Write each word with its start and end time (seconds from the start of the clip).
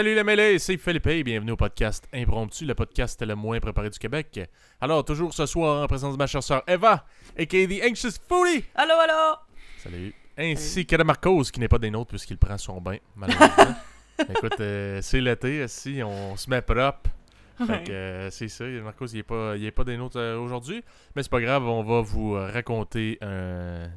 Salut 0.00 0.14
les 0.14 0.24
mêlés, 0.24 0.58
c'est 0.58 0.78
Philippe 0.78 1.08
et 1.08 1.22
bienvenue 1.22 1.50
au 1.50 1.56
podcast 1.58 2.08
Impromptu, 2.14 2.64
le 2.64 2.74
podcast 2.74 3.20
le 3.20 3.34
moins 3.34 3.60
préparé 3.60 3.90
du 3.90 3.98
Québec. 3.98 4.40
Alors, 4.80 5.04
toujours 5.04 5.34
ce 5.34 5.44
soir 5.44 5.84
en 5.84 5.86
présence 5.88 6.14
de 6.14 6.18
ma 6.18 6.26
chère 6.26 6.42
sœur 6.42 6.62
Eva, 6.66 7.04
aka 7.38 7.66
The 7.66 7.82
Anxious 7.86 8.12
Foodie. 8.26 8.64
Allô, 8.74 8.94
allô! 8.94 9.36
Salut. 9.76 10.14
Ainsi 10.38 10.86
que 10.86 10.96
de 10.96 11.02
Marcos, 11.02 11.42
qui 11.52 11.60
n'est 11.60 11.68
pas 11.68 11.76
des 11.76 11.90
nôtres 11.90 12.08
puisqu'il 12.08 12.38
prend 12.38 12.56
son 12.56 12.80
bain, 12.80 12.96
malheureusement. 13.14 13.76
Écoute, 14.20 14.58
euh, 14.60 15.00
c'est 15.02 15.20
l'été, 15.20 15.68
si 15.68 16.00
on 16.02 16.34
se 16.34 16.48
met 16.48 16.62
propre. 16.62 17.10
Fait 17.58 17.84
que 17.84 17.92
euh, 17.92 18.30
c'est 18.30 18.48
ça, 18.48 18.64
Marcos, 18.64 19.04
il 19.08 19.16
n'est 19.16 19.22
pas, 19.22 19.54
il 19.58 19.66
est 19.66 19.70
pas 19.70 19.84
des 19.84 19.98
nôtres 19.98 20.16
euh, 20.18 20.38
aujourd'hui. 20.38 20.82
Mais 21.14 21.22
c'est 21.22 21.30
pas 21.30 21.42
grave, 21.42 21.64
on 21.66 21.82
va 21.82 22.00
vous 22.00 22.32
raconter 22.32 23.18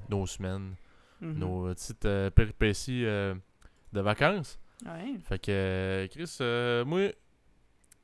nos 0.10 0.28
semaines, 0.28 0.76
Mhm. 1.22 1.40
nos 1.40 1.74
petites 1.74 2.06
péripéties 2.36 3.04
de 3.04 4.02
vacances. 4.02 4.60
Ouais. 4.86 5.16
Fait 5.28 5.40
que, 5.40 6.08
Chris, 6.12 6.38
euh, 6.42 6.84
moi, 6.86 7.10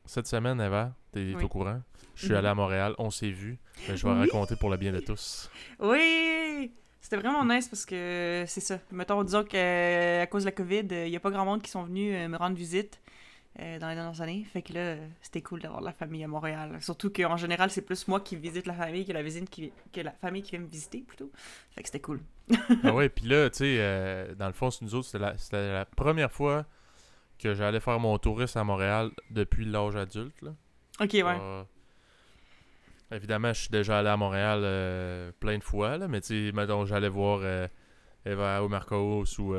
cette 0.05 0.27
semaine, 0.27 0.59
Eva, 0.61 0.93
t'es 1.11 1.33
Oui. 1.35 1.43
au 1.43 1.47
courant. 1.47 1.81
Je 2.15 2.21
suis 2.25 2.31
Mhm. 2.31 2.37
allé 2.37 2.47
à 2.47 2.55
Montréal, 2.55 2.95
on 2.97 3.09
s'est 3.11 3.29
vu. 3.31 3.57
Mais 3.87 3.97
je 3.97 4.05
vais 4.05 4.13
Oui. 4.13 4.19
raconter 4.19 4.55
pour 4.55 4.69
le 4.69 4.77
bien 4.77 4.91
de 4.91 4.99
tous. 4.99 5.49
Oui! 5.79 6.71
C'était 7.01 7.17
vraiment 7.17 7.45
nice 7.45 7.67
parce 7.67 7.85
que 7.85 8.43
c'est 8.47 8.59
ça. 8.61 8.79
Mettons, 8.91 9.23
disons 9.23 9.43
qu'à 9.43 10.27
cause 10.27 10.43
de 10.43 10.47
la 10.49 10.51
COVID, 10.51 10.87
il 10.91 11.09
n'y 11.09 11.15
a 11.15 11.19
pas 11.19 11.31
grand 11.31 11.45
monde 11.45 11.61
qui 11.61 11.71
sont 11.71 11.83
venus 11.83 12.13
euh, 12.13 12.27
me 12.27 12.37
rendre 12.37 12.55
visite 12.57 12.99
euh, 13.59 13.79
dans 13.79 13.87
les 13.89 13.95
dernières 13.95 14.21
années. 14.21 14.45
Fait 14.51 14.61
que 14.61 14.73
là, 14.73 14.95
c'était 15.21 15.41
cool 15.41 15.61
d'avoir 15.61 15.81
la 15.81 15.93
famille 15.93 16.23
à 16.23 16.27
Montréal. 16.27 16.77
Surtout 16.81 17.09
qu'en 17.09 17.37
général, 17.37 17.71
c'est 17.71 17.81
plus 17.81 18.07
moi 18.09 18.19
qui 18.19 18.35
visite 18.35 18.67
la 18.67 18.73
famille 18.73 19.05
que 19.05 19.13
la, 19.13 19.23
visite 19.23 19.49
qui... 19.49 19.71
que 19.93 20.01
la 20.01 20.11
famille 20.11 20.43
qui 20.43 20.51
vient 20.51 20.59
me 20.59 20.67
visiter 20.67 20.99
plutôt. 20.99 21.31
Fait 21.71 21.81
que 21.81 21.87
c'était 21.87 22.01
cool. 22.01 22.19
ah 22.83 22.93
ouais, 22.93 23.09
puis 23.09 23.25
là, 23.25 23.49
tu 23.49 23.57
sais, 23.57 23.75
euh, 23.79 24.33
dans 24.35 24.47
le 24.47 24.53
fond, 24.53 24.71
c'est 24.71 24.83
nous 24.83 24.95
autres, 24.95 25.07
c'était 25.07 25.19
la, 25.59 25.73
la 25.73 25.85
première 25.85 26.31
fois 26.31 26.65
que 27.37 27.53
j'allais 27.53 27.79
faire 27.79 27.99
mon 27.99 28.17
tourisme 28.17 28.57
à 28.57 28.63
Montréal 28.63 29.11
depuis 29.29 29.65
l'âge 29.65 29.95
adulte. 29.95 30.41
Là. 30.41 30.51
Ok, 30.99 31.11
ouais. 31.13 31.23
Euh, 31.23 31.63
évidemment, 33.11 33.53
je 33.53 33.61
suis 33.61 33.69
déjà 33.69 33.99
allé 33.99 34.09
à 34.09 34.17
Montréal 34.17 34.61
euh, 34.63 35.31
plein 35.39 35.57
de 35.57 35.63
fois, 35.63 35.97
là, 35.97 36.07
mais 36.07 36.21
tu 36.21 36.47
sais, 36.47 36.51
mettons, 36.53 36.85
j'allais 36.85 37.09
voir 37.09 37.41
Eva 38.25 38.63
au 38.63 38.67
Marcos 38.67 39.25
ou 39.39 39.55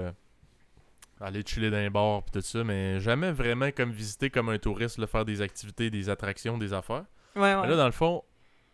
aller 1.20 1.42
chiller 1.46 1.70
dans 1.70 1.76
les 1.76 1.90
bars 1.90 2.22
pis 2.24 2.32
tout 2.32 2.40
ça, 2.40 2.64
mais 2.64 2.98
jamais 2.98 3.30
vraiment 3.30 3.70
comme 3.70 3.92
visiter 3.92 4.30
comme 4.30 4.48
un 4.48 4.58
touriste, 4.58 4.98
là, 4.98 5.06
faire 5.06 5.24
des 5.24 5.42
activités, 5.42 5.90
des 5.90 6.08
attractions, 6.08 6.58
des 6.58 6.72
affaires. 6.72 7.04
Ouais, 7.36 7.54
ouais. 7.54 7.60
Mais 7.62 7.68
là, 7.68 7.76
dans 7.76 7.86
le 7.86 7.92
fond, 7.92 8.24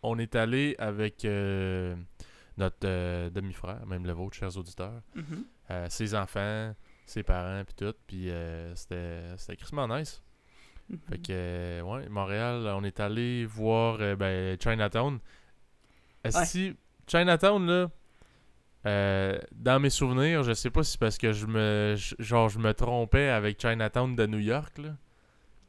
on 0.01 0.17
est 0.17 0.35
allé 0.35 0.75
avec 0.79 1.25
notre 2.57 2.85
euh, 2.85 3.29
demi-frère, 3.29 3.85
même 3.85 4.05
le 4.05 4.13
vôtre, 4.13 4.35
chers 4.35 4.55
auditeurs, 4.57 5.01
Mhm. 5.15 5.45
euh, 5.71 5.85
ses 5.89 6.15
enfants, 6.15 6.73
ses 7.05 7.23
parents, 7.23 7.63
puis 7.65 7.75
tout, 7.75 7.93
puis 8.07 8.29
euh, 8.31 8.73
c'était 8.75 9.55
crissement 9.55 9.87
nice. 9.87 10.21
Mhm. 10.89 10.99
Fait 11.09 11.17
que, 11.19 11.81
ouais, 11.81 12.09
Montréal, 12.09 12.67
on 12.75 12.83
est 12.83 12.99
allé 12.99 13.45
voir 13.45 13.97
ben, 14.17 14.57
Chinatown. 14.61 15.19
Si 16.29 16.75
Chinatown, 17.07 17.65
là, 18.85 19.39
dans 19.53 19.79
mes 19.79 19.89
souvenirs, 19.89 20.43
je 20.43 20.53
sais 20.53 20.69
pas 20.69 20.83
si 20.83 20.93
c'est 20.93 20.99
parce 20.99 21.17
que 21.17 21.31
je 21.33 21.45
me, 21.45 21.95
genre, 22.19 22.49
je 22.49 22.59
me 22.59 22.73
trompais 22.73 23.29
avec 23.29 23.61
Chinatown 23.61 24.15
de 24.15 24.25
New 24.25 24.39
York, 24.39 24.77
là. 24.77 24.95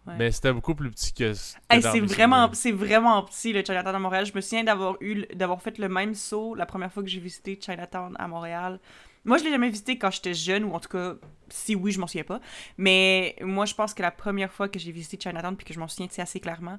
Ouais. 0.08 0.14
Mais 0.16 0.32
c'était 0.32 0.52
beaucoup 0.52 0.74
plus 0.74 0.90
petit 0.90 1.12
que. 1.12 1.34
Hey, 1.68 1.82
c'est 1.82 2.00
vraiment, 2.00 2.50
c'est 2.54 2.72
vraiment 2.72 3.22
petit 3.22 3.52
le 3.52 3.62
Chinatown 3.62 3.94
à 3.94 3.98
Montréal. 3.98 4.24
Je 4.24 4.32
me 4.34 4.40
souviens 4.40 4.64
d'avoir 4.64 4.96
eu, 5.00 5.26
d'avoir 5.34 5.60
fait 5.60 5.76
le 5.78 5.88
même 5.88 6.14
saut 6.14 6.54
la 6.54 6.64
première 6.64 6.90
fois 6.90 7.02
que 7.02 7.08
j'ai 7.08 7.20
visité 7.20 7.58
Chinatown 7.60 8.16
à 8.18 8.26
Montréal. 8.26 8.80
Moi, 9.24 9.36
je 9.36 9.44
l'ai 9.44 9.50
jamais 9.50 9.68
visité 9.68 9.98
quand 9.98 10.10
j'étais 10.10 10.32
jeune, 10.32 10.64
ou 10.64 10.72
en 10.72 10.80
tout 10.80 10.88
cas, 10.88 11.14
si 11.50 11.74
oui, 11.74 11.92
je 11.92 12.00
m'en 12.00 12.06
souviens 12.06 12.24
pas. 12.24 12.40
Mais 12.78 13.36
moi, 13.42 13.66
je 13.66 13.74
pense 13.74 13.92
que 13.92 14.00
la 14.00 14.10
première 14.10 14.50
fois 14.50 14.68
que 14.68 14.78
j'ai 14.78 14.92
visité 14.92 15.18
Chinatown, 15.20 15.54
puis 15.56 15.66
que 15.66 15.74
je 15.74 15.78
m'en 15.78 15.88
souviens 15.88 16.08
assez 16.18 16.40
clairement, 16.40 16.78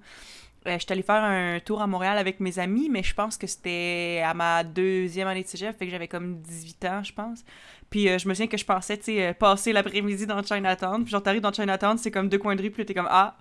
euh, 0.68 0.78
j'étais 0.80 0.92
allée 0.92 1.02
faire 1.04 1.24
un 1.24 1.60
tour 1.60 1.82
à 1.82 1.88
Montréal 1.88 2.18
avec 2.18 2.40
mes 2.40 2.60
amis, 2.60 2.90
mais 2.90 3.02
je 3.04 3.14
pense 3.14 3.38
que 3.38 3.48
c'était 3.48 4.22
à 4.26 4.34
ma 4.34 4.64
deuxième 4.64 5.28
année 5.28 5.44
de 5.44 5.48
cégep, 5.48 5.78
fait 5.78 5.86
que 5.86 5.92
j'avais 5.92 6.08
comme 6.08 6.42
18 6.42 6.86
ans, 6.86 7.04
je 7.04 7.14
pense. 7.14 7.44
Puis 7.90 8.10
euh, 8.10 8.18
je 8.18 8.28
me 8.28 8.34
souviens 8.34 8.48
que 8.48 8.58
je 8.58 8.66
pensais, 8.66 8.98
tu 8.98 9.06
sais, 9.06 9.28
euh, 9.28 9.34
passer 9.34 9.72
l'après-midi 9.74 10.26
dans 10.28 10.44
Chinatown. 10.44 11.04
Puis 11.04 11.12
genre, 11.12 11.24
t'arrives 11.24 11.42
dans 11.42 11.54
Chinatown, 11.54 11.98
c'est 11.98 12.12
comme 12.12 12.30
deux 12.30 12.38
coins 12.38 12.56
de 12.56 12.62
rue, 12.62 12.72
puis 12.72 12.86
t'es 12.86 12.94
comme, 12.94 13.08
ah, 13.10 13.38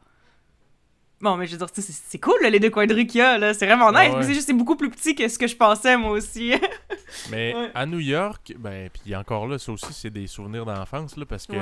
Bon, 1.20 1.36
mais 1.36 1.46
je 1.48 1.56
veux 1.56 1.58
dire, 1.58 1.68
c'est 1.74 2.20
cool, 2.20 2.36
là, 2.42 2.48
les 2.48 2.60
deux 2.60 2.70
coins 2.70 2.86
de 2.86 2.94
rue 2.94 3.04
qu'il 3.04 3.18
y 3.18 3.22
a, 3.22 3.38
là. 3.38 3.52
C'est 3.52 3.66
vraiment 3.66 3.90
nice. 3.90 4.00
Ah 4.04 4.10
ouais. 4.12 4.16
Mais 4.18 4.22
c'est 4.22 4.34
juste, 4.34 4.46
c'est 4.46 4.52
beaucoup 4.52 4.76
plus 4.76 4.88
petit 4.88 5.16
que 5.16 5.26
ce 5.26 5.36
que 5.36 5.48
je 5.48 5.56
pensais, 5.56 5.96
moi 5.96 6.12
aussi. 6.12 6.52
Mais 7.30 7.52
Ouais. 7.56 7.70
à 7.74 7.86
New 7.86 7.98
York, 7.98 8.54
ben, 8.56 8.88
puis 8.88 9.16
encore 9.16 9.48
là, 9.48 9.58
ça 9.58 9.72
aussi, 9.72 9.92
c'est 9.92 10.10
des 10.10 10.28
souvenirs 10.28 10.64
d'enfance, 10.64 11.16
là, 11.16 11.26
parce 11.26 11.44
que, 11.48 11.54
tu 11.54 11.60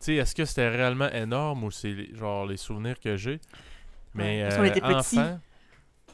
sais, 0.00 0.14
est-ce 0.14 0.34
que 0.34 0.46
c'était 0.46 0.70
réellement 0.70 1.10
énorme 1.10 1.64
ou 1.64 1.70
c'est 1.70 2.14
genre 2.14 2.46
les 2.46 2.56
souvenirs 2.56 2.98
que 2.98 3.16
j'ai? 3.18 3.38
Mais 4.16 4.42
Ouais, 4.44 4.58
euh, 4.58 4.64
était 4.64 4.80
petits. 4.80 5.18
enfant, 5.18 5.40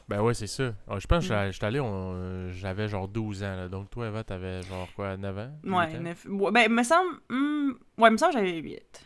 ben 0.07 0.21
ouais, 0.21 0.33
c'est 0.33 0.47
ça. 0.47 0.73
Ah, 0.87 0.99
je 0.99 1.07
pense 1.07 1.27
que 1.27 1.47
Mm. 1.47 1.51
j'étais 1.51 1.65
allé, 1.65 2.51
j'avais 2.53 2.87
genre 2.87 3.07
12 3.07 3.43
ans, 3.43 3.55
là. 3.55 3.69
donc 3.69 3.89
toi, 3.89 4.07
Eva, 4.07 4.23
t'avais 4.23 4.61
genre 4.63 4.89
quoi, 4.95 5.15
9 5.17 5.37
ans? 5.37 5.51
Ouais, 5.63 5.87
8 5.91 5.97
ans? 5.97 6.01
neuf- 6.01 6.25
ouais, 6.29 6.51
ben, 6.51 6.71
me 6.71 6.83
semble. 6.83 7.19
hmm, 7.29 7.71
ouais, 7.97 8.09
me 8.09 8.17
semble 8.17 8.33
que 8.33 8.39
j'avais 8.39 8.57
8. 8.57 9.05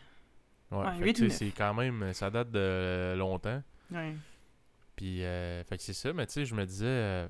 Ouais, 0.72 0.78
Ouais, 0.80 0.92
fait 0.94 1.00
que, 1.00 1.04
huit 1.06 1.14
tu 1.14 1.22
ou 1.22 1.30
sais, 1.30 1.46
neuf. 1.46 1.54
c'est 1.54 1.58
quand 1.58 1.74
même, 1.74 2.14
ça 2.14 2.30
date 2.30 2.52
de 2.52 3.16
longtemps. 3.18 3.62
Ouais. 3.92 4.16
Puis, 4.96 5.24
euh, 5.24 5.64
fait 5.64 5.78
que 5.78 5.84
c'est 5.84 5.94
ça, 5.94 6.12
mais 6.14 6.26
tu 6.26 6.34
sais, 6.34 6.46
je 6.46 6.56
me 6.56 6.66
disais, 6.66 6.86
euh, 6.88 7.28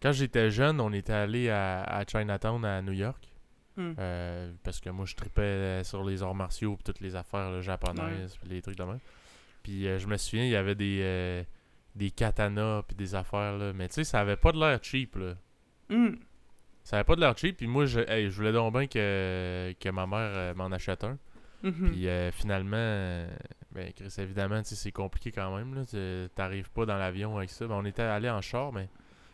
quand 0.00 0.12
j'étais 0.12 0.50
jeune, 0.50 0.80
on 0.80 0.92
était 0.92 1.12
allé 1.12 1.50
à, 1.50 1.82
à 1.82 2.04
Chinatown 2.06 2.64
à 2.64 2.80
New 2.82 2.92
York. 2.92 3.26
Hmm. 3.76 3.92
Euh, 3.98 4.52
parce 4.62 4.80
que 4.80 4.88
moi, 4.88 5.04
je 5.04 5.14
tripais 5.14 5.82
sur 5.84 6.02
les 6.04 6.22
arts 6.22 6.34
martiaux, 6.34 6.78
toutes 6.82 7.00
les 7.00 7.14
affaires 7.14 7.50
là, 7.50 7.60
japonaises, 7.60 8.34
puis 8.36 8.48
les 8.48 8.62
trucs 8.62 8.78
de 8.78 8.84
même. 8.84 9.00
Puis, 9.66 9.88
euh, 9.88 9.98
je 9.98 10.06
me 10.06 10.16
souviens, 10.16 10.44
il 10.44 10.50
y 10.50 10.54
avait 10.56 10.76
des, 10.76 11.00
euh, 11.02 11.42
des 11.96 12.12
katanas, 12.12 12.82
puis 12.86 12.94
des 12.94 13.16
affaires, 13.16 13.58
là. 13.58 13.72
Mais 13.72 13.88
tu 13.88 13.94
sais, 13.94 14.04
ça 14.04 14.20
avait 14.20 14.36
pas 14.36 14.52
de 14.52 14.60
l'air 14.60 14.78
cheap, 14.80 15.16
là. 15.16 15.34
Hmm. 15.90 16.14
Ça 16.84 16.96
avait 16.98 17.04
pas 17.04 17.16
de 17.16 17.20
l'air 17.20 17.36
cheap, 17.36 17.56
puis 17.56 17.66
moi, 17.66 17.84
je, 17.86 17.98
hey, 18.00 18.30
je 18.30 18.36
voulais 18.36 18.52
donc 18.52 18.72
bien 18.74 18.86
que, 18.86 19.74
que 19.80 19.88
ma 19.88 20.06
mère 20.06 20.18
euh, 20.20 20.54
m'en 20.54 20.66
achète 20.66 21.02
un. 21.02 21.18
Mhm. 21.64 21.90
Puis 21.90 22.06
euh, 22.06 22.30
finalement, 22.30 22.76
ben 23.72 23.92
Chris, 23.92 24.14
évidemment, 24.18 24.62
tu 24.62 24.76
c'est 24.76 24.92
compliqué 24.92 25.32
quand 25.32 25.56
même. 25.56 25.74
Là. 25.74 25.84
Tu- 25.84 26.28
T'arrives 26.34 26.70
pas 26.70 26.86
dans 26.86 26.96
l'avion 26.96 27.36
avec 27.38 27.50
ça. 27.50 27.66
Ben, 27.66 27.74
on 27.74 27.84
était 27.84 28.02
allé 28.02 28.30
en 28.30 28.40
char, 28.40 28.72
mais 28.72 28.88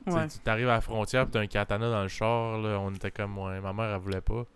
tu 0.07 0.15
Ouais. 0.15 0.29
tu 0.29 0.39
t'arrives 0.39 0.69
à 0.69 0.75
la 0.75 0.81
frontière 0.81 1.27
pis 1.27 1.33
t'as 1.33 1.41
un 1.41 1.47
katana 1.47 1.91
dans 1.91 2.03
le 2.03 2.09
char. 2.09 2.59
Là, 2.59 2.79
on 2.81 2.91
était 2.95 3.11
comme, 3.11 3.37
ouais, 3.39 3.61
ma 3.61 3.73
mère, 3.75 3.93
elle 3.95 4.01
voulait 4.01 4.21
pas. 4.23 4.47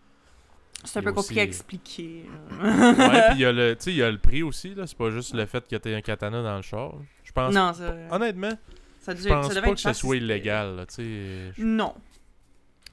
C'est 0.85 0.99
un 1.01 1.03
peu 1.03 1.13
compliqué 1.13 1.41
à 1.41 1.45
aussi- 1.45 1.49
expliquer. 1.49 2.25
Ouais, 2.51 3.23
puis 3.31 3.37
il 3.37 3.41
y 3.41 3.45
a 3.45 3.53
le, 3.53 3.77
il 3.87 3.95
y 3.97 4.03
a 4.03 4.11
le 4.11 4.19
prix 4.19 4.43
aussi. 4.43 4.75
là 4.75 4.87
C'est 4.87 4.97
pas 4.97 5.11
juste 5.11 5.35
le 5.35 5.45
fait 5.47 5.67
que 5.67 5.77
t'aies 5.77 5.95
un 5.95 6.01
katana 6.03 6.43
dans 6.43 6.57
le 6.57 6.63
char. 6.63 6.95
Je 7.25 7.33
pense, 7.33 7.53
non, 7.55 7.73
ça. 7.73 7.95
honnêtement, 8.11 8.53
ça 9.01 9.15
je 9.15 9.29
pense 9.29 9.53
ça 9.53 9.61
pas 9.63 9.71
que 9.73 9.77
ce 9.81 9.93
soit 9.93 10.17
illégal. 10.17 10.77
là, 10.77 10.87
Tu 10.87 10.95
sais, 10.95 11.53
je 11.57 11.63
Non. 11.65 11.95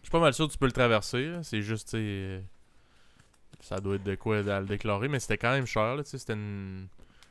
je 0.01 0.05
suis 0.07 0.11
pas 0.11 0.19
mal 0.19 0.33
sûr 0.33 0.47
que 0.47 0.53
tu 0.53 0.57
peux 0.57 0.65
le 0.65 0.71
traverser. 0.71 1.31
C'est 1.43 1.61
juste, 1.61 1.89
tu 1.89 1.91
sais, 1.91 1.97
euh, 2.01 2.39
ça 3.61 3.79
doit 3.79 3.95
être 3.95 4.03
de 4.03 4.15
quoi 4.15 4.37
à 4.39 4.59
le 4.59 4.65
déclarer, 4.65 5.07
mais 5.07 5.19
c'était 5.19 5.37
quand 5.37 5.51
même 5.51 5.65
cher. 5.67 5.95
là, 5.95 6.03
tu 6.03 6.09
sais, 6.09 6.17
C'était 6.17 6.33
une- 6.33 6.87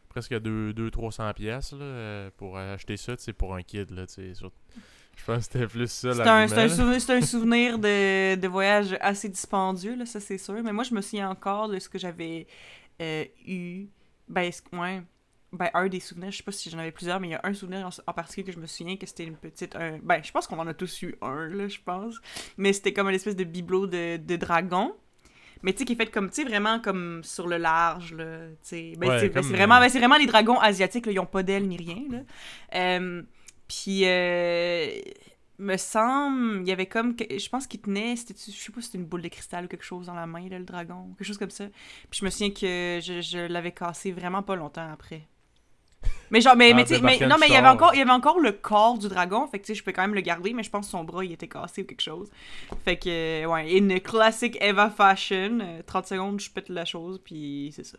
presque 0.08 0.32
200-300$ 0.34 1.32
piastres, 1.34 1.76
là, 1.76 1.84
euh, 1.84 2.30
pour 2.36 2.56
acheter 2.58 2.96
ça, 2.98 3.16
tu 3.16 3.24
sais, 3.24 3.32
pour 3.32 3.54
un 3.54 3.62
kid. 3.62 3.90
Là, 3.90 4.06
tu 4.06 4.14
sais, 4.14 4.34
sur- 4.34 4.52
Je 5.16 5.24
pense 5.24 5.46
que 5.46 5.52
c'était 5.52 5.66
plus 5.66 5.90
ça. 5.90 6.12
C'est 6.14 6.20
un, 6.22 6.48
un 6.58 6.68
souvenir, 6.68 7.10
un 7.10 7.20
souvenir 7.20 7.78
de, 7.78 8.34
de 8.34 8.48
voyage 8.48 8.96
assez 9.00 9.28
dispendieux, 9.28 9.94
là, 9.94 10.06
ça 10.06 10.18
c'est 10.20 10.38
sûr. 10.38 10.54
Mais 10.64 10.72
moi, 10.72 10.84
je 10.84 10.94
me 10.94 11.00
souviens 11.00 11.30
encore 11.30 11.68
de 11.68 11.78
ce 11.78 11.88
que 11.88 11.98
j'avais 11.98 12.46
euh, 13.00 13.24
eu. 13.46 13.86
Ben, 14.28 14.50
ouais. 14.72 15.02
Ben, 15.52 15.68
un 15.74 15.86
des 15.88 16.00
souvenirs, 16.00 16.30
je 16.32 16.38
sais 16.38 16.42
pas 16.42 16.50
si 16.50 16.70
j'en 16.70 16.78
avais 16.78 16.92
plusieurs, 16.92 17.20
mais 17.20 17.28
il 17.28 17.30
y 17.32 17.34
a 17.34 17.40
un 17.44 17.52
souvenir 17.52 17.86
en, 17.86 17.90
en 18.10 18.12
particulier 18.14 18.46
que 18.46 18.52
je 18.52 18.58
me 18.58 18.66
souviens 18.66 18.96
que 18.96 19.06
c'était 19.06 19.24
une 19.24 19.36
petite. 19.36 19.76
un- 19.76 19.98
ben, 20.02 20.22
je 20.24 20.32
pense 20.32 20.46
qu'on 20.46 20.58
en 20.58 20.66
a 20.66 20.72
tous 20.74 21.02
eu 21.02 21.14
un, 21.20 21.46
là, 21.48 21.68
je 21.68 21.78
pense. 21.84 22.16
Mais 22.56 22.72
c'était 22.72 22.92
comme 22.94 23.08
une 23.08 23.14
espèce 23.14 23.36
de 23.36 23.44
bibelot 23.44 23.86
de, 23.86 24.16
de 24.16 24.36
dragon. 24.36 24.94
Mais 25.62 25.72
tu 25.72 25.80
sais, 25.80 25.84
qui 25.84 25.92
est 25.92 25.96
fait 25.96 26.06
comme, 26.10 26.30
tu 26.30 26.36
sais, 26.42 26.44
vraiment 26.48 26.80
comme 26.80 27.20
sur 27.22 27.46
le 27.46 27.58
large, 27.58 28.14
là. 28.14 28.46
Tu 28.48 28.56
sais. 28.62 28.92
Ben, 28.98 29.10
Ouais, 29.10 29.20
c'est 29.20 29.30
comme, 29.30 29.42
vraiment, 29.46 29.78
ben, 29.78 29.88
c'est 29.90 29.98
vraiment 29.98 30.16
les 30.16 30.26
dragons 30.26 30.58
asiatiques, 30.58 31.06
là, 31.06 31.12
ils 31.12 31.20
ont 31.20 31.26
pas 31.26 31.42
d'ailes 31.44 31.68
ni 31.68 31.76
rien, 31.76 32.02
là. 32.10 32.18
Euh, 32.74 33.22
puis, 33.74 34.02
euh, 34.04 35.00
me 35.58 35.76
semble, 35.76 36.62
il 36.62 36.68
y 36.68 36.72
avait 36.72 36.86
comme, 36.86 37.14
je 37.18 37.48
pense 37.48 37.66
qu'il 37.66 37.80
tenait, 37.80 38.16
c'était, 38.16 38.34
je 38.34 38.50
sais 38.50 38.72
pas 38.72 38.80
si 38.80 38.86
c'était 38.86 38.98
une 38.98 39.04
boule 39.06 39.22
de 39.22 39.28
cristal 39.28 39.64
ou 39.64 39.68
quelque 39.68 39.84
chose 39.84 40.06
dans 40.06 40.14
la 40.14 40.26
main, 40.26 40.48
là, 40.48 40.58
le 40.58 40.64
dragon, 40.64 41.14
quelque 41.16 41.26
chose 41.26 41.38
comme 41.38 41.50
ça. 41.50 41.66
Puis 42.10 42.20
je 42.20 42.24
me 42.24 42.30
souviens 42.30 42.50
que 42.50 42.98
je, 43.02 43.20
je 43.20 43.38
l'avais 43.46 43.72
cassé 43.72 44.10
vraiment 44.12 44.42
pas 44.42 44.56
longtemps 44.56 44.90
après. 44.92 45.22
Mais 46.30 46.40
genre, 46.40 46.56
mais, 46.56 46.72
En 46.72 46.76
mais, 46.76 46.84
tu 46.84 46.94
sais, 46.94 47.00
mais- 47.00 47.12
débarquant 47.18 47.28
non, 47.28 47.36
mais 47.40 47.46
il 47.48 47.52
y 47.52 47.56
avait 47.56 47.68
encore, 47.68 47.94
il 47.94 47.98
y 47.98 48.02
avait 48.02 48.10
encore 48.10 48.40
le 48.40 48.52
corps 48.52 48.98
du 48.98 49.08
dragon, 49.08 49.46
fait 49.46 49.58
que 49.60 49.66
tu 49.66 49.72
sais, 49.72 49.78
je 49.78 49.84
peux 49.84 49.92
quand 49.92 50.02
même 50.02 50.14
le 50.14 50.20
garder, 50.22 50.52
mais 50.54 50.62
je 50.62 50.70
pense 50.70 50.86
que 50.86 50.90
son 50.90 51.04
bras, 51.04 51.24
il 51.24 51.30
était 51.32 51.46
cassé 51.48 51.82
ou 51.82 51.84
quelque 51.84 52.00
chose. 52.00 52.28
Fait 52.84 52.96
que, 52.96 53.44
ouais, 53.46 53.72
une 53.76 54.00
classique 54.00 54.56
Eva 54.60 54.90
Fashion, 54.90 55.58
euh, 55.60 55.82
30 55.86 56.06
secondes, 56.06 56.40
je 56.40 56.50
pète 56.50 56.68
la 56.70 56.84
chose, 56.86 57.20
puis 57.22 57.70
c'est 57.76 57.84
ça. 57.84 57.98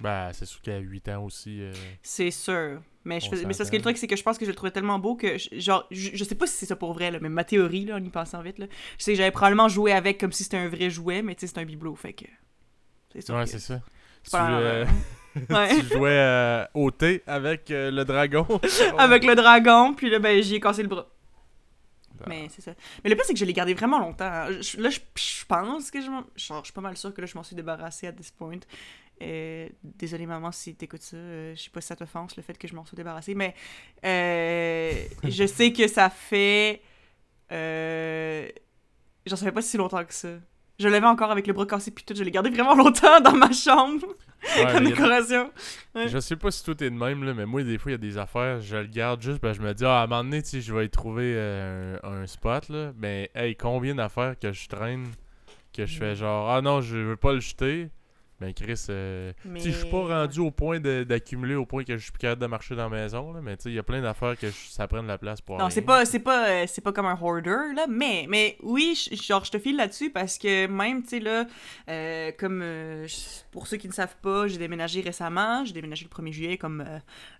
Ben, 0.00 0.32
c'est 0.32 0.46
sûr 0.46 0.62
qu'à 0.62 0.78
8 0.78 1.08
ans 1.10 1.24
aussi. 1.24 1.60
euh, 1.60 1.72
C'est 2.02 2.30
sûr. 2.30 2.80
Mais, 3.04 3.20
je 3.20 3.28
mais 3.30 3.36
c'est 3.36 3.58
parce 3.58 3.70
que 3.70 3.76
le 3.76 3.82
truc, 3.82 3.98
c'est 3.98 4.06
que 4.06 4.16
je 4.16 4.22
pense 4.22 4.38
que 4.38 4.44
je 4.46 4.50
le 4.50 4.56
trouvais 4.56 4.70
tellement 4.70 4.98
beau 4.98 5.14
que, 5.14 5.36
je- 5.36 5.48
genre, 5.60 5.86
je, 5.90 6.10
je 6.14 6.24
sais 6.24 6.34
pas 6.34 6.46
si 6.46 6.54
c'est 6.54 6.66
ça 6.66 6.74
pour 6.76 6.92
vrai, 6.94 7.10
là, 7.10 7.18
mais 7.20 7.28
ma 7.28 7.44
théorie, 7.44 7.84
là, 7.84 7.96
en 7.96 8.02
y 8.02 8.08
pensant 8.08 8.40
vite, 8.42 8.58
là, 8.58 8.66
je 8.98 9.04
sais 9.04 9.12
que 9.12 9.18
j'avais 9.18 9.30
probablement 9.30 9.68
joué 9.68 9.92
avec 9.92 10.18
comme 10.18 10.32
si 10.32 10.42
c'était 10.44 10.56
un 10.56 10.68
vrai 10.68 10.88
jouet, 10.88 11.20
mais 11.22 11.34
tu 11.34 11.40
sais, 11.46 11.52
c'est 11.52 11.60
un 11.60 11.64
bibelot, 11.66 11.94
fait 11.96 12.14
que. 12.14 12.24
C'est 13.12 13.20
sûr. 13.20 13.34
Ouais, 13.34 13.44
que- 13.44 13.50
c'est 13.50 13.58
ça. 13.58 13.80
Euh, 14.34 14.84
Ouais. 15.50 15.68
tu 15.80 15.86
jouais 15.96 16.10
euh, 16.12 16.64
au 16.74 16.90
thé 16.92 17.22
avec 17.26 17.70
euh, 17.70 17.90
le 17.90 18.04
dragon. 18.04 18.46
Avec 18.98 19.24
le 19.24 19.34
dragon, 19.34 19.92
puis 19.92 20.08
là, 20.08 20.18
ben, 20.20 20.40
j'y 20.42 20.54
ai 20.54 20.60
cassé 20.60 20.82
le 20.82 20.88
bras. 20.88 21.08
Ah. 22.20 22.24
Mais 22.28 22.46
c'est 22.48 22.62
ça. 22.62 22.72
Mais 23.02 23.10
le 23.10 23.16
pire, 23.16 23.24
c'est 23.26 23.32
que 23.34 23.38
je 23.40 23.44
l'ai 23.44 23.52
gardé 23.52 23.74
vraiment 23.74 23.98
longtemps. 23.98 24.46
Je- 24.60 24.80
là, 24.80 24.88
je, 24.88 25.00
je 25.16 25.44
pense 25.44 25.90
que 25.90 26.00
je 26.00 26.08
m'en... 26.08 26.22
genre, 26.36 26.60
Je 26.60 26.66
suis 26.66 26.72
pas 26.72 26.80
mal 26.80 26.96
sûre 26.96 27.12
que 27.12 27.20
là, 27.20 27.26
je 27.26 27.34
m'en 27.36 27.42
suis 27.42 27.56
débarrassée 27.56 28.06
à 28.06 28.12
this 28.12 28.30
point. 28.30 28.60
Euh, 29.22 29.68
désolée, 29.82 30.26
maman, 30.26 30.50
si 30.52 30.74
t'écoutes 30.74 31.02
ça. 31.02 31.16
euh, 31.16 31.54
je 31.54 31.62
sais 31.62 31.70
pas 31.70 31.80
si 31.80 31.86
ça 31.88 31.96
t'offense, 31.96 32.36
le 32.36 32.42
fait 32.42 32.58
que 32.58 32.66
je 32.68 32.74
m'en 32.74 32.84
sois 32.84 32.96
débarrassée. 32.96 33.34
Mais 33.34 33.54
euh, 34.04 34.92
je 35.24 35.46
sais 35.46 35.72
que 35.72 35.86
ça 35.88 36.10
fait... 36.10 36.82
Euh, 37.52 38.48
ça 39.26 39.36
fait 39.36 39.52
pas 39.52 39.62
si 39.62 39.76
longtemps 39.76 40.04
que 40.04 40.14
ça. 40.14 40.28
Je 40.78 40.88
l'avais 40.88 41.06
encore 41.06 41.30
avec 41.30 41.46
le 41.46 41.52
bras 41.52 41.66
cassé, 41.66 41.92
puis 41.92 42.04
tout. 42.04 42.14
Je 42.16 42.24
l'ai 42.24 42.30
gardé 42.32 42.50
vraiment 42.50 42.74
longtemps 42.82 43.20
dans 43.20 43.32
ma 43.36 43.52
chambre, 43.52 44.04
Ouais, 44.56 44.72
comme 44.72 44.84
décoration. 44.84 45.50
Ouais. 45.94 46.08
Je 46.08 46.18
sais 46.18 46.34
pas 46.36 46.50
si 46.50 46.64
tout 46.64 46.72
est 46.82 46.90
de 46.90 46.96
même, 46.96 47.22
là, 47.22 47.32
mais 47.32 47.46
moi, 47.46 47.62
des 47.62 47.78
fois, 47.78 47.92
il 47.92 47.94
y 47.94 47.94
a 47.94 47.98
des 47.98 48.18
affaires, 48.18 48.60
je 48.60 48.76
le 48.76 48.86
garde 48.88 49.22
juste, 49.22 49.40
ben, 49.40 49.52
je 49.52 49.62
me 49.62 49.72
dis, 49.72 49.84
ah, 49.84 50.00
à 50.00 50.04
un 50.04 50.06
moment 50.08 50.24
donné, 50.24 50.42
je 50.44 50.74
vais 50.74 50.86
y 50.86 50.90
trouver 50.90 51.32
euh, 51.36 51.96
un, 52.02 52.22
un 52.22 52.26
spot, 52.26 52.68
là. 52.70 52.92
Mais, 52.98 53.30
hey, 53.36 53.54
combien 53.54 53.94
d'affaires 53.94 54.34
que 54.38 54.52
je 54.52 54.68
traîne, 54.68 55.06
que 55.72 55.86
je 55.86 55.94
Mm. 55.96 55.98
fais 56.00 56.16
genre, 56.16 56.50
ah 56.50 56.60
non, 56.60 56.80
je 56.80 56.96
veux 56.98 57.16
pas 57.16 57.32
le 57.32 57.40
jeter. 57.40 57.88
Ben, 58.44 58.52
Chris, 58.52 58.84
euh, 58.90 59.32
tu 59.42 59.60
sais, 59.60 59.70
je 59.70 59.76
suis 59.78 59.90
pas 59.90 60.04
Mais- 60.06 60.14
rendu 60.14 60.40
au 60.40 60.50
point 60.50 60.78
d'accumuler, 60.80 61.54
au 61.54 61.64
point 61.64 61.82
que 61.84 61.96
je 61.96 62.02
suis 62.02 62.12
plus 62.12 62.18
capable 62.20 62.42
de 62.42 62.46
marcher 62.46 62.74
dans 62.76 62.90
la 62.90 63.02
maison, 63.02 63.32
là. 63.32 63.40
Mais, 63.42 63.56
tu 63.56 63.62
sais, 63.64 63.70
il 63.70 63.74
y 63.74 63.78
a 63.78 63.82
plein 63.82 64.02
d'affaires 64.02 64.36
que 64.38 64.50
ça 64.50 64.86
prenne 64.86 65.06
la 65.06 65.16
place 65.16 65.40
pour 65.40 65.56
Non, 65.58 65.70
c'est 65.70 65.80
pas, 65.82 66.04
c'est 66.04 66.18
pas, 66.18 66.48
euh, 66.48 66.64
c'est 66.66 66.82
pas 66.82 66.92
comme 66.92 67.06
un 67.06 67.18
hoarder, 67.18 67.72
là, 67.74 67.86
mais, 67.88 68.26
mais 68.28 68.58
oui, 68.62 68.94
genre, 69.26 69.44
je 69.44 69.50
te 69.52 69.58
file 69.58 69.76
là-dessus 69.76 70.10
parce 70.10 70.36
que 70.36 70.66
même, 70.66 71.02
tu 71.02 71.08
sais, 71.10 71.20
là, 71.20 71.46
euh, 71.88 72.32
comme, 72.38 72.60
euh, 72.62 73.06
pour 73.50 73.66
ceux 73.66 73.78
qui 73.78 73.88
ne 73.88 73.92
savent 73.94 74.16
pas, 74.20 74.46
j'ai 74.46 74.58
déménagé 74.58 75.00
récemment, 75.00 75.64
j'ai 75.64 75.72
déménagé 75.72 76.04
le 76.04 76.10
1er 76.10 76.32
juillet, 76.32 76.58
comme 76.58 76.84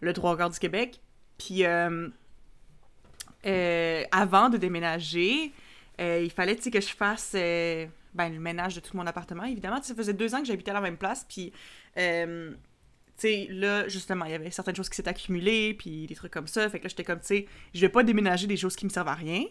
le 0.00 0.12
trois 0.14 0.36
quarts 0.36 0.50
du 0.50 0.58
Québec, 0.58 1.00
puis 1.38 1.64
avant 1.64 2.10
de 4.48 4.56
déménager, 4.56 5.52
il 5.98 6.30
fallait, 6.30 6.56
tu 6.56 6.62
sais, 6.62 6.70
que 6.70 6.80
je 6.80 6.88
fasse, 6.94 7.34
ben, 8.14 8.32
le 8.32 8.40
ménage 8.40 8.75
de 8.75 8.81
tout 8.81 8.96
mon 8.96 9.06
appartement, 9.06 9.44
évidemment, 9.44 9.82
ça 9.82 9.94
faisait 9.94 10.14
deux 10.14 10.34
ans 10.34 10.40
que 10.40 10.46
j'habitais 10.46 10.70
à 10.70 10.75
la 10.75 10.81
même 10.81 10.96
place, 10.96 11.26
puis... 11.28 11.52
euh, 11.96 12.55
tu 13.16 13.28
sais, 13.28 13.46
là, 13.49 13.87
justement, 13.87 14.25
il 14.25 14.32
y 14.32 14.34
avait 14.34 14.50
certaines 14.50 14.75
choses 14.75 14.88
qui 14.88 14.96
s'étaient 14.96 15.11
accumulées, 15.11 15.75
puis 15.75 16.08
des 16.08 16.16
trucs 16.16 16.32
comme 16.32 16.49
ça. 16.49 16.69
Fait 16.69 16.81
que 16.81 16.84
là, 16.84 16.88
j'étais 16.88 17.05
comme, 17.05 17.20
tu 17.20 17.26
sais, 17.26 17.46
je 17.72 17.81
vais 17.81 17.88
pas 17.88 18.02
déménager 18.02 18.49
des 18.49 18.56
choses 18.56 18.75
qui 18.75 18.84
me 18.87 18.90
servent 18.90 19.06
à 19.06 19.14
rien. 19.14 19.44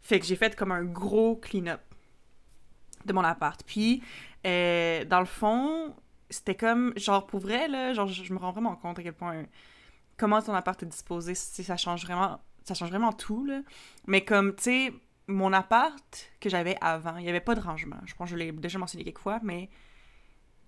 Fait 0.00 0.18
que 0.18 0.26
j'ai 0.26 0.34
fait 0.34 0.56
comme 0.56 0.72
un 0.72 0.82
gros 0.82 1.36
clean-up 1.36 1.80
de 3.04 3.12
mon 3.12 3.22
appart. 3.22 3.62
Puis, 3.64 4.02
euh, 4.44 5.04
dans 5.04 5.20
le 5.20 5.26
fond, 5.26 5.94
c'était 6.28 6.56
comme, 6.56 6.92
genre, 6.96 7.24
pour 7.24 7.38
vrai, 7.38 7.68
là, 7.68 7.94
genre, 7.94 8.08
je 8.08 8.32
me 8.32 8.38
rends 8.38 8.50
vraiment 8.50 8.74
compte 8.74 8.98
à 8.98 9.02
quel 9.04 9.12
point, 9.12 9.44
comment 10.16 10.42
ton 10.42 10.52
appart 10.52 10.82
est 10.82 10.86
disposé, 10.86 11.36
ça 11.36 11.76
change 11.76 12.04
vraiment, 12.04 12.40
ça 12.64 12.74
change 12.74 12.90
vraiment 12.90 13.12
tout, 13.12 13.44
là. 13.44 13.60
Mais 14.08 14.24
comme, 14.24 14.56
tu 14.56 14.62
sais, 14.64 14.92
mon 15.26 15.52
appart 15.52 16.30
que 16.40 16.48
j'avais 16.48 16.76
avant, 16.80 17.16
il 17.16 17.24
y 17.24 17.28
avait 17.28 17.40
pas 17.40 17.54
de 17.54 17.60
rangement. 17.60 17.96
Je 18.04 18.14
pense 18.14 18.30
que 18.30 18.36
je 18.36 18.36
l'ai 18.42 18.52
déjà 18.52 18.78
mentionné 18.78 19.04
quelques 19.04 19.18
fois, 19.20 19.40
mais 19.42 19.68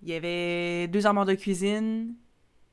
il 0.01 0.09
y 0.09 0.13
avait 0.13 0.87
deux 0.87 1.05
armoires 1.05 1.25
de 1.25 1.35
cuisine, 1.35 2.15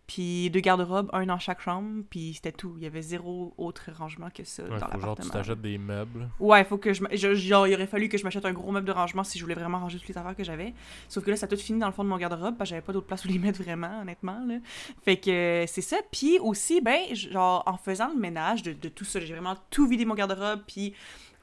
puis 0.06 0.50
deux 0.50 0.60
garde-robes, 0.60 1.08
un 1.14 1.24
dans 1.24 1.38
chaque 1.38 1.62
chambre, 1.62 2.04
puis 2.10 2.34
c'était 2.34 2.52
tout. 2.52 2.74
Il 2.76 2.82
y 2.82 2.86
avait 2.86 3.00
zéro 3.00 3.54
autre 3.56 3.90
rangement 3.90 4.28
que 4.28 4.44
ça 4.44 4.62
Ouais, 4.62 4.68
dans 4.68 4.78
genre, 4.78 4.90
tu 4.90 4.96
l'appartement. 4.98 5.30
t'achètes 5.32 5.60
des 5.62 5.78
meubles. 5.78 6.28
Ouais, 6.40 6.62
faut 6.64 6.76
que 6.76 6.92
je, 6.92 7.02
je- 7.12 7.34
genre, 7.34 7.66
il 7.66 7.74
aurait 7.74 7.86
fallu 7.86 8.10
que 8.10 8.18
je 8.18 8.24
m'achète 8.24 8.44
un 8.44 8.52
gros 8.52 8.70
meuble 8.70 8.86
de 8.86 8.92
rangement 8.92 9.24
si 9.24 9.38
je 9.38 9.44
voulais 9.44 9.54
vraiment 9.54 9.78
ranger 9.78 9.98
toutes 9.98 10.08
les 10.08 10.18
affaires 10.18 10.36
que 10.36 10.44
j'avais. 10.44 10.74
Sauf 11.08 11.24
que 11.24 11.30
là, 11.30 11.36
ça 11.36 11.46
a 11.46 11.48
tout 11.48 11.56
fini 11.56 11.78
dans 11.80 11.86
le 11.86 11.92
fond 11.94 12.04
de 12.04 12.10
mon 12.10 12.18
garde-robe, 12.18 12.56
parce 12.58 12.68
que 12.68 12.74
j'avais 12.76 12.84
pas 12.84 12.92
d'autre 12.92 13.06
place 13.06 13.24
où 13.24 13.28
les 13.28 13.38
mettre 13.38 13.62
vraiment, 13.62 14.02
honnêtement, 14.02 14.44
là. 14.46 14.56
Fait 15.02 15.16
que 15.16 15.64
c'est 15.66 15.80
ça. 15.80 15.96
Puis 16.12 16.38
aussi, 16.38 16.82
ben, 16.82 17.00
genre, 17.14 17.62
en 17.66 17.78
faisant 17.78 18.08
le 18.12 18.20
ménage 18.20 18.62
de, 18.62 18.74
de 18.74 18.88
tout 18.90 19.04
ça, 19.06 19.20
j'ai 19.20 19.32
vraiment 19.32 19.56
tout 19.70 19.86
vidé 19.86 20.04
mon 20.04 20.14
garde-robe, 20.14 20.60
puis 20.66 20.92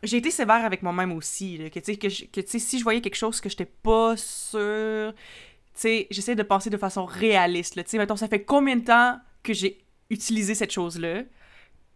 j'ai 0.03 0.17
été 0.17 0.31
sévère 0.31 0.65
avec 0.65 0.81
moi-même 0.83 1.11
aussi, 1.11 1.57
là, 1.57 1.69
que, 1.69 1.79
tu 1.79 1.85
sais, 1.93 1.97
que, 1.97 2.09
je- 2.09 2.25
si 2.57 2.79
je 2.79 2.83
voyais 2.83 3.01
quelque 3.01 3.15
chose 3.15 3.39
que 3.41 3.49
j'étais 3.49 3.65
pas 3.65 4.15
sûre, 4.17 5.13
tu 5.13 5.19
sais, 5.75 6.07
j'essaie 6.11 6.35
de 6.35 6.43
penser 6.43 6.69
de 6.69 6.77
façon 6.77 7.05
réaliste, 7.05 7.75
là. 7.75 7.83
Tu 7.83 7.91
sais, 7.91 7.97
mettons, 7.97 8.15
ça 8.15 8.27
fait 8.27 8.43
combien 8.43 8.75
de 8.75 8.83
temps 8.85 9.19
que 9.43 9.53
j'ai 9.53 9.79
utilisé 10.09 10.55
cette 10.55 10.71
chose-là? 10.71 11.21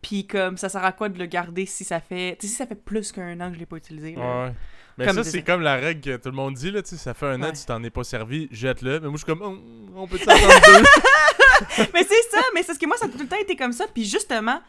Puis 0.02 0.28
comme, 0.28 0.58
ça 0.58 0.70
sert 0.70 0.84
à 0.86 0.92
quoi 0.92 1.10
de 1.10 1.18
le 1.18 1.26
garder 1.26 1.66
si 1.66 1.84
ça 1.84 2.00
fait... 2.00 2.38
Si 2.40 2.48
ça 2.48 2.68
fait 2.68 2.76
plus 2.76 3.12
qu'un 3.12 3.40
an 3.42 3.50
que 3.50 3.56
je 3.56 3.60
l'ai 3.60 3.66
pas 3.66 3.78
utilisé, 3.78 4.14
là? 4.16 4.46
Ouais. 4.46 4.54
Mais 4.98 5.06
Comme 5.08 5.16
ça, 5.16 5.24
c'est 5.26 5.42
comme 5.44 5.62
la 5.62 5.76
règle 5.76 6.00
que 6.00 6.16
tout 6.16 6.30
le 6.30 6.36
monde 6.36 6.54
dit, 6.54 6.72
là, 6.72 6.82
tu 6.82 6.90
sais, 6.92 6.98
ça 6.98 7.14
fait 7.14 7.26
un 7.26 7.42
an 7.42 7.46
Ouais. 7.48 7.52
que 7.52 7.58
tu 7.58 7.66
t'en 7.66 7.84
es 7.84 7.90
pas 7.90 8.04
servi, 8.06 8.48
jette-le. 8.52 9.00
Mais 9.02 9.08
moi, 9.08 9.14
je 9.14 9.18
suis 9.18 9.26
comme, 9.26 9.42
Hum, 9.42 9.90
on 9.96 10.08
peut 10.08 10.18
s'attendre 10.20 10.54
deux. 10.68 10.84
mais 11.94 12.04
c'est 12.04 12.30
ça, 12.32 12.42
mais 12.54 12.62
c'est 12.62 12.68
parce 12.68 12.78
que 12.80 12.86
moi, 12.86 12.96
ça 12.98 13.08
a 13.08 13.10
tout 13.10 13.18
le 13.18 13.28
temps 13.28 13.36
été 13.40 13.56
comme 13.58 13.74
ça. 13.74 13.88
Puis 13.94 14.06
justement, 14.06 14.62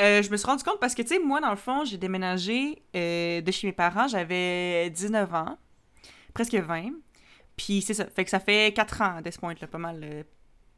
euh, 0.00 0.22
je 0.22 0.30
me 0.30 0.36
suis 0.36 0.46
rendu 0.46 0.62
compte 0.64 0.80
parce 0.80 0.94
que, 0.94 1.02
tu 1.02 1.08
sais, 1.08 1.18
moi, 1.18 1.40
dans 1.40 1.50
le 1.50 1.56
fond, 1.56 1.84
j'ai 1.84 1.98
déménagé 1.98 2.82
euh, 2.94 3.40
de 3.40 3.50
chez 3.50 3.66
mes 3.66 3.72
parents, 3.72 4.08
j'avais 4.08 4.90
19 4.90 5.34
ans, 5.34 5.58
presque 6.34 6.54
20. 6.54 6.90
Puis 7.56 7.82
c'est 7.82 7.94
ça, 7.94 8.06
fait 8.06 8.24
que 8.24 8.30
ça 8.30 8.40
fait 8.40 8.72
4 8.74 9.02
ans 9.02 9.20
à 9.24 9.30
ce 9.30 9.38
point-là, 9.38 9.66
pas 9.66 9.78
mal. 9.78 10.00
euh, 10.04 10.22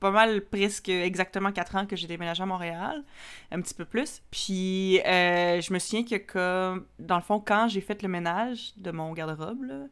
pas 0.00 0.12
mal, 0.12 0.44
presque 0.46 0.90
exactement 0.90 1.50
4 1.52 1.76
ans 1.76 1.86
que 1.86 1.96
j'ai 1.96 2.06
déménagé 2.06 2.42
à 2.42 2.46
Montréal, 2.46 3.04
un 3.50 3.60
petit 3.60 3.74
peu 3.74 3.84
plus. 3.84 4.22
Puis 4.30 5.00
je 5.04 5.72
me 5.72 5.78
souviens 5.80 6.04
que, 6.04 6.16
comme, 6.16 6.86
dans 7.00 7.16
le 7.16 7.22
fond, 7.22 7.40
quand 7.40 7.66
j'ai 7.68 7.80
fait 7.80 8.02
le 8.02 8.08
ménage 8.08 8.74
de 8.76 8.92
mon 8.92 9.12
garde-robe, 9.12 9.88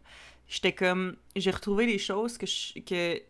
j'étais 0.46 0.72
comme, 0.72 1.16
j'ai 1.34 1.50
retrouvé 1.50 1.86
des 1.86 1.98
choses 1.98 2.38
que 2.38 2.46
que 2.82 3.20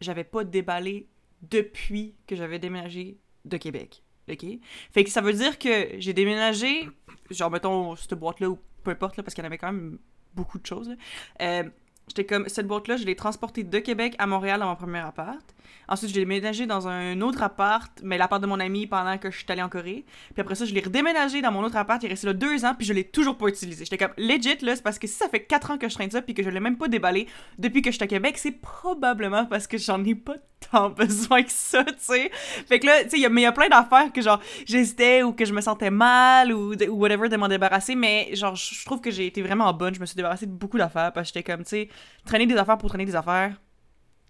j'avais 0.00 0.24
pas 0.24 0.44
déballées 0.44 1.08
depuis 1.42 2.14
que 2.26 2.36
j'avais 2.36 2.58
déménagé 2.58 3.18
de 3.46 3.56
Québec. 3.56 4.02
OK? 4.32 4.44
Fait 4.90 5.04
que 5.04 5.10
ça 5.10 5.20
veut 5.20 5.32
dire 5.32 5.58
que 5.58 5.90
j'ai 5.98 6.12
déménagé, 6.12 6.88
genre, 7.30 7.50
mettons, 7.50 7.96
cette 7.96 8.14
boîte-là, 8.14 8.50
ou 8.50 8.58
peu 8.82 8.90
importe, 8.90 9.16
là, 9.16 9.22
parce 9.22 9.34
qu'il 9.34 9.42
y 9.42 9.46
en 9.46 9.48
avait 9.48 9.58
quand 9.58 9.72
même 9.72 9.98
beaucoup 10.34 10.58
de 10.58 10.66
choses. 10.66 10.94
Euh, 11.40 11.64
J'étais 12.08 12.24
comme, 12.24 12.48
cette 12.48 12.68
boîte-là, 12.68 12.96
je 12.96 13.04
l'ai 13.04 13.16
transportée 13.16 13.64
de 13.64 13.78
Québec 13.80 14.14
à 14.18 14.26
Montréal 14.26 14.60
dans 14.60 14.66
mon 14.66 14.76
premier 14.76 15.00
appart. 15.00 15.44
Ensuite, 15.88 16.10
je 16.10 16.14
l'ai 16.14 16.20
déménagé 16.20 16.66
dans 16.66 16.86
un 16.86 17.20
autre 17.20 17.42
appart, 17.42 17.90
mais 18.02 18.16
l'appart 18.16 18.40
de 18.40 18.46
mon 18.46 18.60
ami 18.60 18.86
pendant 18.86 19.18
que 19.18 19.30
je 19.30 19.36
suis 19.36 19.46
allée 19.48 19.62
en 19.62 19.68
Corée. 19.68 20.04
Puis 20.34 20.40
après 20.40 20.54
ça, 20.54 20.64
je 20.64 20.72
l'ai 20.72 20.80
redéménagé 20.80 21.42
dans 21.42 21.50
mon 21.50 21.64
autre 21.64 21.76
appart. 21.76 22.02
Il 22.02 22.06
est 22.06 22.10
resté 22.10 22.28
là 22.28 22.32
deux 22.32 22.64
ans, 22.64 22.74
puis 22.76 22.86
je 22.86 22.92
l'ai 22.92 23.04
toujours 23.04 23.36
pas 23.36 23.48
utilisé. 23.48 23.84
J'étais 23.84 23.98
comme, 23.98 24.14
legit, 24.18 24.58
là, 24.62 24.76
c'est 24.76 24.82
parce 24.82 24.98
que 24.98 25.06
si 25.06 25.14
ça 25.14 25.28
fait 25.28 25.44
quatre 25.44 25.70
ans 25.70 25.78
que 25.78 25.88
je 25.88 25.94
traîne 25.94 26.10
ça, 26.10 26.22
puis 26.22 26.34
que 26.34 26.42
je 26.42 26.50
l'ai 26.50 26.60
même 26.60 26.76
pas 26.76 26.88
déballé 26.88 27.26
depuis 27.58 27.82
que 27.82 27.90
je 27.90 27.96
suis 27.96 28.04
à 28.04 28.08
Québec, 28.08 28.38
c'est 28.38 28.52
probablement 28.52 29.44
parce 29.46 29.66
que 29.66 29.78
j'en 29.78 30.02
ai 30.04 30.14
pas 30.14 30.36
tant 30.70 30.90
besoin 30.90 31.42
que 31.42 31.52
ça, 31.52 31.84
tu 31.84 31.94
sais. 31.98 32.30
Fait 32.32 32.80
que 32.80 32.86
là, 32.86 33.04
tu 33.04 33.20
sais, 33.20 33.28
mais 33.28 33.42
il 33.42 33.44
y 33.44 33.46
a 33.46 33.52
plein 33.52 33.68
d'affaires 33.68 34.12
que, 34.12 34.22
genre, 34.22 34.40
j'hésitais 34.64 35.22
ou 35.22 35.32
que 35.32 35.44
je 35.44 35.52
me 35.52 35.60
sentais 35.60 35.90
mal 35.90 36.52
ou, 36.52 36.72
ou 36.72 36.94
whatever 36.94 37.28
de 37.28 37.36
m'en 37.36 37.48
débarrasser, 37.48 37.94
mais 37.94 38.30
genre, 38.34 38.56
je 38.56 38.84
trouve 38.84 39.00
que 39.00 39.10
j'ai 39.10 39.26
été 39.26 39.42
vraiment 39.42 39.72
bonne. 39.72 39.94
Je 39.94 40.00
me 40.00 40.06
suis 40.06 40.16
débarrassée 40.16 40.46
de 40.46 40.52
beaucoup 40.52 40.78
d'affaires 40.78 41.12
parce 41.12 41.30
que 41.30 41.34
j'étais 41.34 41.52
comme, 41.52 41.62
tu 41.62 41.70
sais, 41.70 41.88
traîner 42.24 42.46
des 42.46 42.56
affaires 42.56 42.78
pour 42.78 42.88
traîner 42.88 43.04
des 43.06 43.16
affaires, 43.16 43.52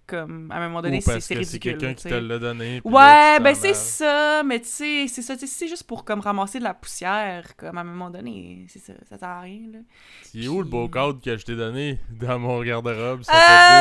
comme, 0.07 0.53
à 0.53 0.57
un 0.59 0.69
moment 0.69 0.83
donné, 0.83 1.01
c'est 1.01 1.13
parce 1.15 1.25
c'est 1.25 1.35
que 1.35 1.43
c'est 1.43 1.51
ridicule. 1.55 1.79
quelqu'un 1.79 1.95
qui 1.95 2.05
te 2.09 2.15
l'a 2.15 2.39
donné. 2.39 2.81
puis 2.81 2.93
Ouais, 2.95 3.41
ben 3.41 3.55
c'est 3.57 3.75
ça, 3.75 4.43
mais 4.45 4.61
tu 4.61 4.69
sais, 4.69 5.07
c'est 5.09 5.21
ça, 5.23 5.35
c'est 5.37 5.67
juste 5.67 5.83
pour 5.83 6.05
comme 6.05 6.21
ramasser 6.21 6.61
de 6.61 6.65
la 6.65 6.75
poussière, 6.75 7.57
comme 7.57 7.77
à 7.77 7.81
un 7.81 7.85
moment 7.85 8.09
donné, 8.11 8.67
c'est 8.69 8.79
ça, 8.79 8.93
ça 9.09 9.19
sert 9.19 9.29
à 9.29 9.41
rien, 9.41 9.63
là. 9.73 9.79
C'est 10.23 10.47
où 10.47 10.59
le 10.63 10.69
beau 10.69 10.87
Puis- 10.87 10.93
cadre 11.01 11.21
que 11.21 11.37
je 11.37 11.45
t'ai 11.45 11.57
donné 11.57 11.99
dans 12.21 12.39
mon 12.39 12.63
garde-robe? 12.63 13.23
Ça 13.25 13.33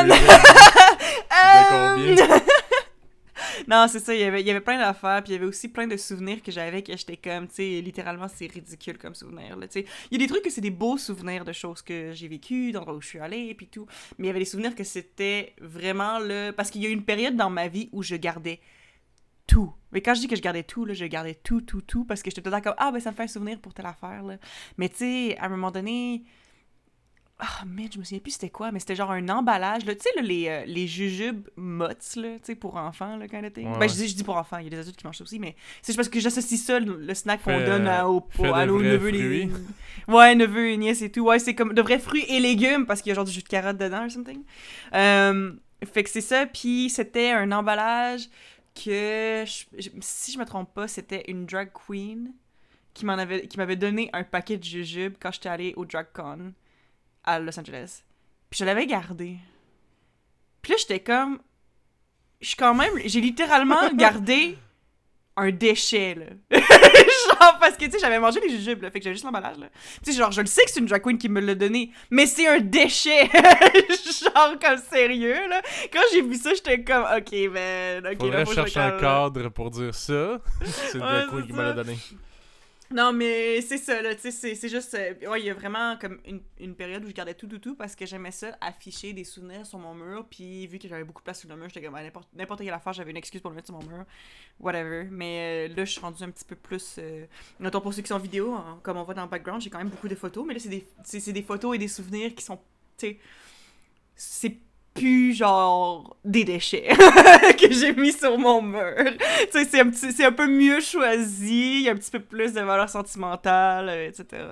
Euh, 0.02 0.08
fait 0.08 0.08
deux. 0.08 0.26
De 1.36 1.68
combien? 2.16 2.38
non, 3.68 3.86
c'est 3.88 3.98
ça, 3.98 4.14
il 4.14 4.20
y 4.20 4.24
avait, 4.24 4.60
plein 4.60 4.78
d'affaires, 4.78 5.22
puis 5.22 5.32
il 5.32 5.36
y 5.36 5.38
avait 5.38 5.46
aussi 5.46 5.68
plein 5.68 5.86
de 5.86 5.96
souvenirs 5.96 6.42
que 6.42 6.50
j'avais 6.50 6.82
que 6.82 6.96
j'étais 6.96 7.16
comme, 7.16 7.48
tu 7.48 7.54
sais, 7.56 7.80
littéralement, 7.80 8.28
c'est 8.28 8.50
ridicule 8.50 8.98
comme 8.98 9.14
souvenir, 9.14 9.56
là, 9.56 9.66
tu 9.68 9.80
sais. 9.80 9.86
Il 10.10 10.20
y 10.20 10.22
a 10.22 10.26
des 10.26 10.30
trucs 10.32 10.44
que 10.44 10.50
c'est 10.50 10.60
des 10.60 10.70
beaux 10.70 10.98
souvenirs 10.98 11.44
de 11.44 11.52
choses 11.52 11.82
que 11.82 12.12
j'ai 12.12 12.28
vécues, 12.28 12.72
d'endroits 12.72 12.94
où 12.94 13.00
je 13.00 13.08
suis 13.08 13.18
allée, 13.18 13.54
puis 13.54 13.66
tout, 13.66 13.86
mais 14.18 14.26
il 14.26 14.28
y 14.28 14.30
avait 14.30 14.38
des 14.40 14.44
souvenirs 14.44 14.74
que 14.74 14.84
c'était 14.84 15.54
vraiment 15.60 16.18
le... 16.18 16.50
Parce 16.50 16.70
qu'il 16.70 16.82
y 16.82 16.86
a 16.86 16.88
eu 16.88 16.92
une 16.92 17.04
période 17.04 17.36
dans 17.36 17.50
ma 17.50 17.68
vie 17.68 17.88
où 17.92 18.02
je 18.02 18.16
gardais 18.16 18.60
tout. 19.46 19.72
Mais 19.92 20.00
quand 20.00 20.14
je 20.14 20.20
dis 20.20 20.28
que 20.28 20.36
je 20.36 20.42
gardais 20.42 20.64
tout, 20.64 20.84
là, 20.84 20.94
je 20.94 21.04
gardais 21.04 21.34
tout, 21.34 21.60
tout, 21.60 21.82
tout, 21.82 22.04
parce 22.04 22.22
que 22.22 22.30
j'étais 22.30 22.42
tout 22.42 22.50
le 22.50 22.56
temps 22.56 22.62
comme, 22.62 22.74
ah, 22.78 22.90
ben 22.90 23.00
ça 23.00 23.10
me 23.10 23.16
fait 23.16 23.24
un 23.24 23.28
souvenir 23.28 23.60
pour 23.60 23.74
telle 23.74 23.86
affaire, 23.86 24.22
là. 24.22 24.36
Mais 24.76 24.88
tu 24.88 24.96
sais, 24.96 25.38
à 25.38 25.46
un 25.46 25.48
moment 25.48 25.70
donné... 25.70 26.24
Ah, 27.38 27.64
merde, 27.66 27.92
je 27.92 27.98
me 27.98 28.04
souviens 28.04 28.18
plus 28.20 28.30
c'était 28.30 28.48
quoi, 28.48 28.72
mais 28.72 28.78
c'était 28.80 28.96
genre 28.96 29.10
un 29.10 29.28
emballage. 29.28 29.84
Tu 29.84 29.92
sais, 30.00 30.22
les, 30.22 30.48
euh, 30.48 30.64
les 30.64 30.86
jujubes 30.86 31.46
mots, 31.56 31.86
là, 31.88 31.94
tu 31.96 32.38
sais, 32.42 32.54
pour 32.54 32.76
enfants, 32.76 33.18
là, 33.18 33.28
kind 33.28 33.44
of 33.44 33.52
thing. 33.52 33.66
Ouais, 33.66 33.72
Ben, 33.74 33.80
ouais. 33.80 33.88
je 33.90 33.94
dis, 33.94 34.08
je 34.08 34.14
dis 34.16 34.24
pour 34.24 34.36
enfants, 34.38 34.56
il 34.56 34.64
y 34.64 34.66
a 34.68 34.70
des 34.70 34.78
adultes 34.78 34.96
qui 34.96 35.04
mangent 35.06 35.18
ça 35.18 35.24
aussi, 35.24 35.38
mais 35.38 35.54
c'est 35.82 35.88
juste 35.92 35.98
parce 35.98 36.08
que 36.08 36.18
j'associe 36.18 36.58
ça, 36.58 36.80
le, 36.80 36.96
le 36.96 37.14
snack 37.14 37.42
qu'on 37.42 37.58
donne 37.66 37.86
à, 37.88 38.08
au, 38.08 38.26
au- 38.38 38.44
à 38.54 38.64
nos 38.64 38.80
neveux, 38.80 39.10
les... 39.10 39.50
Ouais, 40.08 40.34
neveux 40.34 40.68
et 40.70 40.76
nièces 40.78 41.02
et 41.02 41.10
tout. 41.12 41.26
Ouais, 41.26 41.38
c'est 41.38 41.54
comme 41.54 41.74
de 41.74 41.82
vrais 41.82 41.98
fruits 41.98 42.24
et 42.28 42.40
légumes, 42.40 42.86
parce 42.86 43.02
qu'il 43.02 43.10
y 43.10 43.12
a 43.12 43.16
genre 43.16 43.24
du 43.26 43.32
jus 43.32 43.42
de 43.42 43.48
carotte 43.48 43.76
dedans 43.76 44.04
or 44.04 44.10
something. 44.10 44.42
Euh, 44.94 45.52
fait 45.92 46.04
que 46.04 46.08
c'est 46.10 46.22
ça, 46.22 46.46
puis 46.46 46.88
c'était 46.88 47.32
un 47.32 47.52
emballage 47.52 48.28
que, 48.74 49.44
je- 49.46 49.90
si 50.00 50.32
je 50.32 50.38
me 50.38 50.44
trompe 50.46 50.72
pas, 50.72 50.88
c'était 50.88 51.24
une 51.30 51.44
drag 51.44 51.68
queen 51.86 52.32
qui 52.94 53.04
m'en 53.04 53.12
avait 53.14 53.46
qui 53.46 53.58
m'avait 53.58 53.76
donné 53.76 54.08
un 54.14 54.24
paquet 54.24 54.56
de 54.56 54.64
jujubes 54.64 55.14
quand 55.20 55.30
j'étais 55.32 55.50
allée 55.50 55.74
au 55.76 55.84
DragCon 55.84 56.52
à 57.26 57.38
Los 57.38 57.58
Angeles. 57.58 58.02
Puis 58.48 58.58
je 58.58 58.64
l'avais 58.64 58.86
gardé. 58.86 59.36
Puis 60.62 60.72
là, 60.72 60.78
j'étais 60.78 61.00
comme 61.00 61.40
je 62.40 62.48
suis 62.48 62.56
quand 62.56 62.74
même. 62.74 62.92
J'ai 63.04 63.20
littéralement 63.20 63.90
gardé 63.94 64.56
un 65.36 65.50
déchet, 65.50 66.14
là. 66.14 66.26
genre, 66.58 67.58
parce 67.60 67.76
que, 67.76 67.84
tu 67.84 67.90
sais, 67.90 67.98
j'avais 67.98 68.18
mangé 68.18 68.40
les 68.40 68.48
jujubes, 68.48 68.82
là, 68.82 68.90
fait 68.90 69.00
que 69.00 69.04
j'avais 69.04 69.14
juste 69.14 69.24
l'emballage, 69.24 69.58
là. 69.58 69.68
Tu 70.02 70.12
sais, 70.12 70.18
genre, 70.18 70.32
je 70.32 70.40
le 70.40 70.46
sais 70.46 70.64
que 70.64 70.70
c'est 70.70 70.80
une 70.80 70.86
drag 70.86 71.02
queen 71.02 71.18
qui 71.18 71.28
me 71.28 71.40
l'a 71.40 71.54
donné, 71.54 71.90
mais 72.10 72.24
c'est 72.26 72.46
un 72.46 72.58
déchet! 72.58 73.26
genre, 74.22 74.54
comme 74.58 74.78
sérieux, 74.78 75.46
là. 75.48 75.60
Quand 75.92 76.00
j'ai 76.12 76.22
vu 76.22 76.36
ça, 76.36 76.54
j'étais 76.54 76.82
comme, 76.82 77.04
ok, 77.04 77.32
man, 77.52 78.06
ok, 78.06 78.18
Faudrait 78.18 78.38
là, 78.38 78.46
faut 78.46 78.54
chercher 78.54 78.80
un 78.80 78.98
cadre 78.98 79.50
pour 79.50 79.70
dire 79.70 79.94
ça. 79.94 80.38
c'est 80.64 80.96
une 80.96 81.04
Ouais, 81.04 81.08
drag 81.10 81.28
queen 81.28 81.40
c'est 81.42 81.46
qui 81.48 81.52
me 81.52 81.62
l'a 81.62 81.72
donné. 81.74 81.98
Non, 82.90 83.12
mais 83.12 83.60
c'est 83.62 83.78
ça, 83.78 84.00
là, 84.00 84.14
tu 84.14 84.30
sais, 84.30 84.54
c'est- 84.54 84.68
juste... 84.68 84.94
euh, 84.94 85.14
ouais, 85.28 85.40
il 85.40 85.46
y 85.46 85.50
a 85.50 85.54
vraiment 85.54 85.96
comme 85.98 86.20
une, 86.24 86.40
une 86.60 86.76
période 86.76 87.04
où 87.04 87.08
je 87.08 87.12
gardais 87.14 87.34
tout, 87.34 87.48
tout, 87.48 87.58
tout, 87.58 87.74
parce 87.74 87.96
que 87.96 88.06
j'aimais 88.06 88.30
ça, 88.30 88.56
afficher 88.60 89.12
des 89.12 89.24
souvenirs 89.24 89.66
sur 89.66 89.78
mon 89.80 89.92
mur, 89.94 90.24
puis 90.30 90.68
vu 90.68 90.78
que 90.78 90.86
j'avais 90.86 91.02
beaucoup 91.02 91.20
de 91.20 91.24
place 91.24 91.40
sur 91.40 91.48
le 91.48 91.56
mur, 91.56 91.68
j'étais 91.68 91.84
comme, 91.84 91.96
à 91.96 92.02
n'importe 92.02 92.60
quelle 92.62 92.72
affaire, 92.72 92.92
j'avais 92.92 93.10
une 93.10 93.16
excuse 93.16 93.40
pour 93.40 93.50
le 93.50 93.56
mettre 93.56 93.66
sur 93.68 93.76
mon 93.76 93.84
mur, 93.84 94.04
whatever. 94.60 95.08
Mais 95.10 95.68
euh, 95.68 95.74
là, 95.74 95.84
je 95.84 95.90
suis 95.90 96.00
rendue 96.00 96.22
un 96.22 96.30
petit 96.30 96.44
peu 96.44 96.54
plus... 96.54 96.96
Euh... 96.98 97.26
Mettons, 97.58 97.80
pour 97.80 97.92
ceux 97.92 98.02
qui 98.02 98.08
sont 98.08 98.18
vidéo, 98.18 98.54
hein, 98.54 98.78
comme 98.84 98.96
on 98.98 99.02
voit 99.02 99.14
dans 99.14 99.24
le 99.24 99.30
background, 99.30 99.60
j'ai 99.62 99.70
quand 99.70 99.78
même 99.78 99.88
beaucoup 99.88 100.08
de 100.08 100.14
photos, 100.14 100.46
mais 100.46 100.54
là, 100.54 100.60
c'est 100.60 100.68
des, 100.68 101.32
des 101.32 101.42
photos 101.42 101.74
et 101.74 101.78
des 101.78 101.88
souvenirs 101.88 102.34
qui 102.34 102.44
sont, 102.44 102.56
tu 102.96 103.06
sais... 103.08 103.18
C'est 104.14 104.56
plus, 104.96 105.34
genre, 105.34 106.16
des 106.24 106.44
déchets 106.44 106.88
que 107.60 107.70
j'ai 107.72 107.92
mis 107.94 108.12
sur 108.12 108.36
mon 108.38 108.62
mur. 108.62 108.94
Tu 109.52 109.64
sais, 109.64 109.64
c'est 109.64 109.80
un, 109.80 110.28
un 110.28 110.32
peu 110.32 110.46
mieux 110.48 110.80
choisi, 110.80 111.76
il 111.78 111.82
y 111.82 111.88
a 111.88 111.92
un 111.92 111.96
petit 111.96 112.10
peu 112.10 112.20
plus 112.20 112.52
de 112.54 112.60
valeur 112.60 112.88
sentimentale, 112.88 113.88
euh, 113.88 114.08
etc. 114.08 114.42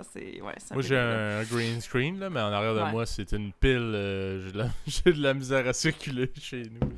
Ouais, 0.43 0.55
Moi, 0.73 0.83
j'ai 0.83 0.97
un, 0.99 1.43
green 1.45 1.81
screen, 1.81 2.19
là, 2.21 2.31
mais 2.31 2.41
en 2.41 2.53
arrière 2.53 2.75
de 2.75 2.81
Ouais. 2.81 2.91
moi, 2.93 3.07
c'est 3.07 3.33
une 3.33 3.53
pile. 3.53 3.93
euh, 3.95 4.51
j'ai, 4.87 5.13
de 5.13 5.17
de 5.19 5.23
la 5.23 5.35
misère 5.35 5.67
à 5.67 5.73
circuler 5.73 6.31
chez 6.41 6.63
nous. 6.65 6.89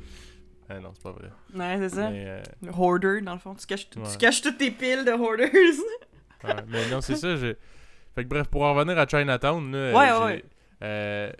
Ah 0.69 0.79
non, 0.79 0.91
c'est 0.93 1.03
pas 1.03 1.11
vrai. 1.11 1.29
Ouais, 1.55 1.77
c'est 1.89 1.95
ça. 1.95 2.09
Mais, 2.09 2.25
euh, 2.27 2.71
Hoarder, 2.77 3.21
dans 3.21 3.33
le 3.33 3.39
fond. 3.39 3.55
Tu 3.55 3.65
caches, 3.65 3.89
tu 3.89 3.99
Ouais. 3.99 4.05
caches 4.19 4.41
toutes 4.41 4.57
tes 4.57 4.69
piles 4.71 5.05
de 5.05 5.11
hoarders. 5.11 5.49
ouais, 5.53 6.53
mais 6.67 6.89
non, 6.89 6.99
c'est 7.01 7.15
ça. 7.15 7.35
Fait 7.37 8.23
que 8.23 8.27
bref, 8.29 8.47
pour 8.47 8.63
en 8.63 8.73
revenir 8.73 8.97
à 8.97 9.07
Chinatown, 9.07 9.71
là, 9.71 9.93
Ouais, 9.93 10.25
ouais, 10.25 10.45
euh, 10.83 11.31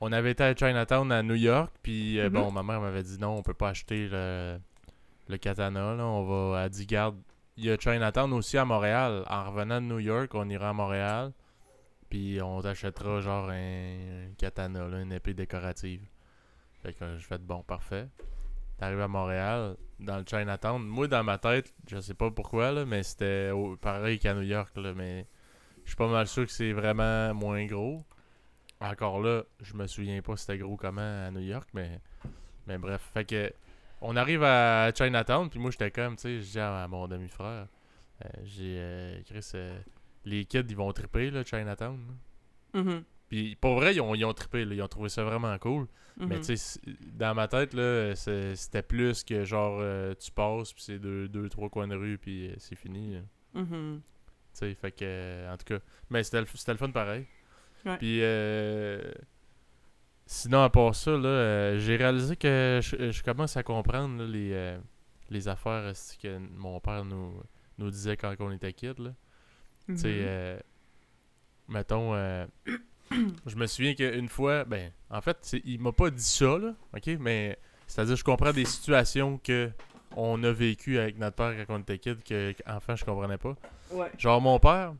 on 0.00 0.12
avait 0.12 0.32
été 0.32 0.42
à 0.44 0.54
Chinatown 0.54 1.10
à 1.12 1.22
New 1.22 1.34
York, 1.34 1.72
puis 1.82 2.18
euh, 2.20 2.24
Mhm. 2.28 2.32
bon, 2.34 2.50
ma 2.52 2.62
mère 2.62 2.80
m'avait 2.80 3.02
dit 3.02 3.18
non, 3.18 3.36
on 3.36 3.42
peut 3.42 3.54
pas 3.54 3.70
acheter 3.70 4.08
le, 4.08 4.58
le 5.28 5.36
katana, 5.38 5.94
là, 5.94 6.04
on 6.06 6.24
va, 6.52 6.64
elle 6.64 6.70
dit, 6.70 6.86
garde, 6.86 7.16
il 7.56 7.64
y 7.64 7.70
a 7.70 7.76
Chinatown 7.78 8.32
aussi 8.34 8.58
à 8.58 8.64
Montréal. 8.64 9.24
En 9.28 9.44
revenant 9.50 9.80
de 9.80 9.86
New 9.86 9.98
York, 9.98 10.30
on 10.34 10.48
ira 10.48 10.68
à 10.70 10.72
Montréal, 10.72 11.32
puis 12.10 12.40
on 12.42 12.60
t'achètera 12.60 13.20
genre 13.20 13.48
un, 13.50 14.26
un 14.28 14.34
katana, 14.36 14.86
là, 14.88 15.00
une 15.00 15.12
épée 15.12 15.34
décorative. 15.34 16.02
Fait 16.82 16.92
que 16.92 17.16
je 17.16 17.24
fais 17.26 17.38
bon, 17.38 17.62
parfait. 17.62 18.08
T'arrives 18.78 19.00
à 19.00 19.08
Montréal, 19.08 19.76
dans 19.98 20.18
le 20.18 20.24
Chinatown. 20.28 20.82
Moi, 20.84 21.08
dans 21.08 21.24
ma 21.24 21.38
tête, 21.38 21.72
je 21.88 21.98
sais 21.98 22.12
pas 22.12 22.30
pourquoi, 22.30 22.72
là, 22.72 22.84
mais 22.84 23.02
c'était 23.02 23.50
pareil 23.80 24.18
qu'à 24.18 24.34
New 24.34 24.42
York, 24.42 24.76
là, 24.76 24.92
mais 24.94 25.26
je 25.84 25.90
suis 25.90 25.96
pas 25.96 26.08
mal 26.08 26.26
sûr 26.26 26.44
que 26.44 26.52
c'est 26.52 26.72
vraiment 26.72 27.32
moins 27.32 27.64
gros. 27.64 28.04
Encore 28.80 29.20
là, 29.20 29.42
je 29.62 29.74
me 29.74 29.86
souviens 29.86 30.20
pas 30.20 30.36
c'était 30.36 30.58
gros 30.58 30.76
comment 30.76 31.26
à 31.26 31.30
New 31.30 31.40
York, 31.40 31.68
mais, 31.72 32.00
mais 32.66 32.78
bref. 32.78 33.10
Fait 33.14 33.24
que 33.24 33.52
on 34.02 34.16
arrive 34.16 34.42
à 34.42 34.92
Chinatown, 34.92 35.48
puis 35.48 35.58
moi 35.58 35.70
j'étais 35.70 35.90
comme, 35.90 36.16
tu 36.16 36.22
sais, 36.22 36.40
je 36.40 36.50
dis 36.52 36.58
à 36.58 36.86
mon 36.88 37.08
demi-frère, 37.08 37.66
euh, 38.24 38.28
j'ai 38.44 38.76
euh, 38.78 39.20
Chris, 39.24 39.50
euh, 39.54 39.78
les 40.24 40.44
kids 40.44 40.64
ils 40.68 40.76
vont 40.76 40.92
triper 40.92 41.30
là, 41.30 41.42
Chinatown. 41.44 41.98
là. 42.74 42.80
Mhm, 42.82 43.04
Puis 43.28 43.56
pour 43.56 43.74
vrai, 43.76 43.94
ils 43.94 44.00
ont, 44.00 44.14
ils 44.14 44.24
ont 44.24 44.34
trippé, 44.34 44.64
là, 44.66 44.74
ils 44.74 44.82
ont 44.82 44.88
trouvé 44.88 45.08
ça 45.08 45.24
vraiment 45.24 45.56
cool. 45.58 45.86
Mais 46.18 46.36
mhm. 46.36 46.40
tu 46.42 46.56
sais, 46.56 46.80
dans 47.12 47.34
ma 47.34 47.46
tête, 47.46 47.74
là, 47.74 48.14
c'était 48.14 48.82
plus 48.82 49.22
que 49.22 49.44
genre 49.44 49.78
euh, 49.80 50.14
tu 50.14 50.30
passes, 50.30 50.72
puis 50.72 50.82
c'est 50.82 50.98
deux, 50.98 51.28
deux, 51.28 51.48
trois 51.50 51.68
coins 51.68 51.88
de 51.88 51.94
rue, 51.94 52.16
puis 52.16 52.54
c'est 52.58 52.74
fini. 52.74 53.18
Mhm. 53.54 54.00
Tu 54.00 54.58
sais, 54.58 54.74
fait 54.74 54.92
que, 54.92 55.52
en 55.52 55.56
tout 55.58 55.64
cas, 55.64 55.78
mais 56.08 56.22
c'était 56.22 56.40
le 56.40 56.76
fun 56.76 56.90
pareil. 56.90 57.26
Ouais. 57.86 57.96
Puis, 57.98 58.18
euh, 58.22 59.00
sinon, 60.26 60.62
à 60.62 60.70
part 60.70 60.94
ça, 60.94 61.12
là, 61.12 61.28
euh, 61.28 61.78
j'ai 61.78 61.96
réalisé 61.96 62.36
que 62.36 62.80
je, 62.82 63.10
je 63.12 63.22
commence 63.22 63.56
à 63.56 63.62
comprendre 63.62 64.22
là, 64.22 64.28
les, 64.28 64.50
euh, 64.52 64.78
les 65.30 65.48
affaires 65.48 65.86
esti, 65.86 66.18
que 66.18 66.38
mon 66.56 66.80
père 66.80 67.04
nous, 67.04 67.40
nous 67.78 67.90
disait 67.90 68.16
quand 68.16 68.34
on 68.40 68.50
était 68.50 68.72
kid. 68.72 68.98
Là. 68.98 69.10
Tu 69.88 69.96
sais, 69.98 70.08
Mhm. 70.08 70.14
euh, 70.26 70.58
mettons, 71.68 72.14
euh, 72.14 72.46
je 73.46 73.56
me 73.56 73.66
souviens 73.66 73.94
qu'une 73.94 74.28
fois, 74.28 74.64
ben, 74.64 74.90
en 75.10 75.20
fait, 75.20 75.56
il 75.64 75.80
m'a 75.80 75.92
pas 75.92 76.10
dit 76.10 76.22
ça, 76.22 76.58
là, 76.58 76.74
ok, 76.94 77.06
mais 77.20 77.58
c'est-à-dire, 77.86 78.16
je 78.16 78.24
comprends 78.24 78.52
des 78.52 78.64
situations 78.64 79.38
que 79.38 79.70
on 80.16 80.42
a 80.44 80.50
vécues 80.50 80.98
avec 80.98 81.18
notre 81.18 81.36
père 81.36 81.54
quand 81.66 81.76
on 81.76 81.80
était 81.80 81.98
kid, 81.98 82.22
que, 82.24 82.52
qu'enfant, 82.52 82.96
je 82.96 83.04
comprenais 83.04 83.36
pas. 83.38 83.54
Ouais. 83.92 84.10
Genre, 84.18 84.40
mon 84.40 84.58
père, 84.58 84.94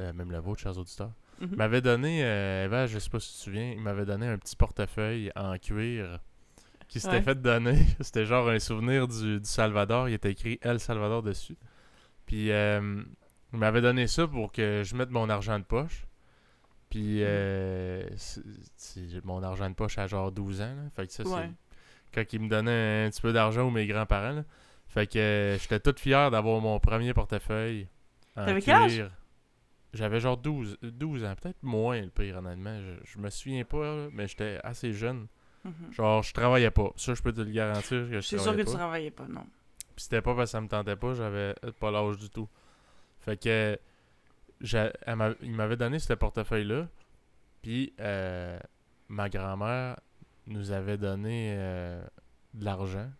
euh, 0.00 0.12
même 0.12 0.30
le 0.32 0.38
vôtre, 0.38 0.60
chers 0.60 0.76
auditeurs, 0.76 1.12
Mhm. 1.40 1.56
m'avait 1.56 1.80
donné, 1.80 2.24
euh, 2.24 2.64
Eva, 2.64 2.86
je 2.86 2.98
sais 2.98 3.10
pas 3.10 3.20
si 3.20 3.30
tu 3.32 3.38
te 3.38 3.42
souviens, 3.44 3.70
il 3.72 3.80
m'avait 3.80 4.04
donné 4.04 4.26
un 4.26 4.38
petit 4.38 4.56
portefeuille 4.56 5.30
en 5.36 5.56
cuir 5.58 6.18
qui 6.88 7.00
s'était 7.00 7.16
Ouais. 7.16 7.22
fait 7.22 7.40
donner. 7.40 7.76
C'était 8.00 8.24
genre 8.26 8.48
un 8.48 8.58
souvenir 8.58 9.06
du, 9.08 9.40
du 9.40 9.48
Salvador. 9.48 10.08
Il 10.08 10.14
était 10.14 10.30
écrit 10.32 10.58
El 10.62 10.80
Salvador 10.80 11.22
dessus. 11.22 11.56
Puis 12.26 12.50
euh, 12.50 13.02
il 13.52 13.58
m'avait 13.58 13.80
donné 13.80 14.06
ça 14.06 14.26
pour 14.26 14.52
que 14.52 14.82
je 14.84 14.94
mette 14.96 15.10
mon 15.10 15.28
argent 15.30 15.58
de 15.58 15.64
poche. 15.64 16.06
Puis 16.90 17.22
euh, 17.22 18.02
c'est- 18.16 18.42
c'est 18.76 19.24
mon 19.24 19.42
argent 19.42 19.68
de 19.68 19.74
poche 19.74 19.98
à 19.98 20.06
genre 20.06 20.32
12 20.32 20.60
ans. 20.62 20.74
là. 20.74 20.90
Fait 20.96 21.06
que 21.06 21.12
ça, 21.12 21.22
Ouais. 21.24 21.50
c'est 22.06 22.14
quand 22.24 22.32
il 22.32 22.40
me 22.40 22.48
donnait 22.48 23.04
un 23.06 23.10
petit 23.10 23.20
peu 23.20 23.32
d'argent 23.32 23.62
ou 23.66 23.70
mes 23.70 23.86
grands-parents. 23.86 24.42
Fait 24.88 25.06
que 25.06 25.18
euh, 25.18 25.58
j'étais 25.58 25.80
tout 25.80 25.94
fier 25.98 26.30
d'avoir 26.30 26.60
mon 26.62 26.80
premier 26.80 27.12
portefeuille 27.12 27.86
en 28.36 28.46
T'avais 28.46 28.62
quel 28.62 28.74
âge? 28.74 29.04
J'avais 29.94 30.20
genre 30.20 30.36
12, 30.36 30.78
12 30.82 31.24
ans, 31.24 31.34
peut-être 31.40 31.62
moins 31.62 32.00
le 32.00 32.10
pire 32.10 32.36
honnêtement. 32.36 32.78
Je, 32.80 32.94
je 33.04 33.18
me 33.18 33.30
souviens 33.30 33.64
pas, 33.64 34.08
mais 34.12 34.28
j'étais 34.28 34.60
assez 34.62 34.92
jeune. 34.92 35.26
Mhm. 35.64 35.92
Genre, 35.92 36.22
je 36.22 36.32
travaillais 36.32 36.70
pas. 36.70 36.92
Ça, 36.96 37.14
je 37.14 37.22
peux 37.22 37.32
te 37.32 37.40
le 37.40 37.50
garantir 37.50 38.08
que 38.08 38.20
je 38.20 38.20
C'est 38.20 38.38
sûr 38.38 38.54
que 38.54 38.62
tu 38.62 38.72
travaillais 38.72 39.10
pas, 39.10 39.26
non. 39.26 39.46
Puis 39.96 40.04
c'était 40.04 40.22
pas 40.22 40.34
parce 40.34 40.50
que 40.50 40.52
ça 40.52 40.60
me 40.60 40.68
tentait 40.68 40.96
pas, 40.96 41.14
j'avais 41.14 41.54
pas 41.80 41.90
l'âge 41.90 42.18
du 42.18 42.30
tout. 42.30 42.48
Fait 43.20 43.36
que 43.36 43.78
il 44.60 45.52
m'avait 45.52 45.76
donné 45.76 45.98
ce 45.98 46.12
portefeuille-là. 46.12 46.88
Puis 47.62 47.92
euh, 48.00 48.58
ma 49.08 49.28
grand-mère 49.28 49.98
nous 50.46 50.70
avait 50.72 50.98
donné 50.98 51.54
euh, 51.56 52.02
de 52.54 52.64
l'argent. 52.64 53.10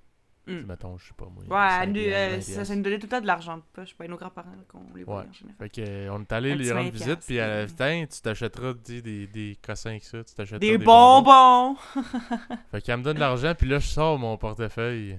Mm. 0.48 0.66
Mettons, 0.66 0.96
je 0.98 1.06
sais 1.08 1.14
pas 1.16 1.26
moi. 1.26 1.42
Ouais, 1.44 1.70
5 1.80 1.86
nous, 1.88 1.92
piastres, 1.94 2.50
euh, 2.52 2.56
20 2.56 2.64
ça, 2.64 2.74
nous 2.76 2.82
donnait 2.82 2.98
tout 2.98 3.06
le 3.06 3.10
temps 3.10 3.20
de 3.20 3.26
l'argent 3.26 3.56
de 3.58 3.62
poche. 3.72 3.94
Ben, 3.98 4.10
nos 4.10 4.16
grands-parents, 4.16 4.50
qu'on 4.68 4.80
les 4.96 5.04
voyait 5.04 5.20
Ouais. 5.20 5.26
en 5.28 5.32
général. 5.32 5.56
Fait 5.58 5.68
que, 5.68 5.80
euh, 5.88 6.08
on 6.12 6.20
est 6.22 6.32
allé 6.32 6.56
petit 6.56 6.72
rendre 6.72 6.84
20 6.84 6.90
visite, 6.90 7.20
puis 7.26 7.36
elle 7.36 7.50
a 7.50 7.56
piastres, 7.66 7.76
Tiens, 7.76 8.06
tu 8.10 8.20
t'achèteras 8.22 8.72
des, 8.84 9.02
des, 9.02 9.26
des 9.26 9.58
cossins 9.64 9.90
avec 9.90 10.04
ça, 10.04 10.24
tu 10.24 10.34
t'achèteras 10.34 10.58
Des, 10.58 10.78
des, 10.78 10.84
bonbons! 10.84 11.76
Fait 12.70 12.80
qu'elle 12.82 12.98
me 12.98 13.02
donne 13.02 13.16
de 13.16 13.20
l'argent, 13.20 13.52
puis 13.56 13.68
là, 13.68 13.78
je 13.78 13.86
sors 13.86 14.18
mon 14.18 14.36
portefeuille. 14.36 15.18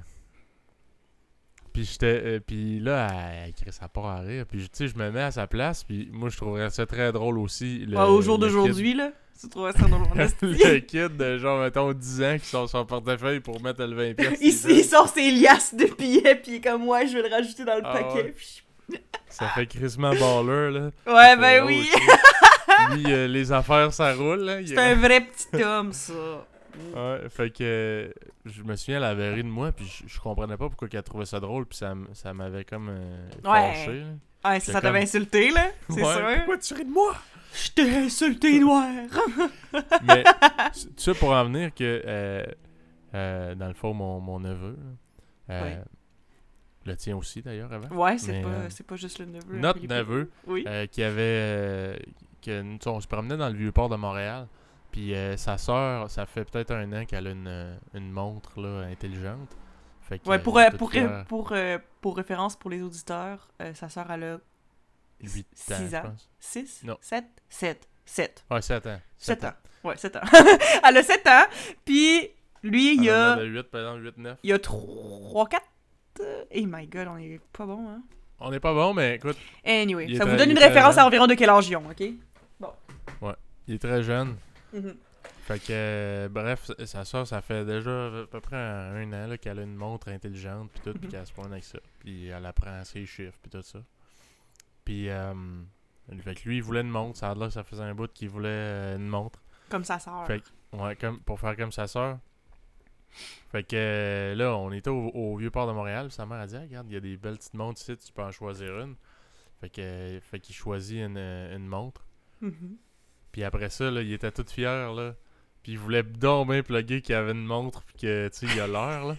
Puis 1.79 1.89
j'étais. 1.93 2.21
euh, 2.25 2.39
puis 2.45 2.79
là, 2.81 3.07
elle, 3.45 3.53
elle 3.65 3.73
sa 3.73 3.87
part 3.87 4.07
à 4.07 4.19
rire. 4.19 4.43
Puis 4.49 4.59
tu 4.63 4.67
sais, 4.73 4.87
je 4.89 4.97
me 4.97 5.09
mets 5.11 5.21
à 5.21 5.31
sa 5.31 5.47
place, 5.47 5.83
puis 5.85 6.09
moi, 6.11 6.27
je 6.29 6.35
trouverais 6.35 6.69
ça 6.71 6.85
très 6.85 7.11
drôle 7.13 7.37
aussi. 7.39 7.85
Le, 7.85 7.95
Ouais, 7.97 8.03
au 8.03 8.21
jour 8.21 8.37
d'aujourd'hui, 8.37 8.93
là. 8.93 9.11
Tu 9.39 9.47
trouvais 9.47 9.71
ça 9.71 9.87
dans 9.87 9.99
le 9.99 10.27
kid- 10.27 10.35
le 10.41 10.79
kid 10.79 11.15
de 11.15 11.37
genre, 11.37 11.61
mettons, 11.61 11.93
10 11.93 12.21
ans 12.23 12.35
qui 12.37 12.45
sort 12.45 12.67
son 12.69 12.85
portefeuille 12.85 13.39
pour 13.39 13.61
mettre 13.61 13.81
le 13.85 13.95
20 13.95 14.13
pièces. 14.13 14.39
il, 14.41 14.71
il 14.77 14.83
sort 14.83 15.07
ses 15.07 15.31
liasses 15.31 15.73
de 15.73 15.85
billets, 15.97 16.35
puis 16.35 16.51
il 16.51 16.55
est 16.55 16.61
comme 16.61 16.83
moi, 16.83 17.05
je 17.05 17.13
vais 17.17 17.29
le 17.29 17.33
rajouter 17.33 17.63
dans 17.63 17.75
le 17.75 17.81
Ah 17.85 17.93
paquet. 17.93 18.23
ouais. 18.23 18.33
Puis- 18.37 18.99
Ça 19.29 19.47
fait 19.49 19.65
crissement 19.67 20.09
baller, 20.11 20.71
là. 20.71 20.89
Ouais, 21.07 21.37
ben 21.37 21.63
oui. 21.65 21.89
Lui, 22.91 23.13
euh, 23.13 23.27
les 23.27 23.51
affaires, 23.53 23.93
ça 23.93 24.13
roule, 24.13 24.45
C'est 24.67 24.73
est 24.73 24.77
un 24.77 24.95
vrai 24.95 25.21
petit 25.21 25.63
homme, 25.63 25.93
ça. 25.93 26.13
Ouais, 26.95 27.29
fait 27.29 27.49
que 27.51 28.13
je 28.45 28.63
me 28.63 28.75
souviens, 28.75 28.97
elle 28.97 29.03
avait 29.03 29.33
ri 29.33 29.43
de 29.43 29.47
moi, 29.49 29.71
puis 29.71 29.85
je, 29.85 30.03
je 30.13 30.19
comprenais 30.19 30.55
pas 30.57 30.67
pourquoi 30.69 30.87
elle 30.91 31.03
trouvait 31.03 31.25
ça 31.25 31.39
drôle, 31.39 31.65
puis 31.65 31.77
ça, 31.77 31.93
ça 32.13 32.33
m'avait 32.33 32.63
comme 32.65 32.89
euh, 32.89 33.27
Ouais. 33.43 33.73
fâché. 33.73 33.99
là. 34.01 34.51
Ouais, 34.51 34.59
ça, 34.61 34.79
t'avait 34.79 35.01
insulté, 35.01 35.51
là. 35.51 35.67
C'est 35.89 36.03
Ouais, 36.03 36.13
sûr. 36.13 36.35
Pourquoi 36.37 36.57
tu 36.59 36.73
ris 36.73 36.85
de 36.85 36.89
moi? 36.91 37.13
Je 37.53 37.71
t'ai 37.71 37.95
insulté, 37.97 38.59
noir. 38.59 38.85
Mais 40.03 40.23
tout 40.73 40.79
ça 40.97 41.13
pour 41.15 41.31
en 41.31 41.43
venir 41.45 41.73
que, 41.73 42.01
euh, 42.05 42.45
euh, 43.15 43.55
dans 43.55 43.67
le 43.67 43.73
fond, 43.73 43.93
mon, 43.93 44.19
mon 44.21 44.39
neveu, 44.39 44.77
là, 45.49 45.55
euh, 45.55 45.63
Ouais. 45.63 45.83
le 46.85 46.95
tien 46.95 47.17
aussi 47.17 47.41
d'ailleurs 47.41 47.73
avant, 47.73 47.93
Ouais, 47.95 48.17
c'est 48.17 48.41
pas, 48.41 48.47
euh, 48.47 48.67
c'est 48.69 48.85
pas 48.85 48.95
juste 48.95 49.19
le 49.19 49.25
neveu. 49.25 49.55
hein, 49.55 49.59
notre 49.59 49.81
neveu, 49.85 50.29
Oui. 50.47 50.63
euh, 50.67 50.85
qui 50.85 51.03
avait. 51.03 51.17
euh, 51.21 51.97
que, 52.41 52.61
nous, 52.61 52.77
on 52.85 52.99
se 53.01 53.07
promenait 53.07 53.35
dans 53.35 53.49
le 53.49 53.55
vieux 53.55 53.71
port 53.73 53.89
de 53.89 53.95
Montréal. 53.97 54.47
Puis 54.91 55.13
euh, 55.13 55.37
sa 55.37 55.57
sœur, 55.57 56.09
ça 56.09 56.25
fait 56.25 56.45
peut-être 56.45 56.71
un 56.71 56.91
an 56.93 57.05
qu'elle 57.05 57.27
a 57.27 57.31
une, 57.31 57.47
euh, 57.47 57.77
une 57.93 58.11
montre 58.11 58.59
là, 58.59 58.85
intelligente. 58.87 59.55
Fait 60.01 60.25
Ouais, 60.27 60.37
euh, 60.37 60.39
pour, 60.39 60.57
euh, 60.57 60.61
est 60.63 60.69
toute 60.71 60.79
pour, 60.79 60.91
pour, 61.27 61.51
euh, 61.51 61.77
pour 62.01 62.17
référence 62.17 62.55
pour 62.55 62.69
les 62.71 62.81
auditeurs, 62.81 63.47
euh, 63.61 63.73
sa 63.75 63.89
sœur, 63.89 64.09
elle 64.09 64.23
a 64.23 64.37
8 65.21 65.47
six 65.53 65.73
ans, 65.73 65.77
je 65.91 65.95
ans. 65.97 66.01
pense. 66.03 66.29
6, 66.39 66.83
Non. 66.85 66.97
7, 67.01 67.25
7, 67.49 67.87
7. 68.05 68.45
Ouais, 68.49 68.61
7 68.61 68.87
ans. 68.87 68.99
7 69.17 69.43
ans. 69.43 69.53
Ouais, 69.83 69.95
7 69.97 70.15
ans. 70.15 70.21
elle 70.87 70.97
a 70.97 71.03
7 71.03 71.27
ans, 71.27 71.45
puis 71.85 72.29
Lui, 72.63 72.95
il 72.95 73.03
y 73.03 73.09
a, 73.09 73.35
de 73.35 73.45
8, 73.45 73.63
par 73.63 73.81
exemple, 73.81 74.03
8, 74.05 74.17
9. 74.17 74.37
il 74.43 74.49
y 74.49 74.53
a 74.53 74.59
3, 74.59 75.47
4. 75.47 75.63
Eh 76.51 76.65
my 76.65 76.87
god, 76.87 77.07
on 77.09 77.17
est 77.17 77.39
pas 77.53 77.65
bon, 77.65 77.87
hein? 77.89 78.01
On 78.39 78.49
n'est 78.51 78.59
pas 78.59 78.73
bon, 78.73 78.93
mais 78.93 79.15
écoute, 79.15 79.37
Anyway, 79.65 80.11
est 80.11 80.17
ça 80.17 80.25
vous 80.25 80.35
donne 80.35 80.49
une 80.51 80.57
est 80.57 80.67
référence 80.67 80.95
jeune. 80.95 81.03
à 81.03 81.07
environ 81.07 81.27
de 81.27 81.33
quel 81.35 81.49
âge 81.49 81.69
ils 81.69 81.75
ont, 81.75 81.83
ok? 81.89 82.01
il 83.67 83.75
est 83.75 83.79
très 83.79 84.01
jeune. 84.01 84.35
Mhm. 84.73 84.95
Fait 85.43 85.59
que, 85.59 85.65
euh, 85.71 86.29
bref, 86.29 86.65
sa- 86.65 86.85
sa 86.85 87.05
soeur, 87.05 87.27
ça 87.27 87.41
fait 87.41 87.65
déjà 87.65 88.07
à 88.07 88.25
peu 88.29 88.39
près 88.39 88.55
un, 88.55 88.95
un 89.11 89.31
an 89.33 89.35
qu'elle 89.37 89.59
a 89.59 89.63
une 89.63 89.75
montre 89.75 90.09
intelligente, 90.09 90.69
puis 90.71 90.81
tout, 90.83 90.93
puis 90.97 91.07
Mhm. 91.07 91.11
qu'elle 91.11 91.27
se 91.27 91.33
pointe 91.33 91.51
avec 91.51 91.63
ça. 91.63 91.79
Puis 91.99 92.27
elle 92.27 92.45
apprend 92.45 92.83
ses 92.85 93.05
chiffres, 93.05 93.37
puis 93.41 93.49
tout 93.49 93.61
ça. 93.61 93.79
Puis, 94.85 95.09
euh, 95.09 95.33
fait 96.23 96.35
que 96.35 96.47
lui, 96.47 96.57
il 96.57 96.63
voulait 96.63 96.81
une 96.81 96.89
montre. 96.89 97.17
Ça 97.19 97.31
a 97.31 97.35
l'air 97.35 97.47
que 97.47 97.53
ça 97.53 97.63
faisait 97.63 97.83
un 97.83 97.93
bout 97.95 98.11
qu'il 98.11 98.29
voulait 98.29 98.47
euh, 98.49 98.95
une 98.97 99.07
montre. 99.07 99.41
Comme 99.69 99.83
sa 99.83 99.99
sœur. 99.99 100.25
Fait 100.25 100.41
que, 100.41 100.77
ouais, 100.77 100.95
comme, 100.95 101.19
pour 101.21 101.39
faire 101.39 101.55
comme 101.57 101.71
sa 101.71 101.87
soeur. 101.87 102.19
Fait 103.51 103.63
que 103.63 103.75
euh, 103.75 104.35
là, 104.35 104.55
on 104.55 104.71
était 104.71 104.89
au, 104.89 105.09
au 105.09 105.35
vieux 105.35 105.49
port 105.51 105.67
de 105.67 105.73
Montréal. 105.73 106.07
puis 106.07 106.15
Sa 106.15 106.25
mère 106.27 106.39
a 106.39 106.47
dit 106.47 106.55
Ah, 106.55 106.61
Regarde, 106.61 106.87
il 106.89 106.93
y 106.93 106.97
a 106.97 106.99
des 106.99 107.17
belles 107.17 107.37
petites 107.37 107.55
montres 107.55 107.81
ici, 107.81 107.97
tu 107.97 108.13
peux 108.13 108.21
en 108.21 108.31
choisir 108.31 108.79
une. 108.79 108.95
Fait 109.59 109.69
que 109.69 110.19
fait 110.21 110.39
qu'il 110.39 110.55
choisit 110.55 110.99
une, 110.99 111.17
une 111.17 111.67
montre. 111.67 112.05
Mhm. 112.41 112.77
Puis 113.31 113.43
après 113.43 113.69
ça, 113.69 113.91
là, 113.91 114.01
il 114.01 114.11
était 114.13 114.31
tout 114.31 114.45
fier, 114.47 114.93
là. 114.93 115.15
Puis 115.63 115.73
il 115.73 115.79
voulait 115.79 116.03
donc 116.03 116.49
bien 116.49 116.63
plugger 116.63 117.01
qu'il 117.01 117.15
avait 117.15 117.33
une 117.33 117.45
montre, 117.45 117.83
puis 117.83 117.95
que, 117.95 118.29
tu 118.29 118.47
sais, 118.47 118.53
il 118.55 118.61
a 118.61 118.67
l'heure, 118.67 119.07
là. 119.07 119.15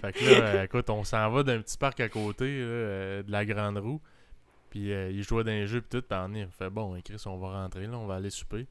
Fait 0.00 0.12
que 0.12 0.24
là, 0.24 0.64
écoute, 0.64 0.90
on 0.90 1.04
s'en 1.04 1.30
va 1.30 1.42
d'un 1.42 1.60
petit 1.60 1.76
parc 1.76 2.00
à 2.00 2.08
côté, 2.08 2.58
là, 2.58 2.64
euh, 2.64 3.22
de 3.22 3.30
la 3.30 3.44
Grande 3.44 3.78
Roue. 3.78 4.00
Puis 4.74 4.92
euh, 4.92 5.08
il 5.10 5.22
jouait 5.22 5.44
dans 5.44 5.52
les 5.52 5.68
jeux, 5.68 5.80
puis 5.80 6.00
tout. 6.00 6.06
Puis 6.06 6.18
on 6.18 6.50
fait 6.50 6.68
bon, 6.68 7.00
Chris, 7.04 7.22
on 7.26 7.38
va 7.38 7.62
rentrer, 7.62 7.86
là, 7.86 7.96
on 7.96 8.06
va 8.06 8.16
aller 8.16 8.30
souper. 8.30 8.66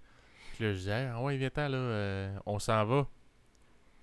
Puis 0.53 0.65
là, 0.65 0.73
je 0.73 0.79
dis, 0.79 0.91
ah 0.91 1.21
ouais, 1.21 1.37
viens-t'en, 1.37 1.69
là, 1.69 1.77
euh, 1.77 2.37
on 2.45 2.59
s'en 2.59 2.83
va. 2.85 3.07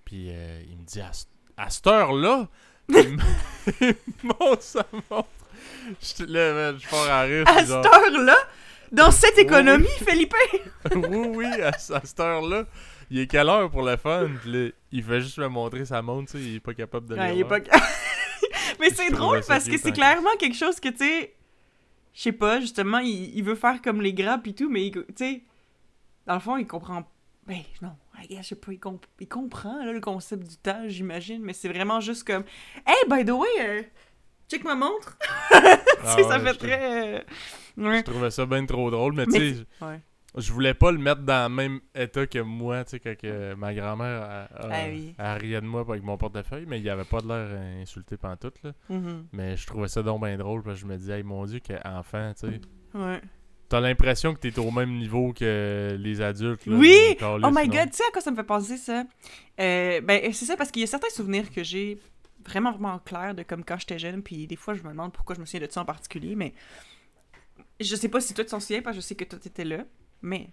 Puis 0.05 0.29
euh, 0.31 0.63
il 0.69 0.79
me 0.79 0.85
dit, 0.85 1.01
à, 1.01 1.11
à 1.57 1.71
cette 1.71 1.87
heure-là, 1.87 2.49
il 2.89 2.97
me 2.97 4.29
montre 4.29 4.63
sa 4.63 4.87
montre. 5.11 5.29
Je 6.01 6.25
là, 6.25 6.55
man, 6.55 6.81
je 6.81 6.89
pars 6.89 7.11
à 7.11 7.23
rire. 7.23 7.47
À 7.47 7.61
cette 7.61 7.87
heure-là, 7.87 8.37
dans 8.93 9.11
cette 9.11 9.37
Oui, 9.37 9.43
économie, 9.43 9.87
Felipe! 10.05 10.35
oui, 10.95 11.29
oui, 11.35 11.47
à, 11.63 11.69
à 11.69 11.79
cette 11.79 12.21
heure-là. 12.21 12.65
Il 13.11 13.19
est 13.19 13.27
quelle 13.27 13.49
heure 13.49 13.69
pour 13.71 13.83
le 13.83 13.97
fun? 13.97 14.29
Puis 14.43 14.73
il 14.93 15.03
fait 15.03 15.21
juste 15.21 15.39
me 15.39 15.49
montrer 15.49 15.85
sa 15.85 16.01
montre, 16.01 16.31
tu 16.33 16.39
sais, 16.39 16.45
il 16.45 16.57
est 16.57 16.61
pas 16.61 16.75
capable 16.75 17.09
de 17.09 17.17
Ouais, 17.17 17.31
le 17.31 17.35
il 17.35 17.41
est 17.41 17.45
pas... 17.45 17.59
Mais 18.81 18.91
c'est 18.91 19.11
drôle 19.11 19.43
ça 19.43 19.55
parce 19.55 19.69
que 19.69 19.77
c'est 19.77 19.93
clairement 19.93 20.31
quelque 20.39 20.57
chose 20.57 20.79
que, 20.81 20.89
tu 20.89 20.99
sais... 20.99 21.35
Je 22.13 22.23
sais 22.23 22.33
pas, 22.33 22.61
justement, 22.61 22.99
il, 22.99 23.37
il 23.37 23.43
veut 23.45 23.55
faire 23.55 23.81
comme 23.83 24.01
les 24.01 24.13
grands 24.13 24.39
pis 24.39 24.55
tout, 24.55 24.69
mais, 24.71 24.91
tu 24.91 25.05
sais... 25.17 25.43
Dans 26.27 26.35
le 26.35 26.41
fond, 26.41 26.57
il 26.57 26.67
comprend... 26.67 27.09
Ben, 27.47 27.63
non, 27.83 27.97
je 28.29 28.43
sais 28.43 28.55
pas, 28.55 28.73
il, 28.73 28.79
comp- 28.79 29.07
il 29.19 29.29
comprend, 29.29 29.85
là, 29.85 29.93
le 29.93 30.01
concept 30.01 30.47
du 30.49 30.57
temps, 30.57 30.83
j'imagine, 30.87 31.43
mais 31.43 31.53
c'est 31.53 31.69
vraiment 31.69 32.01
juste 32.01 32.25
comme... 32.25 32.45
Hey, 32.87 32.97
by 33.09 33.25
the 33.25 33.31
way, 33.31 33.49
euh, 33.61 33.83
check 34.49 34.63
ma 34.65 34.77
montre! 34.77 35.17
Ah 35.51 35.61
tu 36.17 36.23
sais, 36.23 36.23
ça 36.29 36.39
ouais, 36.39 36.45
fait 36.45 36.53
je- 36.55 36.59
très... 36.59 37.17
euh, 37.17 37.21
Ouais. 37.81 37.99
Je 37.99 38.05
trouvais 38.11 38.31
ça 38.31 38.47
bien 38.47 38.65
trop 38.67 38.91
drôle, 38.91 39.15
mais, 39.15 39.27
Mais 39.27 39.39
tu 39.39 39.55
sais, 39.55 39.65
Ouais. 39.81 40.01
je- 40.37 40.53
voulais 40.53 40.75
pas 40.75 40.93
le 40.93 40.99
mettre 40.99 41.23
dans 41.23 41.51
le 41.51 41.55
même 41.55 41.81
état 41.95 42.27
que 42.27 42.39
moi, 42.39 42.85
tu 42.85 42.91
sais, 42.91 43.01
quand 43.01 43.17
que 43.17 43.55
ma 43.55 43.73
grand-mère 43.75 44.23
a, 44.23 44.43
a- 44.45 44.69
Ah 44.71 44.85
oui. 44.89 45.15
elle 45.19 45.39
riait 45.41 45.61
de 45.61 45.67
moi 45.67 45.81
avec 45.89 46.03
mon 46.03 46.17
portefeuille, 46.19 46.67
mais 46.69 46.79
il 46.81 46.89
avait 46.91 47.05
pas 47.05 47.21
de 47.21 47.29
l'air 47.29 47.61
insulté 47.83 48.17
pantoute, 48.17 48.63
là. 48.63 48.73
Mhm. 48.89 49.27
Mais 49.33 49.57
je 49.57 49.67
trouvais 49.67 49.89
ça 49.89 50.03
donc 50.03 50.23
bien 50.25 50.37
drôle, 50.37 50.63
parce 50.63 50.77
que 50.77 50.83
je 50.83 50.87
me 50.87 50.97
disais, 50.97 51.19
hey, 51.19 51.23
mon 51.23 51.45
Dieu, 51.47 51.61
qu'enfant, 51.67 52.33
tu 52.39 52.47
sais, 52.49 52.61
Ouais. 52.95 53.21
t'as 53.69 53.81
l'impression 53.81 54.35
que 54.35 54.41
t'es 54.41 54.59
au 54.59 54.71
même 54.71 54.97
niveau 54.99 55.33
que 55.33 55.97
les 55.99 56.21
adultes, 56.21 56.67
là. 56.67 56.77
Oui! 56.77 57.17
Oh 57.23 57.39
my 57.53 57.67
god, 57.69 57.91
tu 57.91 57.97
sais 57.97 58.05
à 58.09 58.13
quoi 58.13 58.21
ça 58.21 58.31
me 58.31 58.37
fait 58.37 58.43
penser 58.45 58.77
ça? 58.77 59.05
Euh, 59.61 60.01
ben, 60.01 60.33
c'est 60.33 60.45
ça, 60.45 60.57
parce 60.57 60.71
qu'il 60.71 60.81
y 60.81 60.85
a 60.85 60.89
certains 60.89 61.09
souvenirs 61.11 61.51
que 61.51 61.63
j'ai 61.63 61.99
vraiment, 62.47 62.73
vraiment 62.73 62.99
clairs 62.99 63.35
de 63.35 63.43
comme 63.43 63.65
quand 63.65 63.79
j'étais 63.79 63.99
jeune, 63.99 64.23
puis 64.23 64.47
des 64.47 64.57
fois 64.57 64.73
je 64.75 64.83
me 64.83 64.89
demande 64.89 65.13
pourquoi 65.13 65.35
je 65.37 65.41
me 65.41 65.47
souviens 65.47 65.67
de 65.67 65.71
ça 65.73 65.83
en 65.83 65.85
particulier, 65.85 66.35
mais 66.35 66.53
je 67.81 67.97
sais 67.97 68.09
pas 68.09 68.21
si 68.21 68.35
toi 68.35 68.45
tu 68.45 68.51
t'en 68.51 68.61
souviens, 68.61 68.83
parce 68.83 68.97
que 68.97 69.03
je 69.03 69.07
sais 69.07 69.15
que 69.15 69.25
toi 69.25 69.39
t'étais 69.39 69.65
là, 69.65 69.85
mais 70.23 70.51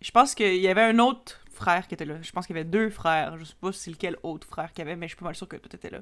je 0.00 0.10
pense 0.10 0.34
qu'il 0.34 0.56
y 0.56 0.68
avait 0.68 0.82
un 0.82 0.98
autre 0.98 1.40
frère 1.52 1.86
qui 1.86 1.94
était 1.94 2.06
là. 2.06 2.20
Je 2.22 2.30
pense 2.32 2.46
qu'il 2.46 2.56
y 2.56 2.58
avait 2.58 2.68
deux 2.68 2.88
frères. 2.90 3.36
Je 3.38 3.44
sais 3.44 3.54
pas 3.60 3.70
si 3.72 3.80
c'est 3.80 3.90
lequel 3.90 4.16
autre 4.22 4.46
frère 4.46 4.72
qu'il 4.72 4.78
y 4.84 4.88
avait, 4.88 4.96
mais 4.96 5.06
je 5.06 5.10
suis 5.10 5.18
pas 5.18 5.26
mal 5.26 5.34
sûre 5.34 5.46
que 5.48 5.56
toi 5.56 5.68
t'étais 5.68 5.90
là. 5.90 6.00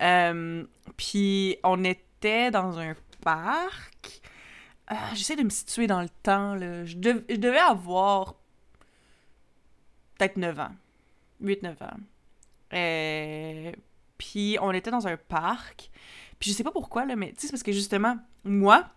Euh, 0.00 0.64
puis 0.96 1.56
on 1.62 1.84
était 1.84 2.50
dans 2.50 2.78
un 2.78 2.94
parc. 3.22 4.20
Euh, 4.90 4.94
J'essaie 5.14 5.36
de 5.36 5.44
me 5.44 5.50
situer 5.50 5.86
dans 5.86 6.02
le 6.02 6.08
temps, 6.24 6.54
là. 6.56 6.84
Je, 6.84 6.96
dev- 6.96 7.24
je 7.30 7.36
devais 7.36 7.58
avoir 7.60 8.34
peut-être 10.18 10.36
9 10.36 10.58
ans. 10.58 10.72
8-9 11.40 11.82
ans. 11.82 11.96
Euh, 12.74 13.72
Puis 14.18 14.56
on 14.60 14.72
était 14.72 14.90
dans 14.90 15.06
un 15.06 15.16
parc. 15.16 15.90
Puis 16.38 16.50
je 16.50 16.56
sais 16.56 16.64
pas 16.64 16.72
pourquoi, 16.72 17.04
là, 17.06 17.14
mais 17.16 17.28
tu 17.32 17.34
sais, 17.42 17.46
c'est 17.46 17.52
parce 17.52 17.62
que 17.62 17.72
justement, 17.72 18.16
moi, 18.44 18.90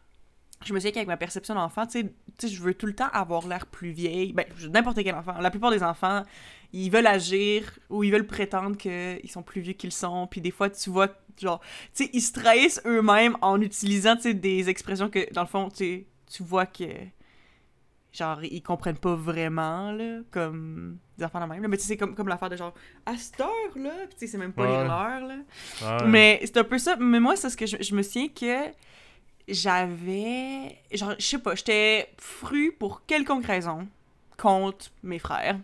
je 0.63 0.73
me 0.73 0.79
souviens 0.79 0.91
qu'avec 0.91 1.07
ma 1.07 1.17
perception 1.17 1.53
d'enfant, 1.55 1.85
tu 1.85 2.09
sais, 2.39 2.47
je 2.47 2.61
veux 2.61 2.73
tout 2.73 2.85
le 2.85 2.93
temps 2.95 3.09
avoir 3.11 3.47
l'air 3.47 3.65
plus 3.67 3.91
vieille. 3.91 4.33
Ben, 4.33 4.45
n'importe 4.71 5.03
quel 5.03 5.13
enfant. 5.15 5.37
La 5.39 5.51
plupart 5.51 5.71
des 5.71 5.83
enfants, 5.83 6.23
ils 6.73 6.89
veulent 6.89 7.07
agir 7.07 7.77
ou 7.89 8.03
ils 8.03 8.11
veulent 8.11 8.25
prétendre 8.27 8.75
qu'ils 8.77 9.29
sont 9.29 9.43
plus 9.43 9.61
vieux 9.61 9.73
qu'ils 9.73 9.91
sont. 9.91 10.27
Puis 10.27 10.41
des 10.41 10.51
fois, 10.51 10.69
tu 10.69 10.89
vois, 10.89 11.09
genre, 11.39 11.59
tu 11.93 12.05
sais, 12.05 12.09
ils 12.13 12.21
se 12.21 12.31
trahissent 12.33 12.81
eux-mêmes 12.85 13.37
en 13.41 13.59
utilisant, 13.61 14.15
tu 14.15 14.23
sais, 14.23 14.33
des 14.33 14.69
expressions 14.69 15.09
que, 15.09 15.31
dans 15.33 15.41
le 15.41 15.47
fond, 15.47 15.69
tu 15.69 16.05
tu 16.31 16.41
vois 16.41 16.65
que, 16.65 16.85
genre, 18.11 18.43
ils 18.43 18.63
comprennent 18.63 18.97
pas 18.97 19.13
vraiment, 19.15 19.91
là, 19.91 20.19
comme 20.31 20.97
des 21.17 21.25
enfants 21.25 21.39
de 21.41 21.45
même. 21.45 21.61
Là. 21.61 21.67
Mais 21.67 21.77
tu 21.77 21.83
sais, 21.83 21.89
c'est 21.89 21.97
comme, 21.97 22.15
comme 22.15 22.27
l'affaire 22.27 22.49
de 22.49 22.55
genre, 22.55 22.73
à 23.05 23.15
cette 23.17 23.39
heure-là, 23.39 23.91
tu 24.09 24.17
sais, 24.17 24.27
c'est 24.27 24.37
même 24.37 24.53
pas 24.53 24.63
Ouais. 24.63 24.81
les 24.81 24.87
leurs, 24.87 25.27
là. 25.27 25.35
Ouais. 26.01 26.07
Mais 26.07 26.39
c'est 26.43 26.57
un 26.57 26.63
peu 26.63 26.77
ça. 26.79 26.95
Mais 26.95 27.19
moi, 27.19 27.35
c'est 27.35 27.49
ce 27.49 27.57
que 27.57 27.65
je, 27.67 27.77
je 27.79 27.93
me 27.95 28.01
souviens 28.01 28.29
que 28.29 28.71
j'avais. 29.47 30.77
Genre, 30.91 31.15
je 31.17 31.25
sais 31.25 31.37
pas, 31.37 31.55
j'étais 31.55 32.09
fru 32.17 32.75
pour 32.77 33.05
quelconque 33.05 33.45
raison 33.45 33.87
contre 34.37 34.87
mes 35.03 35.19
frères. 35.19 35.59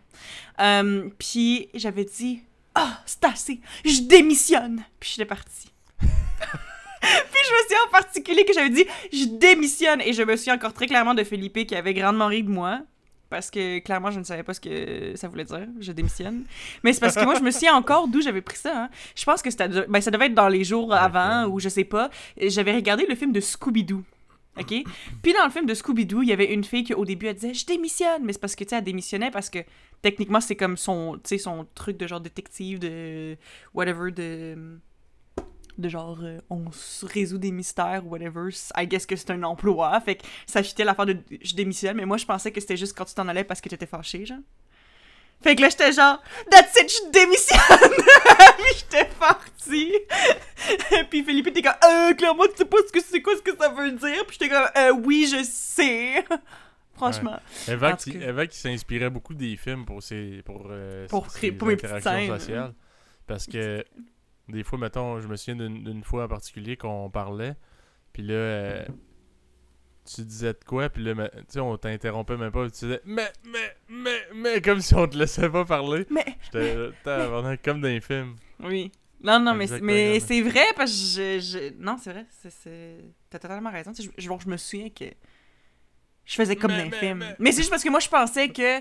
Euh, 0.59 1.09
puis 1.17 1.69
j'avais 1.73 2.05
dit 2.05 2.41
Ah, 2.75 3.01
c'est 3.05 3.23
assez, 3.25 3.59
je 3.85 4.01
démissionne. 4.01 4.83
Puis 4.99 5.11
j'étais 5.15 5.25
partie. 5.25 5.71
puis 5.99 6.09
je 6.09 7.53
me 7.53 7.61
souviens 7.63 7.85
en 7.87 7.91
particulier 7.91 8.45
que 8.45 8.53
j'avais 8.53 8.69
dit 8.69 8.85
Je 9.11 9.25
démissionne. 9.25 10.01
Et 10.01 10.13
je 10.13 10.23
me 10.23 10.35
souviens 10.35 10.55
encore 10.55 10.73
très 10.73 10.87
clairement 10.87 11.13
de 11.13 11.23
Felipe 11.23 11.65
qui 11.65 11.75
avait 11.75 11.93
grandement 11.93 12.27
ri 12.27 12.43
de 12.43 12.49
moi. 12.49 12.81
Parce 13.31 13.49
que 13.49 13.79
clairement, 13.79 14.11
je 14.11 14.19
ne 14.19 14.25
savais 14.25 14.43
pas 14.43 14.53
ce 14.53 14.59
que 14.59 15.15
ça 15.15 15.29
voulait 15.29 15.45
dire. 15.45 15.65
Je 15.79 15.93
démissionne. 15.93 16.43
Mais 16.83 16.91
c'est 16.91 16.99
parce 16.99 17.15
que 17.15 17.23
moi, 17.23 17.33
je 17.33 17.39
me 17.41 17.49
souviens 17.49 17.73
encore 17.73 18.09
d'où 18.09 18.21
j'avais 18.21 18.41
pris 18.41 18.57
ça. 18.57 18.83
hein. 18.83 18.89
Je 19.15 19.23
pense 19.23 19.41
que 19.41 19.49
ben, 19.87 20.01
ça 20.01 20.11
devait 20.11 20.25
être 20.25 20.33
dans 20.33 20.49
les 20.49 20.65
jours 20.65 20.93
avant 20.93 21.45
ou 21.45 21.57
je 21.57 21.69
sais 21.69 21.85
pas. 21.85 22.09
J'avais 22.39 22.75
regardé 22.75 23.05
le 23.07 23.15
film 23.15 23.31
de 23.31 23.39
Scooby-Doo. 23.39 24.03
OK? 24.59 24.73
Puis 25.23 25.33
dans 25.33 25.45
le 25.45 25.49
film 25.49 25.65
de 25.65 25.73
Scooby-Doo, 25.73 26.23
il 26.23 26.27
y 26.27 26.33
avait 26.33 26.53
une 26.53 26.65
fille 26.65 26.83
qui, 26.83 26.93
au 26.93 27.05
début, 27.05 27.27
elle 27.27 27.35
disait 27.35 27.53
Je 27.53 27.65
démissionne. 27.65 28.25
Mais 28.25 28.33
c'est 28.33 28.39
parce 28.39 28.53
que, 28.53 28.65
tu 28.65 28.71
sais, 28.71 28.75
elle 28.75 28.83
démissionnait 28.83 29.31
parce 29.31 29.49
que 29.49 29.59
techniquement, 30.01 30.41
c'est 30.41 30.57
comme 30.57 30.75
son, 30.75 31.17
son 31.23 31.65
truc 31.73 31.95
de 31.95 32.07
genre 32.07 32.19
détective, 32.19 32.79
de 32.79 33.37
whatever, 33.73 34.11
de. 34.11 34.57
De 35.81 35.89
genre, 35.89 36.19
euh, 36.23 36.39
on 36.49 36.71
se 36.71 37.05
résout 37.05 37.37
des 37.39 37.51
mystères, 37.51 38.05
whatever. 38.05 38.49
I 38.77 38.87
guess 38.87 39.05
que 39.05 39.15
c'est 39.15 39.31
un 39.31 39.43
emploi. 39.43 39.99
Fait 40.01 40.15
que 40.15 40.23
ça 40.45 40.61
fitait 40.63 40.83
l'affaire 40.83 41.05
de 41.07 41.17
je 41.41 41.53
démissionne. 41.55 41.97
Mais 41.97 42.05
moi, 42.05 42.17
je 42.17 42.25
pensais 42.25 42.51
que 42.51 42.61
c'était 42.61 42.77
juste 42.77 42.95
quand 42.97 43.05
tu 43.05 43.13
t'en 43.15 43.27
allais 43.27 43.43
parce 43.43 43.59
que 43.61 43.67
t'étais 43.69 43.85
fâché, 43.87 44.25
genre. 44.25 44.37
Fait 45.43 45.55
que 45.55 45.61
là, 45.61 45.69
j'étais 45.69 45.91
genre, 45.91 46.21
that's 46.51 46.79
it, 46.79 46.87
je 46.91 47.11
démissionne! 47.11 47.59
Puis 48.57 48.73
j'étais 48.77 49.09
partie. 49.19 49.91
Puis 51.09 51.23
Philippe 51.23 51.47
était 51.47 51.63
comme, 51.63 51.73
euh, 51.83 52.13
clairement, 52.13 52.43
tu 52.45 52.57
sais 52.57 52.65
pas 52.65 52.77
ce 52.87 52.91
que 52.93 53.01
c'est 53.01 53.21
quoi 53.23 53.35
ce 53.35 53.41
que 53.41 53.57
ça 53.57 53.69
veut 53.69 53.91
dire. 53.91 54.23
Puis 54.27 54.37
j'étais 54.39 54.49
comme, 54.49 54.67
euh, 54.77 54.91
oui, 55.03 55.27
je 55.31 55.43
sais. 55.43 56.23
Franchement. 56.93 57.39
Eva 57.67 57.93
qui, 57.93 58.11
cas. 58.13 58.27
Eva 58.27 58.45
qui 58.45 58.59
s'inspirait 58.59 59.09
beaucoup 59.09 59.33
des 59.33 59.55
films 59.57 59.85
pour 59.85 60.03
ses 60.03 60.43
pour, 60.45 60.67
euh, 60.69 61.07
Pour 61.07 61.31
ses- 61.31 61.51
pour 61.51 61.69
interactions 61.69 62.27
sociales. 62.37 62.73
Parce 63.25 63.47
que 63.47 63.83
des 64.51 64.63
fois, 64.63 64.77
mettons, 64.79 65.19
je 65.19 65.27
me 65.27 65.35
souviens 65.35 65.55
d'une 65.67 66.03
fois 66.03 66.25
en 66.25 66.27
particulier 66.27 66.77
qu'on 66.77 67.09
parlait, 67.09 67.55
puis 68.13 68.23
là, 68.23 68.33
euh, 68.33 68.85
tu 70.05 70.21
disais 70.23 70.53
de 70.53 70.59
quoi, 70.65 70.89
puis 70.89 71.03
là, 71.03 71.29
tu 71.29 71.43
sais, 71.49 71.59
on 71.59 71.77
t'interrompait 71.77 72.37
même 72.37 72.51
pas, 72.51 72.65
tu 72.65 72.85
disais 72.85 73.01
mais, 73.05 73.31
mais, 73.45 73.75
mais, 73.89 74.19
mais, 74.35 74.61
comme 74.61 74.81
si 74.81 74.93
on 74.95 75.07
te 75.07 75.17
laissait 75.17 75.49
pas 75.49 75.63
parler. 75.65 76.05
Mais, 76.09 76.25
J'étais 76.45 76.89
tabarnak, 77.03 77.61
comme 77.63 77.81
dans 77.81 77.87
les 77.87 78.01
films. 78.01 78.35
oui. 78.63 78.91
Non, 79.23 79.39
non, 79.39 79.53
mais, 79.53 79.67
c'est- 79.67 79.75
Exactement. 79.75 79.91
mais 79.93 80.19
c'est 80.19 80.41
vrai 80.41 80.65
parce 80.75 80.89
que 80.91 80.97
je, 80.97 81.39
je- 81.39 81.73
Non, 81.79 81.95
c'est 82.01 82.11
vrai. 82.11 82.25
c'est- 82.49 82.97
T'as 83.29 83.37
totalement 83.37 83.69
raison. 83.71 83.91
Je, 83.93 84.09
genre, 84.19 84.41
je 84.41 84.49
me 84.49 84.57
souviens 84.57 84.89
que 84.89 85.05
je 86.25 86.33
faisais 86.35 86.55
comme 86.55 86.71
Mais, 86.71 86.77
dans 86.79 86.83
les 86.85 86.89
mais, 86.89 86.97
films. 86.97 87.17
mais- 87.19 87.35
Mais, 87.37 87.51
c'est 87.51 87.59
juste 87.59 87.69
parce 87.69 87.83
que 87.83 87.89
moi, 87.89 87.99
je 87.99 88.09
pensais 88.09 88.49
que. 88.49 88.79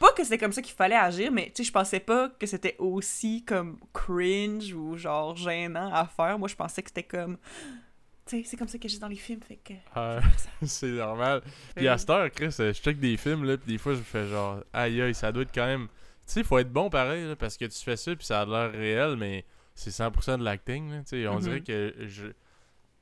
Pas 0.00 0.12
que 0.12 0.24
c'était 0.24 0.38
comme 0.38 0.52
ça 0.52 0.62
qu'il 0.62 0.74
fallait 0.74 0.96
agir, 0.96 1.30
mais 1.30 1.46
tu 1.54 1.62
sais, 1.62 1.64
je 1.68 1.72
pensais 1.72 2.00
pas 2.00 2.30
que 2.30 2.46
c'était 2.46 2.74
aussi 2.80 3.44
comme 3.44 3.78
cringe 3.92 4.72
ou 4.72 4.96
genre 4.96 5.36
gênant 5.36 5.92
à 5.92 6.06
faire. 6.06 6.38
Moi, 6.38 6.48
je 6.48 6.56
pensais 6.56 6.82
que 6.82 6.88
c'était 6.90 7.04
comme. 7.04 7.36
Tu 8.26 8.38
sais, 8.42 8.48
c'est 8.48 8.56
comme 8.56 8.66
ça 8.68 8.78
que 8.78 8.88
j'ai 8.88 8.98
dans 8.98 9.08
les 9.08 9.16
films, 9.16 9.40
fait 9.42 9.56
que. 9.62 9.74
Ah, 9.94 10.20
c'est 10.62 10.90
normal. 10.90 11.42
Puis 11.76 11.86
à 11.86 11.98
cette 11.98 12.10
heure, 12.10 12.30
Chris, 12.30 12.54
euh, 12.60 12.72
je 12.72 12.80
check 12.80 12.98
des 12.98 13.16
films, 13.16 13.44
là, 13.44 13.56
puis 13.58 13.72
des 13.72 13.78
fois, 13.78 13.94
je 13.94 14.00
fais 14.00 14.26
genre, 14.26 14.64
aïe 14.72 15.00
aïe, 15.02 15.14
ça 15.14 15.30
doit 15.32 15.42
être 15.42 15.54
quand 15.54 15.66
même. 15.66 15.86
Tu 16.26 16.32
sais, 16.34 16.44
faut 16.44 16.58
être 16.58 16.72
bon 16.72 16.88
pareil, 16.90 17.26
là, 17.28 17.36
parce 17.36 17.56
que 17.56 17.66
tu 17.66 17.78
fais 17.78 17.96
ça, 17.96 18.14
puis 18.16 18.24
ça 18.24 18.40
a 18.42 18.46
l'air 18.46 18.72
réel, 18.72 19.16
mais 19.16 19.44
c'est 19.74 19.90
100% 19.90 20.38
de 20.38 20.44
l'acting. 20.44 20.90
là, 20.90 20.98
Tu 21.00 21.04
sais, 21.22 21.28
on 21.28 21.34
Mhm. 21.36 21.40
dirait 21.42 21.60
que 21.60 21.94
je, 22.06 22.26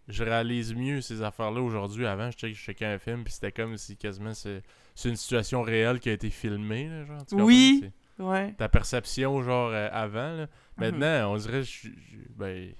je 0.09 0.25
réalise 0.25 0.75
mieux 0.75 1.01
ces 1.01 1.23
affaires-là 1.23 1.61
aujourd'hui. 1.61 2.07
Avant, 2.07 2.31
je 2.31 2.37
checkais, 2.39 2.55
je 2.55 2.61
checkais 2.61 2.87
un 2.87 2.99
film, 2.99 3.23
puis 3.23 3.33
c'était 3.35 3.53
comme 3.53 3.77
si 3.77 3.97
quasiment 3.97 4.35
c'est 4.35 4.63
c'est 5.01 5.11
une 5.11 5.17
situation 5.17 5.63
réelle 5.63 6.01
qui 6.01 6.09
a 6.09 6.13
été 6.13 6.29
filmée. 6.29 6.89
Là, 6.89 7.05
genre, 7.05 7.25
tu? 7.25 7.35
Oui. 7.37 7.85
Ouais. 8.19 8.53
Ta 8.55 8.69
perception, 8.69 9.41
genre, 9.45 9.71
euh, 9.73 9.89
avant. 9.93 10.33
Là. 10.33 10.47
Maintenant, 10.77 11.33
on 11.33 11.37
dirait, 11.37 11.63
je, 11.63 11.89
je- 11.89 12.17
ben, 12.37 12.73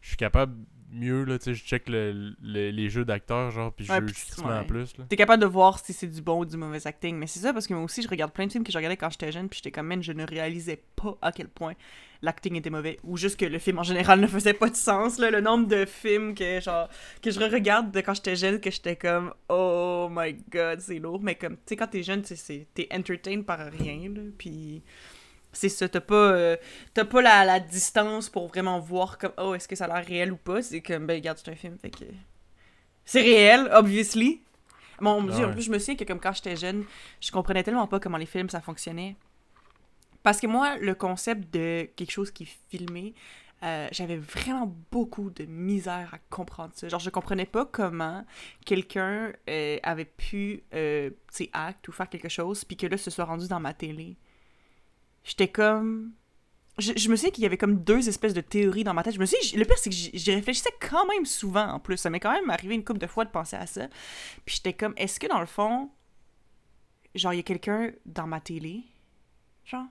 je 0.00 0.08
suis 0.08 0.16
capable 0.16 0.54
mieux, 0.90 1.24
là, 1.24 1.38
tu 1.38 1.44
sais, 1.44 1.54
je 1.54 1.62
check 1.62 1.90
le- 1.90 2.34
le- 2.40 2.70
les 2.70 2.88
jeux 2.88 3.04
d'acteurs, 3.04 3.50
genre, 3.50 3.70
puis 3.70 3.84
je 3.84 3.92
Ouais, 3.92 4.00
juge 4.00 4.16
ouais. 4.38 4.44
en 4.54 4.64
plus, 4.64 4.96
là. 4.96 5.04
T'es 5.10 5.16
capable 5.16 5.42
de 5.42 5.46
voir 5.46 5.78
si 5.78 5.92
c'est 5.92 6.06
du 6.06 6.22
bon 6.22 6.40
ou 6.40 6.44
du 6.46 6.56
mauvais 6.56 6.86
acting. 6.86 7.16
Mais 7.16 7.26
c'est 7.26 7.40
ça, 7.40 7.52
parce 7.52 7.66
que 7.66 7.74
moi 7.74 7.82
aussi, 7.82 8.00
je 8.00 8.08
regarde 8.08 8.32
plein 8.32 8.46
de 8.46 8.52
films 8.52 8.64
que 8.64 8.72
je 8.72 8.78
regardais 8.78 8.96
quand 8.96 9.10
j'étais 9.10 9.30
jeune, 9.30 9.50
puis 9.50 9.58
j'étais 9.58 9.70
comme, 9.70 9.88
man, 9.88 10.02
je 10.02 10.12
ne 10.12 10.24
réalisais 10.26 10.82
pas 10.96 11.18
à 11.20 11.32
quel 11.32 11.48
point 11.48 11.74
l'acting 12.22 12.56
était 12.56 12.70
mauvais. 12.70 12.98
Ou 13.04 13.16
juste 13.16 13.38
que 13.38 13.44
le 13.44 13.58
film 13.58 13.78
en 13.78 13.82
général 13.82 14.20
ne 14.20 14.26
faisait 14.26 14.54
pas 14.54 14.68
de 14.68 14.76
sens, 14.76 15.18
là. 15.18 15.30
Le 15.30 15.40
nombre 15.40 15.66
de 15.66 15.84
films 15.84 16.34
que, 16.34 16.60
genre, 16.60 16.88
que 17.22 17.30
je 17.30 17.40
regarde 17.40 17.90
de 17.90 18.00
quand 18.00 18.14
j'étais 18.14 18.36
jeune, 18.36 18.60
que 18.60 18.70
j'étais 18.70 18.96
comme, 18.96 19.32
oh 19.48 20.08
my 20.10 20.34
god, 20.50 20.80
c'est 20.80 20.98
lourd. 20.98 21.20
Mais 21.22 21.34
comme, 21.34 21.56
tu 21.56 21.62
sais, 21.66 21.76
quand 21.76 21.88
t'es 21.88 22.02
jeune, 22.02 22.22
t'es 22.22 22.88
entertained 22.92 23.44
par 23.44 23.60
rien, 23.70 24.10
là. 24.14 24.22
Puis. 24.36 24.82
C'est 25.50 25.70
ça, 25.70 25.88
t'as 25.88 26.02
pas, 26.02 26.14
euh, 26.14 26.56
t'as 26.92 27.06
pas 27.06 27.22
la, 27.22 27.44
la 27.44 27.58
distance 27.58 28.28
pour 28.28 28.48
vraiment 28.48 28.78
voir 28.80 29.16
comme, 29.16 29.32
oh, 29.38 29.54
est-ce 29.54 29.66
que 29.66 29.74
ça 29.74 29.86
a 29.86 29.88
l'air 29.88 30.06
réel 30.06 30.30
ou 30.30 30.36
pas. 30.36 30.60
C'est 30.60 30.82
comme, 30.82 31.06
ben, 31.06 31.14
regarde, 31.14 31.38
c'est 31.42 31.50
un 31.50 31.56
film, 31.56 31.78
fait 31.78 31.90
que. 31.90 32.04
C'est 33.06 33.22
réel, 33.22 33.70
obviously. 33.72 34.42
Mon 35.00 35.22
Dieu, 35.22 35.46
en 35.46 35.52
plus, 35.52 35.62
je 35.62 35.70
me 35.70 35.78
souviens 35.78 35.96
que 35.96 36.04
comme 36.04 36.20
quand 36.20 36.32
j'étais 36.32 36.56
jeune, 36.56 36.84
je 37.20 37.30
comprenais 37.30 37.62
tellement 37.62 37.86
pas 37.86 38.00
comment 38.00 38.18
les 38.18 38.26
films 38.26 38.50
ça 38.50 38.60
fonctionnait. 38.60 39.16
Parce 40.28 40.42
que 40.42 40.46
moi, 40.46 40.76
le 40.76 40.94
concept 40.94 41.50
de 41.54 41.88
quelque 41.96 42.10
chose 42.10 42.30
qui 42.30 42.42
est 42.42 42.56
filmé, 42.68 43.14
euh, 43.62 43.88
j'avais 43.92 44.18
vraiment 44.18 44.76
beaucoup 44.90 45.30
de 45.30 45.46
misère 45.46 46.10
à 46.12 46.18
comprendre 46.28 46.74
ça. 46.74 46.86
Genre, 46.86 47.00
je 47.00 47.08
comprenais 47.08 47.46
pas 47.46 47.64
comment 47.64 48.26
quelqu'un 48.66 49.32
euh, 49.48 49.78
avait 49.82 50.04
pu, 50.04 50.64
euh, 50.74 51.08
tu 51.34 51.48
acte 51.54 51.88
ou 51.88 51.92
faire 51.92 52.10
quelque 52.10 52.28
chose, 52.28 52.62
puis 52.62 52.76
que 52.76 52.86
là, 52.86 52.98
ce 52.98 53.10
soit 53.10 53.24
rendu 53.24 53.48
dans 53.48 53.58
ma 53.58 53.72
télé. 53.72 54.18
J'étais 55.24 55.48
comme. 55.48 56.12
Je, 56.76 56.92
je 56.94 57.08
me 57.08 57.16
souviens 57.16 57.30
qu'il 57.30 57.44
y 57.44 57.46
avait 57.46 57.56
comme 57.56 57.82
deux 57.82 58.06
espèces 58.06 58.34
de 58.34 58.42
théories 58.42 58.84
dans 58.84 58.92
ma 58.92 59.02
tête. 59.02 59.14
Je 59.14 59.20
me 59.20 59.24
suis 59.24 59.56
le 59.56 59.64
pire, 59.64 59.78
c'est 59.78 59.88
que 59.88 59.96
j'y 59.96 60.34
réfléchissais 60.34 60.74
quand 60.78 61.06
même 61.06 61.24
souvent 61.24 61.68
en 61.68 61.80
plus. 61.80 61.96
Ça 61.96 62.10
m'est 62.10 62.20
quand 62.20 62.32
même 62.32 62.50
arrivé 62.50 62.74
une 62.74 62.84
couple 62.84 63.00
de 63.00 63.06
fois 63.06 63.24
de 63.24 63.30
penser 63.30 63.56
à 63.56 63.66
ça. 63.66 63.88
Puis 64.44 64.56
j'étais 64.56 64.74
comme, 64.74 64.92
est-ce 64.98 65.18
que 65.18 65.26
dans 65.26 65.40
le 65.40 65.46
fond, 65.46 65.88
genre, 67.14 67.32
il 67.32 67.38
y 67.38 67.40
a 67.40 67.44
quelqu'un 67.44 67.92
dans 68.04 68.26
ma 68.26 68.42
télé? 68.42 68.82
Genre? 69.64 69.86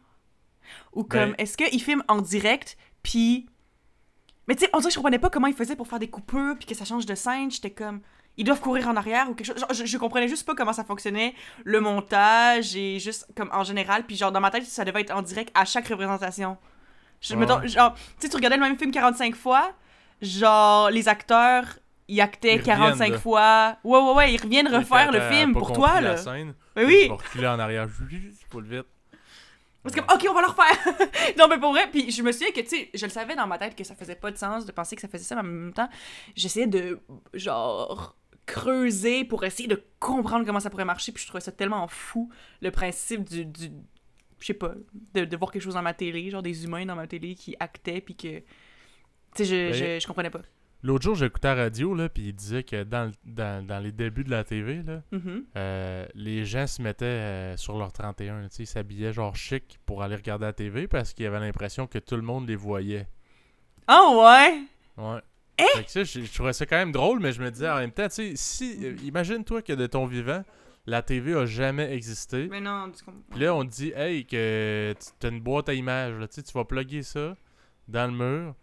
Ou 0.93 1.03
comme, 1.03 1.31
Ben- 1.31 1.35
est-ce 1.37 1.57
qu'il 1.57 1.81
filme 1.81 2.03
en 2.07 2.21
direct, 2.21 2.77
puis. 3.03 3.47
Mais 4.47 4.55
tu 4.55 4.63
sais, 4.63 4.69
on 4.73 4.77
dirait 4.77 4.89
que 4.89 4.93
je 4.93 4.97
comprenais 4.99 5.19
pas 5.19 5.29
comment 5.29 5.47
il 5.47 5.53
faisait 5.53 5.75
pour 5.75 5.87
faire 5.87 5.99
des 5.99 6.09
coupures, 6.09 6.55
puis 6.57 6.65
que 6.65 6.73
ça 6.75 6.85
change 6.85 7.05
de 7.05 7.15
scène. 7.15 7.51
J'étais 7.51 7.71
comme, 7.71 7.99
ils 8.37 8.45
doivent 8.45 8.61
courir 8.61 8.87
en 8.87 8.95
arrière 8.95 9.29
ou 9.29 9.33
quelque 9.35 9.47
chose. 9.47 9.59
Genre, 9.59 9.73
je, 9.73 9.85
je 9.85 9.97
comprenais 9.97 10.29
juste 10.29 10.45
pas 10.45 10.55
comment 10.55 10.71
ça 10.73 10.85
fonctionnait, 10.85 11.33
le 11.65 11.81
montage, 11.81 12.73
et 12.75 12.97
juste 12.99 13.27
comme 13.35 13.49
en 13.51 13.63
général. 13.65 14.05
Puis 14.05 14.15
genre, 14.15 14.31
dans 14.31 14.39
ma 14.39 14.49
tête, 14.49 14.63
ça 14.63 14.85
devait 14.85 15.01
être 15.01 15.11
en 15.13 15.21
direct 15.21 15.51
à 15.53 15.65
chaque 15.65 15.87
représentation. 15.89 16.57
Je, 17.19 17.33
Ouais. 17.33 17.39
mettons, 17.41 17.65
genre, 17.67 17.93
tu 17.95 18.01
sais, 18.19 18.29
tu 18.29 18.35
regardais 18.37 18.55
le 18.57 18.61
même 18.63 18.77
film 18.77 18.91
45 18.91 19.35
fois, 19.35 19.73
genre, 20.21 20.89
les 20.91 21.07
acteurs, 21.09 21.65
ils 22.07 22.21
actaient 22.21 22.55
Ils 22.55 22.59
reviennent, 22.59 22.77
45 22.77 23.11
là. 23.11 23.17
fois. 23.19 23.77
Ouais, 23.83 23.99
ouais, 23.99 24.13
ouais, 24.13 24.33
ils 24.33 24.41
reviennent 24.41 24.67
refaire 24.73 25.11
le 25.11 25.19
film 25.29 25.51
pour 25.53 25.73
toi, 25.73 25.95
la 25.99 26.11
là. 26.11 26.17
scène, 26.17 26.53
Mais 26.77 26.85
puis 26.85 26.95
oui! 26.95 27.07
Reculer 27.09 27.47
en 27.47 27.59
arrière, 27.59 27.87
pour 28.49 28.61
le 28.61 28.67
vite. 28.77 28.85
Parce 29.83 29.95
que, 29.95 30.01
ok, 30.01 30.25
on 30.29 30.33
va 30.33 30.41
le 30.41 30.47
refaire. 30.47 31.35
non, 31.37 31.47
mais 31.47 31.59
pour 31.59 31.71
vrai, 31.71 31.89
puis 31.89 32.11
je 32.11 32.21
me 32.21 32.31
souviens 32.31 32.51
que, 32.51 32.61
tu 32.61 32.67
sais, 32.67 32.89
je 32.93 33.05
le 33.05 33.11
savais 33.11 33.35
dans 33.35 33.47
ma 33.47 33.57
tête 33.57 33.75
que 33.75 33.83
ça 33.83 33.95
faisait 33.95 34.15
pas 34.15 34.31
de 34.31 34.37
sens 34.37 34.65
de 34.65 34.71
penser 34.71 34.95
que 34.95 35.01
ça 35.01 35.07
faisait 35.07 35.23
ça, 35.23 35.35
mais 35.35 35.41
en 35.41 35.45
même 35.45 35.73
temps, 35.73 35.89
j'essayais 36.35 36.67
de, 36.67 36.99
genre, 37.33 38.17
creuser 38.45 39.23
pour 39.23 39.43
essayer 39.43 39.67
de 39.67 39.83
comprendre 39.99 40.45
comment 40.45 40.59
ça 40.59 40.69
pourrait 40.69 40.85
marcher, 40.85 41.11
puis 41.11 41.21
je 41.21 41.27
trouvais 41.27 41.41
ça 41.41 41.51
tellement 41.51 41.87
fou, 41.87 42.29
le 42.61 42.71
principe 42.71 43.23
du. 43.23 43.45
du 43.45 43.71
je 44.39 44.45
sais 44.45 44.53
pas, 44.53 44.73
de, 45.13 45.25
de 45.25 45.37
voir 45.37 45.51
quelque 45.51 45.63
chose 45.63 45.73
dans 45.73 45.81
ma 45.81 45.95
télé, 45.95 46.29
genre 46.29 46.43
des 46.43 46.63
humains 46.63 46.85
dans 46.85 46.95
ma 46.95 47.07
télé 47.07 47.35
qui 47.35 47.55
actaient, 47.59 48.01
puis 48.01 48.15
que. 48.15 48.39
Tu 48.39 48.45
sais, 49.35 49.45
je, 49.45 49.55
Ben, 49.55 49.73
je, 49.73 49.99
je 49.99 50.07
comprenais 50.07 50.29
pas. 50.29 50.41
L'autre 50.83 51.03
jour, 51.03 51.15
j'écoutais 51.15 51.47
la 51.47 51.55
radio, 51.63 51.95
là, 51.95 52.07
puis 52.07 52.27
il 52.27 52.33
disait 52.33 52.63
que 52.63 52.83
dans, 52.83 53.11
dans, 53.25 53.65
dans 53.65 53.79
les 53.79 53.91
débuts 53.91 54.23
de 54.23 54.29
la 54.29 54.43
TV, 54.43 54.83
là, 54.83 55.01
Mhm. 55.11 55.43
euh, 55.55 56.05
les 56.13 56.45
gens 56.45 56.67
se 56.67 56.81
mettaient 56.81 57.05
euh, 57.05 57.57
sur 57.57 57.77
leur 57.77 57.91
31, 57.91 58.41
là, 58.41 58.49
tu 58.49 58.55
sais, 58.57 58.63
ils 58.63 58.67
s'habillaient 58.67 59.11
genre 59.13 59.35
chic 59.35 59.79
pour 59.85 60.03
aller 60.03 60.15
regarder 60.15 60.45
la 60.45 60.53
TV 60.53 60.87
parce 60.87 61.13
qu'ils 61.13 61.25
avaient 61.25 61.39
l'impression 61.39 61.87
que 61.87 61.97
tout 61.99 62.15
le 62.15 62.21
monde 62.21 62.47
les 62.47 62.55
voyait. 62.55 63.07
Ah 63.87 64.01
ouais! 64.11 64.61
Ouais. 65.03 65.19
Eh? 65.57 65.63
Fait 65.77 65.83
que 65.85 65.91
ça, 65.91 66.03
je, 66.03 66.21
je 66.21 66.33
trouvais 66.33 66.53
ça 66.53 66.67
quand 66.67 66.75
même 66.77 66.91
drôle, 66.91 67.19
mais 67.19 67.31
je 67.31 67.41
me 67.41 67.49
disais 67.49 67.69
en 67.69 67.77
même 67.77 67.91
temps, 67.91 68.07
tu 68.07 68.13
sais, 68.15 68.33
si, 68.35 68.85
euh, 68.85 68.95
imagine-toi 69.03 69.63
que 69.63 69.73
de 69.73 69.87
ton 69.87 70.05
vivant, 70.05 70.43
la 70.85 71.01
TV 71.01 71.33
a 71.33 71.45
jamais 71.47 71.91
existé. 71.93 72.47
Mais 72.49 72.61
non. 72.61 72.91
Puis 73.31 73.39
là, 73.39 73.55
on 73.55 73.65
te 73.65 73.71
dit, 73.71 73.91
hey, 73.95 74.25
que 74.25 74.93
tu 75.19 75.25
as 75.25 75.29
une 75.29 75.41
boîte 75.41 75.69
à 75.69 75.73
images, 75.73 76.13
là, 76.19 76.27
tu 76.27 76.35
sais, 76.35 76.43
tu 76.43 76.53
vas 76.53 76.63
plugger 76.65 77.01
ça 77.01 77.35
dans 77.87 78.05
le 78.05 78.13
mur. 78.13 78.55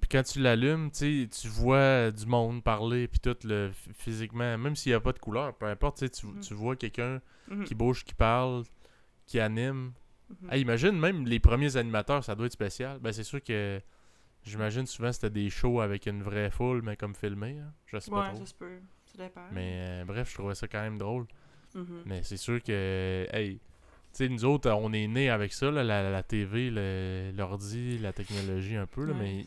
Puis 0.00 0.08
quand 0.10 0.22
tu 0.22 0.40
l'allumes, 0.40 0.90
tu 0.90 1.28
vois 1.48 2.10
du 2.10 2.24
monde 2.26 2.62
parler, 2.64 3.06
puis 3.06 3.20
tout, 3.20 3.36
le, 3.44 3.70
ph- 3.70 3.94
physiquement, 3.96 4.56
même 4.56 4.74
s'il 4.76 4.90
n'y 4.92 4.96
a 4.96 5.00
pas 5.00 5.12
de 5.12 5.18
couleur, 5.18 5.54
peu 5.54 5.66
importe, 5.66 6.10
tu 6.10 6.26
Mhm. 6.26 6.40
tu 6.40 6.54
vois 6.54 6.74
quelqu'un 6.76 7.20
Mhm. 7.48 7.64
qui 7.64 7.74
bouge, 7.74 8.02
qui 8.04 8.14
parle, 8.14 8.64
qui 9.26 9.38
anime. 9.40 9.92
Mhm. 10.30 10.50
Hey, 10.52 10.62
imagine, 10.62 10.98
même 10.98 11.26
les 11.26 11.38
premiers 11.38 11.76
animateurs, 11.76 12.24
ça 12.24 12.34
doit 12.34 12.46
être 12.46 12.52
spécial. 12.52 12.98
Ben, 13.00 13.12
c'est 13.12 13.24
sûr 13.24 13.42
que 13.42 13.78
j'imagine 14.42 14.86
souvent 14.86 15.12
c'était 15.12 15.28
des 15.30 15.50
shows 15.50 15.80
avec 15.80 16.06
une 16.06 16.22
vraie 16.22 16.50
foule, 16.50 16.80
mais 16.82 16.96
comme 16.96 17.14
filmé, 17.14 17.58
hein. 17.58 17.72
je 17.86 17.98
sais 17.98 18.10
pas 18.10 18.20
Ouais, 18.22 18.28
trop. 18.30 18.38
ça 18.38 18.46
se 18.46 18.54
peut. 18.54 18.78
Mais 19.52 19.74
euh, 19.76 20.04
bref, 20.06 20.30
je 20.30 20.34
trouvais 20.34 20.54
ça 20.54 20.66
quand 20.66 20.80
même 20.82 20.96
drôle. 20.98 21.26
Mais 22.06 22.22
c'est 22.22 22.36
sûr 22.38 22.62
que, 22.62 23.26
hey, 23.32 23.60
nous 24.30 24.44
autres, 24.44 24.70
on 24.70 24.92
est 24.92 25.06
nés 25.08 25.28
avec 25.28 25.52
ça, 25.52 25.70
là, 25.70 25.84
la, 25.84 26.08
la 26.10 26.22
TV, 26.22 26.70
l'ordi, 27.36 27.98
la 27.98 28.12
technologie 28.12 28.76
un 28.76 28.86
peu, 28.86 29.04
là, 29.04 29.12
Ouais, 29.12 29.18
mais. 29.20 29.46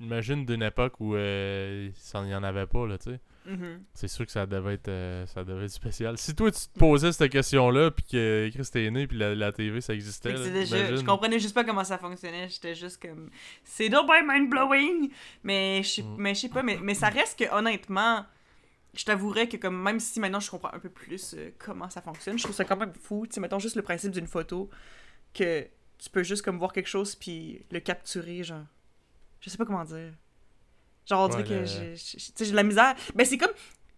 Imagine 0.00 0.44
d'une 0.46 0.62
époque 0.62 0.94
où 1.00 1.14
euh, 1.14 1.90
ça 1.94 2.22
n'y 2.24 2.34
en 2.34 2.42
avait 2.42 2.66
pas, 2.66 2.86
là, 2.86 2.98
tu 2.98 3.10
sais. 3.10 3.20
Mhm. 3.46 3.82
C'est 3.94 4.08
sûr 4.08 4.26
que 4.26 4.32
ça 4.32 4.44
devait 4.46 4.74
être 4.74 4.88
euh, 4.88 5.24
ça 5.26 5.44
devait 5.44 5.64
être 5.64 5.70
spécial. 5.70 6.18
Si 6.18 6.34
toi, 6.34 6.50
tu 6.50 6.60
te 6.60 6.78
posais 6.78 7.10
cette 7.12 7.32
question-là, 7.32 7.90
puis 7.90 8.04
que 8.04 8.50
Chris 8.52 8.68
t'es 8.70 8.90
né, 8.90 9.06
puis 9.06 9.16
la, 9.16 9.34
la 9.34 9.50
TV, 9.52 9.80
ça 9.80 9.94
existait, 9.94 10.32
là, 10.32 10.48
déjà- 10.50 10.94
je 10.96 11.04
comprenais 11.04 11.38
juste 11.38 11.54
pas 11.54 11.64
comment 11.64 11.82
ça 11.84 11.96
fonctionnait. 11.98 12.48
J'étais 12.48 12.74
juste 12.74 13.00
comme. 13.00 13.30
C'est! 13.64 13.88
Mais 15.42 15.82
je 15.82 15.88
sais 15.88 16.02
Mm. 16.02 16.16
mais 16.18 16.34
je 16.34 16.40
sais 16.40 16.48
pas, 16.48 16.62
mais, 16.62 16.78
mais 16.82 16.94
ça 16.94 17.08
reste 17.08 17.38
que 17.38 17.50
honnêtement, 17.54 18.24
je 18.94 19.04
t'avouerais 19.04 19.48
que 19.48 19.56
comme 19.56 19.80
même 19.80 20.00
si 20.00 20.20
maintenant 20.20 20.40
je 20.40 20.50
comprends 20.50 20.72
un 20.74 20.78
peu 20.78 20.90
plus 20.90 21.34
euh, 21.36 21.50
comment 21.58 21.88
ça 21.88 22.02
fonctionne, 22.02 22.38
je 22.38 22.42
trouve 22.44 22.56
ça 22.56 22.64
quand 22.64 22.76
même 22.76 22.92
fou. 22.94 23.26
Tu 23.26 23.34
sais, 23.34 23.40
mettons 23.40 23.58
juste 23.58 23.76
le 23.76 23.82
principe 23.82 24.12
d'une 24.12 24.26
photo, 24.26 24.68
que 25.34 25.66
tu 25.98 26.10
peux 26.10 26.22
juste 26.22 26.42
comme 26.42 26.58
voir 26.58 26.72
quelque 26.72 26.88
chose 26.88 27.14
puis 27.14 27.64
le 27.70 27.80
capturer, 27.80 28.42
genre. 28.42 28.64
Je 29.40 29.50
sais 29.50 29.56
pas 29.58 29.64
comment 29.64 29.84
dire. 29.84 30.12
Genre, 31.06 31.22
on 31.24 31.28
dirait 31.28 31.42
Ouais, 31.42 31.48
que 31.48 31.64
j'ai- 31.64 31.96
j'ai 31.96 32.16
tu 32.18 32.32
sais, 32.36 32.44
j'ai 32.44 32.50
de 32.50 32.56
la 32.56 32.62
misère. 32.62 32.94
Ben, 33.14 33.24
c'est 33.26 33.38
comme. 33.38 33.52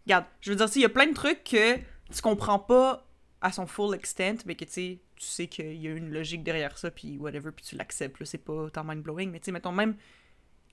Regarde, 0.07 0.25
je 0.41 0.51
veux 0.53 0.57
dire, 0.57 0.69
il 0.77 0.83
y 0.83 0.85
a 0.85 0.89
plein 0.89 1.07
de 1.07 1.15
trucs 1.15 1.45
que 1.45 1.77
tu 1.77 2.23
comprends 2.23 2.59
pas 2.59 3.07
à 3.41 3.53
son 3.53 3.67
full 3.67 3.95
extent, 3.95 4.45
mais 4.47 4.55
que 4.55 4.65
tu 4.65 4.73
sais, 4.73 4.99
tu 5.17 5.27
sais 5.27 5.47
qu'il 5.49 5.75
y 5.81 5.87
a 5.89 5.91
une 5.93 6.13
logique 6.13 6.43
derrière 6.43 6.77
ça, 6.79 6.91
puis 6.91 7.19
whatever, 7.19 7.51
puis 7.53 7.65
tu 7.65 7.77
l'acceptes, 7.77 8.19
là, 8.21 8.27
c'est 8.27 8.39
pas 8.39 8.71
tant 8.71 8.85
mind-blowing, 8.85 9.31
mais 9.31 9.41
tu 9.41 9.47
sais, 9.47 9.53
mettons 9.53 9.73
même 9.73 9.97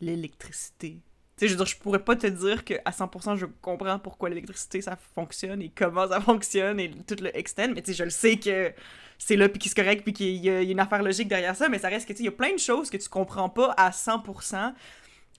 l'électricité. 0.01 0.99
Tu 1.39 1.45
sais, 1.45 1.53
je 1.53 1.53
veux 1.57 1.63
dire, 1.63 1.73
je 1.73 1.77
pourrais 1.77 2.03
pas 2.03 2.17
te 2.17 2.27
dire 2.27 2.65
que 2.65 2.73
à 2.83 2.91
100% 2.91 3.37
je 3.37 3.45
comprends 3.61 3.97
pourquoi 3.97 4.27
l'électricité 4.27 4.81
ça 4.81 4.97
fonctionne 5.15 5.61
et 5.61 5.71
comment 5.73 6.05
ça 6.09 6.19
fonctionne 6.19 6.81
et 6.81 6.91
tout 7.07 7.15
le 7.21 7.33
extent, 7.37 7.69
mais 7.73 7.81
tu 7.81 7.91
sais, 7.91 7.97
je 7.97 8.03
le 8.03 8.09
sais 8.09 8.35
que 8.37 8.73
c'est 9.17 9.37
là, 9.37 9.47
puis 9.47 9.57
que 9.59 9.69
c'est 9.69 9.75
correct, 9.81 10.03
puis 10.03 10.11
qu'il 10.11 10.35
y, 10.35 10.49
a 10.49 10.61
il 10.61 10.65
y 10.67 10.69
a 10.69 10.71
une 10.73 10.79
affaire 10.81 11.01
logique 11.01 11.29
derrière 11.29 11.55
ça, 11.55 11.69
mais 11.69 11.79
ça 11.79 11.87
reste 11.87 12.05
que 12.05 12.11
tu 12.11 12.17
sais, 12.17 12.23
il 12.23 12.25
y 12.25 12.29
a 12.29 12.33
plein 12.33 12.53
de 12.53 12.59
choses 12.59 12.89
que 12.89 12.97
tu 12.97 13.07
comprends 13.07 13.47
pas 13.47 13.71
à 13.77 13.91
100%, 13.91 14.73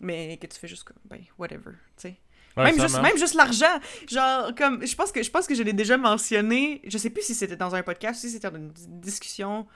mais 0.01 0.39
que 0.39 0.47
tu 0.47 0.59
fais 0.59 0.69
juste 0.69 0.85
comme, 0.85 0.97
ben, 1.05 1.21
whatever, 1.39 1.73
tu 1.97 2.09
sais. 2.09 2.17
Ouais, 2.57 2.65
même, 2.65 2.81
juste, 2.81 3.01
même 3.03 3.17
juste 3.19 3.35
l'argent. 3.35 3.79
Genre, 4.11 4.55
comme, 4.57 4.85
je 4.87 4.95
pense 4.97 5.13
que 5.13 5.23
je 5.23 5.31
pense 5.31 5.47
que 5.47 5.55
je 5.55 5.63
l'ai 5.63 5.73
déjà 5.75 5.99
mentionné. 5.99 6.81
Je 6.87 6.97
sais 6.99 7.11
plus 7.11 7.23
si 7.23 7.35
c'était 7.35 7.57
dans 7.57 7.75
un 7.75 7.83
podcast 7.83 8.21
si 8.23 8.29
c'était 8.31 8.51
dans 8.51 8.57
une 8.57 8.71
di- 8.71 8.87
discussion. 8.89 9.67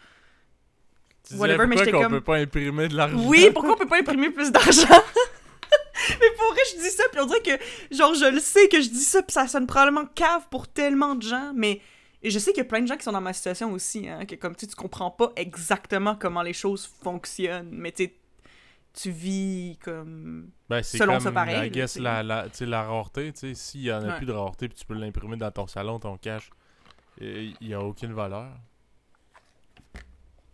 Tu 1.23 1.35
disais, 1.35 1.41
whatever, 1.41 1.67
mais 1.67 1.77
pourquoi 1.77 1.85
j'étais 1.85 1.99
comme- 2.03 2.13
peut 2.13 2.21
pas 2.21 2.37
imprimer 2.39 2.89
de 2.89 2.97
l'argent? 2.97 3.17
Oui, 3.27 3.51
pourquoi 3.53 3.75
on 3.75 3.77
peut 3.77 3.87
pas 3.87 3.99
imprimer 4.01 4.31
plus 4.31 4.51
d'argent? 4.51 4.89
Mais 6.21 6.31
pour 6.37 6.53
vrai, 6.53 6.63
je 6.73 6.81
dis 6.81 6.91
ça, 6.91 7.05
puis 7.11 7.21
on 7.21 7.27
dirait 7.27 7.43
que, 7.43 7.95
genre, 7.95 8.15
je 8.15 8.27
le 8.27 8.41
sais 8.41 8.69
que 8.69 8.81
je 8.81 8.89
dis 8.89 9.05
ça, 9.05 9.23
puis 9.23 9.33
ça 9.33 9.47
sonne 9.49 9.67
probablement 9.67 10.07
cave 10.15 10.47
pour 10.51 10.69
tellement 10.69 11.15
de 11.15 11.23
gens, 11.23 11.53
mais 11.55 11.81
je 12.23 12.39
sais 12.39 12.53
qu'il 12.53 12.63
y 12.63 12.67
a 12.67 12.69
plein 12.69 12.81
de 12.81 12.87
gens 12.87 12.97
qui 12.97 13.05
sont 13.05 13.13
dans 13.13 13.21
ma 13.21 13.33
situation 13.33 13.71
aussi, 13.73 14.09
hein, 14.09 14.25
que 14.25 14.35
comme, 14.35 14.57
tu 14.57 14.67
tu 14.67 14.75
comprends 14.75 15.11
pas 15.11 15.33
exactement 15.37 16.17
comment 16.17 16.43
les 16.43 16.53
choses 16.55 16.91
fonctionnent, 17.03 17.71
mais 17.73 17.93
tu 17.93 18.11
tu 18.95 19.11
vis 19.11 19.77
comme... 19.83 20.51
Ben, 20.69 20.81
c'est 20.83 20.99
Selon 20.99 21.15
comme, 21.15 21.23
ça, 21.25 21.33
pareil, 21.33 21.67
I 21.67 21.71
guess, 21.71 21.99
la, 21.99 22.23
rareté, 22.85 23.33
tu 23.33 23.41
sais, 23.41 23.55
s'il 23.55 23.83
y 23.83 23.93
en 23.93 24.03
a 24.03 24.13
Ouais. 24.13 24.17
plus 24.19 24.27
de 24.27 24.33
rareté, 24.33 24.69
puis 24.69 24.79
tu 24.79 24.87
peux 24.87 24.95
l'imprimer 24.95 25.37
dans 25.37 25.51
ton 25.51 25.67
salon, 25.67 25.99
ton 25.99 26.17
cash, 26.17 26.51
il 27.21 27.57
y 27.61 27.75
a 27.75 27.81
aucune 27.81 28.13
valeur. 28.13 28.53
Tu 29.95 30.01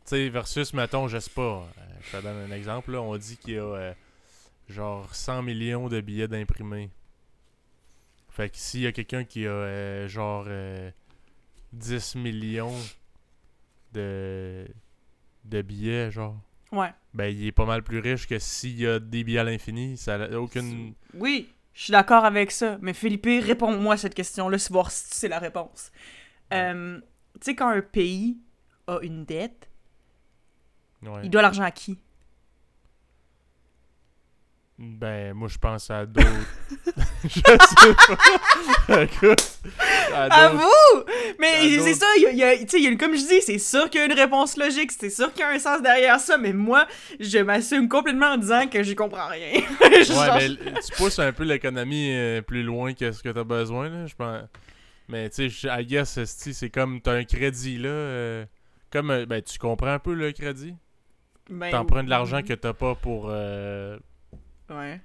sais, 0.06 0.28
versus, 0.30 0.72
mettons, 0.72 1.06
je 1.06 1.18
sais 1.18 1.30
pas, 1.30 1.42
euh, 1.42 1.82
je 2.02 2.16
te 2.16 2.22
donne 2.22 2.50
un 2.50 2.54
exemple, 2.54 2.92
là, 2.92 3.02
on 3.02 3.16
dit 3.16 3.36
qu'il 3.36 3.54
y 3.54 3.58
a 3.58 3.62
euh, 3.62 3.92
genre 4.70 5.14
100 5.14 5.42
millions 5.42 5.88
de 5.88 6.00
billets 6.00 6.28
d'imprimés. 6.28 6.90
Fait 8.28 8.48
que 8.48 8.56
s'il 8.56 8.80
y 8.82 8.86
a 8.86 8.92
quelqu'un 8.92 9.24
qui 9.24 9.46
a 9.46 9.50
euh, 9.50 10.08
genre 10.08 10.44
euh, 10.46 10.90
10 11.72 12.14
millions 12.16 12.74
de, 13.92 14.66
de 15.44 15.62
billets, 15.62 16.10
genre, 16.10 16.36
Ouais. 16.72 16.92
ben 17.14 17.26
il 17.26 17.46
est 17.46 17.52
pas 17.52 17.64
mal 17.66 17.82
plus 17.82 17.98
riche 17.98 18.28
que 18.28 18.38
s'il 18.38 18.78
y 18.80 18.86
a 18.86 19.00
des 19.00 19.24
billets 19.24 19.40
à 19.40 19.44
l'infini. 19.44 19.96
Ça 19.96 20.14
a 20.14 20.38
aucune. 20.38 20.94
Oui, 21.14 21.48
je 21.74 21.82
suis 21.84 21.90
d'accord 21.92 22.24
avec 22.24 22.52
ça. 22.52 22.78
Mais 22.80 22.94
Philippe, 22.94 23.26
réponds-moi 23.26 23.94
à 23.94 23.96
cette 23.96 24.14
question-là, 24.14 24.56
c'est 24.58 24.72
voir 24.72 24.90
si 24.92 25.06
c'est 25.10 25.28
la 25.28 25.40
réponse. 25.40 25.90
Euh, 26.52 27.00
tu 27.34 27.38
sais, 27.42 27.54
quand 27.56 27.68
un 27.68 27.82
pays 27.82 28.38
a 28.86 28.98
une 29.02 29.24
dette, 29.24 29.68
Ouais. 31.02 31.20
il 31.24 31.30
doit 31.30 31.42
l'argent 31.42 31.62
à 31.64 31.70
qui? 31.70 31.98
Ben, 34.98 35.32
moi, 35.34 35.48
je 35.48 35.58
pense 35.58 35.90
à 35.90 36.04
d'autres. 36.06 36.26
je 37.24 37.30
sais 37.30 37.94
pas. 38.88 39.02
Écoute, 39.02 39.58
à 40.12 40.48
vous! 40.50 41.02
Mais 41.38 41.78
c'est 41.78 41.94
ça, 41.94 42.06
il 42.16 42.36
y 42.36 42.42
a, 42.42 42.54
y 42.54 42.64
y 42.64 42.96
comme 42.96 43.14
je 43.14 43.26
dis, 43.26 43.40
c'est 43.42 43.58
sûr 43.58 43.88
qu'il 43.90 44.00
y 44.00 44.02
a 44.02 44.06
une 44.06 44.12
réponse 44.18 44.56
logique, 44.56 44.92
c'est 44.92 45.10
sûr 45.10 45.32
qu'il 45.32 45.40
y 45.40 45.44
a 45.44 45.50
un 45.50 45.58
sens 45.58 45.82
derrière 45.82 46.18
ça, 46.20 46.36
mais 46.38 46.52
moi, 46.52 46.86
je 47.18 47.38
m'assume 47.38 47.88
complètement 47.88 48.32
en 48.32 48.36
disant 48.36 48.66
que 48.66 48.82
j'y 48.82 48.94
comprends 48.94 49.28
rien. 49.28 49.60
Genre, 50.02 50.18
Ouais, 50.20 50.34
mais 50.38 50.44
l- 50.46 50.58
tu 50.84 50.92
pousses 50.96 51.18
un 51.18 51.32
peu 51.32 51.44
l'économie 51.44 52.12
euh, 52.14 52.42
plus 52.42 52.62
loin 52.62 52.92
que 52.94 53.12
ce 53.12 53.22
que 53.22 53.28
t'as 53.28 53.44
besoin, 53.44 53.88
là, 53.88 54.06
je 54.06 54.14
pense. 54.14 54.42
Mais 55.08 55.28
tu 55.30 55.50
sais, 55.50 55.68
I 55.68 55.84
guess, 55.86 56.22
c'est 56.24 56.70
comme 56.70 57.00
t'as 57.00 57.12
un 57.14 57.24
crédit, 57.24 57.78
là. 57.78 57.88
euh, 57.88 58.44
comme, 58.92 59.10
euh, 59.10 59.26
ben, 59.26 59.40
tu 59.42 59.58
comprends 59.58 59.92
un 59.92 59.98
peu 59.98 60.14
le 60.14 60.32
crédit? 60.32 60.74
ben, 61.48 61.70
T'empruntes 61.70 62.04
de 62.06 62.10
l'argent 62.10 62.42
que 62.42 62.54
t'as 62.54 62.72
pas 62.72 62.94
pour, 62.94 63.26
euh, 63.28 63.98
Ouais. 64.70 65.00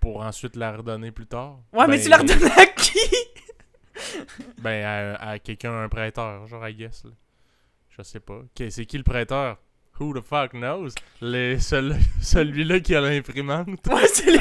pour 0.00 0.20
ensuite 0.22 0.56
la 0.56 0.76
redonner 0.76 1.10
plus 1.10 1.26
tard? 1.26 1.58
Ouais, 1.72 1.86
mais 1.88 1.96
Ben, 1.96 2.02
tu 2.02 2.08
la 2.08 2.16
redonnes 2.18 2.50
à 2.56 2.66
qui? 2.66 2.98
Ben, 4.58 4.84
à, 5.18 5.30
à 5.30 5.38
quelqu'un, 5.38 5.72
un 5.82 5.88
prêteur, 5.88 6.46
genre, 6.46 6.66
I 6.68 6.74
guess, 6.74 7.04
là. 7.04 7.10
Je 7.96 8.02
sais 8.02 8.20
pas. 8.20 8.40
C'est 8.70 8.86
qui 8.86 8.96
le 8.96 9.02
prêteur? 9.04 9.56
Who 9.98 10.14
the 10.14 10.22
fuck 10.22 10.52
knows? 10.52 10.90
Les, 11.20 11.58
celui- 11.58 11.96
celui-là 12.22 12.78
qui 12.78 12.94
a 12.94 13.00
l'imprimante. 13.00 13.68
Ouais, 13.88 14.06
c'est 14.06 14.30
lui, 14.30 14.38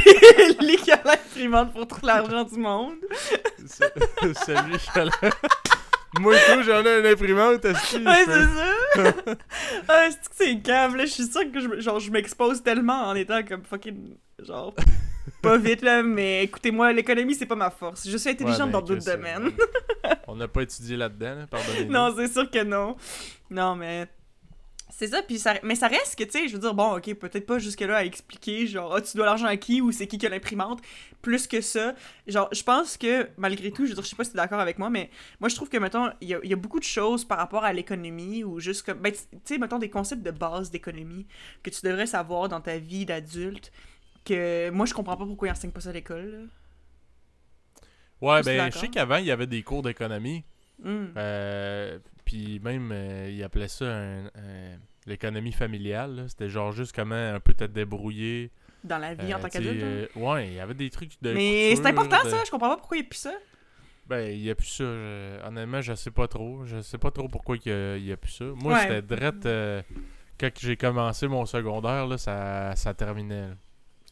lui 0.67 0.78
qui 0.78 0.91
a 0.91 1.02
l'imprimante 1.04 1.73
pour 1.73 1.88
tout 1.88 2.06
l'argent 2.06 2.43
du 2.43 2.58
monde. 2.60 2.97
Ce- 3.65 4.34
celui 4.45 4.78
qui 4.78 5.00
a 5.00 5.06
la- 5.06 5.32
Moi 6.19 6.36
et 6.36 6.39
tout, 6.54 6.62
j'en 6.63 6.86
ai 6.86 7.00
une 7.00 7.06
imprimante, 7.08 7.65
est-ce 7.65 7.97
Ouais, 7.97 8.26
c'est 8.26 9.23
ça. 9.26 9.36
ah, 9.88 10.08
c'est 10.12 10.60
que 10.60 10.65
c'est 10.65 10.67
là. 10.67 11.06
Je 11.06 11.06
suis 11.12 11.26
sûre 11.26 11.52
que 11.52 11.60
je, 11.60 11.80
genre, 11.80 12.00
je 12.00 12.12
m'expose 12.12 12.62
tellement 12.62 13.08
en 13.08 13.15
étant 13.15 13.41
comme 13.43 13.63
fucking. 13.63 14.15
Genre. 14.43 14.73
Pas 15.41 15.58
vite, 15.58 15.82
là, 15.82 16.04
mais 16.04 16.43
écoutez-moi, 16.43 16.93
l'économie, 16.93 17.36
c'est 17.36 17.45
pas 17.45 17.56
ma 17.56 17.69
force. 17.69 18.08
Je 18.08 18.15
suis 18.15 18.30
intelligente 18.30 18.71
dans 18.71 18.82
d'autres 18.82 19.04
domaines. 19.04 19.52
On 20.28 20.36
n'a 20.36 20.47
pas 20.47 20.62
étudié 20.62 20.95
là-dedans, 20.95 21.36
là, 21.36 21.47
pardonnez-nous. 21.47 21.91
non, 21.91 22.13
c'est 22.15 22.32
sûr 22.32 22.50
que 22.50 22.63
non. 22.63 22.95
Non, 23.50 23.76
mais. 23.76 24.08
C'est 24.89 25.08
ça, 25.08 25.21
puis 25.21 25.38
ça, 25.38 25.56
mais 25.63 25.76
ça 25.76 25.88
reste 25.88 26.15
que, 26.17 26.23
tu 26.23 26.32
sais, 26.32 26.47
je 26.47 26.54
veux 26.54 26.60
dire, 26.60 26.73
bon, 26.73 26.97
ok, 26.97 27.13
peut-être 27.15 27.45
pas 27.45 27.60
jusque-là 27.60 27.97
à 27.97 28.04
expliquer, 28.04 28.65
genre, 28.67 28.95
ah, 28.95 29.02
tu 29.02 29.17
dois 29.17 29.26
l'argent 29.26 29.45
à 29.45 29.58
qui 29.58 29.82
ou 29.82 29.91
c'est 29.91 30.08
qui 30.08 30.17
qui 30.17 30.26
a 30.26 30.30
l'imprimante. 30.30 30.80
Plus 31.21 31.45
que 31.45 31.60
ça, 31.60 31.93
genre, 32.26 32.47
je 32.54 32.63
pense 32.63 32.97
que, 32.97 33.28
malgré 33.38 33.71
tout, 33.71 33.84
je 33.84 33.89
veux 33.89 33.95
dire, 33.95 34.04
je 34.04 34.10
sais 34.10 34.15
pas 34.15 34.23
si 34.23 34.32
t'es 34.32 34.38
d'accord 34.38 34.60
avec 34.60 34.80
moi, 34.80 34.89
mais 34.89 35.10
moi, 35.39 35.50
je 35.50 35.56
trouve 35.56 35.69
que, 35.69 35.78
mettons, 35.78 36.10
il 36.21 36.30
y 36.30 36.34
a, 36.34 36.39
il 36.41 36.50
y 36.50 36.54
a 36.54 36.56
beaucoup 36.56 36.80
de 36.80 36.86
choses 36.86 37.26
par 37.26 37.38
rapport 37.38 37.65
à 37.65 37.73
l'économie 37.73 38.43
ou 38.43 38.60
juste 38.60 38.86
comme, 38.86 39.00
ben, 39.00 39.12
tu 39.12 39.19
sais, 39.43 39.58
mettons, 39.58 39.78
des 39.78 39.89
concepts 39.89 40.23
de 40.23 40.32
base 40.32 40.71
d'économie 40.71 41.28
que 41.63 41.69
tu 41.69 41.82
devrais 41.84 42.08
savoir 42.08 42.47
dans 42.47 42.62
ta 42.62 42.78
vie 42.78 43.06
d'adulte 43.06 43.71
que 44.28 44.70
moi, 44.72 44.86
je 44.86 44.94
comprends 44.94 45.18
pas 45.18 45.26
pourquoi 45.26 45.48
ils 45.48 45.52
enseignent 45.52 45.72
pas 45.72 45.82
ça 45.82 45.90
à 45.90 45.94
l'école. 45.94 46.50
Ouais, 48.22 48.42
ben, 48.44 48.72
je 48.72 48.78
sais 48.78 48.88
qu'avant, 48.90 49.18
il 49.18 49.26
y 49.26 49.32
avait 49.32 49.48
des 49.48 49.62
cours 49.63 49.84
d'économie. 49.84 50.44
Hum. 50.84 51.12
Euh, 51.18 52.00
puis 52.26 52.60
même, 52.60 52.92
euh, 52.92 53.30
ils 53.32 53.44
appelaient 53.44 53.68
ça 53.68 53.86
un- 53.86 54.26
un- 54.28 54.78
l'économie 55.06 55.52
familiale. 55.52 56.26
C'était 56.28 56.50
genre 56.50 56.72
juste 56.72 56.96
comment 56.96 57.16
un 57.16 57.40
peu 57.40 57.54
te 57.54 57.63
débrouiller. 57.63 58.52
Dans 58.84 58.98
la 59.00 59.13
vie 59.16 59.34
en 59.34 59.40
Euh, 59.40 59.42
tant 59.42 59.50
qu'adulte. 59.50 59.82
hein. 59.84 59.86
euh, 59.86 60.08
ouais, 60.16 60.48
il 60.50 60.54
y 60.54 60.60
avait 60.60 60.74
des 60.76 60.90
trucs 60.90 61.12
de. 61.22 61.34
Mais 61.34 61.76
c'est 61.76 61.86
important, 61.88 62.24
de- 62.24 62.30
ça, 62.30 62.44
je 62.46 62.52
comprends 62.52 62.70
pas 62.70 62.78
pourquoi 62.78 62.98
il 62.98 63.02
y 63.02 63.06
a 63.06 63.10
plus 63.10 63.18
ça. 63.20 63.34
Ben, 64.08 64.32
il 64.32 64.42
y 64.42 64.50
a 64.50 64.56
plus 64.56 64.68
ça. 64.68 64.84
je- 64.84 65.46
Honnêtement, 65.48 65.82
je 65.82 65.94
sais 65.96 66.12
pas 66.12 66.28
trop. 66.28 66.63
Je 66.66 66.82
sais 66.82 66.98
pas 66.98 67.12
trop 67.12 67.28
pourquoi 67.28 67.58
il 67.58 67.68
y 68.06 68.12
a, 68.12 68.13
a 68.13 68.18
plus 68.18 68.32
ça. 68.32 68.46
Moi, 68.46 68.74
Ouais. 68.74 68.82
c'était 68.82 69.02
direct. 69.02 69.46
euh, 69.46 69.82
quand 70.40 70.50
j'ai 70.60 70.78
commencé 70.78 71.28
mon 71.28 71.46
secondaire, 71.46 72.06
là, 72.08 72.18
ça, 72.18 72.76
ça 72.76 72.94
terminait. 72.94 73.48
là. 73.50 73.56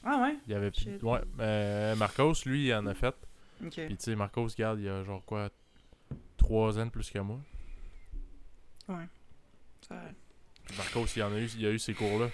Ah 0.05 0.21
ouais? 0.21 0.37
Il 0.47 0.53
y 0.53 0.55
avait 0.55 0.71
plus. 0.71 0.97
Ouais. 1.03 1.19
euh, 1.39 1.95
Marcos, 1.95 2.33
lui, 2.45 2.67
il 2.67 2.73
en 2.73 2.85
a 2.85 2.93
fait. 2.93 3.15
Ok. 3.65 3.71
Puis, 3.87 3.97
tu 3.97 4.03
sais, 4.03 4.15
Marcos, 4.15 4.47
regarde, 4.47 4.79
il 4.79 4.85
y 4.85 4.89
a 4.89 5.03
genre 5.03 5.23
quoi, 5.25 5.49
trois 6.37 6.77
ans 6.79 6.85
de 6.85 6.91
plus 6.91 7.09
que 7.09 7.19
moi. 7.19 7.39
Ça- 9.87 9.95
Marcos, 10.77 11.05
il, 11.15 11.23
en 11.23 11.31
a 11.33 11.39
eu, 11.39 11.49
il 11.57 11.65
a 11.65 11.71
eu 11.71 11.79
ces 11.79 11.93
cours-là. 11.93 12.29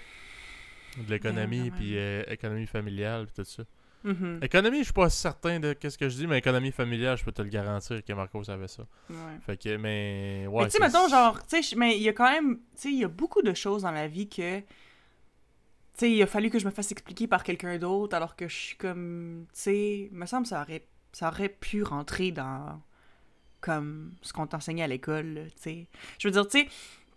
De 0.98 1.10
l'économie, 1.10 1.72
puis 1.72 1.98
euh, 1.98 2.24
économie 2.28 2.68
familiale, 2.68 3.26
puis 3.28 3.36
tout 3.44 3.50
ça. 3.50 3.64
Mhm. 4.04 4.40
Économie, 4.42 4.80
je 4.80 4.84
suis 4.86 4.94
pas 4.94 5.10
certain 5.10 5.60
de 5.60 5.74
qu'est-ce 5.74 5.98
que 5.98 6.10
je 6.10 6.16
dis, 6.18 6.28
mais 6.28 6.38
économie 6.40 6.72
familiale, 6.72 7.18
je 7.18 7.24
peux 7.24 7.32
te 7.32 7.42
le 7.42 7.50
garantir 7.50 8.04
que 8.04 8.14
Marcos 8.14 8.50
avait 8.50 8.68
ça. 8.68 8.84
Ouais. 9.10 9.16
Fait 9.46 9.58
que, 9.58 9.78
mais. 9.78 10.48
Ouais, 10.50 10.64
mais 10.64 10.70
tu 10.70 10.78
sais, 10.78 10.84
mettons, 10.84 11.08
genre, 11.08 11.46
tu 11.46 11.62
sais, 11.62 11.76
mais 11.76 11.96
il 11.98 12.04
y 12.04 12.10
a 12.10 12.14
quand 12.14 12.30
même, 12.30 12.58
tu 12.58 12.62
sais, 12.76 12.90
il 12.90 12.98
y 13.00 13.04
a 13.04 13.08
beaucoup 13.08 13.42
de 13.42 13.54
choses 13.54 13.84
dans 13.84 13.92
la 13.92 14.08
vie 14.08 14.28
que, 14.28 14.62
sais, 16.00 16.12
il 16.12 16.22
a 16.22 16.28
fallu 16.28 16.50
que 16.50 16.60
je 16.60 16.66
me 16.66 16.72
fasse 16.72 16.92
expliquer 16.92 17.28
par 17.28 17.44
quelqu'un 17.44 17.78
d'autre, 17.78 18.16
alors 18.16 18.36
que 18.36 18.48
je 18.48 18.56
suis 18.56 18.78
comme, 18.78 19.46
tu 19.54 19.60
sais, 19.60 20.10
me 20.12 20.26
semble 20.26 20.46
ça 20.46 20.62
aurait, 20.62 20.86
ça 21.12 21.30
aurait 21.30 21.50
pu 21.50 21.84
rentrer 21.84 22.32
dans, 22.32 22.82
comme, 23.62 24.14
ce 24.22 24.34
qu'on 24.34 24.48
t'enseignait 24.48 24.84
à 24.84 24.88
l'école, 24.88 25.48
tu. 25.62 25.88
Je 26.20 26.28
veux 26.28 26.32
dire, 26.32 26.48
tu 26.48 26.60
sais, 26.60 26.68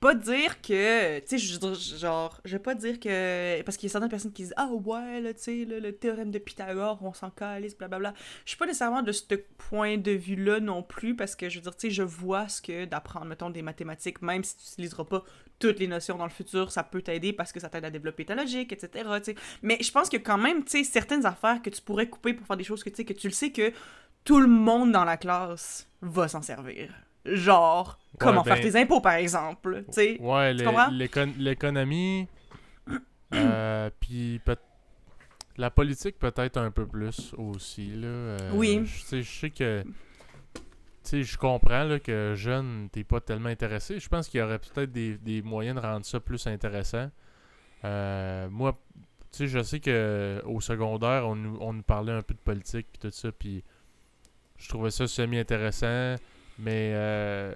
pas 0.04 0.14
dire 0.14 0.60
que, 0.60 1.18
tu 1.20 1.26
sais, 1.26 1.38
je 1.38 1.96
genre, 1.96 2.38
je 2.44 2.52
vais 2.52 2.62
pas 2.62 2.74
dire 2.74 3.00
que, 3.00 3.62
parce 3.62 3.78
qu'il 3.78 3.86
y 3.86 3.90
a 3.90 3.92
certaines 3.92 4.10
personnes 4.10 4.34
qui 4.34 4.42
disent, 4.42 4.52
ah 4.58 4.66
ouais, 4.66 5.22
là, 5.22 5.32
tu 5.32 5.40
sais, 5.40 5.64
le 5.64 5.92
théorème 5.92 6.30
de 6.30 6.38
Pythagore, 6.38 6.98
on 7.00 7.14
s'en 7.14 7.30
calisse, 7.30 7.74
blablabla. 7.74 8.12
Je 8.44 8.50
suis 8.50 8.58
pas 8.58 8.66
nécessairement 8.66 9.00
de 9.00 9.12
ce 9.12 9.24
point 9.56 9.96
de 9.96 10.10
vue-là 10.10 10.60
non 10.60 10.82
plus, 10.82 11.16
parce 11.16 11.34
que 11.34 11.48
je 11.48 11.56
veux 11.56 11.62
dire, 11.62 11.74
tu 11.74 11.88
sais, 11.88 11.90
je 11.90 12.02
vois 12.02 12.48
ce 12.48 12.60
que 12.60 12.84
d'apprendre, 12.84 13.24
mettons, 13.24 13.48
des 13.48 13.62
mathématiques, 13.62 14.20
même 14.20 14.44
si 14.44 14.58
tu 14.58 14.64
n'utiliseras 14.64 15.04
pas 15.04 15.24
toutes 15.58 15.78
les 15.78 15.88
notions 15.88 16.18
dans 16.18 16.26
le 16.26 16.30
futur, 16.30 16.70
ça 16.70 16.82
peut 16.82 17.00
t'aider 17.00 17.32
parce 17.32 17.50
que 17.50 17.58
ça 17.58 17.70
t'aide 17.70 17.86
à 17.86 17.90
développer 17.90 18.26
ta 18.26 18.34
logique, 18.34 18.74
etc. 18.74 19.08
Mais 19.62 19.78
je 19.80 19.90
pense 19.90 20.10
que 20.10 20.18
quand 20.18 20.36
même, 20.36 20.64
tu 20.64 20.72
sais, 20.72 20.84
certaines 20.84 21.24
affaires 21.24 21.62
que 21.62 21.70
tu 21.70 21.80
pourrais 21.80 22.10
couper 22.10 22.34
pour 22.34 22.46
faire 22.46 22.58
des 22.58 22.64
choses 22.64 22.84
que 22.84 22.90
tu 22.90 22.96
sais, 22.96 23.04
que 23.06 23.14
tu 23.14 23.28
le 23.28 23.32
sais 23.32 23.52
que 23.52 23.72
tout 24.22 24.38
le 24.38 24.48
monde 24.48 24.92
dans 24.92 25.04
la 25.04 25.16
classe 25.16 25.88
va 26.02 26.28
s'en 26.28 26.42
servir. 26.42 26.92
Genre, 27.24 27.98
comment 28.18 28.42
ben- 28.42 28.54
faire 28.56 28.62
tes 28.72 28.78
impôts, 28.80 29.00
par 29.00 29.14
exemple, 29.14 29.84
tu 29.87 29.92
sais. 29.92 30.20
Ouais, 30.20 30.54
Tu 30.54 30.64
comprends? 30.64 30.88
l'écon- 30.90 31.34
l'économie. 31.38 32.28
euh, 33.34 33.90
puis 34.00 34.40
la 35.56 35.70
politique 35.70 36.18
peut-être 36.18 36.56
un 36.58 36.70
peu 36.70 36.87
plus 36.87 37.32
aussi. 37.38 37.92
Là, 37.94 38.06
euh, 38.08 38.50
Oui. 38.54 38.82
Je 38.84 39.22
sais- 39.22 39.50
que. 39.50 39.82
Tu 39.84 41.10
sais, 41.10 41.22
je 41.22 41.37
comprends 41.37 41.84
là, 41.84 41.98
que 42.00 42.32
jeune, 42.34 42.88
t'es 42.90 43.04
pas 43.04 43.20
tellement 43.20 43.50
intéressé. 43.50 43.98
Je 44.00 44.08
pense 44.08 44.26
qu'il 44.28 44.40
y 44.40 44.42
aurait 44.42 44.58
peut-être 44.58 44.90
des, 44.90 45.18
des 45.18 45.42
moyens 45.42 45.76
de 45.76 45.87
rendre 45.87 46.04
ça 46.06 46.18
plus 46.18 46.46
intéressant. 46.46 47.10
Euh, 47.84 48.48
moi, 48.50 48.78
tu 49.30 49.38
sais, 49.38 49.46
je 49.48 49.62
sais 49.62 49.80
que 49.80 50.40
au 50.46 50.62
secondaire, 50.62 51.28
on 51.28 51.37
nous, 51.37 51.58
on 51.60 51.74
nous 51.74 51.82
parlait 51.82 52.12
un 52.12 52.22
peu 52.22 52.32
de 52.32 52.38
politique 52.38 52.87
puis 52.90 52.98
tout 53.00 53.10
ça, 53.14 53.30
puis 53.32 53.62
je 54.56 54.66
trouvais 54.68 54.90
ça 54.90 55.06
semi-intéressant, 55.06 56.14
mais 56.58 56.92
euh, 56.94 57.54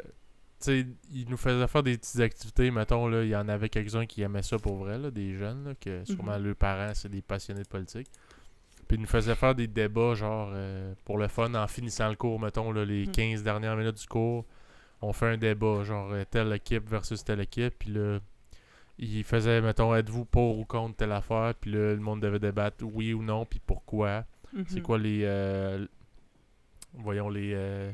tu 0.60 0.64
sais, 0.82 0.86
ils 1.12 1.28
nous 1.28 1.36
faisaient 1.36 1.66
faire 1.68 1.82
des 1.82 1.96
petites 1.96 2.20
activités, 2.20 2.70
mettons, 2.70 3.06
là, 3.08 3.22
il 3.22 3.28
y 3.30 3.36
en 3.36 3.48
avait 3.48 3.68
quelques-uns 3.68 4.06
qui 4.06 4.22
aimaient 4.22 4.42
ça 4.42 4.58
pour 4.58 4.76
vrai, 4.76 4.98
là, 4.98 5.10
des 5.10 5.34
jeunes, 5.34 5.64
là, 5.64 5.74
que 5.80 6.04
sûrement 6.04 6.36
leurs 6.38 6.56
parents, 6.56 6.92
c'est 6.94 7.08
des 7.08 7.22
passionnés 7.22 7.62
de 7.62 7.68
politique. 7.68 8.08
Puis 8.88 8.96
ils 8.96 9.00
nous 9.00 9.06
faisaient 9.06 9.34
faire 9.34 9.54
des 9.54 9.66
débats, 9.68 10.14
genre, 10.14 10.50
euh, 10.52 10.94
pour 11.04 11.18
le 11.18 11.28
fun, 11.28 11.54
en 11.54 11.66
finissant 11.68 12.08
le 12.08 12.16
cours, 12.16 12.40
mettons, 12.40 12.72
là, 12.72 12.84
les 12.84 13.06
Mhm. 13.06 13.12
15 13.12 13.42
dernières 13.42 13.76
minutes 13.76 14.00
du 14.00 14.06
cours, 14.06 14.44
on 15.00 15.12
fait 15.12 15.26
un 15.26 15.36
débat, 15.36 15.84
genre, 15.84 16.10
euh, 16.12 16.24
telle 16.28 16.52
équipe 16.52 16.88
versus 16.88 17.22
telle 17.22 17.40
équipe, 17.40 17.74
puis 17.78 17.90
là, 17.92 18.18
ils 18.98 19.22
faisaient, 19.22 19.60
mettons, 19.60 19.94
êtes-vous 19.94 20.24
pour 20.24 20.58
ou 20.58 20.64
contre 20.64 20.96
telle 20.96 21.12
affaire, 21.12 21.54
puis 21.60 21.70
là, 21.70 21.94
le 21.94 22.00
monde 22.00 22.20
devait 22.20 22.40
débattre 22.40 22.82
oui 22.84 23.12
ou 23.14 23.22
non, 23.22 23.44
puis 23.44 23.60
pourquoi? 23.64 24.24
C'est 24.66 24.76
Mhm. 24.78 24.82
quoi 24.82 24.98
les. 24.98 25.20
euh, 25.24 25.86
voyons, 26.94 27.28
les. 27.28 27.52
euh, 27.54 27.92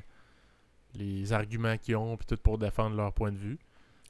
les 0.94 1.32
arguments 1.32 1.76
qu'ils 1.78 1.96
ont, 1.96 2.16
puis 2.16 2.26
tout 2.26 2.36
pour 2.36 2.58
défendre 2.58 2.96
leur 2.96 3.12
point 3.12 3.32
de 3.32 3.38
vue. 3.38 3.58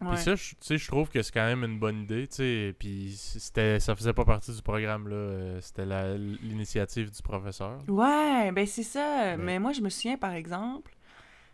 Puis 0.01 0.19
ça, 0.19 0.35
je- 0.35 0.51
tu 0.51 0.57
sais, 0.61 0.77
je 0.77 0.87
trouve 0.89 1.09
que 1.09 1.23
c'est 1.23 1.33
quand 1.33 1.45
même 1.47 1.63
une 1.65 1.79
bonne 1.79 2.03
idée, 2.03 2.27
tu 2.27 2.37
sais. 2.37 2.75
Puis 2.79 3.13
c'était, 3.17 3.81
ça 3.81 3.95
faisait 3.97 4.13
pas 4.13 4.25
partie 4.25 4.53
du 4.55 4.61
programme, 4.61 5.09
là. 5.09 5.15
euh, 5.17 5.61
C'était 5.63 5.87
la- 5.87 6.17
l'initiative 6.19 7.11
du 7.11 7.23
professeur. 7.23 7.79
Ouais, 7.89 8.51
ben 8.53 8.67
c'est 8.67 8.83
ça. 8.83 9.37
Mais- 9.37 9.45
Mais 9.45 9.59
moi, 9.61 9.73
je 9.73 9.81
me 9.81 9.89
souviens, 9.89 10.19
par 10.19 10.33
exemple, 10.33 10.95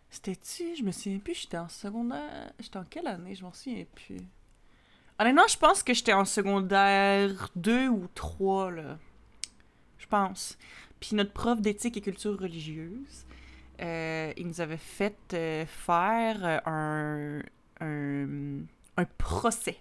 c'était-tu, 0.09 0.75
je 0.75 0.83
me 0.83 0.91
souviens 0.91 1.19
plus, 1.19 1.35
j'étais 1.35 1.57
en 1.57 1.69
secondaire, 1.69 2.51
j'étais 2.59 2.77
en 2.77 2.83
quelle 2.83 3.07
année, 3.07 3.35
je 3.35 3.43
m'en 3.43 3.53
souviens 3.53 3.85
plus. 3.95 4.17
Honnêtement, 5.19 5.47
je 5.47 5.57
pense 5.57 5.83
que 5.83 5.93
j'étais 5.93 6.13
en 6.13 6.25
secondaire 6.25 7.49
2 7.55 7.87
ou 7.89 8.07
3, 8.15 8.71
là. 8.71 8.97
Je 9.99 10.07
pense. 10.07 10.57
Puis 10.99 11.15
notre 11.15 11.31
prof 11.31 11.61
d'éthique 11.61 11.95
et 11.97 12.01
culture 12.01 12.37
religieuse, 12.39 13.25
euh, 13.81 14.33
il 14.37 14.47
nous 14.47 14.61
avait 14.61 14.77
fait 14.77 15.15
euh, 15.33 15.65
faire 15.65 16.61
un, 16.65 17.41
un, 17.79 18.59
un 18.97 19.05
procès 19.17 19.77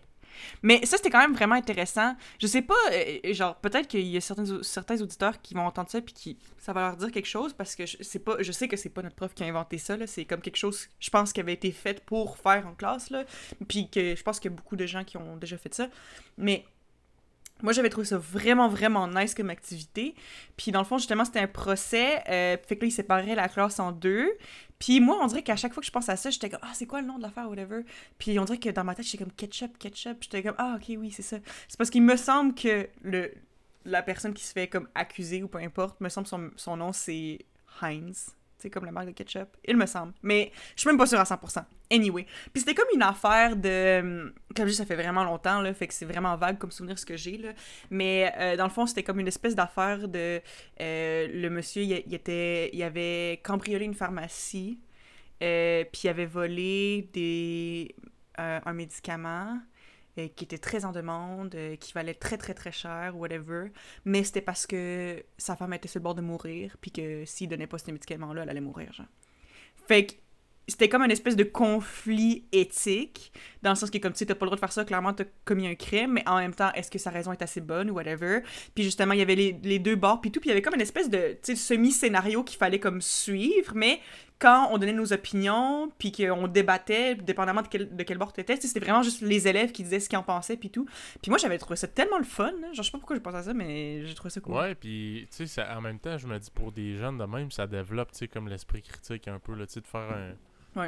mais 0.63 0.85
ça, 0.87 0.97
c'était 0.97 1.11
quand 1.11 1.21
même 1.21 1.35
vraiment 1.35 1.55
intéressant. 1.55 2.15
Je 2.41 2.47
sais 2.47 2.63
pas, 2.63 2.75
euh, 2.93 3.33
genre, 3.33 3.57
peut-être 3.57 3.89
qu'il 3.89 4.07
y 4.07 4.17
a 4.17 4.21
certains, 4.21 5.01
auditeurs 5.01 5.41
qui 5.41 5.55
vont 5.55 5.67
entendre 5.67 5.91
ça 5.91 6.01
puis 6.01 6.15
qui 6.15 6.39
ça 6.59 6.73
va 6.73 6.81
leur 6.83 6.97
dire 6.97 7.11
quelque 7.11 7.29
chose 7.29 7.53
parce 7.53 7.75
que 7.75 7.87
je, 7.87 8.19
pas, 8.19 8.37
je 8.41 8.53
sais 8.53 8.69
que 8.69 8.77
c'est 8.77 8.89
pas 8.89 9.03
notre 9.03 9.17
prof 9.17 9.35
qui 9.35 9.43
a 9.43 9.47
inventé 9.47 9.79
ça, 9.79 9.97
C'est 10.07 10.25
comme 10.25 10.41
quelque 10.41 10.57
chose, 10.57 10.89
je 10.99 11.11
pense, 11.11 11.33
qui 11.33 11.41
avait 11.41 11.55
été 11.55 11.73
fait 11.73 12.05
pour 12.05 12.39
faire 12.39 12.67
en 12.67 12.75
classe. 12.75 13.13
Puis 13.69 13.89
que 13.89 14.15
je 14.15 14.23
pense 14.23 14.41
qu'il 14.41 14.51
y 14.51 14.55
a 14.55 14.57
beaucoup 14.57 14.77
de 14.77 14.87
gens 14.87 15.05
qui 15.05 15.17
ont 15.17 15.37
déjà 15.37 15.57
fait 15.57 15.75
ça. 15.75 15.89
Mais 16.37 16.65
moi, 17.63 17.73
j'avais 17.73 17.91
trouvé 17.91 18.07
ça 18.07 18.19
vraiment, 18.19 18.69
vraiment 18.69 19.09
nice 19.09 19.35
comme 19.35 19.51
activité. 19.51 20.15
Puis, 20.57 20.73
dans 20.73 20.81
le 20.81 20.85
fond, 20.85 20.99
justement, 20.99 21.25
c'était 21.25 21.41
un 21.41 21.47
procès. 21.47 22.23
Euh, 22.29 22.57
fait 22.67 22.77
que 22.77 22.83
là, 22.83 22.87
ils 22.89 22.93
séparaient 22.93 23.35
la 23.35 23.49
classe 23.49 23.79
en 23.79 23.93
deux. 23.93 24.31
Puis, 24.79 25.01
moi, 25.01 25.19
on 25.21 25.27
dirait 25.27 25.43
qu'à 25.43 25.57
chaque 25.57 25.73
fois 25.73 25.81
que 25.81 25.87
je 25.87 25.93
pense 25.93 26.09
à 26.09 26.17
ça, 26.17 26.31
j'étais 26.31 26.51
comme, 26.51 26.61
ah, 26.63 26.73
c'est 26.75 26.87
quoi 26.87 27.01
le 27.01 27.07
nom 27.07 27.19
de 27.19 27.23
l'affaire, 27.23 27.49
whatever? 27.49 27.83
Puis, 28.19 28.39
on 28.39 28.45
dirait 28.45 28.59
que 28.59 28.71
dans 28.71 28.85
ma 28.85 28.95
tête, 28.95 29.07
j'étais 29.07 29.25
comme 29.25 29.33
ketchup, 29.33 29.79
ketchup. 29.79 30.19
J'étais 30.23 30.43
comme, 30.43 30.57
ah, 30.59 30.77
ok, 30.77 30.97
oui, 30.99 31.11
c'est 31.11 31.23
ça. 31.23 31.37
C'est 31.69 31.77
parce 31.77 31.91
qu'il 31.91 32.03
me 32.03 32.17
semble 32.17 32.55
que 32.55 32.89
le, 33.03 33.33
la 33.85 34.03
personne 34.03 34.35
qui 34.35 34.45
se 34.45 34.53
fait 34.53 34.69
comme 34.69 34.89
accuser 34.95 35.43
ou 35.43 35.49
peu 35.49 35.59
importe, 35.59 36.01
me 36.01 36.09
semble 36.09 36.27
son, 36.27 36.51
son 36.57 36.77
nom, 36.77 36.93
c'est 36.93 37.39
Heinz. 37.83 38.35
C'est 38.61 38.71
comme 38.71 38.85
la 38.85 38.93
marque 38.93 39.09
de 39.09 39.13
ketchup, 39.13 39.57
il 39.67 39.77
me 39.77 39.87
semble. 39.87 40.13
Mais 40.23 40.53
je 40.77 40.83
suis 40.83 40.89
même 40.89 40.99
pas 40.99 41.07
sûre 41.07 41.19
à 41.19 41.25
100%. 41.25 41.65
Anyway. 41.91 42.27
Puis 42.53 42.61
c'était 42.61 42.75
comme 42.75 42.89
une 42.95 43.03
affaire 43.03 43.57
de... 43.57 44.33
Comme 44.55 44.67
je 44.67 44.71
dis, 44.71 44.77
ça 44.77 44.87
fait 44.87 44.97
vraiment 44.97 45.25
longtemps, 45.25 45.61
là, 45.61 45.73
fait 45.75 45.87
que 45.87 45.95
c'est 45.95 46.05
vraiment 46.05 46.37
vague 46.37 46.59
comme 46.59 46.71
souvenir 46.71 46.99
ce 46.99 47.07
que 47.07 47.17
j'ai, 47.17 47.39
là. 47.39 47.51
Mais 47.91 48.33
euh, 48.39 48.57
dans 48.57 48.65
le 48.65 48.71
fond, 48.71 48.87
c'était 48.87 49.03
comme 49.03 49.19
une 49.19 49.29
espèce 49.29 49.55
d'affaire 49.55 50.07
de... 50.07 50.41
Euh, 50.81 51.29
le 51.33 51.49
monsieur, 51.49 51.83
il, 51.83 52.15
était... 52.15 52.71
Il 52.73 52.83
avait 52.83 53.41
cambriolé 53.43 53.85
une 53.85 53.95
pharmacie, 53.95 54.79
euh, 55.43 55.85
puis 55.91 56.03
il 56.05 56.09
avait 56.09 56.27
volé 56.27 57.09
des... 57.13 57.95
un 58.37 58.73
médicament 58.73 59.59
euh, 60.25 60.29
qui 60.35 60.45
était 60.45 60.59
très 60.59 60.85
en 60.85 60.93
demande, 60.93 61.55
euh, 61.55 61.77
qui 61.77 61.93
valait 61.93 62.15
très 62.15 62.37
très 62.37 62.55
très 62.55 62.73
cher, 62.73 63.17
whatever. 63.17 63.71
Mais 64.05 64.25
c'était 64.25 64.41
parce 64.41 64.67
que 64.67 65.23
sa 65.39 65.57
femme 65.57 65.73
était 65.73 65.89
sur 65.89 65.99
le 65.99 66.05
bord 66.05 66.15
de 66.15 66.23
mourir, 66.23 66.77
puis 66.81 66.91
que 66.91 67.25
s'il 67.25 67.49
donnait 67.49 67.67
pas 67.67 67.79
ces 67.79 67.93
médicaments-là, 67.93 68.43
elle 68.43 68.51
allait 68.51 68.61
mourir, 68.61 68.93
genre. 68.93 69.07
Fait 69.87 70.07
que 70.07 70.13
c'était 70.71 70.89
comme 70.89 71.03
une 71.03 71.11
espèce 71.11 71.37
de 71.37 71.45
conflit 71.45 72.47
éthique, 72.53 73.33
dans 73.63 73.71
le 73.71 73.77
sens 73.77 73.91
que, 73.91 73.99
comme 73.99 74.13
tu 74.13 74.19
sais, 74.19 74.27
t'as 74.27 74.35
pas 74.35 74.47
le 74.47 74.51
droit 74.51 74.57
de 74.57 74.61
faire 74.61 74.73
ça, 74.73 74.85
clairement, 74.85 75.13
t'as 75.13 75.25
commis 75.45 75.67
un 75.67 75.75
crime, 75.75 76.13
mais 76.13 76.29
en 76.29 76.39
même 76.39 76.55
temps, 76.55 76.73
est-ce 76.75 76.91
que 76.91 76.99
sa 76.99 77.11
raison 77.11 77.33
est 77.33 77.43
assez 77.43 77.61
bonne 77.61 77.91
ou 77.91 77.95
whatever? 77.95 78.41
Puis 78.75 78.85
justement, 78.85 79.13
il 79.13 79.19
y 79.19 79.23
avait 79.23 79.35
les, 79.35 79.59
les 79.63 79.79
deux 79.79 79.97
bords, 79.97 80.21
puis 80.21 80.31
tout, 80.31 80.41
puis 80.41 80.49
il 80.49 80.51
y 80.51 80.53
avait 80.53 80.63
comme 80.63 80.75
une 80.75 80.81
espèce 80.81 81.11
de, 81.11 81.37
semi-scénario 81.43 82.45
qu'il 82.45 82.59
fallait 82.59 82.79
comme 82.79 83.01
suivre, 83.01 83.73
mais 83.75 84.01
quand 84.41 84.71
on 84.73 84.79
donnait 84.79 84.95
nos 84.95 85.13
opinions, 85.13 85.93
puis 85.99 86.11
qu'on 86.11 86.49
débattait, 86.49 87.15
dépendamment 87.15 87.63
de 87.63 87.69
quel, 87.69 87.95
de 87.95 88.03
quel 88.03 88.19
bord 88.19 88.33
t'étais, 88.33 88.57
c'était 88.57 88.81
vraiment 88.81 89.03
juste 89.03 89.21
les 89.21 89.47
élèves 89.47 89.71
qui 89.71 89.85
disaient 89.85 90.01
ce 90.01 90.09
qu'ils 90.09 90.19
en 90.19 90.23
pensaient, 90.23 90.57
puis 90.57 90.71
tout. 90.71 90.87
Puis 91.23 91.31
moi, 91.31 91.39
j'avais 91.39 91.59
trouvé 91.59 91.77
ça 91.77 91.87
tellement 91.87 92.19
le 92.19 92.25
fun, 92.25 92.51
genre, 92.51 92.73
je 92.73 92.83
sais 92.83 92.91
pas 92.91 92.99
pourquoi 92.99 93.17
je 93.17 93.21
pense 93.21 93.35
à 93.35 93.43
ça, 93.43 93.55
mais 93.55 94.05
j'ai 94.07 94.15
trouvé 94.15 94.31
ça 94.31 94.41
cool. 94.41 94.55
Ouais, 94.55 94.75
puis, 94.75 95.29
tu 95.37 95.47
sais, 95.47 95.63
en 95.63 95.83
même 95.83 95.99
temps, 95.99 96.17
je 96.17 96.27
me 96.27 96.39
dis, 96.39 96.51
pour 96.51 96.73
des 96.73 96.97
jeunes 96.97 97.19
de 97.19 97.25
même, 97.25 97.51
ça 97.51 97.67
développe, 97.67 98.13
tu 98.13 98.19
sais, 98.19 98.29
comme 98.29 98.49
l'esprit 98.49 98.83
critique 98.83 99.29
un 99.29 99.39
peu, 99.39 99.55
là, 99.55 99.67
tu 99.67 99.75
sais, 99.75 99.81
de 99.81 99.87
faire 99.87 100.11
un 100.11 100.35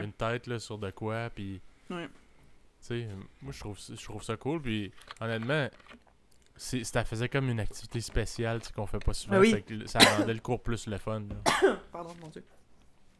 une 0.00 0.12
tête 0.12 0.46
là, 0.46 0.58
sur 0.58 0.78
de 0.78 0.90
quoi, 0.90 1.28
puis... 1.34 1.60
Ouais. 1.90 2.08
Tu 2.80 2.88
sais, 2.88 3.08
moi, 3.42 3.52
je 3.52 3.60
trouve, 3.60 3.78
je 3.78 4.02
trouve 4.02 4.22
ça 4.22 4.36
cool, 4.36 4.62
puis 4.62 4.92
honnêtement, 5.20 5.68
ça 6.56 7.04
faisait 7.04 7.28
comme 7.28 7.48
une 7.50 7.60
activité 7.60 8.00
spéciale 8.00 8.60
qu'on 8.74 8.86
fait 8.86 9.04
pas 9.04 9.12
souvent. 9.12 9.40
Ben 9.40 9.62
ça 9.86 9.98
rendait 9.98 10.34
le 10.34 10.40
cours 10.40 10.62
plus 10.62 10.86
le 10.86 10.98
fun. 10.98 11.22
Pardon, 11.92 12.14
mon 12.20 12.28
Dieu. 12.28 12.44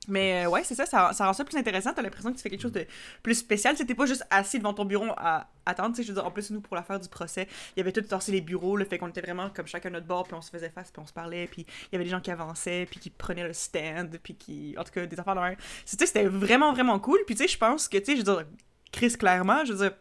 Mais 0.09 0.45
euh, 0.45 0.51
ouais, 0.51 0.65
c'est 0.65 0.75
ça, 0.75 0.85
ça, 0.87 1.13
rend 1.13 1.33
ça 1.33 1.45
plus 1.45 1.57
intéressant. 1.57 1.93
T'as 1.93 2.03
l'impression 2.03 2.33
que 2.33 2.37
tu 2.37 2.43
fais 2.43 2.51
quelque 2.51 2.63
chose 2.63 2.73
de 2.73 2.87
plus 3.23 3.37
spécial. 3.37 3.77
C'était 3.77 3.95
pas 3.95 4.07
juste 4.07 4.25
assis 4.31 4.59
devant 4.59 4.75
ton 4.75 4.85
bureau 4.85 5.07
à 5.17 5.49
attendre. 5.65 5.95
Je 5.97 6.03
veux 6.03 6.15
dire, 6.15 6.27
en 6.27 6.31
plus, 6.31 6.51
nous, 6.51 6.61
pour 6.61 6.75
l'affaire 6.75 6.99
du 6.99 7.09
procès, 7.09 7.47
il 7.77 7.81
y 7.81 7.83
avait 7.83 7.93
tout 7.93 8.01
torsé 8.01 8.33
les 8.33 8.41
bureaux. 8.41 8.77
Le 8.77 8.85
fait 8.85 8.99
qu'on 8.99 9.09
était 9.09 9.21
vraiment 9.21 9.51
comme 9.51 9.67
chacun 9.67 9.91
notre 9.91 10.07
bord, 10.07 10.25
puis 10.25 10.35
on 10.35 10.41
se 10.41 10.51
faisait 10.51 10.71
face, 10.71 10.91
puis 10.91 11.01
on 11.01 11.07
se 11.07 11.13
parlait. 11.13 11.47
Puis 11.47 11.67
il 11.69 11.89
y 11.93 11.97
avait 11.97 12.05
des 12.05 12.11
gens 12.11 12.21
qui 12.21 12.33
avançaient, 12.33 12.87
puis 12.91 12.99
qui 12.99 13.11
prenaient 13.11 13.47
le 13.47 13.53
stand, 13.53 14.19
puis 14.23 14.35
qui. 14.35 14.75
En 14.77 14.83
tout 14.83 14.91
cas, 14.91 15.07
des 15.07 15.21
affaires 15.21 15.37
de 15.37 15.41
même. 15.41 15.57
C'était 15.85 16.25
vraiment, 16.25 16.73
vraiment 16.73 16.99
cool. 16.99 17.21
Puis 17.27 17.37
tu 17.37 17.43
sais, 17.43 17.49
je 17.49 17.59
pense 17.59 17.89
que, 17.89 17.99
tu 17.99 18.05
sais, 18.05 18.13
je 18.13 18.25
veux 18.25 18.37
dire, 18.37 18.45
Chris, 18.91 19.13
clairement, 19.13 19.65
je 19.65 19.73
veux 19.73 19.89
dire, 19.89 19.97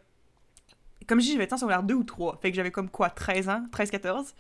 comme 1.08 1.20
je 1.20 1.26
dis, 1.26 1.34
j'avais 1.34 1.48
temps 1.48 1.68
l'air 1.68 1.84
2 1.84 1.94
ou 1.94 2.04
3. 2.04 2.40
Fait 2.42 2.50
que 2.50 2.56
j'avais 2.56 2.72
comme 2.72 2.90
quoi, 2.90 3.10
13 3.10 3.50
ans, 3.50 3.66
13-14. 3.72 4.34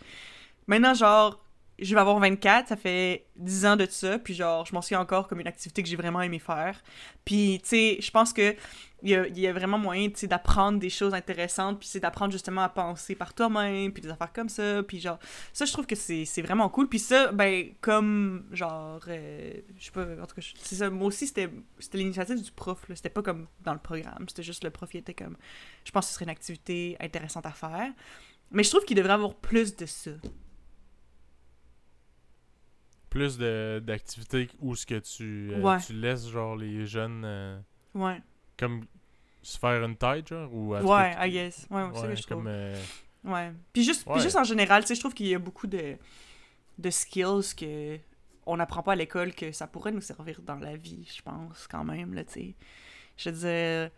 Maintenant, 0.67 0.93
genre, 0.93 1.43
je 1.81 1.95
vais 1.95 2.01
avoir 2.01 2.19
24, 2.19 2.69
ça 2.69 2.77
fait 2.77 3.25
10 3.37 3.65
ans 3.65 3.75
de 3.75 3.87
ça, 3.89 4.19
puis 4.19 4.33
genre, 4.33 4.65
je 4.65 4.73
m'en 4.73 4.81
souviens 4.81 4.99
encore 4.99 5.27
comme 5.27 5.39
une 5.39 5.47
activité 5.47 5.81
que 5.81 5.89
j'ai 5.89 5.95
vraiment 5.95 6.21
aimé 6.21 6.39
faire. 6.39 6.81
Puis, 7.25 7.59
tu 7.63 7.69
sais, 7.69 7.97
je 7.99 8.11
pense 8.11 8.33
que 8.33 8.55
il 9.03 9.39
y 9.39 9.47
a, 9.47 9.53
vraiment 9.53 9.79
moyen, 9.79 10.09
tu 10.09 10.17
sais, 10.19 10.27
d'apprendre 10.27 10.77
des 10.77 10.91
choses 10.91 11.15
intéressantes, 11.15 11.79
puis 11.79 11.87
c'est 11.87 11.99
d'apprendre 11.99 12.31
justement 12.31 12.61
à 12.61 12.69
penser 12.69 13.15
par 13.15 13.33
toi-même, 13.33 13.91
puis 13.91 14.01
des 14.03 14.09
affaires 14.09 14.31
comme 14.31 14.49
ça, 14.49 14.83
puis 14.83 14.99
genre, 14.99 15.17
ça, 15.53 15.65
je 15.65 15.73
trouve 15.73 15.87
que 15.87 15.95
c'est 15.95 16.41
vraiment 16.43 16.69
cool. 16.69 16.87
Puis 16.87 16.99
ça, 16.99 17.31
ben, 17.31 17.69
comme, 17.81 18.45
genre, 18.51 19.01
euh, 19.07 19.53
je 19.77 19.85
sais 19.85 19.91
pas, 19.91 20.03
en 20.03 20.27
tout 20.27 20.35
cas, 20.35 20.41
c'est 20.61 20.75
ça, 20.75 20.89
moi 20.91 21.07
aussi, 21.07 21.25
c'était 21.25 21.49
l'initiative 21.93 22.43
du 22.43 22.51
prof, 22.51 22.87
là, 22.89 22.95
c'était 22.95 23.09
pas 23.09 23.23
comme 23.23 23.47
dans 23.63 23.73
le 23.73 23.79
programme, 23.79 24.25
c'était 24.27 24.43
juste 24.43 24.63
le 24.63 24.69
prof, 24.69 24.89
il 24.93 24.97
était 24.99 25.15
comme, 25.15 25.35
je 25.83 25.91
pense 25.91 26.05
que 26.05 26.09
ce 26.09 26.13
serait 26.15 26.25
une 26.25 26.31
activité 26.31 26.95
intéressante 26.99 27.47
à 27.47 27.51
faire. 27.51 27.91
Mais 28.51 28.63
je 28.63 28.69
trouve 28.69 28.83
qu'il 28.83 28.97
devrait 28.97 29.13
avoir 29.13 29.33
plus 29.33 29.75
de 29.75 29.85
ça 29.85 30.11
plus 33.11 33.37
d'activités 33.37 34.49
où 34.59 34.73
ce 34.75 34.85
que 34.85 34.97
tu, 34.99 35.51
euh, 35.53 35.77
tu 35.85 35.93
laisses 35.93 36.29
genre 36.29 36.55
les 36.55 36.87
jeunes 36.87 37.23
euh, 37.25 37.59
ouais. 37.93 38.21
comme 38.57 38.85
se 39.43 39.59
faire 39.59 39.83
une 39.83 39.97
tête 39.97 40.29
genre 40.29 40.51
ou 40.51 40.73
ouais 40.73 41.15
I 41.19 41.29
guess. 41.31 41.67
Ouais, 41.69 42.15
je 42.15 42.21
trouve. 42.23 42.45
euh, 42.47 42.73
ouais. 43.25 43.51
Puis 43.73 43.83
juste 43.83 44.07
puis 44.09 44.21
juste 44.21 44.37
en 44.37 44.45
général 44.45 44.83
tu 44.83 44.87
sais 44.87 44.95
je 44.95 45.01
trouve 45.01 45.13
qu'il 45.13 45.27
y 45.27 45.35
a 45.35 45.39
beaucoup 45.39 45.67
de 45.67 45.97
de 46.79 46.89
skills 46.89 47.53
que 47.55 47.99
on 48.45 48.55
n'apprend 48.57 48.81
pas 48.81 48.93
à 48.93 48.95
l'école 48.95 49.35
que 49.35 49.51
ça 49.51 49.67
pourrait 49.67 49.91
nous 49.91 50.01
servir 50.01 50.41
dans 50.41 50.55
la 50.55 50.77
vie 50.77 51.05
je 51.13 51.21
pense 51.21 51.67
quand 51.67 51.83
même 51.83 52.13
là 52.13 52.23
tu 52.23 52.33
sais. 52.33 52.55
Je 53.17 53.29
veux 53.29 53.35
dire 53.35 53.91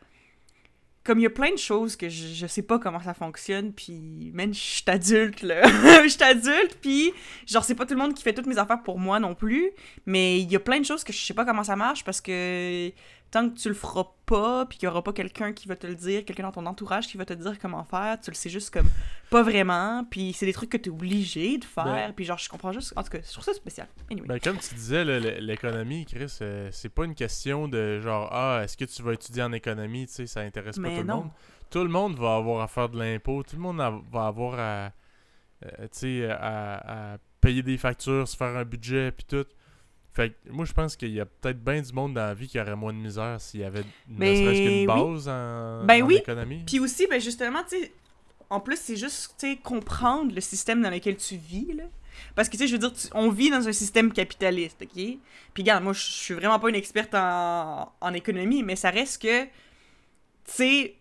comme 1.03 1.19
il 1.19 1.23
y 1.23 1.25
a 1.25 1.29
plein 1.29 1.51
de 1.51 1.57
choses 1.57 1.95
que 1.95 2.07
je, 2.07 2.47
sais 2.47 2.61
pas 2.61 2.79
comment 2.79 3.01
ça 3.01 3.13
fonctionne, 3.13 3.73
puis 3.73 4.31
même 4.33 4.53
je 4.53 4.59
suis 4.59 4.83
adulte, 4.87 5.41
là. 5.41 5.61
Je 6.03 6.07
suis 6.07 6.23
adulte, 6.23 6.77
puis 6.81 7.11
genre, 7.45 7.63
c'est 7.63 7.75
pas 7.75 7.85
tout 7.85 7.93
le 7.93 7.99
monde 7.99 8.13
qui 8.13 8.23
fait 8.23 8.33
toutes 8.33 8.47
mes 8.47 8.57
affaires 8.57 8.81
pour 8.83 8.99
moi 8.99 9.19
non 9.19 9.35
plus, 9.35 9.71
mais 10.05 10.39
il 10.39 10.51
y 10.51 10.55
a 10.55 10.59
plein 10.59 10.79
de 10.79 10.85
choses 10.85 11.03
que 11.03 11.11
je 11.11 11.19
sais 11.19 11.33
pas 11.33 11.45
comment 11.45 11.63
ça 11.63 11.75
marche 11.75 12.03
parce 12.03 12.21
que 12.21 12.91
tant 13.33 13.49
que 13.49 13.57
tu 13.57 13.67
le 13.67 13.73
feras 13.73 14.05
pas, 14.27 14.67
puis 14.67 14.77
qu'il 14.77 14.85
y 14.85 14.89
aura 14.89 15.03
pas 15.03 15.11
quelqu'un 15.11 15.53
qui 15.53 15.67
va 15.67 15.75
te 15.75 15.87
le 15.87 15.95
dire, 15.95 16.23
quelqu'un 16.23 16.43
dans 16.43 16.51
ton 16.51 16.67
entourage 16.67 17.07
qui 17.07 17.17
va 17.17 17.25
te 17.25 17.33
dire 17.33 17.57
comment 17.57 17.83
faire, 17.83 18.19
tu 18.21 18.29
le 18.29 18.35
sais 18.35 18.49
juste 18.49 18.71
comme 18.71 18.87
pas 19.31 19.41
vraiment, 19.41 20.05
puis 20.09 20.33
c'est 20.33 20.45
des 20.45 20.53
trucs 20.53 20.69
que 20.69 20.77
tu 20.77 20.89
es 20.89 20.91
obligé 20.91 21.57
de 21.57 21.65
faire, 21.65 21.83
ben 21.83 22.13
puis 22.13 22.25
genre 22.25 22.37
je 22.37 22.47
comprends 22.47 22.71
juste, 22.71 22.93
en 22.95 23.01
tout 23.01 23.09
cas, 23.09 23.17
je 23.25 23.31
trouve 23.31 23.43
ça 23.43 23.55
spécial. 23.55 23.87
Anyway. 24.11 24.27
Ben, 24.27 24.39
comme 24.39 24.57
tu 24.57 24.75
disais, 24.75 25.03
l'économie, 25.41 26.05
Chris, 26.05 26.37
euh, 26.41 26.69
c'est 26.71 26.89
pas 26.89 27.05
une 27.05 27.15
question 27.15 27.67
de 27.67 27.99
genre, 28.01 28.29
ah, 28.31 28.61
est-ce 28.63 28.77
que 28.77 28.85
tu 28.85 29.01
vas 29.01 29.13
étudier 29.13 29.41
en 29.41 29.51
économie, 29.51 30.05
tu 30.05 30.13
sais, 30.13 30.27
ça 30.27 30.41
intéresse 30.41 30.77
pas 30.77 30.89
tout 30.89 30.95
le 30.97 31.03
monde. 31.03 31.29
Tout 31.71 31.83
le 31.83 31.89
monde 31.89 32.19
va 32.19 32.35
avoir 32.35 32.61
à 32.61 32.67
faire 32.67 32.87
de 32.87 32.99
l'impôt, 32.99 33.41
tout 33.41 33.55
le 33.55 33.63
monde 33.63 33.77
va 33.77 34.27
avoir 34.27 34.59
à, 34.59 34.91
euh, 35.65 35.87
tu 35.91 36.21
sais, 36.21 36.29
à, 36.29 37.13
à 37.13 37.17
payer 37.41 37.63
des 37.63 37.79
factures, 37.79 38.27
se 38.27 38.37
faire 38.37 38.55
un 38.55 38.63
budget, 38.63 39.11
puis 39.11 39.25
tout. 39.27 39.47
Fait 40.13 40.29
que 40.29 40.51
moi, 40.51 40.65
je 40.65 40.73
pense 40.73 40.95
qu'il 40.95 41.11
y 41.11 41.19
a 41.19 41.25
peut-être 41.25 41.63
bien 41.63 41.81
du 41.81 41.91
monde 41.91 42.13
dans 42.13 42.21
la 42.21 42.33
vie 42.33 42.47
qui 42.47 42.59
aurait 42.59 42.75
moins 42.75 42.93
de 42.93 42.99
misère 42.99 43.41
s'il 43.41 43.61
y 43.61 43.63
avait 43.63 43.83
ne 44.07 44.25
serait-ce 44.25 44.61
qu'une 44.61 44.85
base 44.85 45.27
en, 45.27 45.85
ben 45.85 46.03
oui. 46.03 46.17
économie. 46.17 46.63
Puis 46.67 46.79
aussi, 46.79 47.07
ben 47.07 47.19
justement, 47.19 47.63
tu 47.67 47.79
sais, 47.79 47.91
en 48.49 48.59
plus, 48.59 48.77
c'est 48.79 48.95
juste, 48.95 49.33
tu 49.39 49.49
sais, 49.49 49.57
comprendre 49.57 50.33
le 50.33 50.41
système 50.41 50.81
dans 50.83 50.91
lequel 50.91 51.17
tu 51.17 51.35
vis, 51.35 51.73
là. 51.73 51.85
Parce 52.35 52.47
que, 52.47 52.53
tu 52.55 52.59
sais, 52.59 52.67
je 52.67 52.73
veux 52.73 52.79
dire, 52.79 52.93
on 53.15 53.29
vit 53.29 53.49
dans 53.49 53.67
un 53.67 53.71
système 53.71 54.13
capitaliste, 54.13 54.83
OK? 54.83 54.93
Puis, 54.93 55.19
regarde, 55.57 55.83
moi, 55.83 55.93
je 55.93 56.01
suis 56.03 56.35
vraiment 56.35 56.59
pas 56.59 56.69
une 56.69 56.75
experte 56.75 57.15
en, 57.15 57.91
en 57.99 58.13
économie, 58.13 58.61
mais 58.61 58.75
ça 58.75 58.91
reste 58.91 59.19
que, 59.23 59.45
tu 59.45 59.49
sais, 60.45 60.95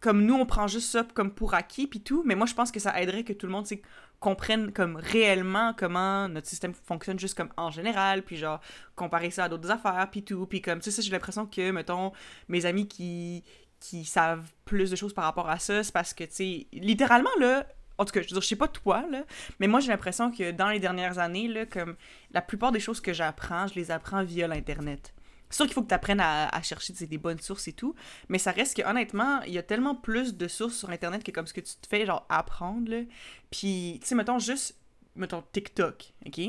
comme 0.00 0.24
nous, 0.24 0.34
on 0.34 0.46
prend 0.46 0.66
juste 0.66 0.90
ça 0.90 1.06
comme 1.14 1.30
pour 1.30 1.54
acquis, 1.54 1.86
puis 1.86 2.00
tout, 2.00 2.22
mais 2.24 2.34
moi, 2.34 2.46
je 2.46 2.54
pense 2.54 2.72
que 2.72 2.80
ça 2.80 3.00
aiderait 3.00 3.24
que 3.24 3.32
tout 3.32 3.46
le 3.46 3.52
monde, 3.52 3.66
tu 3.66 3.80
comprennent 4.18 4.70
comme 4.72 4.96
réellement 4.96 5.74
comment 5.74 6.28
notre 6.28 6.46
système 6.46 6.74
fonctionne 6.74 7.18
juste 7.18 7.36
comme 7.36 7.48
en 7.56 7.70
général, 7.70 8.22
puis 8.22 8.36
genre 8.36 8.60
comparer 8.94 9.30
ça 9.30 9.44
à 9.44 9.48
d'autres 9.48 9.70
affaires, 9.70 10.08
puis 10.10 10.22
tout, 10.22 10.46
puis 10.46 10.60
comme, 10.60 10.80
tu 10.80 10.90
sais, 10.90 11.02
j'ai 11.02 11.10
l'impression 11.10 11.46
que, 11.46 11.70
mettons, 11.70 12.12
mes 12.48 12.66
amis 12.66 12.86
qui, 12.86 13.44
qui 13.78 14.04
savent 14.04 14.44
plus 14.64 14.90
de 14.90 14.96
choses 14.96 15.14
par 15.14 15.24
rapport 15.24 15.48
à 15.48 15.58
ça, 15.58 15.82
c'est 15.82 15.92
parce 15.92 16.14
que, 16.14 16.24
tu 16.24 16.32
sais, 16.32 16.66
littéralement, 16.72 17.30
là, 17.38 17.66
en 17.98 18.04
tout 18.04 18.12
cas, 18.12 18.22
je 18.22 18.34
veux 18.34 18.40
sais 18.40 18.56
pas 18.56 18.68
toi, 18.68 19.04
là, 19.10 19.24
mais 19.58 19.66
moi, 19.66 19.80
j'ai 19.80 19.88
l'impression 19.88 20.30
que 20.30 20.52
dans 20.52 20.68
les 20.68 20.80
dernières 20.80 21.18
années, 21.18 21.48
là, 21.48 21.66
comme, 21.66 21.96
la 22.32 22.42
plupart 22.42 22.72
des 22.72 22.80
choses 22.80 23.00
que 23.00 23.12
j'apprends, 23.12 23.66
je 23.66 23.74
les 23.74 23.90
apprends 23.90 24.22
via 24.22 24.48
l'Internet. 24.48 25.12
Sûr 25.50 25.66
qu'il 25.66 25.74
faut 25.74 25.82
que 25.82 25.88
tu 25.88 25.94
apprennes 25.94 26.20
à, 26.20 26.62
chercher 26.62 26.92
des 26.92 27.18
bonnes 27.18 27.40
sources 27.40 27.66
et 27.66 27.72
tout, 27.72 27.94
mais 28.28 28.38
ça 28.38 28.52
reste 28.52 28.76
que, 28.76 28.88
honnêtement, 28.88 29.42
il 29.42 29.52
y 29.52 29.58
a 29.58 29.62
tellement 29.62 29.96
plus 29.96 30.36
de 30.36 30.46
sources 30.46 30.76
sur 30.76 30.90
Internet 30.90 31.24
que 31.24 31.32
comme 31.32 31.46
ce 31.46 31.52
que 31.52 31.60
tu 31.60 31.74
te 31.74 31.88
fais, 31.88 32.06
genre, 32.06 32.24
apprendre, 32.28 32.90
là. 32.90 33.02
Puis, 33.50 33.98
tu 34.00 34.06
sais, 34.06 34.14
mettons 34.14 34.38
juste, 34.38 34.76
mettons 35.16 35.42
TikTok, 35.52 36.12
OK? 36.26 36.40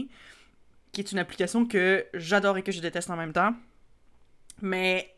Qui 0.92 1.02
est 1.02 1.12
une 1.12 1.18
application 1.18 1.66
que 1.66 2.06
j'adore 2.14 2.58
et 2.58 2.64
que 2.64 2.72
je 2.72 2.80
déteste 2.80 3.10
en 3.10 3.16
même 3.16 3.34
temps. 3.34 3.56
Mais, 4.62 5.16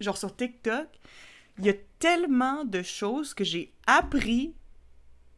genre, 0.00 0.16
sur 0.16 0.34
TikTok, 0.34 0.88
il 1.58 1.66
y 1.66 1.68
a 1.68 1.74
tellement 1.98 2.64
de 2.64 2.82
choses 2.82 3.34
que 3.34 3.44
j'ai 3.44 3.74
appris 3.86 4.54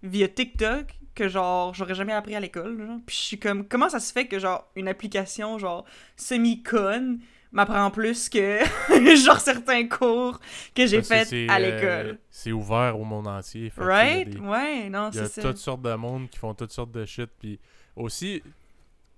via 0.05 0.29
TikTok 0.29 0.95
que 1.15 1.29
genre 1.29 1.75
j'aurais 1.75 1.95
jamais 1.95 2.13
appris 2.13 2.35
à 2.35 2.41
l'école 2.41 3.01
puis 3.07 3.17
je 3.17 3.21
suis 3.21 3.39
comme 3.39 3.69
comment 3.69 3.89
ça 3.89 4.01
se 4.01 4.13
fait 4.13 4.27
que 4.27 4.39
genre 4.39 4.71
une 4.77 4.89
application 4.89 5.59
genre 5.59 5.85
semi 6.17 6.63
conne 6.63 7.21
m'apprend 7.53 7.91
plus 7.91 8.29
que 8.29 8.59
genre 9.25 9.39
certains 9.41 9.87
cours 9.89 10.41
que 10.75 10.87
j'ai 10.87 10.99
Parce 10.99 11.09
que 11.09 11.15
fait 11.17 11.25
c'est, 11.27 11.49
à 11.49 11.57
euh, 11.57 11.59
l'école 11.59 12.19
c'est 12.31 12.53
ouvert 12.53 12.99
au 12.99 13.05
monde 13.05 13.27
entier. 13.29 13.71
fait 13.71 13.83
right? 13.85 14.31
des- 14.31 14.39
ouais 14.39 14.89
non 14.89 15.11
il 15.13 15.17
y 15.17 15.21
a 15.21 15.27
c'est 15.27 15.41
ça 15.41 15.49
toutes 15.49 15.59
sortes 15.59 15.83
de 15.83 15.95
monde 15.95 16.29
qui 16.31 16.39
font 16.39 16.55
toutes 16.55 16.73
sortes 16.73 16.93
de 16.93 17.05
shit. 17.05 17.31
Puis 17.39 17.59
aussi, 17.97 18.43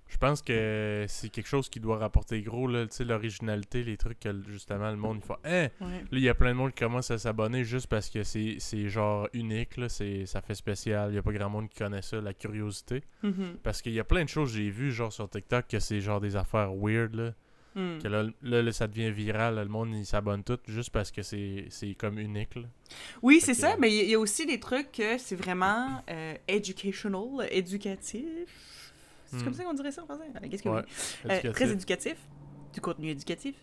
je 0.08 0.16
pense 0.18 0.42
que 0.42 1.06
c'est 1.08 1.28
quelque 1.28 1.46
chose 1.48 1.68
qui 1.68 1.80
doit 1.80 1.96
rapporter 1.98 2.40
gros, 2.42 2.68
là, 2.68 2.86
tu 2.86 2.94
sais, 2.96 3.04
l'originalité, 3.04 3.82
les 3.82 3.96
trucs 3.96 4.20
que 4.20 4.30
justement 4.48 4.90
le 4.90 4.96
monde 4.96 5.20
il 5.22 5.26
fait. 5.26 5.34
Hein? 5.64 5.68
Ouais. 5.80 5.98
Là, 6.00 6.06
il 6.12 6.20
y 6.20 6.28
a 6.28 6.34
plein 6.34 6.50
de 6.50 6.54
monde 6.56 6.72
qui 6.72 6.84
commence 6.84 7.10
à 7.10 7.18
s'abonner 7.18 7.64
juste 7.64 7.86
parce 7.88 8.10
que 8.10 8.22
c'est 8.22 8.56
c'est 8.58 8.88
genre 8.88 9.28
unique, 9.32 9.76
là, 9.76 9.88
c'est, 9.88 10.26
ça 10.26 10.40
fait 10.40 10.54
spécial. 10.54 11.10
Il 11.12 11.14
y 11.14 11.18
a 11.18 11.22
pas 11.22 11.32
grand 11.32 11.48
monde 11.50 11.68
qui 11.68 11.78
connaît 11.78 12.02
ça, 12.02 12.20
la 12.20 12.34
curiosité. 12.34 13.02
Mhm. 13.22 13.58
Parce 13.62 13.80
qu'il 13.82 13.92
y 13.92 14.00
a 14.00 14.04
plein 14.04 14.24
de 14.24 14.28
choses 14.28 14.50
que 14.52 14.58
j'ai 14.58 14.70
vues, 14.70 14.92
genre 14.92 15.12
sur 15.12 15.28
TikTok, 15.28 15.66
que 15.68 15.78
c'est 15.80 16.00
genre 16.00 16.20
des 16.20 16.36
affaires 16.36 16.72
weird, 16.74 17.14
là. 17.14 17.32
Mm. 17.74 17.98
Que 18.02 18.08
là, 18.08 18.24
là, 18.42 18.62
là, 18.62 18.72
ça 18.72 18.86
devient 18.86 19.10
viral, 19.10 19.56
là, 19.56 19.64
le 19.64 19.70
monde 19.70 19.90
il 19.94 20.06
s'abonne 20.06 20.44
tout 20.44 20.58
juste 20.68 20.90
parce 20.90 21.10
que 21.10 21.22
c'est 21.22 21.66
c'est 21.70 21.94
comme 21.94 22.18
unique, 22.18 22.54
là. 22.54 22.62
Oui, 23.22 23.40
c'est 23.40 23.52
que- 23.52 23.58
ça, 23.58 23.76
mais 23.78 23.92
il 23.92 24.08
y- 24.10 24.14
a 24.14 24.18
aussi 24.20 24.46
des 24.46 24.60
trucs 24.60 24.92
que 24.92 25.18
c'est 25.18 25.34
vraiment 25.36 26.02
euh, 26.08 26.34
educational, 26.46 27.48
éducatif. 27.50 28.24
C'est 29.26 29.36
Hmm. 29.38 29.44
comme 29.44 29.54
ça 29.54 29.64
qu'on 29.64 29.74
dirait 29.74 29.90
ça 29.90 30.02
en 30.02 30.06
français? 30.06 30.30
Qu'est-ce 30.48 30.62
que 30.62 30.68
Ouais, 30.68 30.82
oui? 31.24 31.30
Euh, 31.32 31.52
très 31.52 31.70
éducatif, 31.72 32.16
du 32.72 32.80
contenu 32.80 33.08
éducatif. 33.10 33.56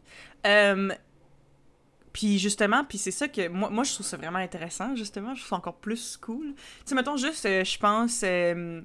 Puis 2.13 2.39
justement, 2.39 2.83
puis 2.83 2.97
c'est 2.97 3.11
ça 3.11 3.29
que 3.29 3.47
moi, 3.47 3.69
moi 3.69 3.85
je 3.85 3.93
trouve 3.93 4.05
ça 4.05 4.17
vraiment 4.17 4.39
intéressant, 4.39 4.93
justement, 4.97 5.33
je 5.33 5.39
trouve 5.39 5.49
ça 5.51 5.55
encore 5.55 5.77
plus 5.77 6.17
cool. 6.17 6.47
Tu 6.55 6.61
sais, 6.85 6.95
mettons 6.95 7.15
juste, 7.15 7.45
euh, 7.45 7.63
je 7.63 7.77
pense 7.79 8.21
euh, 8.25 8.81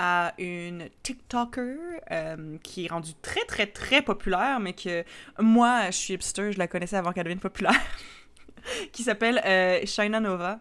à 0.00 0.32
une 0.38 0.88
TikToker 1.02 1.76
euh, 2.12 2.56
qui 2.62 2.84
est 2.84 2.88
rendue 2.88 3.14
très 3.20 3.44
très 3.44 3.66
très 3.66 4.00
populaire, 4.00 4.60
mais 4.60 4.72
que 4.72 5.04
moi, 5.40 5.86
je 5.86 5.96
suis 5.96 6.14
hipster, 6.14 6.52
je 6.52 6.58
la 6.58 6.68
connaissais 6.68 6.96
avant 6.96 7.12
qu'elle 7.12 7.24
devienne 7.24 7.40
populaire, 7.40 7.80
qui 8.92 9.02
s'appelle 9.02 9.42
euh, 9.44 9.84
Shaina 9.84 10.20
Nova. 10.20 10.60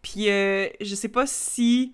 Puis 0.00 0.30
euh, 0.30 0.68
je 0.80 0.94
sais 0.94 1.08
pas 1.08 1.26
si 1.26 1.92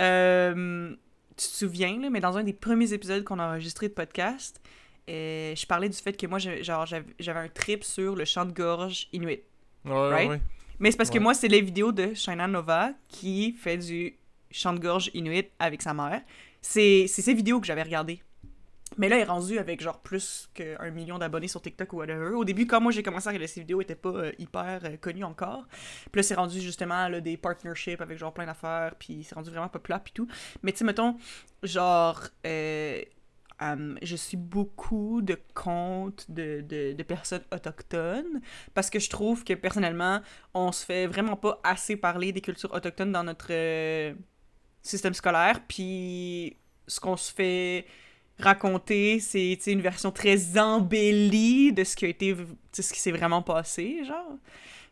euh, 0.00 0.90
tu 1.36 1.46
te 1.46 1.52
souviens, 1.52 1.96
là, 2.00 2.10
mais 2.10 2.20
dans 2.20 2.36
un 2.36 2.42
des 2.42 2.52
premiers 2.52 2.92
épisodes 2.92 3.22
qu'on 3.22 3.38
a 3.38 3.46
enregistré 3.46 3.86
de 3.88 3.94
podcast, 3.94 4.60
euh, 5.08 5.54
je 5.54 5.66
parlais 5.66 5.88
du 5.88 5.96
fait 5.96 6.16
que 6.16 6.26
moi, 6.26 6.38
genre, 6.40 6.86
j'avais 6.86 7.38
un 7.40 7.48
trip 7.48 7.84
sur 7.84 8.16
le 8.16 8.24
chant 8.24 8.46
de 8.46 8.52
gorge 8.52 9.08
inuit. 9.12 9.42
Ouais, 9.84 9.92
right? 9.92 10.28
ouais. 10.28 10.40
Mais 10.80 10.90
c'est 10.90 10.96
parce 10.96 11.10
que 11.10 11.20
moi, 11.20 11.34
c'est 11.34 11.46
les 11.46 11.60
vidéos 11.60 11.92
de 11.92 12.14
Shaina 12.14 12.48
Nova 12.48 12.90
qui 13.08 13.52
fait 13.52 13.78
du 13.78 14.16
chant 14.54 14.72
de 14.72 14.78
gorge 14.78 15.10
inuit 15.14 15.50
avec 15.58 15.82
sa 15.82 15.92
mère. 15.92 16.22
C'est 16.62 17.06
ces 17.06 17.34
vidéos 17.34 17.60
que 17.60 17.66
j'avais 17.66 17.82
regardées. 17.82 18.22
Mais 18.96 19.08
là, 19.08 19.16
elle 19.16 19.22
est 19.22 19.24
rendue 19.24 19.58
avec 19.58 19.82
genre 19.82 20.00
plus 20.00 20.48
qu'un 20.54 20.90
million 20.90 21.18
d'abonnés 21.18 21.48
sur 21.48 21.60
TikTok 21.60 21.92
ou 21.92 21.96
whatever. 21.96 22.34
Au 22.36 22.44
début, 22.44 22.64
quand 22.64 22.80
moi 22.80 22.92
j'ai 22.92 23.02
commencé 23.02 23.26
à 23.26 23.30
regarder 23.30 23.48
ces 23.48 23.60
vidéos, 23.60 23.80
elle 23.80 23.84
était 23.84 23.96
pas 23.96 24.10
euh, 24.10 24.32
hyper 24.38 24.80
euh, 24.84 24.96
connue 24.96 25.24
encore. 25.24 25.66
Puis 26.12 26.20
là, 26.20 26.22
c'est 26.22 26.36
rendu 26.36 26.60
justement 26.60 27.10
des 27.20 27.36
partnerships 27.36 28.00
avec 28.00 28.18
genre 28.18 28.32
plein 28.32 28.46
d'affaires, 28.46 28.94
puis 28.96 29.24
c'est 29.24 29.34
rendu 29.34 29.50
vraiment 29.50 29.68
populaire, 29.68 30.00
puis 30.00 30.12
tout. 30.12 30.28
Mais 30.62 30.70
tu 30.70 30.78
sais, 30.78 30.84
mettons, 30.84 31.16
genre, 31.64 32.20
euh, 32.46 33.02
euh, 33.62 33.94
je 34.02 34.16
suis 34.16 34.36
beaucoup 34.36 35.22
de 35.22 35.38
comptes 35.54 36.26
de, 36.28 36.60
de, 36.60 36.92
de 36.92 37.02
personnes 37.02 37.44
autochtones 37.52 38.40
parce 38.74 38.90
que 38.90 38.98
je 38.98 39.08
trouve 39.08 39.44
que 39.44 39.54
personnellement, 39.54 40.20
on 40.54 40.72
se 40.72 40.84
fait 40.84 41.06
vraiment 41.06 41.36
pas 41.36 41.60
assez 41.62 41.96
parler 41.96 42.32
des 42.32 42.40
cultures 42.40 42.72
autochtones 42.74 43.12
dans 43.12 43.22
notre 43.22 43.48
euh, 43.50 44.14
système 44.84 45.14
scolaire. 45.14 45.60
Puis 45.66 46.56
ce 46.86 47.00
qu'on 47.00 47.16
se 47.16 47.32
fait 47.32 47.86
raconter, 48.38 49.18
c'est 49.20 49.58
une 49.66 49.80
version 49.80 50.12
très 50.12 50.58
embellie 50.58 51.72
de 51.72 51.82
ce 51.82 51.96
qui 51.96 52.04
a 52.04 52.08
été, 52.08 52.36
ce 52.72 52.92
qui 52.92 53.00
s'est 53.00 53.12
vraiment 53.12 53.42
passé, 53.42 54.04
genre. 54.04 54.38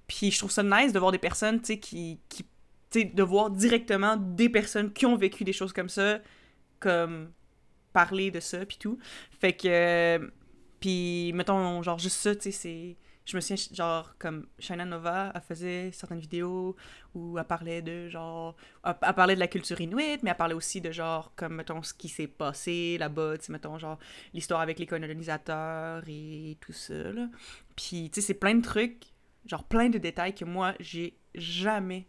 Puis 0.09 0.31
je 0.31 0.39
trouve 0.39 0.51
ça 0.51 0.63
nice 0.63 0.93
de 0.93 0.99
voir 0.99 1.13
des 1.13 1.19
personnes, 1.19 1.61
tu 1.61 1.67
sais, 1.67 1.79
qui, 1.79 2.19
qui 2.29 2.45
tu 2.91 3.01
sais, 3.01 3.05
de 3.05 3.23
voir 3.23 3.51
directement 3.51 4.17
des 4.17 4.49
personnes 4.49 4.93
qui 4.93 5.07
ont 5.07 5.17
vécu 5.17 5.45
des 5.45 5.53
choses 5.53 5.73
comme 5.73 5.89
ça, 5.89 6.19
comme 6.81 7.31
parler 7.93 8.31
de 8.31 8.41
ça, 8.41 8.65
puis 8.67 8.77
tout. 8.79 8.99
Fait 9.41 9.53
que, 9.53 9.69
euh, 9.69 10.29
puis 10.81 11.33
mettons, 11.35 11.83
genre 11.83 11.99
juste 11.99 12.17
ça, 12.17 12.35
tu 12.35 12.43
sais, 12.43 12.51
c'est... 12.51 12.97
Je 13.25 13.37
me 13.37 13.41
souviens, 13.41 13.65
genre, 13.73 14.15
comme 14.19 14.47
Shaina 14.59 14.85
Nova, 14.85 15.31
elle 15.35 15.41
faisait 15.43 15.91
certaines 15.93 16.19
vidéos 16.19 16.75
où 17.15 17.39
elle 17.39 17.45
parlait 17.45 17.81
de, 17.81 18.09
genre... 18.09 18.57
Elle, 18.85 18.95
parlait 19.15 19.35
de 19.35 19.41
la 19.41 19.47
culture 19.47 19.81
inuit, 19.81 20.21
mais 20.23 20.31
elle 20.31 20.37
parlait 20.37 20.55
aussi 20.55 20.81
de, 20.81 20.91
genre, 20.91 21.33
comme, 21.37 21.55
mettons, 21.55 21.83
ce 21.83 21.95
qui 21.95 22.09
s'est 22.09 22.27
passé 22.27 22.97
là-bas, 22.99 23.39
tu 23.39 23.45
sais, 23.45 23.53
mettons, 23.53 23.79
genre, 23.79 23.99
l'histoire 24.35 24.61
avec 24.61 24.79
les 24.81 24.87
colonisateurs 24.87 26.03
et 26.09 26.57
tout 26.61 26.73
ça, 26.73 26.95
là. 26.95 27.29
Puis, 27.77 28.11
tu 28.13 28.21
sais, 28.21 28.27
c'est 28.27 28.35
plein 28.35 28.57
de 28.57 28.63
trucs, 28.63 29.05
genre, 29.47 29.65
plein 29.65 29.89
de 29.89 29.99
détails 29.99 30.35
que 30.35 30.45
moi, 30.45 30.75
j'ai 30.81 31.17
jamais 31.37 32.09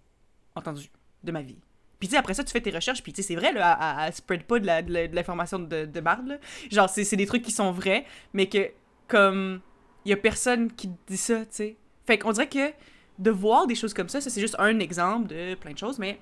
entendu 0.55 0.89
de 1.23 1.31
ma 1.31 1.43
vie. 1.43 1.59
Puis, 1.99 2.07
tu 2.07 2.13
sais, 2.13 2.17
après 2.17 2.33
ça, 2.33 2.43
tu 2.43 2.51
fais 2.51 2.61
tes 2.61 2.71
recherches, 2.71 3.03
puis, 3.03 3.13
tu 3.13 3.21
sais, 3.21 3.27
c'est 3.27 3.35
vrai, 3.35 3.53
là, 3.53 4.07
elle, 4.07 4.13
spread 4.13 4.43
pas 4.43 4.59
de 4.59 4.65
de 4.65 5.07
de 5.07 5.15
l'information 5.15 5.59
de, 5.59 5.85
de 5.85 5.99
marde, 5.99 6.27
là. 6.27 6.37
Genre, 6.71 6.89
c'est 6.89 7.15
des 7.15 7.27
trucs 7.27 7.43
qui 7.43 7.51
sont 7.51 7.71
vrais, 7.71 8.05
mais 8.33 8.49
que, 8.49 8.71
comme, 9.07 9.61
il 10.05 10.09
y 10.09 10.13
a 10.13 10.17
personne 10.17 10.71
qui 10.71 10.89
dit 11.07 11.17
ça, 11.17 11.41
tu 11.41 11.51
sais. 11.51 11.77
Fait 12.05 12.17
qu'on 12.17 12.31
dirait 12.31 12.49
que 12.49 12.73
de 13.19 13.31
voir 13.31 13.67
des 13.67 13.75
choses 13.75 13.93
comme 13.93 14.09
ça, 14.09 14.21
ça, 14.21 14.29
c'est 14.29 14.41
juste 14.41 14.55
un 14.59 14.79
exemple 14.79 15.27
de 15.27 15.55
plein 15.55 15.71
de 15.71 15.77
choses, 15.77 15.99
mais 15.99 16.19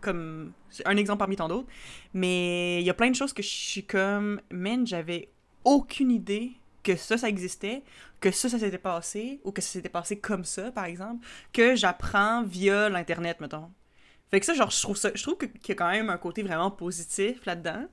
comme 0.00 0.52
c'est 0.70 0.86
un 0.86 0.96
exemple 0.96 1.18
parmi 1.18 1.36
tant 1.36 1.48
d'autres. 1.48 1.68
Mais 2.14 2.80
il 2.80 2.86
y 2.86 2.90
a 2.90 2.94
plein 2.94 3.10
de 3.10 3.16
choses 3.16 3.32
que 3.32 3.42
je 3.42 3.48
suis 3.48 3.84
comme, 3.84 4.40
man, 4.50 4.86
j'avais 4.86 5.28
aucune 5.64 6.10
idée 6.10 6.52
que 6.82 6.96
ça, 6.96 7.18
ça 7.18 7.28
existait, 7.28 7.82
que 8.20 8.30
ça, 8.30 8.48
ça 8.48 8.58
s'était 8.58 8.78
passé, 8.78 9.40
ou 9.44 9.52
que 9.52 9.60
ça 9.60 9.68
s'était 9.68 9.90
passé 9.90 10.18
comme 10.18 10.44
ça, 10.44 10.70
par 10.72 10.84
exemple, 10.84 11.26
que 11.52 11.74
j'apprends 11.76 12.42
via 12.42 12.88
l'Internet, 12.88 13.40
mettons. 13.40 13.70
Fait 14.30 14.40
que 14.40 14.46
ça, 14.46 14.54
genre, 14.54 14.70
je 14.70 14.80
trouve 14.80 14.96
ça, 14.96 15.10
je 15.14 15.22
trouve 15.22 15.36
que- 15.36 15.46
qu'il 15.46 15.70
y 15.70 15.72
a 15.72 15.74
quand 15.74 15.90
même 15.90 16.08
un 16.10 16.18
côté 16.18 16.42
vraiment 16.42 16.70
positif 16.70 17.44
là-dedans. 17.46 17.86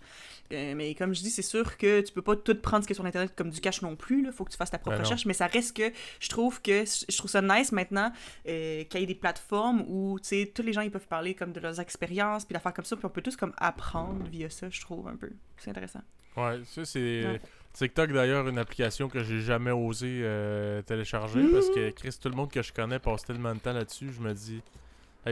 Euh, 0.54 0.76
mais 0.76 0.96
comme 0.96 1.14
je 1.14 1.20
dis, 1.22 1.30
c'est 1.30 1.42
sûr 1.42 1.76
que 1.78 2.00
tu 2.00 2.14
peux 2.14 2.22
pas 2.22 2.38
tout 2.38 2.56
prendre 2.56 2.82
ce 2.84 2.88
qui 2.88 2.94
est 2.94 2.96
sur 2.96 3.06
Internet 3.06 3.34
comme 3.36 3.50
du 3.50 3.60
cash 3.60 3.82
non 3.82 3.98
plus, 3.98 4.24
là. 4.24 4.32
Faut 4.32 4.46
que 4.46 4.52
tu 4.52 4.56
fasses 4.58 4.72
ta 4.72 4.78
propre 4.78 4.96
Ben 4.96 5.04
non. 5.04 5.10
recherche, 5.10 5.26
mais 5.26 5.34
ça 5.34 5.48
reste 5.48 5.76
que 5.76 5.92
je 6.22 6.30
trouve 6.30 6.62
que, 6.62 6.86
je 6.86 7.18
trouve 7.18 7.30
ça 7.30 7.42
nice 7.42 7.74
maintenant 7.74 8.14
euh, 8.48 8.86
qu'il 8.86 9.02
y 9.02 9.04
ait 9.04 9.08
des 9.08 9.16
plateformes 9.16 9.84
où, 9.90 10.18
tu 10.22 10.28
sais, 10.30 10.52
tous 10.56 10.62
les 10.62 10.72
gens, 10.72 10.82
ils 10.82 10.92
peuvent 10.92 11.08
parler 11.08 11.34
comme 11.34 11.52
de 11.52 11.60
leurs 11.60 11.82
expériences, 11.82 12.46
puis 12.46 12.54
d'affaires 12.54 12.74
comme 12.74 12.86
ça, 12.86 12.96
puis 12.96 13.06
on 13.06 13.10
peut 13.10 13.22
tous 13.22 13.36
comme 13.36 13.52
apprendre 13.58 14.24
via 14.30 14.50
ça, 14.50 14.70
je 14.70 14.80
trouve, 14.80 15.10
un 15.10 15.18
peu. 15.18 15.30
C'est 15.58 15.72
intéressant. 15.72 16.02
Ouais, 16.38 16.62
ça 16.66 16.86
c'est. 16.86 17.26
Ouais. 17.26 17.42
TikTok 17.74 18.14
d'ailleurs, 18.14 18.48
une 18.48 18.58
application 18.58 19.10
que 19.10 19.24
j'ai 19.24 19.42
jamais 19.42 19.72
osé 19.72 20.22
euh, 20.24 20.82
télécharger 20.82 21.46
parce 21.52 21.70
que 21.70 21.90
Chris, 21.90 22.16
tout 22.22 22.30
le 22.30 22.36
monde 22.36 22.50
que 22.52 22.62
je 22.62 22.72
connais 22.72 23.00
passe 23.00 23.26
tellement 23.26 23.54
de 23.54 23.60
temps 23.60 23.74
là-dessus, 23.74 24.12
je 24.14 24.22
me 24.22 24.34
dis, 24.34 24.62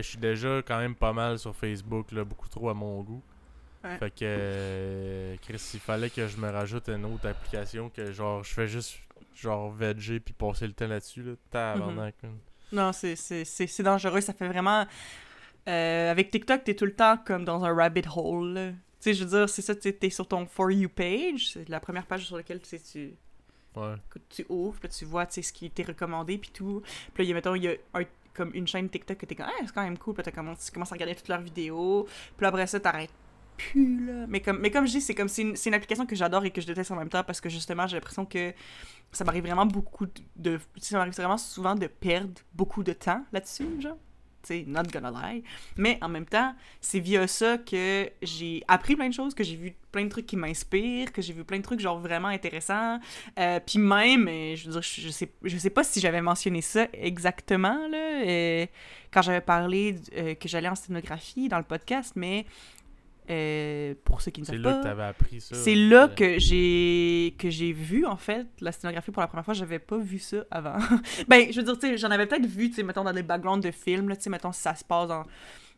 je 0.01 0.07
suis 0.09 0.17
déjà 0.17 0.61
quand 0.65 0.77
même 0.79 0.95
pas 0.95 1.13
mal 1.13 1.37
sur 1.39 1.55
Facebook, 1.55 2.11
là, 2.11 2.23
beaucoup 2.23 2.47
trop 2.49 2.69
à 2.69 2.73
mon 2.73 3.01
goût. 3.01 3.21
Ouais. 3.83 3.97
Fait 3.99 4.09
que 4.09 4.15
euh, 4.23 5.35
Chris, 5.41 5.71
il 5.75 5.79
fallait 5.79 6.09
que 6.09 6.27
je 6.27 6.37
me 6.37 6.49
rajoute 6.49 6.89
une 6.89 7.05
autre 7.05 7.27
application 7.27 7.89
que 7.89 8.11
genre 8.11 8.43
je 8.43 8.51
fais 8.53 8.67
juste 8.67 8.97
genre 9.35 9.69
VG 9.71 10.19
puis 10.21 10.33
passer 10.33 10.65
le 10.65 10.73
temps 10.73 10.87
là-dessus 10.87 11.21
là. 11.21 11.33
Tabarnak. 11.51 12.15
man. 12.23 12.37
Non, 12.71 12.91
c'est- 12.93 13.83
dangereux, 13.83 14.21
ça 14.21 14.33
fait 14.33 14.47
vraiment... 14.47 14.87
euh, 15.67 16.11
avec 16.11 16.31
TikTok, 16.31 16.63
t'es 16.63 16.73
tout 16.75 16.85
le 16.85 16.95
temps 16.95 17.17
comme 17.17 17.45
dans 17.45 17.63
un 17.63 17.73
rabbit 17.75 18.03
hole, 18.15 18.53
là. 18.53 18.71
Tu 18.71 18.75
sais, 18.99 19.13
je 19.13 19.23
veux 19.23 19.29
dire, 19.37 19.49
c'est 19.49 19.61
ça, 19.61 19.75
t'es 19.75 20.09
sur 20.09 20.27
ton 20.27 20.47
For 20.47 20.71
You 20.71 20.89
page, 20.89 21.49
c'est 21.53 21.69
la 21.69 21.79
première 21.79 22.05
page 22.07 22.25
sur 22.25 22.37
laquelle 22.37 22.61
tu 22.61 22.79
tu... 22.79 23.13
Ouais. 23.75 23.93
que 24.09 24.19
tu 24.29 24.45
ouvres, 24.49 24.79
puis 24.79 24.87
là, 24.87 24.93
tu 24.97 25.05
vois 25.05 25.27
ce 25.29 25.51
qui 25.53 25.69
t'est 25.69 25.83
recommandé, 25.83 26.37
puis 26.39 26.49
tout. 26.51 26.81
Puis 27.13 27.23
là, 27.23 27.23
il 27.25 27.27
y 27.27 27.31
a, 27.31 27.35
mettons, 27.35 27.55
il 27.55 27.63
y 27.63 27.67
a 27.67 27.73
un- 27.93 28.03
comme 28.35 28.51
une 28.53 28.67
chaîne 28.67 28.89
TikTok 28.89 29.17
que 29.17 29.25
t'es 29.25 29.35
comme, 29.35 29.47
c'est 29.65 29.73
quand 29.73 29.83
même 29.83 29.97
cool, 29.97 30.13
puis 30.13 30.23
tu 30.23 30.31
commences 30.71 30.91
à 30.91 30.95
regarder 30.95 31.15
toutes 31.15 31.27
leurs 31.29 31.41
vidéos, 31.41 32.07
puis 32.37 32.45
après 32.45 32.67
ça, 32.67 32.79
t'arrêtes 32.79 33.11
plus, 33.57 34.05
là. 34.05 34.25
Mais 34.27 34.41
comme, 34.41 34.59
mais 34.59 34.69
comme 34.69 34.85
je 34.85 34.91
dis, 34.91 35.01
c'est 35.01 35.15
comme, 35.15 35.29
c'est 35.29 35.41
une, 35.43 35.55
une 35.65 35.73
application 35.73 36.05
que 36.05 36.15
j'adore 36.15 36.43
et 36.45 36.51
que 36.51 36.59
je 36.61 36.67
déteste 36.67 36.91
en 36.91 36.95
même 36.97 37.09
temps, 37.09 37.23
parce 37.23 37.39
que 37.39 37.47
justement, 37.49 37.87
j'ai 37.87 37.95
l'impression 37.95 38.25
que 38.25 38.53
ça 39.13 39.23
m'arrive 39.23 39.43
vraiment 39.45 39.65
beaucoup 39.65 40.05
de, 40.07 40.11
de- 40.35 40.59
ça 40.77 40.97
m'arrive 40.97 41.13
vraiment 41.13 41.37
souvent 41.37 41.73
de 41.75 41.87
perdre 41.87 42.33
beaucoup 42.53 42.83
de 42.83 42.91
temps 42.93 43.23
là-dessus, 43.31 43.79
genre. 43.79 43.97
Not 44.67 44.83
gonna 44.91 45.11
lie. 45.11 45.43
Mais 45.77 45.97
en 46.01 46.09
même 46.09 46.25
temps, 46.25 46.53
c'est 46.81 46.99
via 46.99 47.27
ça 47.27 47.57
que 47.57 48.09
j'ai 48.21 48.63
appris 48.67 48.95
plein 48.95 49.09
de 49.09 49.13
choses, 49.13 49.33
que 49.33 49.43
j'ai 49.43 49.55
vu 49.55 49.75
plein 49.91 50.03
de 50.03 50.09
trucs 50.09 50.25
qui 50.25 50.35
m'inspirent, 50.35 51.11
que 51.11 51.21
j'ai 51.21 51.33
vu 51.33 51.43
plein 51.43 51.57
de 51.57 51.63
trucs 51.63 51.79
genre 51.79 51.99
vraiment 51.99 52.27
intéressants. 52.27 52.99
Euh, 53.39 53.59
puis 53.65 53.79
même, 53.79 54.27
euh, 54.27 54.55
je 54.55 54.65
veux 54.65 54.73
dire, 54.73 54.81
je 54.81 55.09
sais, 55.09 55.31
je 55.43 55.57
sais 55.57 55.69
pas 55.69 55.83
si 55.83 55.99
j'avais 55.99 56.21
mentionné 56.21 56.61
ça 56.61 56.87
exactement, 56.93 57.87
là, 57.87 58.25
euh, 58.25 58.65
quand 59.11 59.21
j'avais 59.21 59.41
parlé 59.41 59.95
que 60.39 60.49
j'allais 60.49 60.67
en 60.67 60.75
sténographie 60.75 61.47
dans 61.47 61.57
le 61.57 61.63
podcast, 61.63 62.13
mais 62.17 62.45
euh, 63.29 63.93
pour 64.03 64.21
ceux 64.21 64.31
qui 64.31 64.41
ne 64.41 64.45
C'est 64.45 64.53
savent 64.53 64.61
là 64.61 64.71
pas... 64.73 64.77
que 64.79 64.83
t'avais 64.83 65.03
appris 65.03 65.41
ça. 65.41 65.55
C'est 65.55 65.75
là 65.75 66.03
Euh, 66.03 66.07
que 66.07 66.39
j'ai 66.39 67.35
que 67.37 67.49
j'ai 67.49 67.71
vu 67.71 68.05
en 68.05 68.17
fait 68.17 68.47
la 68.61 68.71
scénographie 68.71 69.11
pour 69.11 69.21
la 69.21 69.27
première 69.27 69.45
fois. 69.45 69.53
J'avais 69.53 69.79
pas 69.79 69.97
vu 69.97 70.19
ça 70.19 70.37
avant. 70.51 70.77
ben, 71.27 71.51
je 71.51 71.57
veux 71.59 71.63
dire, 71.65 71.77
tu 71.79 71.87
sais, 71.87 71.97
j'en 71.97 72.11
avais 72.11 72.25
peut-être 72.25 72.45
vu, 72.45 72.69
tu 72.69 72.75
sais, 72.75 72.83
mettons 72.83 73.03
dans 73.03 73.13
des 73.13 73.23
backgrounds 73.23 73.63
de 73.65 73.71
films, 73.71 74.09
là, 74.09 74.15
tu 74.15 74.23
sais, 74.23 74.29
mettons 74.29 74.51
si 74.51 74.61
ça 74.61 74.75
se 74.75 74.83
passe 74.83 75.07
dans 75.09 75.23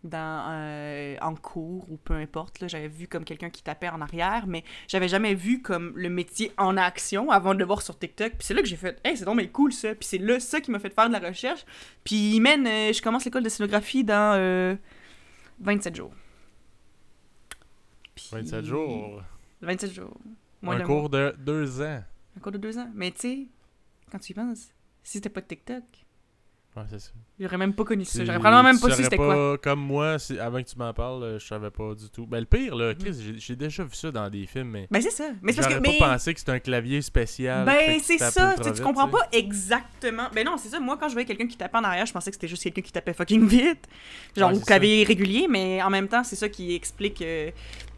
dans 0.03 0.45
euh, 0.51 1.15
en 1.21 1.33
cours 1.33 1.91
ou 1.91 1.97
peu 1.97 2.13
importe 2.13 2.59
là, 2.59 2.67
j'avais 2.67 2.87
vu 2.87 3.07
comme 3.07 3.23
quelqu'un 3.25 3.49
qui 3.49 3.63
tapait 3.63 3.89
en 3.89 3.99
arrière, 3.99 4.45
mais 4.47 4.63
j'avais 4.87 5.07
jamais 5.07 5.33
vu 5.33 5.61
comme 5.63 5.91
le 5.95 6.07
métier 6.09 6.51
en 6.57 6.77
action 6.77 7.31
avant 7.31 7.53
de 7.55 7.59
le 7.59 7.65
voir 7.65 7.81
sur 7.81 7.97
TikTok. 7.97 8.33
Puis 8.33 8.41
c'est 8.41 8.53
là 8.53 8.61
que 8.61 8.67
j'ai 8.67 8.75
fait, 8.75 8.99
hey, 9.03 9.17
c'est 9.17 9.25
donc 9.25 9.37
mais 9.37 9.47
cool 9.49 9.73
ça. 9.73 9.95
Puis 9.95 10.07
c'est 10.07 10.19
là 10.19 10.39
ça 10.39 10.61
qui 10.61 10.69
m'a 10.69 10.77
fait 10.79 10.93
faire 10.93 11.07
de 11.07 11.13
la 11.13 11.27
recherche. 11.27 11.65
Puis 12.03 12.39
man, 12.39 12.65
euh, 12.67 12.93
je 12.93 13.01
commence 13.01 13.25
l'école 13.25 13.43
de 13.43 13.49
scénographie 13.49 14.03
dans 14.03 14.35
euh, 14.37 14.75
27 15.61 15.95
jours. 15.95 16.11
Puis- 18.31 18.41
27 18.41 18.65
jours. 18.65 19.21
27 19.61 19.91
jours. 19.93 20.17
Moins 20.61 20.77
un 20.79 20.81
cours 20.83 21.09
de 21.09 21.35
deux 21.37 21.81
ans. 21.81 22.01
un 22.35 22.39
cours 22.39 22.51
de 22.51 22.57
deux 22.57 22.77
ans. 22.77 22.89
Mais 22.93 23.11
tu 23.11 23.19
sais, 23.19 23.39
quand 24.11 24.19
tu 24.19 24.31
y 24.31 24.35
penses, 24.35 24.67
si 25.03 25.13
c'était 25.13 25.29
pas 25.29 25.41
de 25.41 25.47
TikTok, 25.47 25.83
Ouais, 26.75 26.83
c'est 26.91 26.99
ça. 26.99 27.09
j'aurais 27.39 27.57
même 27.57 27.73
pas 27.73 27.83
connu 27.83 28.05
ça. 28.05 28.23
J'aurais 28.23 28.37
probablement 28.37 28.61
même 28.71 28.79
pas 28.79 28.91
su 28.95 29.03
c'était 29.03 29.17
quoi. 29.17 29.33
pas- 29.33 29.57
Comme 29.57 29.79
moi, 29.79 30.19
si- 30.19 30.37
avant 30.37 30.61
que 30.61 30.67
tu 30.69 30.77
m'en 30.77 30.93
parles, 30.93 31.23
euh, 31.23 31.39
je 31.39 31.47
savais 31.47 31.71
pas 31.71 31.95
du 31.95 32.07
tout. 32.11 32.27
Ben, 32.27 32.39
le 32.39 32.45
pire, 32.45 32.75
là, 32.75 32.89
Mhm. 32.93 32.97
Chris, 32.99 33.13
j'ai- 33.19 33.39
j'ai 33.39 33.55
déjà 33.55 33.83
vu 33.83 33.95
ça 33.95 34.11
dans 34.11 34.29
des 34.29 34.45
films, 34.45 34.69
mais. 34.69 34.87
Ben 34.91 35.01
c'est 35.01 35.09
ça. 35.09 35.29
Mais 35.41 35.51
c'est 35.53 35.57
parce 35.61 35.67
que. 35.69 35.73
J'aurais 35.73 35.91
Mais... 35.91 35.97
pas 35.97 36.11
pensé 36.13 36.33
que 36.35 36.39
c'était 36.39 36.51
un 36.51 36.59
clavier 36.59 37.01
spécial. 37.01 37.65
Ben 37.65 37.99
c'est 37.99 38.19
ça, 38.19 38.53
tu 38.61 38.63
vite, 38.69 38.81
comprends 38.83 39.07
pas 39.07 39.27
exactement. 39.31 40.27
Ben 40.33 40.45
non, 40.45 40.57
c'est 40.57 40.69
ça. 40.69 40.79
Moi, 40.79 40.97
quand 40.99 41.07
je 41.07 41.13
voyais 41.13 41.25
quelqu'un 41.27 41.47
qui 41.47 41.57
tapait 41.57 41.77
en 41.77 41.83
arrière, 41.83 42.05
je 42.05 42.13
pensais 42.13 42.29
que 42.29 42.35
c'était 42.35 42.47
juste 42.47 42.61
quelqu'un 42.63 42.81
qui 42.81 42.91
tapait 42.91 43.13
fucking 43.13 43.47
vite. 43.47 43.87
Genre 44.35 44.51
Ouais, 44.51 44.57
au 44.57 44.61
clavier 44.61 45.03
régulier, 45.03 45.47
mais 45.49 45.81
en 45.81 45.89
même 45.89 46.07
temps, 46.07 46.23
c'est 46.23 46.35
ça 46.35 46.47
qui 46.49 46.75
explique. 46.75 47.21
euh, 47.23 47.49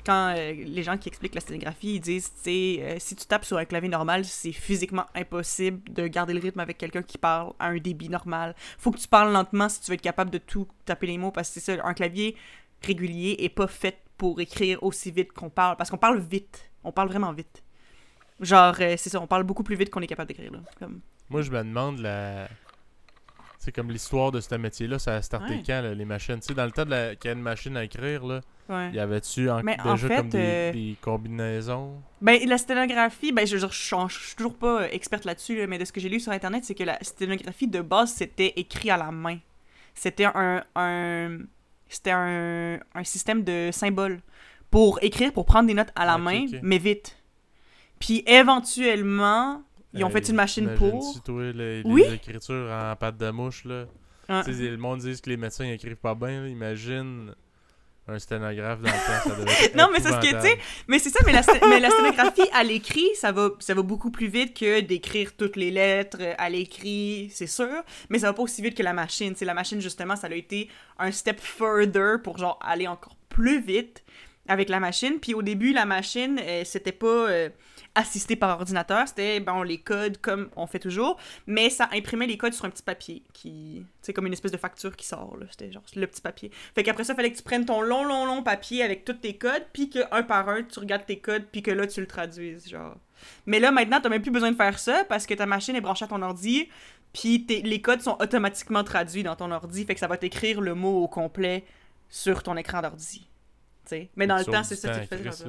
quand 0.05 0.33
euh, 0.35 0.53
les 0.53 0.83
gens 0.83 0.97
qui 0.97 1.09
expliquent 1.09 1.35
la 1.35 1.41
sténographie, 1.41 1.95
ils 1.95 1.99
disent, 1.99 2.31
tu 2.43 2.49
euh, 2.49 2.95
si 2.99 3.15
tu 3.15 3.25
tapes 3.25 3.45
sur 3.45 3.57
un 3.57 3.65
clavier 3.65 3.89
normal, 3.89 4.25
c'est 4.25 4.51
physiquement 4.51 5.05
impossible 5.15 5.81
de 5.91 6.07
garder 6.07 6.33
le 6.33 6.39
rythme 6.39 6.59
avec 6.59 6.77
quelqu'un 6.77 7.01
qui 7.01 7.17
parle 7.17 7.53
à 7.59 7.67
un 7.67 7.77
débit 7.77 8.09
normal. 8.09 8.55
Faut 8.77 8.91
que 8.91 8.97
tu 8.97 9.07
parles 9.07 9.31
lentement 9.31 9.69
si 9.69 9.81
tu 9.81 9.91
veux 9.91 9.95
être 9.95 10.01
capable 10.01 10.31
de 10.31 10.37
tout 10.37 10.67
taper 10.85 11.07
les 11.07 11.17
mots, 11.17 11.31
parce 11.31 11.49
que 11.49 11.59
c'est 11.59 11.77
ça, 11.77 11.81
un 11.85 11.93
clavier 11.93 12.35
régulier 12.83 13.35
est 13.39 13.49
pas 13.49 13.67
fait 13.67 13.97
pour 14.17 14.39
écrire 14.39 14.81
aussi 14.83 15.11
vite 15.11 15.31
qu'on 15.33 15.49
parle, 15.49 15.77
parce 15.77 15.89
qu'on 15.89 15.97
parle 15.97 16.19
vite. 16.19 16.69
On 16.83 16.91
parle 16.91 17.09
vraiment 17.09 17.33
vite. 17.33 17.63
Genre, 18.39 18.75
euh, 18.79 18.95
c'est 18.97 19.09
ça, 19.09 19.19
on 19.21 19.27
parle 19.27 19.43
beaucoup 19.43 19.63
plus 19.63 19.75
vite 19.75 19.89
qu'on 19.89 20.01
est 20.01 20.07
capable 20.07 20.29
d'écrire, 20.29 20.51
là. 20.51 20.87
Moi, 21.29 21.41
je 21.41 21.51
me 21.51 21.63
demande 21.63 21.99
la. 21.99 22.47
C'est 23.61 23.73
comme 23.73 23.91
l'histoire 23.91 24.31
de 24.31 24.39
ce 24.39 24.55
métier-là, 24.55 24.99
ça 24.99 25.15
a 25.15 25.21
starté 25.21 25.55
Ouais. 25.55 25.63
quand, 25.65 25.81
là, 25.81 25.93
les 25.93 26.05
machines? 26.05 26.39
Tu 26.39 26.47
sais, 26.47 26.53
dans 26.53 26.63
le 26.63 26.71
temps 26.71 26.85
de 26.85 26.91
la... 26.91 27.15
qu'il 27.15 27.27
y 27.29 27.33
a 27.33 27.35
une 27.35 27.41
machine 27.43 27.75
à 27.75 27.83
écrire, 27.83 28.25
là, 28.25 28.39
Ouais. 28.69 28.91
y 28.93 28.99
avait-tu 28.99 29.49
en- 29.49 29.59
déjà 29.61 29.83
en 29.83 29.97
fait, 29.97 30.15
comme 30.15 30.29
des, 30.29 30.37
euh, 30.39 30.71
des 30.71 30.95
combinaisons? 31.01 32.01
Ben, 32.21 32.39
la 32.47 32.57
sténographie, 32.57 33.31
ben, 33.33 33.45
je, 33.45 33.57
je 33.57 33.67
suis 33.67 34.35
toujours 34.37 34.55
pas 34.55 34.83
euh, 34.83 34.87
experte 34.91 35.25
là-dessus, 35.25 35.57
là, 35.57 35.67
mais 35.67 35.77
de 35.77 35.83
ce 35.83 35.91
que 35.91 35.99
j'ai 35.99 36.07
lu 36.07 36.19
sur 36.21 36.31
Internet, 36.31 36.63
c'est 36.63 36.73
que 36.75 36.83
la 36.85 36.97
sténographie, 37.01 37.67
de 37.67 37.81
base, 37.81 38.13
c'était 38.13 38.53
écrit 38.55 38.91
à 38.91 38.97
la 38.97 39.11
main. 39.11 39.39
C'était 39.93 40.25
un, 40.33 40.63
un, 40.75 41.39
c'était 41.89 42.11
un, 42.11 42.79
un 42.95 43.03
système 43.03 43.43
de 43.43 43.71
symboles 43.73 44.21
pour 44.71 44.99
écrire, 45.03 45.33
pour 45.33 45.45
prendre 45.45 45.67
des 45.67 45.73
notes 45.73 45.91
à 45.95 46.05
la 46.05 46.17
main, 46.17 46.45
mais 46.61 46.77
vite. 46.77 47.17
Puis 47.99 48.23
éventuellement, 48.25 49.63
ils 49.93 50.03
ont 50.03 50.09
fait 50.09 50.27
une 50.29 50.35
machine 50.35 50.75
pour. 50.75 51.21
toi, 51.23 51.43
les, 51.51 51.83
les 51.83 51.89
Oui. 51.89 52.03
écritures 52.13 52.69
en 52.71 52.95
pâte 52.95 53.17
de 53.17 53.29
mouche, 53.31 53.65
là? 53.65 53.85
Sais, 54.43 54.51
le 54.51 54.77
monde 54.77 54.99
dit 54.99 55.19
que 55.19 55.29
les 55.29 55.37
médecins 55.37 55.65
ils 55.65 55.73
écrivent 55.73 55.95
pas 55.95 56.13
bien, 56.13 56.41
là. 56.43 56.47
imagine 56.47 57.33
un 58.07 58.17
sténographe 58.19 58.79
dans 58.81 58.87
le 58.89 58.91
temps, 58.91 59.29
ça 59.29 59.35
devait 59.35 59.51
être 59.65 59.75
Non, 59.77 59.87
mais 59.91 59.99
c'est 59.99 60.09
ce 60.09 60.15
que, 60.15 60.21
tu 60.21 60.27
sais, 60.29 60.31
épouvantable. 60.31 60.61
Mais 60.87 60.99
c'est 60.99 61.09
ça, 61.09 61.19
mais 61.27 61.31
la, 61.31 61.41
sté- 61.41 61.67
mais 61.69 61.79
la 61.79 61.89
sténographie 61.91 62.49
à 62.53 62.63
l'écrit, 62.63 63.07
ça 63.15 63.31
va, 63.31 63.49
ça 63.59 63.73
va 63.75 63.81
beaucoup 63.83 64.09
plus 64.09 64.27
vite 64.27 64.57
que 64.57 64.79
d'écrire 64.81 65.35
toutes 65.35 65.55
les 65.55 65.69
lettres 65.69 66.17
à 66.39 66.49
l'écrit, 66.49 67.29
c'est 67.31 67.45
sûr. 67.47 67.69
Mais 68.09 68.17
ça 68.19 68.27
va 68.27 68.33
pas 68.33 68.41
aussi 68.41 68.61
vite 68.63 68.75
que 68.75 68.81
la 68.83 68.93
machine. 68.93 69.33
C'est 69.35 69.45
la 69.45 69.53
machine, 69.53 69.79
justement, 69.79 70.15
ça 70.15 70.25
a 70.27 70.31
été 70.33 70.69
un 70.97 71.11
step 71.11 71.39
further 71.39 72.17
pour 72.23 72.37
genre 72.39 72.57
aller 72.63 72.87
encore 72.87 73.15
plus 73.29 73.61
vite 73.61 74.03
avec 74.49 74.67
la 74.67 74.79
machine. 74.79 75.19
Puis 75.19 75.33
au 75.33 75.41
début, 75.41 75.71
la 75.71 75.85
machine, 75.85 76.39
euh, 76.43 76.63
c'était 76.65 76.91
pas 76.91 77.07
euh, 77.07 77.49
assisté 77.95 78.35
par 78.35 78.59
ordinateur, 78.59 79.07
c'était 79.07 79.39
bon 79.39 79.63
les 79.63 79.77
codes 79.77 80.17
comme 80.19 80.49
on 80.55 80.67
fait 80.67 80.79
toujours, 80.79 81.17
mais 81.47 81.69
ça 81.69 81.89
imprimait 81.93 82.27
les 82.27 82.37
codes 82.37 82.53
sur 82.53 82.65
un 82.65 82.69
petit 82.69 82.83
papier 82.83 83.23
qui, 83.33 83.85
c'est 84.01 84.13
comme 84.13 84.27
une 84.27 84.33
espèce 84.33 84.51
de 84.51 84.57
facture 84.57 84.95
qui 84.95 85.05
sort 85.05 85.37
là. 85.37 85.45
C'était 85.49 85.71
genre 85.71 85.83
le 85.95 86.07
petit 86.07 86.21
papier. 86.21 86.51
Fait 86.75 86.83
qu'après 86.83 87.03
ça, 87.03 87.15
fallait 87.15 87.31
que 87.31 87.37
tu 87.37 87.43
prennes 87.43 87.65
ton 87.65 87.81
long, 87.81 88.03
long, 88.03 88.25
long 88.25 88.43
papier 88.43 88.83
avec 88.83 89.05
tous 89.05 89.13
tes 89.13 89.37
codes, 89.37 89.65
puis 89.71 89.89
que 89.89 89.99
un 90.11 90.23
par 90.23 90.49
un, 90.49 90.63
tu 90.63 90.79
regardes 90.79 91.05
tes 91.05 91.19
codes, 91.19 91.45
puis 91.51 91.61
que 91.61 91.71
là, 91.71 91.87
tu 91.87 92.01
le 92.01 92.07
traduises, 92.07 92.69
genre. 92.69 92.95
Mais 93.45 93.59
là, 93.59 93.71
maintenant, 93.71 93.99
t'as 94.01 94.09
même 94.09 94.21
plus 94.21 94.31
besoin 94.31 94.51
de 94.51 94.55
faire 94.57 94.79
ça 94.79 95.03
parce 95.07 95.25
que 95.25 95.33
ta 95.33 95.45
machine 95.45 95.75
est 95.75 95.81
branchée 95.81 96.05
à 96.05 96.07
ton 96.07 96.21
ordi, 96.21 96.69
puis 97.13 97.45
les 97.47 97.81
codes 97.81 98.01
sont 98.01 98.17
automatiquement 98.19 98.83
traduits 98.83 99.23
dans 99.23 99.35
ton 99.35 99.51
ordi, 99.51 99.85
fait 99.85 99.93
que 99.93 99.99
ça 99.99 100.07
va 100.07 100.17
t'écrire 100.17 100.61
le 100.61 100.73
mot 100.73 101.03
au 101.03 101.07
complet 101.07 101.65
sur 102.09 102.43
ton 102.43 102.55
écran 102.57 102.81
d'ordi. 102.81 103.28
Mais 104.15 104.27
dans 104.27 104.37
le 104.37 104.45
temps, 104.45 104.63
c'est 104.63 104.75
ça 104.75 104.89
que 104.89 105.01
tu 105.01 105.07
faisais. 105.07 105.29
Chris, 105.29 105.43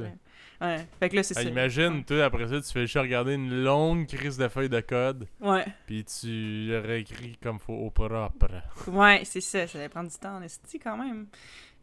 ouais. 0.61 0.86
Fait 0.99 1.09
que 1.09 1.16
là, 1.16 1.22
c'est 1.22 1.36
Ah, 1.38 1.43
ça. 1.43 1.49
imagine, 1.49 2.05
toi, 2.05 2.24
après 2.24 2.47
ça, 2.49 2.61
tu 2.61 2.70
fais 2.72 2.82
juste 2.82 2.99
regarder 2.99 3.34
une 3.34 3.62
longue 3.64 4.07
crise 4.07 4.36
de 4.36 4.47
feuilles 4.49 4.68
de 4.68 4.80
code, 4.80 5.26
Ouais. 5.41 5.64
puis 5.86 6.05
tu 6.05 6.76
réécris 6.76 7.38
comme 7.43 7.59
faut 7.59 7.72
au 7.72 7.91
propre. 7.91 8.49
Ouais, 8.88 9.22
c'est 9.24 9.41
ça. 9.41 9.66
Ça 9.66 9.78
va 9.78 9.88
prendre 9.88 10.11
du 10.11 10.16
temps 10.18 10.36
en 10.36 10.43
esti 10.43 10.78
quand 10.78 10.97
même. 10.99 11.26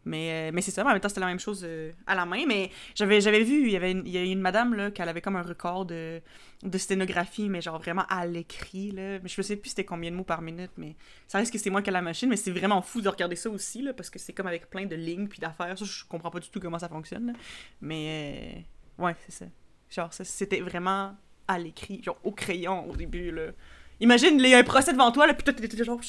Mais, 0.08 0.50
euh, 0.50 0.52
mais 0.54 0.62
c'est 0.62 0.72
ça, 0.72 0.84
en 0.84 0.88
même 0.88 1.00
temps, 1.00 1.10
c'était 1.10 1.22
la 1.22 1.28
même 1.28 1.40
chose 1.40 1.64
euh, 1.68 1.92
à 2.08 2.16
la 2.16 2.26
main. 2.26 2.46
Mais 2.48 2.72
j'avais, 2.96 3.20
j'avais 3.20 3.44
vu, 3.44 3.66
il 3.66 3.72
y 3.72 3.76
avait 3.76 3.92
une, 3.92 4.04
il 4.06 4.14
y 4.14 4.18
a 4.18 4.24
une 4.24 4.40
madame, 4.40 4.74
là, 4.74 4.90
qu'elle 4.90 5.10
avait 5.10 5.22
comme 5.22 5.36
un 5.36 5.42
record 5.42 5.86
de, 5.86 6.22
de 6.64 6.78
sténographie, 6.78 7.50
mais 7.50 7.62
genre 7.62 7.78
vraiment 7.78 8.06
à 8.10 8.26
l'écrit, 8.26 8.92
là. 8.92 9.20
Mais 9.20 9.28
je 9.28 9.42
sais 9.42 9.58
plus 9.58 9.70
c'était 9.70 9.84
combien 9.84 10.10
de 10.10 10.16
mots 10.16 10.24
par 10.24 10.42
minute, 10.42 10.72
mais 10.78 10.96
ça 11.28 11.38
reste 11.38 11.52
que 11.52 11.60
c'est 11.60 11.70
moins 11.70 11.82
que 11.82 11.92
la 11.92 12.02
machine, 12.02 12.30
mais 12.30 12.38
c'est 12.38 12.52
vraiment 12.52 12.82
fou 12.82 13.02
de 13.02 13.10
regarder 13.10 13.36
ça 13.36 13.50
aussi, 13.50 13.82
là, 13.82 13.94
parce 13.94 14.10
que 14.10 14.18
c'est 14.18 14.34
comme 14.34 14.48
avec 14.48 14.70
plein 14.70 14.86
de 14.86 14.96
lignes 14.96 15.28
puis 15.28 15.40
d'affaires. 15.40 15.78
Ça, 15.78 15.86
je 15.86 16.06
comprends 16.06 16.32
pas 16.32 16.40
du 16.40 16.50
tout 16.50 16.60
comment 16.60 16.80
ça 16.80 16.90
fonctionne. 16.90 17.34
Mais, 17.82 18.64
euh, 19.00 19.04
ouais, 19.04 19.16
c'est 19.28 19.44
ça. 19.44 19.46
Genre, 19.90 20.14
ça, 20.14 20.24
c'était 20.24 20.62
vraiment 20.62 21.16
à 21.48 21.60
l'écrit, 21.60 22.02
genre 22.02 22.20
au 22.24 22.32
crayon 22.32 22.90
au 22.90 22.96
début, 22.96 23.32
là. 23.32 23.52
Imagine, 24.00 24.40
il 24.40 24.48
y 24.50 24.54
a 24.54 24.60
un 24.60 24.64
procès 24.64 24.94
devant 24.94 25.12
toi, 25.12 25.26
là, 25.28 25.34
puis 25.34 25.44
toi, 25.44 25.54
t'étais 25.54 25.84
genre 25.84 26.00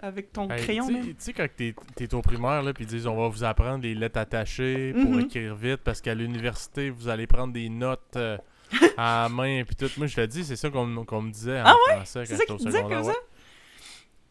avec 0.00 0.32
ton 0.32 0.48
Hey, 0.48 0.62
crayon, 0.62 0.86
tu 0.86 0.92
là. 0.94 1.00
sais- 1.02 1.08
Tu 1.08 1.14
sais, 1.18 1.32
quand 1.32 1.46
t'es 1.56 1.74
es 2.00 2.14
au 2.14 2.22
primaire, 2.22 2.62
là, 2.62 2.72
puis 2.72 2.84
ils 2.84 2.86
disent 2.88 3.06
on 3.06 3.16
va 3.16 3.28
vous 3.28 3.42
apprendre 3.44 3.82
les 3.82 3.94
lettres 3.94 4.18
attachées 4.20 4.92
pour 4.92 5.10
Mhm. 5.12 5.20
écrire 5.20 5.54
vite, 5.56 5.78
parce 5.82 6.00
qu'à 6.00 6.14
l'université, 6.14 6.90
vous 6.90 7.08
allez 7.08 7.26
prendre 7.26 7.52
des 7.52 7.68
notes 7.68 8.16
euh, 8.16 8.38
à 8.96 9.22
la 9.24 9.28
main, 9.28 9.64
puis 9.64 9.74
tout. 9.74 9.90
Moi, 9.96 10.06
je 10.06 10.14
te 10.16 10.24
dis, 10.26 10.44
c'est 10.44 10.54
ça 10.56 10.70
qu'on 10.70 10.86
me 10.86 11.30
disait 11.32 11.60
en 11.60 11.64
Ah 11.66 11.74
français 11.96 12.24
C'est 12.26 12.34
quand 12.34 12.38
j'étais 12.40 12.52
au 12.52 12.58
secondaire. 12.58 12.88
comme 12.88 13.04
ça? 13.04 13.12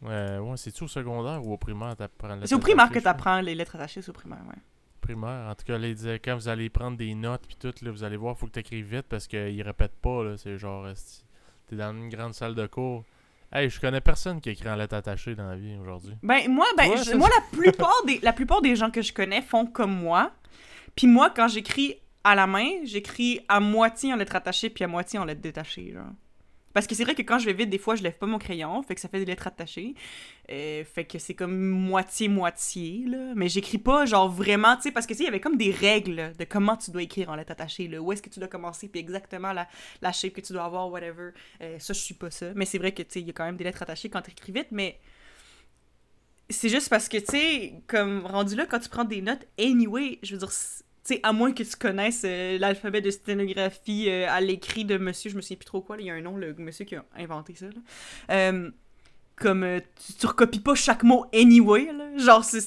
Ouais, 0.00 0.08
ouais, 0.10 0.38
ouais 0.38 0.56
c'est-tu 0.56 0.84
au 0.84 0.88
secondaire 0.88 1.44
ou 1.44 1.52
au 1.52 1.56
primaire 1.58 1.96
t'apprends 1.96 2.34
les 2.36 2.46
C'est 2.46 2.54
au 2.54 2.60
primaire 2.60 2.88
que 2.90 2.98
t'apprends 3.00 3.40
les 3.40 3.54
lettres 3.54 3.76
attachées, 3.76 4.00
c'est 4.00 4.10
au 4.10 4.14
primaire, 4.14 4.38
ouais. 4.48 4.54
primaire. 5.00 5.48
En 5.50 5.54
tout 5.54 5.64
cas, 5.64 5.76
là, 5.76 5.88
il 5.88 5.94
disait 5.94 6.18
quand 6.18 6.34
vous 6.36 6.48
allez 6.48 6.68
prendre 6.70 6.96
des 6.96 7.14
notes 7.14 7.42
puis 7.46 7.56
tout, 7.56 7.74
là, 7.84 7.90
vous 7.90 8.04
allez 8.04 8.16
voir, 8.16 8.38
faut 8.38 8.46
que 8.46 8.52
tu 8.52 8.60
écrives 8.60 8.86
vite 8.94 9.06
parce 9.08 9.26
qu'ils 9.26 9.60
répètent 9.62 9.96
pas. 10.00 10.22
là 10.24 10.36
C'est 10.36 10.56
genre, 10.56 10.86
t'es 11.68 11.76
dans 11.76 11.92
une 11.92 12.08
grande 12.08 12.34
salle 12.34 12.54
de 12.54 12.66
cours. 12.66 13.04
Hey, 13.52 13.70
je 13.70 13.80
connais 13.80 14.00
personne 14.02 14.40
qui 14.40 14.50
écrit 14.50 14.68
en 14.68 14.74
lettres 14.76 14.94
attachées 14.96 15.34
dans 15.34 15.48
la 15.48 15.56
vie 15.56 15.76
aujourd'hui. 15.80 16.14
Ben, 16.22 16.48
moi, 16.50 16.66
ben, 16.76 16.90
Ouais, 16.90 16.96
je- 16.98 17.02
ça, 17.04 17.16
moi 17.16 17.28
la, 17.34 17.58
plupart 17.58 18.02
des, 18.06 18.18
la 18.22 18.32
plupart 18.34 18.60
des 18.60 18.76
gens 18.76 18.90
que 18.90 19.00
je 19.00 19.12
connais 19.12 19.40
font 19.40 19.64
comme 19.66 19.94
moi. 19.94 20.32
Puis 20.94 21.06
moi, 21.06 21.30
quand 21.34 21.48
j'écris 21.48 21.94
à 22.24 22.34
la 22.34 22.46
main, 22.46 22.68
j'écris 22.84 23.40
à 23.48 23.58
moitié 23.60 24.12
en 24.12 24.16
lettres 24.16 24.36
attachées 24.36 24.68
puis 24.68 24.84
à 24.84 24.88
moitié 24.88 25.18
en 25.18 25.24
lettres 25.24 25.40
détachées, 25.40 25.92
genre. 25.94 26.10
Parce 26.72 26.86
que 26.86 26.94
c'est 26.94 27.04
vrai 27.04 27.14
que 27.14 27.22
quand 27.22 27.38
je 27.38 27.46
vais 27.46 27.52
vite, 27.52 27.70
des 27.70 27.78
fois, 27.78 27.96
je 27.96 28.02
lève 28.02 28.16
pas 28.16 28.26
mon 28.26 28.38
crayon, 28.38 28.82
fait 28.82 28.94
que 28.94 29.00
ça 29.00 29.08
fait 29.08 29.18
des 29.18 29.24
lettres 29.24 29.46
attachées. 29.46 29.94
Euh, 30.50 30.84
fait 30.84 31.04
que 31.04 31.18
c'est 31.18 31.34
comme 31.34 31.56
moitié-moitié, 31.56 33.04
là. 33.06 33.32
Mais 33.34 33.48
j'écris 33.48 33.78
pas, 33.78 34.06
genre, 34.06 34.30
vraiment, 34.30 34.76
tu 34.76 34.82
sais, 34.82 34.92
parce 34.92 35.06
que, 35.06 35.14
tu 35.14 35.20
il 35.20 35.24
y 35.24 35.28
avait 35.28 35.40
comme 35.40 35.56
des 35.56 35.70
règles 35.70 36.32
de 36.38 36.44
comment 36.44 36.76
tu 36.76 36.90
dois 36.90 37.02
écrire 37.02 37.30
en 37.30 37.36
lettres 37.36 37.52
attachées, 37.52 37.88
là. 37.88 38.00
Où 38.00 38.12
est-ce 38.12 38.22
que 38.22 38.30
tu 38.30 38.38
dois 38.38 38.48
commencer, 38.48 38.88
puis 38.88 39.00
exactement 39.00 39.52
la, 39.52 39.66
la 40.02 40.12
shape 40.12 40.32
que 40.32 40.40
tu 40.40 40.52
dois 40.52 40.64
avoir, 40.64 40.90
whatever. 40.90 41.30
Euh, 41.62 41.78
ça, 41.78 41.92
je 41.92 42.00
suis 42.00 42.14
pas 42.14 42.30
ça. 42.30 42.52
Mais 42.54 42.64
c'est 42.64 42.78
vrai 42.78 42.92
que, 42.92 43.02
tu 43.02 43.08
sais, 43.10 43.20
il 43.20 43.26
y 43.26 43.30
a 43.30 43.32
quand 43.32 43.44
même 43.44 43.56
des 43.56 43.64
lettres 43.64 43.82
attachées 43.82 44.10
quand 44.10 44.22
tu 44.22 44.30
écris 44.30 44.52
vite, 44.52 44.68
mais 44.70 44.98
c'est 46.50 46.68
juste 46.68 46.88
parce 46.88 47.08
que, 47.08 47.18
tu 47.18 47.26
sais, 47.26 47.74
comme 47.86 48.24
rendu 48.24 48.54
là, 48.54 48.66
quand 48.66 48.78
tu 48.78 48.88
prends 48.88 49.04
des 49.04 49.20
notes, 49.20 49.46
anyway, 49.58 50.18
je 50.22 50.34
veux 50.34 50.38
dire, 50.38 50.50
sais, 51.14 51.20
à 51.22 51.32
moins 51.32 51.52
que 51.52 51.62
tu 51.62 51.76
connaisses 51.76 52.22
euh, 52.24 52.58
l'alphabet 52.58 53.00
de 53.00 53.10
sténographie 53.10 54.06
euh, 54.08 54.26
à 54.28 54.40
l'écrit 54.40 54.84
de 54.84 54.96
monsieur, 54.98 55.30
je 55.30 55.36
me 55.36 55.40
souviens 55.40 55.56
plus 55.56 55.66
trop 55.66 55.80
quoi, 55.80 55.96
il 55.98 56.06
y 56.06 56.10
a 56.10 56.14
un 56.14 56.20
nom, 56.20 56.36
le 56.36 56.54
monsieur 56.54 56.84
qui 56.84 56.94
a 56.96 57.04
inventé 57.16 57.54
ça, 57.54 57.66
là. 57.66 57.72
Euh, 58.34 58.70
comme 59.36 59.62
euh, 59.62 59.78
tu, 60.04 60.14
tu 60.14 60.26
recopies 60.26 60.58
pas 60.60 60.74
chaque 60.74 61.04
mot 61.04 61.26
anyway, 61.32 61.92
là. 61.92 62.16
Genre, 62.16 62.44
c'est- 62.44 62.60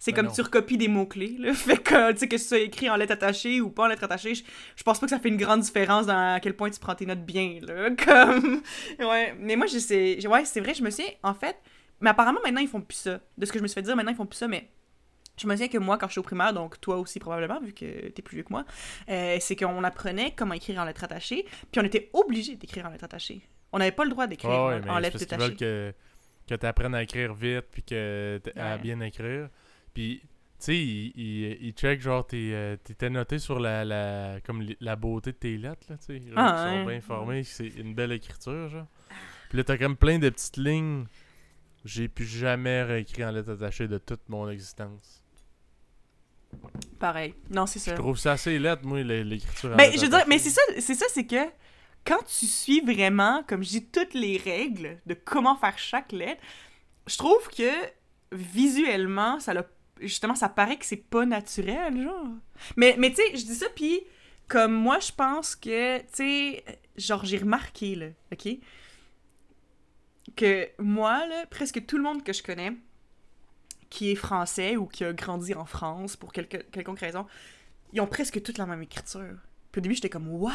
c'est 0.00 0.12
Ben 0.12 0.14
comme 0.16 0.26
non. 0.26 0.32
tu 0.32 0.40
recopies 0.42 0.78
des 0.78 0.88
mots-clés. 0.88 1.36
Fait 1.54 1.76
que, 1.76 2.12
tu 2.12 2.18
sais, 2.18 2.28
que 2.28 2.38
ce 2.38 2.48
soit 2.48 2.58
écrit 2.60 2.88
en 2.88 2.96
lettres 2.96 3.12
attachées 3.12 3.60
ou 3.60 3.68
pas 3.68 3.84
en 3.84 3.86
lettres 3.88 4.04
attachées, 4.04 4.34
je, 4.34 4.42
je 4.76 4.82
pense 4.84 4.98
pas 5.00 5.06
que 5.06 5.10
ça 5.10 5.18
fait 5.18 5.28
une 5.28 5.36
grande 5.36 5.60
différence 5.60 6.06
dans 6.06 6.34
à 6.36 6.40
quel 6.40 6.54
point 6.54 6.70
tu 6.70 6.78
prends 6.80 6.94
tes 6.94 7.04
notes 7.04 7.24
bien, 7.26 7.58
là. 7.62 7.90
Comme, 8.04 8.62
ouais. 9.00 9.34
Mais 9.40 9.56
moi, 9.56 9.66
je 9.66 9.78
sais, 9.78 10.26
ouais, 10.26 10.44
c'est 10.44 10.60
vrai, 10.60 10.72
je 10.74 10.82
me 10.82 10.90
suis, 10.90 11.04
en 11.22 11.34
fait, 11.34 11.56
mais 12.00 12.10
apparemment, 12.10 12.40
maintenant, 12.44 12.60
ils 12.60 12.68
font 12.68 12.80
plus 12.80 12.96
ça. 12.96 13.20
De 13.36 13.44
ce 13.44 13.52
que 13.52 13.58
je 13.58 13.62
me 13.62 13.68
suis 13.68 13.74
fait 13.74 13.82
dire, 13.82 13.96
maintenant, 13.96 14.12
ils 14.12 14.16
font 14.16 14.24
plus 14.26 14.38
ça, 14.38 14.48
mais 14.48 14.68
je 15.38 15.46
me 15.46 15.52
souviens 15.54 15.68
que 15.68 15.78
moi, 15.78 15.96
quand 15.98 16.06
je 16.08 16.12
suis 16.12 16.18
au 16.20 16.22
primaire, 16.24 16.52
donc 16.52 16.80
toi 16.80 16.96
aussi 16.98 17.18
probablement, 17.18 17.60
vu 17.60 17.72
que 17.72 18.08
t'es 18.08 18.22
plus 18.22 18.36
vieux 18.36 18.44
que 18.44 18.52
moi, 18.52 18.64
euh, 19.08 19.36
c'est 19.40 19.56
qu'on 19.56 19.82
apprenait 19.84 20.32
comment 20.36 20.54
écrire 20.54 20.80
en 20.80 20.84
lettres 20.84 21.04
attachées, 21.04 21.44
puis 21.70 21.80
on 21.80 21.84
était 21.84 22.10
obligé 22.12 22.56
d'écrire 22.56 22.86
en 22.86 22.90
lettres 22.90 23.04
attachées. 23.04 23.40
On 23.72 23.78
n'avait 23.78 23.92
pas 23.92 24.04
le 24.04 24.10
droit 24.10 24.26
d'écrire 24.26 24.50
en- 24.64 24.70
en 24.90 24.98
lettres 24.98 25.18
veulent 25.36 25.56
que, 25.56 25.94
que 26.48 26.54
tu 26.54 26.66
apprennes 26.66 26.94
à 26.94 27.02
écrire 27.02 27.34
vite 27.34 27.66
puis 27.70 27.82
que 27.82 28.40
à 28.56 28.76
bien 28.78 29.00
écrire. 29.00 29.48
Puis, 29.94 30.20
tu 30.22 30.28
sais, 30.58 30.76
ils 30.76 31.12
ils- 31.16 31.58
ils 31.68 31.72
checkent 31.72 32.00
genre, 32.00 32.26
t'es 32.26 32.50
euh, 32.52 32.76
t'étais 32.82 33.10
noté 33.10 33.38
sur 33.38 33.60
la, 33.60 33.84
la, 33.84 34.40
comme 34.44 34.64
la 34.80 34.96
beauté 34.96 35.32
de 35.32 35.36
tes 35.36 35.56
lettres, 35.56 35.86
là, 35.90 35.96
tu 35.98 36.06
sais. 36.06 36.18
genre, 36.26 36.34
Ah, 36.38 36.72
Ils 36.74 36.80
sont 36.80 36.86
bien 36.88 37.00
formés, 37.00 37.44
c'est 37.44 37.66
une 37.68 37.94
belle 37.94 38.12
écriture, 38.12 38.68
genre. 38.70 38.86
Puis 39.50 39.58
là, 39.58 39.64
t'as 39.64 39.76
comme 39.78 39.96
plein 39.96 40.18
de 40.18 40.28
petites 40.30 40.56
lignes. 40.56 41.04
J'ai 41.84 42.08
plus 42.08 42.26
jamais 42.26 42.82
réécrit 42.82 43.24
en 43.24 43.30
lettres 43.30 43.52
attachées 43.52 43.86
de 43.88 43.98
toute 43.98 44.28
mon 44.28 44.48
existence. 44.50 45.22
Pareil. 46.98 47.34
Non, 47.50 47.66
c'est 47.66 47.78
ça. 47.78 47.92
Je 47.92 47.96
trouve 48.00 48.18
ça 48.18 48.32
assez 48.32 48.58
lettre, 48.58 48.84
moi, 48.84 49.02
l'é- 49.02 49.24
l'écriture 49.24 49.72
en 49.72 49.76
Ben, 49.76 49.92
je 49.94 50.00
veux 50.00 50.08
dire, 50.08 50.24
mais 50.26 50.34
attachées. 50.36 50.50
c'est 50.50 50.50
ça, 50.50 50.60
c'est 50.80 50.94
ça, 50.94 51.06
c'est 51.12 51.26
que 51.26 51.44
quand 52.04 52.18
tu 52.26 52.46
suis 52.46 52.80
vraiment, 52.80 53.44
comme 53.46 53.62
je 53.62 53.68
dis, 53.68 53.84
toutes 53.86 54.14
les 54.14 54.36
règles 54.38 54.98
de 55.06 55.14
comment 55.14 55.56
faire 55.56 55.78
chaque 55.78 56.12
lettre, 56.12 56.40
je 57.06 57.16
trouve 57.16 57.48
que 57.48 57.70
visuellement, 58.32 59.38
ça 59.40 59.54
l'a, 59.54 59.64
justement, 60.00 60.34
ça 60.34 60.48
paraît 60.48 60.76
que 60.76 60.86
c'est 60.86 60.96
pas 60.96 61.24
naturel, 61.26 62.02
genre. 62.02 62.26
Mais, 62.76 62.96
mais 62.98 63.10
tu 63.10 63.16
sais, 63.16 63.36
je 63.36 63.44
dis 63.44 63.54
ça, 63.54 63.66
puis 63.74 64.00
comme 64.48 64.72
moi, 64.72 64.98
je 64.98 65.12
pense 65.12 65.54
que, 65.54 65.98
tu 65.98 66.04
sais, 66.12 66.64
genre, 66.96 67.24
j'ai 67.24 67.38
remarqué, 67.38 67.94
là, 67.94 68.06
ok, 68.32 68.48
que 70.36 70.68
moi, 70.78 71.26
là, 71.26 71.46
presque 71.46 71.84
tout 71.86 71.96
le 71.96 72.02
monde 72.02 72.22
que 72.22 72.32
je 72.32 72.42
connais, 72.42 72.72
qui 73.90 74.10
est 74.10 74.14
français 74.14 74.76
ou 74.76 74.86
qui 74.86 75.04
a 75.04 75.12
grandi 75.12 75.54
en 75.54 75.64
France 75.64 76.16
pour 76.16 76.32
quelque, 76.32 76.58
quelconque 76.70 77.00
raison, 77.00 77.26
ils 77.92 78.00
ont 78.00 78.06
presque 78.06 78.42
toute 78.42 78.58
la 78.58 78.66
même 78.66 78.82
écriture. 78.82 79.36
Puis 79.72 79.80
au 79.80 79.82
début, 79.82 79.94
j'étais 79.94 80.08
comme, 80.10 80.28
what? 80.28 80.52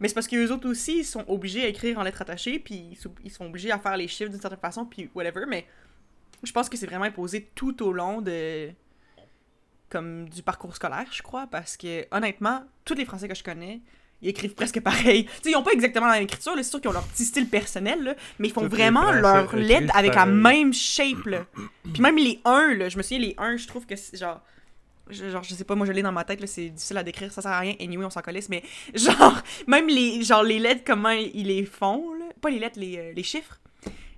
Mais 0.00 0.08
c'est 0.08 0.14
parce 0.14 0.28
qu'eux 0.28 0.50
autres 0.50 0.68
aussi, 0.68 0.98
ils 1.00 1.04
sont 1.04 1.24
obligés 1.28 1.64
à 1.64 1.68
écrire 1.68 1.98
en 1.98 2.02
lettres 2.02 2.22
attachées, 2.22 2.58
puis 2.58 2.96
ils 3.24 3.30
sont- 3.30 3.44
obligés 3.44 3.70
à 3.70 3.78
faire 3.78 3.96
les 3.96 4.08
chiffres 4.08 4.30
d'une 4.30 4.40
certaine 4.40 4.60
façon, 4.60 4.84
puis 4.84 5.10
whatever. 5.14 5.44
Mais 5.48 5.66
je 6.42 6.52
pense 6.52 6.68
que 6.68 6.76
c'est 6.76 6.86
vraiment 6.86 7.04
imposé 7.04 7.50
tout 7.54 7.82
au 7.82 7.92
long 7.92 8.20
de. 8.22 8.70
comme 9.90 10.28
du 10.28 10.42
parcours 10.42 10.74
scolaire, 10.76 11.06
je 11.12 11.22
crois, 11.22 11.46
parce 11.46 11.76
que 11.76 12.06
honnêtement, 12.14 12.62
tous 12.84 12.94
les 12.94 13.04
Français 13.04 13.26
que 13.26 13.34
je 13.34 13.42
connais, 13.42 13.80
ils 14.22 14.28
écrivent 14.30 14.54
presque 14.54 14.80
pareil. 14.80 15.24
Tu 15.24 15.30
sais, 15.42 15.50
ils 15.50 15.56
ont 15.56 15.62
pas 15.62 15.72
exactement 15.72 16.06
la 16.06 16.14
même 16.14 16.24
écriture, 16.24 16.52
c'est 16.56 16.62
sûr 16.64 16.80
qu'ils 16.80 16.90
ont 16.90 16.94
leur 16.94 17.04
petit 17.04 17.24
style 17.24 17.48
personnel, 17.48 18.02
là, 18.02 18.14
mais 18.38 18.48
ils 18.48 18.52
font 18.54 18.62
vraiment 18.76 19.02
leurs 19.20 19.46
lettres 19.68 19.96
avec 19.96 20.14
la 20.14 20.26
même 20.26 20.74
shape, 20.74 21.24
là. 21.26 21.44
Puis 21.92 22.02
même 22.02 22.16
les 22.16 22.40
1, 22.44 22.74
là, 22.74 22.88
je 22.88 22.96
me 22.96 23.02
souviens, 23.02 23.18
les 23.20 23.34
1, 23.38 23.56
je 23.56 23.66
trouve 23.66 23.86
que 23.86 23.96
c'est 23.96 24.16
genre. 24.16 24.40
je- 25.10 25.30
Genre, 25.30 25.42
je 25.42 25.54
sais 25.54 25.64
pas, 25.64 25.74
moi 25.74 25.86
je 25.86 25.92
l'ai 25.92 26.02
dans 26.02 26.12
ma 26.12 26.24
tête, 26.24 26.44
c'est 26.46 26.68
difficile 26.68 26.98
à 26.98 27.02
décrire, 27.02 27.32
ça 27.32 27.40
sert 27.42 27.50
à 27.50 27.60
rien, 27.60 27.74
anyway, 27.80 28.04
on 28.04 28.10
s'en 28.10 28.20
calisse, 28.20 28.48
mais 28.50 28.62
genre, 28.94 29.40
même 29.66 29.86
les, 29.88 30.22
genre, 30.22 30.42
les 30.42 30.58
lettres, 30.58 30.82
comment 30.86 31.10
ils 31.10 31.46
les 31.46 31.64
font, 31.64 32.12
là, 32.14 32.26
pas 32.40 32.50
les 32.50 32.58
lettres, 32.58 32.78
les, 32.78 32.98
euh, 32.98 33.12
les 33.16 33.22
chiffres, 33.22 33.58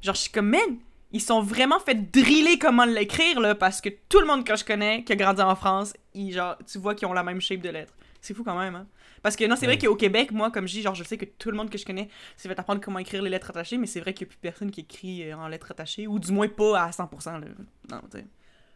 genre, 0.03 0.15
je 0.17 0.21
suis 0.23 0.31
comme, 0.33 0.49
man, 0.49 0.79
ils 1.13 1.21
sont 1.21 1.43
vraiment 1.43 1.79
fait 1.79 1.95
driller 2.11 2.59
comment 2.59 2.85
l'écrire, 2.87 3.39
là, 3.41 3.55
parce 3.55 3.81
que 3.81 3.89
tout 4.09 4.19
le 4.21 4.27
monde 4.27 4.45
que 4.45 4.57
je 4.57 4.65
connais, 4.65 5.05
qui 5.05 5.13
a 5.13 5.17
grandi 5.17 5.43
en 5.43 5.55
France, 5.57 5.93
ils, 6.15 6.33
genre, 6.33 6.57
tu 6.71 6.79
vois 6.79 6.95
qu'ils 6.97 7.07
ont 7.07 7.13
la 7.13 7.23
même 7.23 7.41
shape 7.41 7.61
de 7.61 7.69
lettres. 7.69 7.93
C'est 8.21 8.35
fou 8.35 8.43
quand 8.45 8.59
même, 8.59 8.75
hein. 8.75 8.87
Parce 9.23 9.37
que 9.37 9.45
non, 9.45 9.57
c'est 9.57 9.67
vrai 9.67 9.77
qu'au 9.79 9.97
Québec, 9.97 10.33
moi, 10.33 10.51
comme 10.51 10.67
je 10.67 10.73
dis, 10.75 10.83
genre, 10.83 10.95
je 10.95 11.05
sais 11.05 11.19
que 11.19 11.27
tout 11.27 11.51
le 11.51 11.57
monde 11.57 11.69
que 11.71 11.77
je 11.79 11.85
connais 11.85 12.09
s'est 12.37 12.49
fait 12.49 12.59
apprendre 12.59 12.81
comment 12.81 12.99
écrire 12.99 13.23
les 13.23 13.31
lettres 13.31 13.51
attachées, 13.51 13.77
mais 13.77 13.87
c'est 13.87 14.01
vrai 14.01 14.15
qu'il 14.15 14.27
n'y 14.27 14.31
a 14.31 14.33
plus 14.33 14.39
personne 14.41 14.71
qui 14.71 14.81
écrit 14.81 15.31
euh, 15.31 15.37
en 15.37 15.49
lettres 15.49 15.71
attachées, 15.71 16.07
ou 16.07 16.19
du 16.19 16.33
moins 16.33 16.49
pas 16.49 16.85
à 16.85 16.91
100%, 16.91 17.41
là. 17.41 17.47
Non, 17.91 18.01
tu 18.11 18.19
sais. 18.19 18.27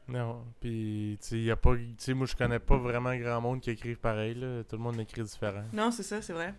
Non, 0.07 0.45
puis 0.61 1.16
tu 1.22 1.28
sais, 1.28 1.38
y 1.38 1.51
a 1.51 1.57
pas, 1.57 1.74
tu 1.74 1.95
sais, 1.97 2.12
moi 2.12 2.26
je 2.26 2.36
connais 2.36 2.59
pas 2.59 2.76
vraiment 2.76 3.16
grand 3.16 3.40
monde 3.40 3.61
qui 3.62 3.70
écrive 3.70 3.97
pareil 3.97 4.34
là, 4.34 4.62
tout 4.64 4.76
le 4.76 4.82
monde 4.82 5.01
écrit 5.01 5.22
différent. 5.22 5.64
Non, 5.72 5.90
c'est 5.90 6.03
ça, 6.03 6.20
c'est 6.20 6.34
vrai. 6.34 6.53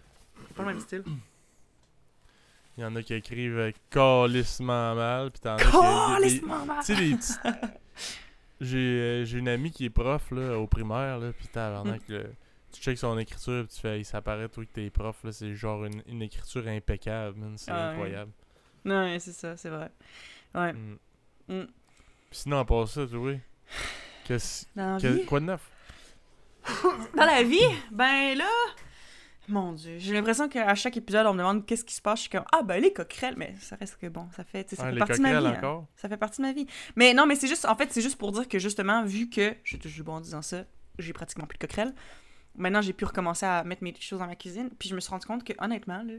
C'est 0.48 0.56
pas 0.56 0.64
le 0.64 0.70
même 0.70 0.80
style. 0.80 1.04
Il 2.78 2.82
y 2.82 2.86
en 2.86 2.96
a 2.96 3.04
qui 3.04 3.14
écrivent 3.14 3.60
euh, 3.60 3.72
calissement 3.92 4.96
mal, 4.96 5.30
puis 5.30 5.42
t'en 5.42 5.58
as 5.58 6.30
qui 6.30 6.42
mal! 6.46 6.80
tu 6.80 6.86
sais 6.86 6.96
les 6.96 7.16
petits 7.16 7.34
J'ai 8.62 8.78
euh, 8.78 9.26
j'ai 9.26 9.38
une 9.38 9.48
amie 9.50 9.70
qui 9.70 9.86
est 9.86 9.90
prof 9.90 10.32
là 10.32 10.58
au 10.58 10.66
primaire 10.66 11.20
là, 11.20 11.32
puis 11.32 11.48
tabarnak 11.48 12.02
Mm. 12.10 12.24
Tu 12.76 12.82
checkes 12.82 12.98
son 12.98 13.18
écriture, 13.18 13.66
puis 13.68 13.76
tu 13.76 13.82
fais 13.82 14.04
ça 14.04 14.22
paraît 14.22 14.50
toi 14.50 14.64
que 14.66 14.72
t'es 14.72 14.90
prof 14.90 15.18
là, 15.24 15.32
c'est 15.32 15.56
genre 15.56 15.86
une, 15.86 16.02
une 16.08 16.22
écriture 16.22 16.68
impeccable, 16.68 17.40
c'est 17.58 17.72
Ah 17.72 17.90
incroyable. 17.90 18.32
Non, 18.84 19.04
ouais, 19.06 19.20
c'est 19.20 19.34
ça, 19.34 19.58
c'est 19.58 19.70
vrai. 19.70 19.90
Ouais. 20.54 20.74
Mm. 20.74 20.98
Mm. 21.50 21.68
Sinon 22.32 22.60
à 22.60 22.66
part 22.66 22.88
ça, 22.88 23.06
tu 23.08 23.16
vois, 23.16 23.34
qu'est-ce- 24.26 24.66
que- 24.76 25.26
quoi 25.26 25.40
de 25.40 25.46
neuf? 25.46 25.70
Dans 27.16 27.26
la 27.26 27.44
vie, 27.44 27.60
ben 27.92 28.36
là, 28.38 28.50
mon 29.48 29.74
dieu, 29.74 29.98
j'ai 30.00 30.14
l'impression 30.14 30.50
qu'à 30.50 30.74
chaque 30.74 30.98
épisode, 30.98 31.28
on 31.28 31.34
me 31.34 31.38
demande 31.38 31.66
qu'est-ce 31.66 31.86
qui 31.86 31.94
se 31.94 32.02
passe. 32.02 32.18
Je 32.20 32.22
suis 32.22 32.30
comme, 32.32 32.46
ah 32.52 32.64
ben 32.64 32.82
les 32.82 32.92
coquerelles, 32.92 33.36
mais 33.38 33.54
ça 33.60 33.76
reste 33.76 33.98
que 33.98 34.08
bon, 34.08 34.28
ça 34.36 34.44
fait, 34.44 34.68
ça 34.76 34.84
Ah, 34.88 34.92
fait 34.92 34.98
partie 34.98 35.18
de 35.20 35.22
ma 35.24 35.40
vie. 35.40 35.48
hein. 35.64 35.88
Ça 35.96 36.10
fait 36.10 36.18
partie 36.18 36.42
de 36.42 36.48
ma 36.48 36.54
vie. 36.54 36.66
Mais 36.96 37.14
non, 37.14 37.28
mais 37.28 37.36
c'est 37.36 37.48
juste, 37.48 37.66
en 37.66 37.76
fait, 37.76 37.92
c'est 37.94 38.02
juste 38.02 38.18
pour 38.18 38.32
dire 38.32 38.48
que 38.48 38.58
justement, 38.58 39.04
vu 39.06 39.30
que, 39.30 39.56
je 39.64 39.78
touche 39.78 39.94
du 39.94 40.02
bon 40.04 40.14
en 40.14 40.22
disant 40.22 40.42
ça, 40.42 40.64
j'ai 40.98 41.14
pratiquement 41.14 41.46
plus 41.46 41.58
de 41.60 41.68
coquerelles, 41.68 41.94
maintenant 42.58 42.82
j'ai 42.82 42.94
pu 42.94 43.06
recommencer 43.06 43.46
à 43.46 43.64
mettre 43.64 43.84
mes 43.84 43.94
choses 44.00 44.20
dans 44.20 44.28
ma 44.28 44.36
cuisine, 44.36 44.70
puis 44.78 44.90
je 44.90 44.96
me 44.96 45.00
suis 45.00 45.10
rendu 45.10 45.26
compte 45.26 45.44
que, 45.44 45.54
honnêtement, 45.60 46.04
là, 46.04 46.14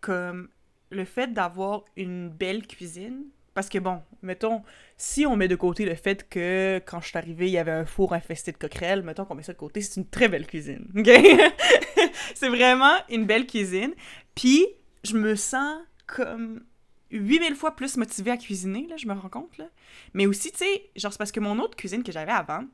comme 0.00 0.48
le 0.90 1.04
fait 1.04 1.32
d'avoir 1.32 1.84
une 1.96 2.28
belle 2.28 2.66
cuisine, 2.66 3.24
parce 3.54 3.68
que 3.68 3.78
bon, 3.78 4.02
mettons, 4.22 4.62
si 4.96 5.26
on 5.26 5.36
met 5.36 5.48
de 5.48 5.54
côté 5.54 5.84
le 5.84 5.94
fait 5.94 6.28
que 6.28 6.82
quand 6.84 7.00
je 7.00 7.08
suis 7.08 7.18
arrivée, 7.18 7.46
il 7.46 7.52
y 7.52 7.58
avait 7.58 7.70
un 7.70 7.86
four 7.86 8.12
infesté 8.12 8.52
de 8.52 8.56
coquerelles, 8.56 9.02
mettons 9.02 9.24
qu'on 9.24 9.36
met 9.36 9.44
ça 9.44 9.52
de 9.52 9.58
côté, 9.58 9.80
c'est 9.80 10.00
une 10.00 10.08
très 10.08 10.28
belle 10.28 10.46
cuisine, 10.46 10.90
ok? 10.96 11.08
c'est 12.34 12.48
vraiment 12.48 12.96
une 13.08 13.26
belle 13.26 13.46
cuisine. 13.46 13.94
Puis, 14.34 14.66
je 15.04 15.16
me 15.16 15.36
sens 15.36 15.78
comme 16.06 16.64
8000 17.10 17.54
fois 17.54 17.76
plus 17.76 17.96
motivée 17.96 18.32
à 18.32 18.36
cuisiner, 18.36 18.86
là, 18.88 18.96
je 18.96 19.06
me 19.06 19.14
rends 19.14 19.28
compte, 19.28 19.56
là. 19.56 19.66
Mais 20.14 20.26
aussi, 20.26 20.50
tu 20.50 20.58
sais, 20.58 20.90
genre, 20.96 21.12
c'est 21.12 21.18
parce 21.18 21.32
que 21.32 21.40
mon 21.40 21.58
autre 21.60 21.76
cuisine 21.76 22.02
que 22.02 22.10
j'avais 22.10 22.32
avant, 22.32 22.64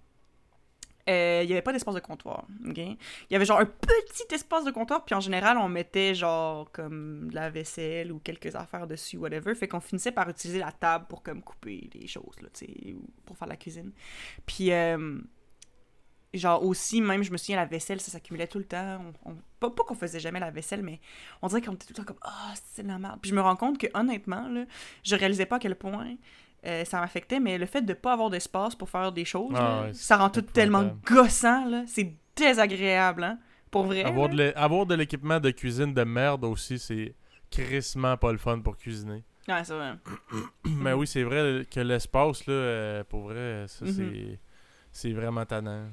euh, 1.11 1.43
il 1.43 1.47
n'y 1.47 1.53
avait 1.53 1.63
pas 1.63 1.73
d'espace 1.73 1.95
de 1.95 2.01
comptoir? 2.01 2.47
Il 2.65 2.97
y 3.31 3.37
avait 3.37 3.45
genre 3.45 3.61
un 3.61 3.67
petit 3.67 4.35
espace 4.35 4.65
de 4.65 4.71
comptoir, 4.71 5.05
puis 5.05 5.15
en 5.15 5.21
général, 5.21 5.59
on 5.59 5.69
mettait 5.69 6.15
genre 6.15 6.71
comme 6.73 7.29
de 7.29 7.35
la 7.35 7.51
vaisselle 7.51 8.13
ou 8.13 8.19
quelques 8.19 8.55
affaires 8.55 8.87
dessus, 8.87 9.17
whatever. 9.17 9.55
Fait 9.55 9.69
qu'on 9.69 9.81
finissait 9.81 10.13
par 10.13 10.29
utiliser 10.29 10.59
la 10.59 10.73
table 10.73 11.07
pour 11.09 11.23
comme 11.23 11.43
couper 11.43 11.91
les 11.95 12.07
choses, 12.07 12.37
là, 12.41 12.49
pour 13.27 13.37
faire 13.37 13.49
la 13.49 13.57
cuisine. 13.57 13.93
Puis, 14.47 14.73
euh, 14.73 15.19
genre 16.33 16.65
aussi, 16.65 17.01
même, 17.01 17.23
je 17.23 17.33
me 17.33 17.37
souviens, 17.37 17.57
la 17.57 17.67
vaisselle, 17.67 18.01
ça 18.01 18.13
s'accumulait 18.13 18.47
tout 18.47 18.59
le 18.59 18.65
temps. 18.65 19.01
Pas 19.59 19.71
pas 19.71 19.83
qu'on 19.85 19.95
faisait 19.95 20.21
jamais 20.21 20.41
la 20.41 20.51
vaisselle, 20.51 20.83
mais 20.83 21.01
on 21.43 21.49
dirait 21.49 21.61
qu'on 21.61 21.73
était 21.73 21.87
tout 21.87 21.93
le 21.93 21.97
temps 21.97 22.05
comme 22.05 22.21
«Ah, 22.23 22.55
c'est 22.71 22.83
la 22.83 22.99
merde». 22.99 23.19
Puis 23.23 23.31
je 23.31 23.35
me 23.35 23.41
rends 23.41 23.57
compte 23.57 23.79
que, 23.79 23.89
honnêtement, 23.95 24.49
là, 24.49 24.65
je 25.03 25.17
réalisais 25.17 25.47
pas 25.47 25.57
à 25.57 25.59
quel 25.59 25.75
point 25.75 26.17
euh, 26.67 26.85
ça 26.85 27.01
m'affectait, 27.01 27.41
mais 27.41 27.57
le 27.59 27.67
fait 27.67 27.83
de 27.83 27.95
pas 27.95 28.13
avoir 28.13 28.31
d'espace 28.31 28.75
pour 28.75 28.89
faire 28.91 29.13
des 29.13 29.25
choses, 29.25 29.53
Ah 29.55 29.59
là, 29.61 29.83
ouais, 29.83 29.95
ça 29.95 30.17
rend 30.17 30.31
tout 30.31 30.43
tellement 30.43 30.97
gossant, 31.07 31.65
là. 31.67 31.85
C'est 31.87 32.15
désagréable, 32.37 33.25
hein. 33.25 33.39
Pour 33.71 33.85
vrai. 33.85 34.03
Avoir 34.05 34.29
là. 34.29 34.85
de 34.85 34.95
l'équipement 34.95 35.39
de 35.41 35.51
cuisine 35.51 35.95
de 35.95 36.03
merde 36.05 36.45
aussi, 36.45 36.79
c'est 36.79 37.15
crissement 37.51 38.17
pas 38.17 38.33
le 38.33 38.39
fun 38.39 38.59
pour 38.61 38.77
cuisiner. 38.77 39.23
Ouais, 39.49 39.65
c'est 39.65 39.75
vrai. 39.75 39.95
Mais 40.65 40.93
oui, 40.93 41.07
c'est 41.07 41.23
vrai 41.23 41.65
que 41.71 41.81
l'espace, 41.81 42.47
là, 42.47 42.53
euh, 42.53 43.05
pour 43.05 43.23
vrai, 43.29 43.65
ça, 43.69 43.85
Mhm. 43.85 43.93
c'est 43.93 44.39
c'est 44.93 45.13
vraiment 45.13 45.45
tannant. 45.47 45.85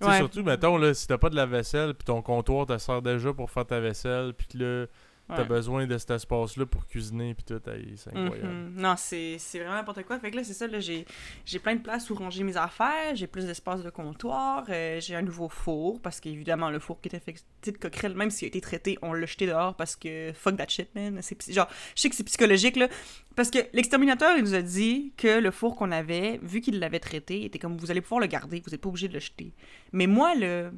Ouais. 0.00 0.16
Surtout, 0.18 0.42
mettons, 0.44 0.76
là, 0.76 0.94
si 0.94 1.06
t'as 1.08 1.18
pas 1.18 1.28
de 1.30 1.34
la 1.36 1.46
vaisselle, 1.46 1.94
puis 1.94 2.04
ton 2.04 2.22
comptoir 2.22 2.66
te 2.66 2.78
sert 2.78 3.02
déjà 3.02 3.32
pour 3.32 3.50
faire 3.50 3.66
ta 3.66 3.80
vaisselle, 3.80 4.32
puis 4.34 4.46
que 4.46 4.58
là, 4.58 4.86
t'as 5.28 5.44
besoin 5.44 5.86
de 5.86 5.96
cet 5.98 6.10
espace-là 6.10 6.66
pour 6.66 6.86
cuisiner, 6.86 7.34
puis 7.34 7.44
tout, 7.44 7.60
c'est 7.96 8.16
incroyable. 8.16 8.48
Mhm. 8.48 8.74
Non, 8.76 8.94
c'est 8.96 9.38
vraiment 9.54 9.74
n'importe 9.74 10.02
quoi. 10.04 10.18
Fait 10.18 10.30
que 10.30 10.36
là, 10.36 10.44
c'est 10.44 10.54
ça, 10.54 10.66
j'ai 10.78 11.58
plein 11.58 11.76
de 11.76 11.82
places 11.82 12.10
où 12.10 12.14
ranger 12.14 12.44
mes 12.44 12.56
affaires, 12.56 13.14
j'ai 13.14 13.26
plus 13.26 13.46
d'espace 13.46 13.82
de 13.82 13.90
comptoir, 13.90 14.64
euh, 14.68 15.00
j'ai 15.00 15.14
un 15.14 15.22
nouveau 15.22 15.48
four, 15.48 16.00
parce 16.00 16.20
qu'évidemment, 16.20 16.70
le 16.70 16.78
four 16.78 17.00
qui 17.00 17.08
était 17.08 17.20
fait 17.20 17.34
de 17.64 17.78
coquerelle, 17.78 18.14
même 18.14 18.30
s'il 18.30 18.46
a 18.46 18.48
été 18.48 18.60
traité, 18.60 18.98
on 19.02 19.12
l'a 19.12 19.26
jeté 19.26 19.46
dehors 19.46 19.74
parce 19.74 19.96
que 19.96 20.32
fuck 20.34 20.56
that 20.56 20.68
shit, 20.68 20.94
man. 20.94 21.20
Genre, 21.48 21.68
je 21.94 22.00
sais 22.00 22.08
que 22.08 22.14
c'est 22.14 22.24
psychologique, 22.24 22.76
là, 22.76 22.88
parce 23.36 23.50
que 23.50 23.58
l'exterminateur, 23.72 24.36
il 24.36 24.44
nous 24.44 24.54
a 24.54 24.62
dit 24.62 25.12
que 25.16 25.40
le 25.40 25.50
four 25.50 25.76
qu'on 25.76 25.90
avait, 25.90 26.38
vu 26.42 26.60
qu'il 26.60 26.78
l'avait 26.78 27.00
traité, 27.00 27.44
était 27.44 27.58
comme, 27.58 27.76
vous 27.76 27.90
allez 27.90 28.00
pouvoir 28.00 28.20
le 28.20 28.26
garder, 28.26 28.62
vous 28.64 28.74
êtes 28.74 28.80
pas 28.80 28.88
obligé 28.88 29.08
de 29.08 29.14
le 29.14 29.20
jeter. 29.20 29.52
Mais 29.92 30.06
moi, 30.06 30.34
le... 30.34 30.70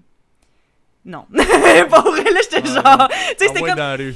Non. 1.06 1.24
Pour 1.30 2.10
vrai, 2.10 2.24
là, 2.24 2.40
j'étais 2.42 2.68
Ouais. 2.68 2.74
genre... 2.74 3.08
Tu 3.08 3.14
sais, 3.16 3.48
c'était 3.48 3.60
comme... 3.60 3.70
dans 3.70 3.76
la 3.76 3.96
rue. 3.96 4.14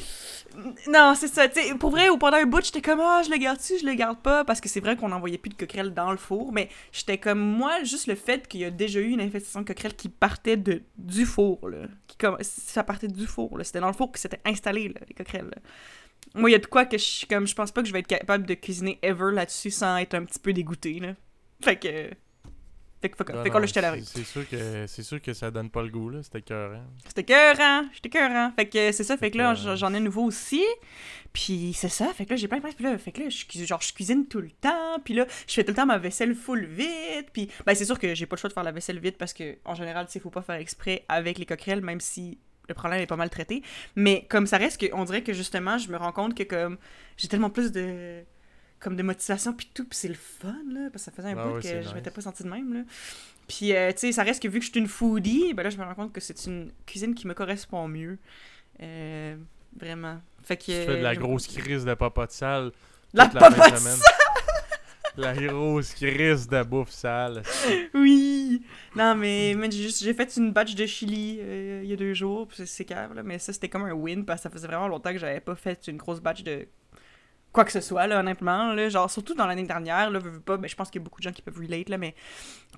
Non, 0.88 1.14
c'est 1.16 1.28
ça. 1.28 1.48
tu 1.48 1.60
sais, 1.62 1.74
pour 1.76 1.90
vrai, 1.90 2.08
au 2.08 2.18
pendant 2.18 2.36
un 2.36 2.44
bout, 2.44 2.62
j'étais 2.62 2.82
comme, 2.82 3.00
ah, 3.00 3.22
je 3.24 3.30
le 3.30 3.36
garde-tu, 3.38 3.78
je 3.78 3.86
le 3.86 3.94
garde 3.94 4.18
pas, 4.18 4.44
parce 4.44 4.60
que 4.60 4.68
c'est 4.68 4.80
vrai 4.80 4.96
qu'on 4.96 5.08
n'envoyait 5.08 5.38
plus 5.38 5.48
de 5.48 5.54
coquerelles 5.54 5.94
dans 5.94 6.10
le 6.10 6.16
four, 6.18 6.52
mais 6.52 6.68
j'étais 6.92 7.18
comme, 7.18 7.38
moi, 7.38 7.84
juste 7.84 8.08
le 8.08 8.16
fait 8.16 8.46
qu'il 8.48 8.60
y 8.60 8.64
a 8.64 8.70
déjà 8.70 8.98
eu 9.00 9.10
une 9.10 9.20
infestation 9.20 9.60
de 9.60 9.66
coquerelles 9.66 9.94
qui 9.94 10.08
partait 10.08 10.56
de, 10.56 10.82
du 10.98 11.24
four, 11.24 11.68
là. 11.68 11.86
Qui, 12.08 12.16
comme, 12.16 12.36
ça 12.42 12.82
partait 12.82 13.06
du 13.08 13.26
four, 13.26 13.56
là. 13.56 13.64
C'était 13.64 13.80
dans 13.80 13.86
le 13.86 13.92
four 13.94 14.10
que 14.10 14.18
c'était 14.18 14.40
installé, 14.44 14.88
là, 14.88 15.00
les 15.08 15.14
coquerelles. 15.14 15.50
là. 15.54 15.62
Moi, 16.34 16.50
il 16.50 16.52
y 16.52 16.56
a 16.56 16.58
de 16.58 16.66
quoi 16.66 16.84
que 16.84 16.98
je 16.98 17.26
comme, 17.26 17.46
je 17.46 17.54
pense 17.54 17.70
pas 17.70 17.80
que 17.80 17.88
je 17.88 17.92
vais 17.92 18.00
être 18.00 18.06
capable 18.08 18.44
de 18.44 18.54
cuisiner 18.54 18.98
ever 19.02 19.32
là-dessus 19.32 19.70
sans 19.70 19.96
être 19.98 20.14
un 20.14 20.24
petit 20.24 20.40
peu 20.40 20.52
dégoûté, 20.52 20.98
là. 20.98 21.14
Fait 21.62 21.76
que. 21.76 22.10
Fait 23.02 23.08
fait 23.16 23.42
fait 23.42 23.48
qu'on 23.50 23.58
l'a 23.58 23.66
jeté 23.66 23.78
à 23.78 23.82
la 23.82 23.92
c'est- 23.94 23.98
rue. 23.98 24.04
C'est 24.04 24.24
sûr 24.24 24.48
que 24.48 24.86
c'est 24.86 25.02
sûr 25.02 25.22
que 25.22 25.32
ça 25.32 25.50
donne 25.50 25.70
pas 25.70 25.82
le 25.82 25.88
goût, 25.88 26.10
là. 26.10 26.22
C'était 26.22 26.40
écœurant. 26.40 26.84
C'était 27.06 27.24
cœurant, 27.24 27.84
j'étais 27.94 28.10
cœurant. 28.10 28.52
Fait 28.54 28.66
que 28.68 28.92
c'est 28.92 29.04
ça, 29.04 29.16
fait 29.16 29.30
que 29.30 29.38
là, 29.38 29.54
j'en 29.54 29.94
ai 29.94 29.96
un 29.96 30.00
nouveau 30.00 30.24
aussi. 30.24 30.62
Puis 31.32 31.72
c'est 31.74 31.88
ça, 31.88 32.12
fait 32.12 32.24
que 32.26 32.30
là, 32.30 32.36
j'ai 32.36 32.48
plein 32.48 32.58
de. 32.58 32.62
Puis 32.74 32.84
là, 32.84 32.98
fait 32.98 33.12
que 33.12 33.20
là, 33.22 33.28
je, 33.30 33.64
genre, 33.64 33.80
je 33.80 33.92
cuisine 33.92 34.26
tout 34.26 34.40
le 34.40 34.50
temps. 34.50 34.98
Puis 35.04 35.14
là, 35.14 35.26
je 35.46 35.54
fais 35.54 35.64
tout 35.64 35.70
le 35.70 35.76
temps 35.76 35.86
ma 35.86 35.96
vaisselle 35.98 36.34
full 36.34 36.64
vite. 36.66 37.28
Puis, 37.32 37.48
ben, 37.64 37.74
c'est 37.74 37.84
sûr 37.84 37.98
que 37.98 38.14
j'ai 38.14 38.26
pas 38.26 38.36
le 38.36 38.40
choix 38.40 38.48
de 38.48 38.54
faire 38.54 38.64
la 38.64 38.72
vaisselle 38.72 38.98
vite 38.98 39.16
parce 39.16 39.32
que, 39.32 39.56
en 39.64 39.74
général, 39.74 40.06
tu 40.06 40.12
sais, 40.12 40.20
faut 40.20 40.30
pas 40.30 40.42
faire 40.42 40.56
exprès 40.56 41.04
avec 41.08 41.38
les 41.38 41.46
coquerelles, 41.46 41.82
même 41.82 42.00
si 42.00 42.38
le 42.68 42.74
problème 42.74 43.00
est 43.00 43.06
pas 43.06 43.16
mal 43.16 43.30
traité. 43.30 43.62
Mais 43.96 44.26
comme 44.28 44.46
ça 44.46 44.56
reste 44.58 44.80
que, 44.80 44.92
on 44.92 45.04
dirait 45.04 45.22
que 45.22 45.32
justement, 45.32 45.78
je 45.78 45.88
me 45.90 45.96
rends 45.96 46.12
compte 46.12 46.34
que, 46.36 46.42
comme, 46.42 46.78
j'ai 47.16 47.28
tellement 47.28 47.50
plus 47.50 47.70
de 47.72 48.22
comme 48.80 48.96
de 48.96 49.02
motivation 49.02 49.52
puis 49.52 49.70
tout 49.74 49.84
puis 49.84 49.96
c'est 49.98 50.08
le 50.08 50.14
fun 50.14 50.54
là 50.72 50.88
parce 50.92 51.04
que 51.04 51.10
ça 51.10 51.12
faisait 51.12 51.28
un 51.28 51.36
Ah 51.38 51.46
bout 51.46 51.60
que 51.60 51.68
je 51.68 51.76
nice. 51.76 51.94
m'étais 51.94 52.10
pas 52.10 52.20
senti 52.22 52.42
de 52.42 52.48
même 52.48 52.72
là 52.74 52.80
puis 53.46 53.74
euh, 53.74 53.92
tu 53.92 53.98
sais 53.98 54.12
ça 54.12 54.22
reste 54.22 54.42
que 54.42 54.48
vu 54.48 54.58
que 54.58 54.64
je 54.64 54.70
suis 54.70 54.80
une 54.80 54.88
foodie 54.88 55.52
ben 55.54 55.62
là 55.62 55.70
je 55.70 55.76
me 55.76 55.84
rends 55.84 55.94
compte 55.94 56.12
que 56.12 56.20
c'est 56.20 56.46
une 56.46 56.72
cuisine 56.86 57.14
qui 57.14 57.26
me 57.26 57.34
correspond 57.34 57.86
mieux 57.88 58.18
Euh, 58.82 59.36
vraiment 59.78 60.20
fait 60.42 60.56
que 60.56 60.64
Tu 60.64 60.72
fais 60.72 60.86
de 60.98 61.02
la 61.02 61.12
je- 61.14 61.20
grosse 61.20 61.46
crise 61.46 61.84
de 61.84 61.92
papote 61.94 62.30
sale. 62.32 62.72
la 63.12 63.26
de 63.26 63.38
semaine. 63.38 63.98
La 65.16 65.34
grosse 65.34 65.92
crise 65.92 66.46
de 66.48 66.62
bouffe 66.62 66.90
sale. 66.90 67.42
oui 67.94 68.62
non 68.94 69.14
mais, 69.16 69.54
mais 69.56 69.68
j'ai 69.70 69.82
juste 69.82 70.02
j'ai 70.02 70.14
fait 70.14 70.34
une 70.36 70.52
batch 70.52 70.74
de 70.76 70.86
chili 70.86 71.38
euh, 71.40 71.80
il 71.82 71.90
y 71.90 71.92
a 71.92 71.96
deux 71.96 72.14
jours 72.14 72.46
puis 72.46 72.58
c'est- 72.58 72.66
c'est 72.66 72.84
cave 72.84 73.12
là 73.14 73.22
mais 73.24 73.38
ça 73.40 73.52
c'était 73.52 73.68
comme 73.68 73.82
un 73.84 73.92
win 73.92 74.24
parce 74.24 74.38
que 74.40 74.42
ça 74.44 74.50
faisait 74.50 74.68
vraiment 74.68 74.86
longtemps 74.88 75.12
que 75.12 75.18
j'avais 75.18 75.40
pas 75.40 75.56
fait 75.56 75.88
une 75.88 75.96
grosse 75.96 76.20
batch 76.20 76.42
de 76.44 76.66
quoi 77.52 77.64
que 77.64 77.72
ce 77.72 77.80
soit 77.80 78.06
là 78.06 78.20
honnêtement 78.20 78.72
là 78.72 78.88
genre 78.88 79.10
surtout 79.10 79.34
dans 79.34 79.46
l'année 79.46 79.64
dernière 79.64 80.10
là 80.10 80.18
veux, 80.18 80.30
veux 80.30 80.40
pas 80.40 80.56
mais 80.56 80.68
je 80.68 80.76
pense 80.76 80.90
qu'il 80.90 81.00
y 81.00 81.02
a 81.02 81.04
beaucoup 81.04 81.20
de 81.20 81.24
gens 81.24 81.32
qui 81.32 81.42
peuvent 81.42 81.58
relate 81.58 81.88
là 81.88 81.98
mais 81.98 82.14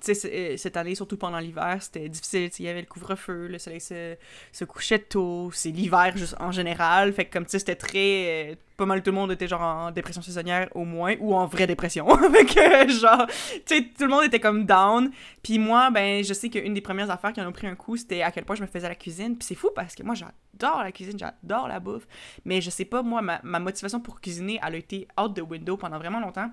tu 0.01 0.15
sais 0.15 0.31
euh, 0.33 0.57
cette 0.57 0.77
année 0.77 0.95
surtout 0.95 1.17
pendant 1.17 1.37
l'hiver 1.37 1.77
c'était 1.79 2.09
difficile 2.09 2.49
il 2.57 2.65
y 2.65 2.69
avait 2.69 2.81
le 2.81 2.87
couvre-feu 2.87 3.47
le 3.47 3.59
soleil 3.59 3.79
se, 3.79 4.15
se 4.51 4.65
couchait 4.65 4.99
tôt 4.99 5.51
c'est 5.53 5.69
l'hiver 5.69 6.13
juste 6.15 6.35
en 6.39 6.51
général 6.51 7.13
fait 7.13 7.25
que 7.25 7.33
comme 7.33 7.45
tu 7.45 7.51
sais 7.51 7.59
c'était 7.59 7.75
très 7.75 8.51
euh, 8.51 8.55
pas 8.75 8.87
mal 8.87 9.03
tout 9.03 9.11
le 9.11 9.15
monde 9.15 9.31
était 9.31 9.47
genre 9.47 9.61
en 9.61 9.91
dépression 9.91 10.23
saisonnière 10.23 10.69
au 10.73 10.85
moins 10.85 11.15
ou 11.19 11.35
en 11.35 11.45
vraie 11.45 11.67
dépression 11.67 12.07
fait 12.31 12.45
que 12.45 12.89
genre 12.89 13.27
tu 13.65 13.77
sais 13.77 13.81
tout 13.95 14.05
le 14.05 14.09
monde 14.09 14.23
était 14.23 14.39
comme 14.39 14.65
down 14.65 15.11
puis 15.43 15.59
moi 15.59 15.91
ben 15.91 16.23
je 16.23 16.33
sais 16.33 16.49
qu'une 16.49 16.73
des 16.73 16.81
premières 16.81 17.11
affaires 17.11 17.31
qui 17.31 17.41
en 17.41 17.47
ont 17.47 17.51
pris 17.51 17.67
un 17.67 17.75
coup 17.75 17.95
c'était 17.95 18.23
à 18.23 18.31
quel 18.31 18.43
point 18.43 18.55
je 18.55 18.63
me 18.63 18.67
faisais 18.67 18.85
à 18.85 18.89
la 18.89 18.95
cuisine 18.95 19.37
puis 19.37 19.45
c'est 19.45 19.55
fou 19.55 19.69
parce 19.75 19.93
que 19.93 20.01
moi 20.01 20.15
j'adore 20.15 20.33
la 20.61 20.91
cuisine 20.91 21.17
j'adore 21.17 21.67
la 21.67 21.79
bouffe 21.79 22.07
mais 22.45 22.61
je 22.61 22.69
sais 22.69 22.85
pas 22.85 23.01
moi 23.01 23.21
ma, 23.21 23.59
motivation 23.59 23.99
pour 23.99 24.21
cuisiner 24.21 24.59
elle 24.65 24.75
a 24.75 24.77
été 24.77 25.07
out 25.19 25.35
the 25.35 25.41
window 25.41 25.77
pendant 25.77 25.97
vraiment 25.97 26.19
longtemps 26.19 26.51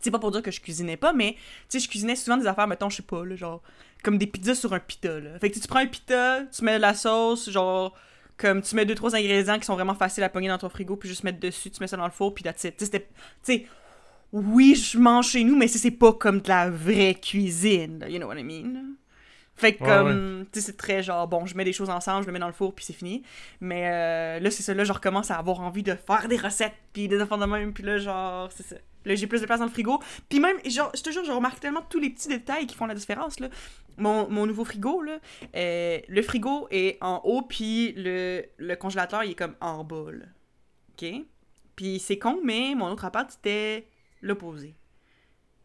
c'est 0.00 0.10
pas 0.10 0.18
pour 0.18 0.30
dire 0.30 0.42
que 0.42 0.50
je 0.50 0.60
cuisinais 0.60 0.96
pas, 0.96 1.12
mais 1.12 1.34
tu 1.68 1.78
sais, 1.78 1.80
je 1.80 1.88
cuisinais 1.88 2.16
souvent 2.16 2.38
des 2.38 2.46
affaires, 2.46 2.66
mettons, 2.66 2.88
je 2.88 2.96
sais 2.96 3.02
pas, 3.02 3.22
genre, 3.36 3.62
comme 4.02 4.16
des 4.16 4.26
pizzas 4.26 4.54
sur 4.54 4.72
un 4.72 4.80
pita, 4.80 5.20
là. 5.20 5.38
Fait 5.38 5.50
que 5.50 5.58
tu 5.58 5.68
prends 5.68 5.80
un 5.80 5.86
pita, 5.86 6.42
tu 6.46 6.64
mets 6.64 6.76
de 6.76 6.80
la 6.80 6.94
sauce, 6.94 7.50
genre, 7.50 7.94
comme 8.38 8.62
tu 8.62 8.74
mets 8.74 8.86
deux, 8.86 8.94
trois 8.94 9.14
ingrédients 9.14 9.58
qui 9.58 9.66
sont 9.66 9.74
vraiment 9.74 9.94
faciles 9.94 10.24
à 10.24 10.30
pogner 10.30 10.48
dans 10.48 10.56
ton 10.56 10.70
frigo, 10.70 10.96
puis 10.96 11.08
juste 11.08 11.22
mettre 11.22 11.38
dessus, 11.38 11.70
tu 11.70 11.80
mets 11.80 11.86
ça 11.86 11.98
dans 11.98 12.06
le 12.06 12.10
four, 12.10 12.34
puis 12.34 12.42
that's 12.42 12.64
it. 12.64 12.78
Tu 12.78 12.86
sais, 13.42 13.66
oui, 14.32 14.74
je 14.74 14.98
mange 14.98 15.28
chez 15.28 15.44
nous, 15.44 15.56
mais 15.56 15.68
c'est 15.68 15.78
c'est 15.78 15.90
pas 15.90 16.14
comme 16.14 16.40
de 16.40 16.48
la 16.48 16.70
vraie 16.70 17.14
cuisine, 17.14 18.04
you 18.08 18.18
know 18.18 18.26
what 18.26 18.38
I 18.38 18.44
mean? 18.44 18.94
Fait 19.60 19.74
que 19.74 19.84
Ouais, 19.84 19.88
comme, 19.90 20.46
tu 20.50 20.58
sais, 20.58 20.66
c'est 20.68 20.76
très 20.78 21.02
genre, 21.02 21.28
bon, 21.28 21.44
je 21.44 21.54
mets 21.54 21.64
des 21.64 21.74
choses 21.74 21.90
ensemble, 21.90 22.22
je 22.22 22.26
le 22.28 22.32
mets 22.32 22.38
dans 22.38 22.46
le 22.46 22.54
four, 22.54 22.74
puis 22.74 22.82
c'est 22.82 22.94
fini. 22.94 23.22
Mais 23.60 23.90
euh, 23.90 24.40
là, 24.40 24.50
c'est 24.50 24.62
ça, 24.62 24.72
là, 24.72 24.84
je 24.84 24.92
recommence 24.92 25.30
à 25.30 25.36
avoir 25.36 25.60
envie 25.60 25.82
de 25.82 25.94
faire 25.94 26.28
des 26.28 26.38
recettes, 26.38 26.72
puis 26.94 27.08
des 27.08 27.20
affaires 27.20 27.36
de 27.36 27.44
même, 27.44 27.74
puis 27.74 27.82
là, 27.82 27.98
genre, 27.98 28.50
c'est 28.52 28.62
ça. 28.62 28.76
Là, 29.04 29.14
j'ai 29.14 29.26
plus 29.26 29.42
de 29.42 29.46
place 29.46 29.60
dans 29.60 29.66
le 29.66 29.70
frigo. 29.70 30.00
Puis 30.30 30.40
même, 30.40 30.56
genre, 30.64 30.90
je 30.94 31.02
te 31.02 31.10
jure, 31.10 31.24
je 31.26 31.32
remarque 31.32 31.60
tellement 31.60 31.82
tous 31.90 32.00
les 32.00 32.08
petits 32.08 32.28
détails 32.28 32.66
qui 32.66 32.74
font 32.74 32.86
la 32.86 32.94
différence, 32.94 33.38
là. 33.38 33.48
Mon, 33.98 34.30
mon 34.30 34.46
nouveau 34.46 34.64
frigo, 34.64 35.02
là, 35.02 35.18
euh, 35.54 35.98
le 36.08 36.22
frigo 36.22 36.66
est 36.70 36.96
en 37.02 37.20
haut, 37.22 37.42
puis 37.42 37.92
le, 37.98 38.42
le 38.56 38.76
congélateur, 38.76 39.24
il 39.24 39.32
est 39.32 39.34
comme 39.34 39.56
en 39.60 39.84
bas, 39.84 40.10
là. 40.10 40.24
OK? 40.92 41.06
Puis 41.76 41.98
c'est 41.98 42.18
con, 42.18 42.40
mais 42.42 42.74
mon 42.74 42.90
autre 42.90 43.04
appart, 43.04 43.30
c'était 43.30 43.86
l'opposé. 44.22 44.74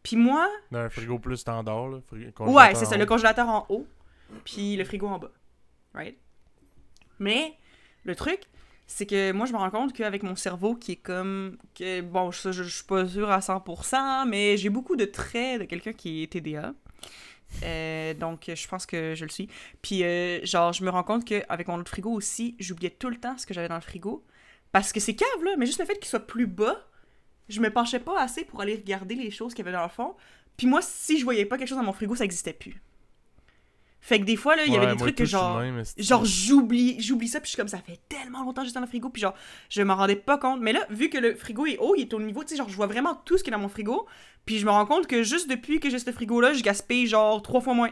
Puis 0.06 0.14
moi, 0.14 0.48
Dans 0.70 0.78
un 0.78 0.88
frigo 0.88 1.18
plus 1.18 1.36
standard, 1.36 1.88
là. 1.88 1.98
Ouais, 2.38 2.76
c'est 2.76 2.84
ça, 2.84 2.96
le 2.96 3.06
congélateur 3.06 3.48
en 3.48 3.66
haut, 3.68 3.88
puis 4.44 4.76
le 4.76 4.84
frigo 4.84 5.08
en 5.08 5.18
bas. 5.18 5.32
Right? 5.94 6.16
Mais 7.18 7.54
le 8.04 8.14
truc, 8.14 8.42
c'est 8.86 9.04
que 9.04 9.32
moi, 9.32 9.46
je 9.46 9.52
me 9.52 9.58
rends 9.58 9.70
compte 9.70 9.92
qu'avec 9.92 10.22
mon 10.22 10.36
cerveau 10.36 10.76
qui 10.76 10.92
est 10.92 11.02
comme. 11.02 11.58
Que, 11.74 12.02
bon, 12.02 12.30
je, 12.30 12.52
je 12.52 12.62
suis 12.62 12.84
pas 12.84 13.04
sûre 13.08 13.28
à 13.32 13.40
100%, 13.40 14.28
mais 14.28 14.56
j'ai 14.56 14.68
beaucoup 14.68 14.94
de 14.94 15.06
traits 15.06 15.62
de 15.62 15.64
quelqu'un 15.64 15.92
qui 15.92 16.22
est 16.22 16.28
TDA. 16.28 16.72
Euh, 17.64 18.14
donc, 18.14 18.44
je 18.54 18.68
pense 18.68 18.86
que 18.86 19.16
je 19.16 19.24
le 19.24 19.30
suis. 19.30 19.48
Puis, 19.82 20.04
euh, 20.04 20.38
genre, 20.44 20.72
je 20.72 20.84
me 20.84 20.90
rends 20.90 21.02
compte 21.02 21.24
qu'avec 21.24 21.66
mon 21.66 21.78
autre 21.80 21.90
frigo 21.90 22.12
aussi, 22.12 22.54
j'oubliais 22.60 22.90
tout 22.90 23.10
le 23.10 23.16
temps 23.16 23.36
ce 23.38 23.44
que 23.44 23.54
j'avais 23.54 23.68
dans 23.68 23.74
le 23.74 23.80
frigo. 23.80 24.24
Parce 24.70 24.92
que 24.92 25.00
c'est 25.00 25.16
cave, 25.16 25.42
là, 25.42 25.56
mais 25.58 25.66
juste 25.66 25.80
le 25.80 25.84
fait 25.84 25.94
qu'il 25.98 26.06
soit 26.06 26.20
plus 26.20 26.46
bas, 26.46 26.86
je 27.48 27.60
me 27.60 27.70
penchais 27.70 28.00
pas 28.00 28.20
assez 28.20 28.44
pour 28.44 28.60
aller 28.60 28.74
regarder 28.76 29.14
les 29.14 29.30
choses 29.30 29.54
qu'il 29.54 29.64
y 29.64 29.68
avait 29.68 29.76
dans 29.76 29.82
le 29.84 29.88
fond. 29.90 30.14
Puis 30.56 30.66
moi, 30.66 30.80
si 30.82 31.18
je 31.18 31.24
voyais 31.24 31.44
pas 31.44 31.58
quelque 31.58 31.68
chose 31.68 31.78
dans 31.78 31.84
mon 31.84 31.92
frigo, 31.92 32.14
ça 32.16 32.24
existait 32.24 32.52
plus. 32.52 32.82
Fait 34.00 34.20
que 34.20 34.24
des 34.24 34.36
fois, 34.36 34.54
là, 34.54 34.64
il 34.64 34.72
y 34.72 34.76
avait 34.76 34.86
Ouais, 34.86 34.92
des 34.92 34.98
trucs 34.98 35.16
que 35.16 35.24
genre. 35.24 35.58
même. 35.58 35.82
Genre, 35.98 36.24
j'oublie, 36.24 37.00
j'oublie 37.00 37.26
ça, 37.26 37.40
puis 37.40 37.46
je 37.46 37.50
suis 37.50 37.56
comme, 37.56 37.66
ça 37.66 37.78
fait 37.78 37.98
tellement 38.08 38.44
longtemps 38.44 38.62
que 38.62 38.68
j'étais 38.68 38.78
dans 38.78 38.84
le 38.84 38.88
frigo, 38.88 39.08
puis 39.08 39.20
genre, 39.20 39.34
je 39.68 39.82
m'en 39.82 39.96
rendais 39.96 40.14
pas 40.14 40.38
compte. 40.38 40.60
Mais 40.60 40.72
là, 40.72 40.86
vu 40.90 41.10
que 41.10 41.18
le 41.18 41.34
frigo 41.34 41.66
est 41.66 41.76
haut, 41.78 41.94
il 41.96 42.02
est 42.02 42.14
au 42.14 42.20
niveau, 42.20 42.42
tu 42.44 42.50
sais, 42.50 42.56
genre, 42.56 42.68
je 42.68 42.76
vois 42.76 42.86
vraiment 42.86 43.16
tout 43.24 43.36
ce 43.36 43.42
qui 43.42 43.50
est 43.50 43.52
dans 43.52 43.58
mon 43.58 43.68
frigo, 43.68 44.06
puis 44.44 44.58
je 44.58 44.64
me 44.66 44.70
rends 44.70 44.86
compte 44.86 45.08
que 45.08 45.24
juste 45.24 45.50
depuis 45.50 45.80
que 45.80 45.90
j'ai 45.90 45.98
ce 45.98 46.12
frigo-là, 46.12 46.52
je 46.52 46.62
gaspille 46.62 47.06
genre 47.08 47.42
trois 47.42 47.60
fois 47.60 47.74
moins. 47.74 47.90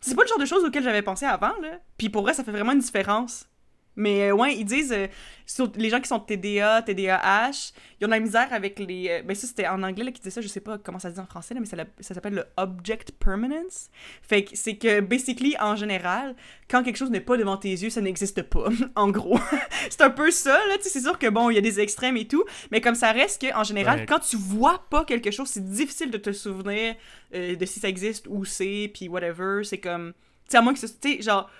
C'est 0.00 0.14
pas 0.14 0.22
le 0.22 0.28
genre 0.28 0.38
de 0.38 0.46
choses 0.46 0.64
auxquelles 0.64 0.82
j'avais 0.82 1.02
pensé 1.02 1.26
avant, 1.26 1.52
là. 1.60 1.78
Puis 1.98 2.08
pour 2.08 2.22
vrai, 2.22 2.32
ça 2.32 2.42
fait 2.42 2.50
vraiment 2.50 2.72
une 2.72 2.78
différence. 2.80 3.46
Mais 3.94 4.30
euh, 4.30 4.34
ouais, 4.34 4.56
ils 4.56 4.64
disent, 4.64 4.92
euh, 4.92 5.06
sur- 5.44 5.70
les 5.76 5.90
gens 5.90 6.00
qui 6.00 6.08
sont 6.08 6.18
TDA, 6.18 6.80
TDAH, 6.82 7.72
ils 8.00 8.04
ont 8.04 8.08
de 8.08 8.12
la 8.14 8.20
misère 8.20 8.48
avec 8.52 8.78
les... 8.78 9.08
euh, 9.10 9.22
ben 9.22 9.34
ça, 9.34 9.46
c'était 9.46 9.68
en 9.68 9.82
anglais 9.82 10.04
là, 10.04 10.10
qui 10.12 10.20
disait 10.20 10.30
ça, 10.30 10.40
je 10.40 10.48
sais 10.48 10.60
pas 10.60 10.78
comment 10.78 10.98
ça 10.98 11.10
se 11.10 11.14
dit 11.14 11.20
en 11.20 11.26
français, 11.26 11.52
là, 11.52 11.60
mais 11.60 11.66
ça, 11.66 11.76
ça 12.00 12.14
s'appelle 12.14 12.32
le 12.34 12.44
object 12.56 13.12
permanence. 13.12 13.90
Fait 14.22 14.44
que 14.44 14.50
c'est 14.56 14.76
que, 14.76 15.00
basically, 15.00 15.54
en 15.60 15.76
général, 15.76 16.34
quand 16.70 16.82
quelque 16.82 16.96
chose 16.96 17.10
n'est 17.10 17.20
pas 17.20 17.36
devant 17.36 17.58
tes 17.58 17.68
yeux, 17.70 17.90
ça 17.90 18.00
n'existe 18.00 18.42
pas, 18.44 18.68
en 18.96 19.10
gros. 19.10 19.38
c'est 19.90 20.00
un 20.00 20.10
peu 20.10 20.30
ça, 20.30 20.56
là, 20.68 20.76
tu 20.78 20.84
sais, 20.84 20.88
c'est 20.88 21.02
sûr 21.02 21.18
que, 21.18 21.26
bon, 21.28 21.50
il 21.50 21.54
y 21.54 21.58
a 21.58 21.62
des 21.62 21.78
extrêmes 21.80 22.16
et 22.16 22.26
tout, 22.26 22.44
mais 22.70 22.80
comme 22.80 22.94
ça 22.94 23.12
reste 23.12 23.42
que, 23.42 23.54
en 23.54 23.64
général, 23.64 24.00
Ouais. 24.00 24.06
quand 24.06 24.20
tu 24.20 24.36
vois 24.38 24.82
pas 24.88 25.04
quelque 25.04 25.30
chose, 25.30 25.48
c'est 25.48 25.64
difficile 25.68 26.10
de 26.10 26.16
te 26.18 26.32
souvenir 26.32 26.94
euh, 27.34 27.56
de 27.56 27.66
si 27.66 27.78
ça 27.78 27.88
existe, 27.88 28.26
où 28.28 28.44
c'est, 28.46 28.90
puis 28.94 29.08
whatever, 29.08 29.64
c'est 29.64 29.78
comme... 29.80 30.12
Tu 30.14 30.52
sais, 30.52 30.56
à 30.56 30.62
moins 30.62 30.72
que 30.72 30.78
ce... 30.80 30.86
Tu 30.86 31.16
sais, 31.16 31.20
genre... 31.22 31.50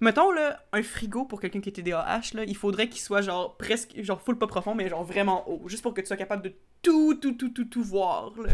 Mettons, 0.00 0.30
là, 0.30 0.62
un 0.72 0.82
frigo 0.82 1.24
pour 1.24 1.40
quelqu'un 1.40 1.60
qui 1.60 1.68
est 1.70 1.72
TDAH, 1.72 2.34
là, 2.34 2.44
il 2.46 2.56
faudrait 2.56 2.88
qu'il 2.88 3.00
soit, 3.00 3.20
genre, 3.22 3.56
presque, 3.56 4.00
genre, 4.02 4.20
full 4.22 4.38
pas 4.38 4.46
profond, 4.46 4.74
mais 4.74 4.88
genre 4.88 5.04
vraiment 5.04 5.48
haut. 5.50 5.62
Juste 5.68 5.82
pour 5.82 5.92
que 5.94 6.00
tu 6.00 6.06
sois 6.06 6.16
capable 6.16 6.42
de 6.42 6.52
tout, 6.82 7.14
tout, 7.14 7.32
tout, 7.32 7.48
tout, 7.48 7.64
tout 7.64 7.82
voir, 7.82 8.32
là. 8.40 8.52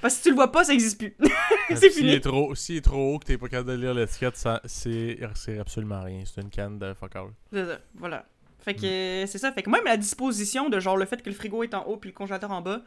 Parce 0.00 0.14
que 0.14 0.18
si 0.18 0.22
tu 0.24 0.28
le 0.30 0.36
vois 0.36 0.52
pas, 0.52 0.62
ça 0.64 0.72
existe 0.72 0.96
plus. 0.98 1.16
c'est 1.70 1.76
S'il 1.90 1.92
fini. 1.92 2.10
est 2.12 2.20
trop, 2.20 2.54
s'il 2.54 2.76
est 2.76 2.80
trop 2.84 3.14
haut 3.14 3.18
que 3.18 3.24
t'es 3.26 3.36
pas 3.36 3.48
capable 3.48 3.70
de 3.72 3.76
lire 3.82 3.94
l'étiquette, 3.94 4.36
ça- 4.36 4.60
c'est 4.64 5.18
c'est 5.34 5.58
absolument 5.58 6.00
rien. 6.02 6.22
C'est 6.24 6.40
une 6.40 6.50
canne 6.50 6.78
de 6.78 6.94
fuck 6.94 7.16
all. 7.16 7.30
C'est 7.52 7.66
ça, 7.66 7.78
voilà. 7.96 8.24
Fait 8.60 8.74
que, 8.74 8.80
Mm. 8.82 8.84
euh, 9.24 9.26
c'est 9.26 9.38
ça. 9.38 9.50
Fait 9.52 9.62
que 9.62 9.70
même 9.70 9.84
la 9.84 9.96
disposition 9.96 10.68
de, 10.68 10.78
genre, 10.78 10.96
le 10.96 11.04
fait 11.04 11.20
que 11.20 11.28
le 11.28 11.34
frigo 11.34 11.64
est 11.64 11.74
en 11.74 11.84
haut 11.84 11.96
puis 11.96 12.10
le 12.10 12.14
congélateur 12.14 12.50
en 12.52 12.60
bas, 12.62 12.80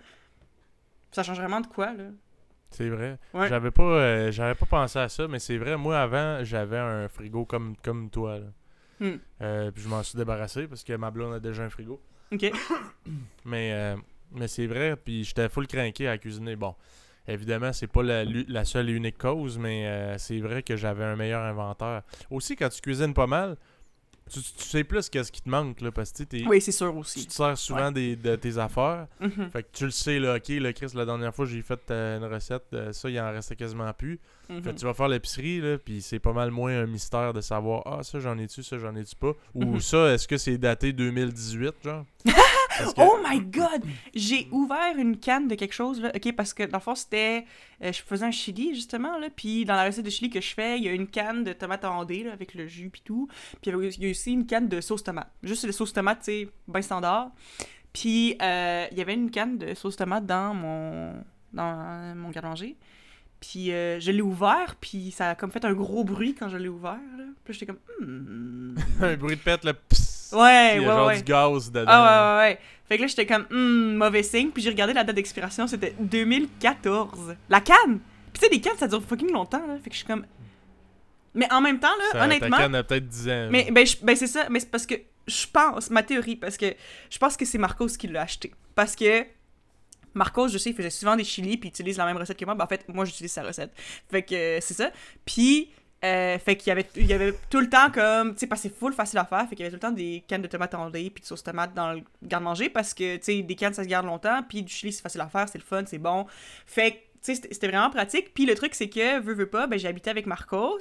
ça 1.12 1.22
change 1.24 1.38
vraiment 1.38 1.60
de 1.62 1.68
quoi, 1.68 1.88
là? 1.94 2.06
C'est 2.72 2.90
vrai. 2.90 3.20
Ouais. 3.34 3.50
J'avais 3.50 3.72
pas, 3.72 3.84
euh, 3.84 4.32
j'avais 4.32 4.56
pas 4.56 4.66
pensé 4.66 4.98
à 4.98 5.10
ça, 5.10 5.28
mais 5.28 5.40
c'est 5.40 5.58
vrai. 5.58 5.78
Moi, 5.78 6.00
avant, 6.00 6.44
j'avais 6.44 6.78
un 6.78 7.08
frigo 7.10 7.46
comme, 7.46 7.76
comme 7.84 8.10
toi. 8.10 8.40
Là. 8.40 8.46
Hmm. 9.00 9.18
Euh, 9.42 9.72
puis 9.72 9.84
je 9.84 9.90
m'en 9.90 10.02
suis 10.04 10.18
débarrassé 10.18 10.68
parce 10.68 10.84
que 10.84 10.94
ma 10.94 11.12
blonde 11.12 11.34
a 11.34 11.40
déjà 11.40 11.64
un 11.64 11.70
frigo. 11.70 12.02
OK. 12.32 12.52
Mais, 13.46 13.74
euh, 13.74 13.98
mais 14.34 14.48
c'est 14.48 14.68
vrai, 14.68 14.96
puis 14.96 15.26
j'étais 15.26 15.50
full 15.50 15.68
craqué 15.68 16.08
à 16.08 16.18
cuisiner. 16.18 16.56
Bon, 16.56 16.74
évidemment, 17.28 17.74
c'est 17.74 17.88
pas 17.88 18.02
la, 18.04 18.24
la 18.24 18.64
seule 18.64 18.90
et 18.90 18.94
unique 18.94 19.18
cause, 19.18 19.58
mais 19.58 20.16
c'est 20.18 20.40
vrai 20.40 20.64
que 20.64 20.78
j'avais 20.78 21.04
un 21.04 21.18
meilleur 21.18 21.42
inventaire. 21.42 22.04
Aussi, 22.30 22.56
quand 22.56 22.70
tu 22.70 22.80
cuisines 22.80 23.14
pas 23.14 23.28
mal, 23.28 23.58
tu, 24.34 24.40
tu 24.42 24.64
sais 24.64 24.84
plus 24.84 25.10
qu'est-ce 25.10 25.32
qui 25.32 25.42
te 25.42 25.50
manque, 25.50 25.82
là, 25.82 25.92
parce 25.92 26.12
que 26.12 26.18
tu 26.18 26.24
sais, 26.24 26.44
t'es- 26.44 26.48
Oui, 26.48 26.62
c'est 26.62 26.72
sûr 26.72 26.92
tu 26.94 26.98
aussi. 27.00 27.28
te 27.28 27.34
sers 27.34 27.58
souvent 27.58 27.92
des, 27.92 28.16
de 28.16 28.36
tes 28.36 28.58
affaires. 28.58 29.08
Mhm. 29.20 29.50
Fait 29.52 29.64
que 29.64 29.68
tu 29.74 29.86
le 29.86 29.92
sais, 29.92 30.20
là, 30.20 30.36
ok, 30.38 30.48
là, 30.50 30.74
Chris, 30.74 30.92
la 30.96 31.06
dernière 31.06 31.34
fois, 31.36 31.46
j'ai 31.46 31.62
fait 31.62 31.80
euh, 31.92 32.18
une 32.18 32.26
recette, 32.26 32.64
euh, 32.74 32.92
ça, 32.94 33.10
il 33.10 33.20
en 33.20 33.32
restait 33.32 33.56
quasiment 33.56 33.92
plus. 33.94 34.20
Mhm. 34.50 34.64
Fait 34.64 34.74
que 34.74 34.80
tu 34.80 34.86
vas 34.86 34.94
faire 34.94 35.08
l'épicerie, 35.08 35.62
là, 35.62 35.78
puis 35.78 36.02
c'est 36.02 36.20
pas 36.20 36.34
mal 36.34 36.52
moins 36.52 36.72
un 36.82 36.86
mystère 36.88 37.34
de 37.34 37.42
savoir, 37.42 37.84
ah, 37.86 38.04
ça, 38.04 38.20
j'en 38.20 38.38
ai-tu, 38.38 38.64
ça, 38.64 38.78
j'en 38.78 38.96
ai-tu 38.96 39.16
pas? 39.16 39.34
Ou 39.54 39.66
Mhm. 39.66 39.80
ça, 39.80 40.14
est-ce 40.14 40.28
que 40.28 40.38
c'est 40.38 40.58
daté 40.58 40.94
2018, 40.94 41.74
genre? 41.84 42.06
Que- 42.86 43.02
Oh 43.02 43.18
my 43.28 43.40
god! 43.42 43.84
J'ai 44.14 44.48
ouvert 44.52 44.96
une 44.98 45.18
canne 45.18 45.48
de 45.48 45.56
quelque 45.56 45.74
chose, 45.74 46.02
là. 46.02 46.12
OK, 46.16 46.32
parce 46.36 46.54
que 46.54 46.64
dans 46.64 46.78
le 46.78 46.84
fond, 46.84 46.96
c'était. 46.96 47.46
euh, 47.84 47.92
je 47.92 48.02
faisais 48.02 48.26
un 48.26 48.32
chili, 48.32 48.74
justement, 48.76 49.18
là. 49.18 49.28
Puis 49.36 49.66
dans 49.66 49.76
la 49.76 49.86
recette 49.86 50.06
de 50.06 50.10
chili 50.10 50.30
que 50.30 50.42
je 50.42 50.54
fais, 50.54 50.78
il 50.78 50.84
y 50.84 50.88
a 50.90 50.92
une 50.94 51.08
canne 51.08 51.44
de 51.44 51.54
tomates 51.54 51.86
ondées, 51.86 52.24
là, 52.24 52.34
avec 52.34 52.54
le 52.54 52.68
jus, 52.68 52.90
puis 52.90 53.02
tout. 53.04 53.28
Puis 53.62 53.72
il 53.72 54.04
y 54.04 54.08
a 54.08 54.12
aussi 54.12 54.32
une 54.34 54.46
canne 54.46 54.68
de 54.68 54.82
sauce 54.82 55.04
tomate. 55.04 55.32
Juste 55.44 55.66
le 55.66 55.72
sauce 55.72 55.94
tomate, 55.94 56.20
tu 56.20 56.26
sais, 56.26 56.50
bien 56.68 56.82
standard. 56.82 57.32
Puis 57.94 58.36
euh, 58.42 58.86
il 58.92 58.98
y 58.98 59.02
avait 59.02 59.14
une 59.16 59.30
canne 59.32 59.58
de 59.58 59.74
sauce 59.74 59.96
tomate 59.98 60.26
dans 60.26 60.54
mon. 60.54 61.14
dans 61.54 62.16
mon 62.16 62.30
garde-manger. 62.30 62.78
Puis 63.42 63.72
euh, 63.72 64.00
je 64.00 64.12
l'ai 64.12 64.22
ouvert, 64.22 64.76
puis 64.80 65.10
ça 65.10 65.32
a 65.32 65.36
comme 65.36 65.50
fait 65.52 65.66
un 65.66 65.74
gros 65.74 66.04
bruit 66.04 66.36
quand 66.36 66.48
je 66.48 66.58
l'ai 66.58 66.70
ouvert, 66.70 67.00
là. 67.18 67.24
Puis 67.44 67.54
j'étais 67.56 67.66
comme. 67.66 67.80
Hmm. 68.00 68.76
un 69.02 69.18
bruit 69.18 69.36
de 69.36 69.42
pète, 69.42 69.66
le 69.66 69.74
psst, 69.74 70.11
Ouais, 70.34 70.78
il 70.78 70.82
y 70.82 70.86
ouais, 70.86 70.92
a 70.92 70.96
genre 70.96 71.08
ouais. 71.08 71.18
du 71.18 71.24
gaz 71.24 71.72
dedans. 71.72 71.86
Ah 71.88 72.38
ouais, 72.38 72.44
ouais, 72.44 72.50
ouais. 72.50 72.60
Fait 72.88 72.98
que 72.98 73.02
là, 73.04 73.08
j'étais 73.08 73.26
comme, 73.26 73.46
hmm, 73.50 73.96
mauvais 73.96 74.24
signe. 74.24 74.50
Puis 74.52 74.64
j'ai 74.64 74.70
regardé 74.70 74.94
la 74.94 75.04
date 75.04 75.16
d'expiration, 75.16 75.68
c'était 75.68 75.96
2014. 76.00 77.36
La 77.50 77.62
canne! 77.62 78.00
Puis 78.34 78.40
tu 78.40 78.40
sais, 78.42 78.50
des 78.50 78.62
cannes, 78.62 78.78
ça 78.78 78.88
dure 78.88 79.04
fucking 79.04 79.32
longtemps, 79.32 79.66
là. 79.66 79.78
Fait 79.84 79.90
que 79.90 79.94
je 79.94 80.00
suis 80.00 80.08
comme. 80.08 80.26
Mais 81.34 81.52
en 81.52 81.62
même 81.62 81.80
temps, 81.80 81.96
là, 81.98 82.04
Ça, 82.12 82.26
honnêtement. 82.26 82.58
Ta 82.58 82.64
canne 82.64 82.76
a 82.76 82.84
peut-être 82.84 83.08
10 83.08 83.30
ans. 83.30 83.48
Mais 83.50 83.72
ben, 83.72 83.86
ben, 84.02 84.16
c'est 84.16 84.28
ça, 84.28 84.48
mais 84.50 84.60
c'est 84.60 84.70
parce 84.70 84.86
que 84.86 84.96
je 85.28 85.46
pense, 85.48 85.90
ma 85.90 86.04
théorie, 86.04 86.36
parce 86.36 86.58
que 86.58 86.74
je 87.10 87.18
pense 87.18 87.38
que 87.38 87.46
c'est 87.46 87.58
Marcos 87.58 87.88
qui 87.88 88.08
l'a 88.08 88.22
acheté. 88.22 88.52
Parce 88.76 88.96
que 88.96 89.26
Marcos, 90.14 90.50
je 90.50 90.58
sais, 90.58 90.72
il 90.72 90.76
faisait 90.76 90.90
souvent 90.90 91.16
des 91.16 91.24
chilis, 91.24 91.58
puis 91.58 91.70
il 91.70 91.72
utilise 91.72 91.98
la 91.98 92.06
même 92.06 92.18
recette 92.18 92.38
que 92.38 92.46
moi. 92.46 92.56
Ben, 92.56 92.66
en 92.66 92.68
fait, 92.68 92.88
moi, 92.90 93.06
j'utilise 93.06 93.32
sa 93.32 93.44
recette. 93.44 93.72
Fait 94.10 94.24
que 94.24 94.36
euh, 94.36 94.60
c'est 94.62 94.74
ça. 94.74 94.92
Puis, 95.26 95.72
euh, 96.04 96.40
fait 96.40 96.56
qu'il 96.56 96.70
y 96.70 96.72
avait, 96.72 96.88
il 96.96 97.06
y 97.06 97.14
avait 97.14 97.34
tout 97.50 97.60
le 97.60 97.70
temps 97.70 97.92
comme, 97.92 98.34
tu 98.34 98.40
sais, 98.40 98.48
parce 98.48 98.62
que 98.64 98.70
c'est 98.70 98.76
full 98.76 98.94
facile 98.94 99.20
à 99.20 99.26
faire, 99.26 99.48
fait 99.48 99.56
qu'il 99.56 99.66
y 99.66 99.68
avait 99.68 99.78
tout 99.78 99.86
le 99.86 99.92
temps 99.92 99.96
des 99.96 100.24
cannes 100.28 100.42
de 100.42 100.48
tomates 100.48 100.74
ondées, 100.74 101.10
puis 101.10 101.22
de 101.22 101.28
sauce 101.28 101.44
tomate 101.44 101.74
dans 101.74 101.94
le 101.94 102.02
garde-manger, 102.24 102.70
parce 102.70 102.94
que, 102.94 103.18
tu 103.18 103.24
sais, 103.24 103.42
des 103.44 103.56
cannes, 103.56 103.74
ça 103.74 103.84
se 103.84 103.88
garde 103.88 104.06
longtemps, 104.06 104.42
puis 104.48 104.64
du 104.64 104.74
chili, 104.74 104.92
c'est 104.92 105.02
facile 105.04 105.22
à 105.22 105.28
faire, 105.28 105.48
c'est 105.48 105.60
le 105.60 105.64
fun, 105.64 105.84
c'est 105.86 106.00
bon. 106.00 106.26
Fait 106.66 107.04
tu 107.24 107.36
sais, 107.36 107.42
c'était- 107.52 107.68
vraiment 107.68 107.92
pratique. 107.92 108.34
Puis 108.34 108.48
le 108.48 108.56
truc, 108.56 108.74
c'est 108.74 108.90
que, 108.90 109.20
veux, 109.20 109.36
veux 109.36 109.46
pas, 109.46 109.68
ben, 109.68 109.80
habité 109.86 110.10
avec 110.10 110.26
Marcos, 110.26 110.80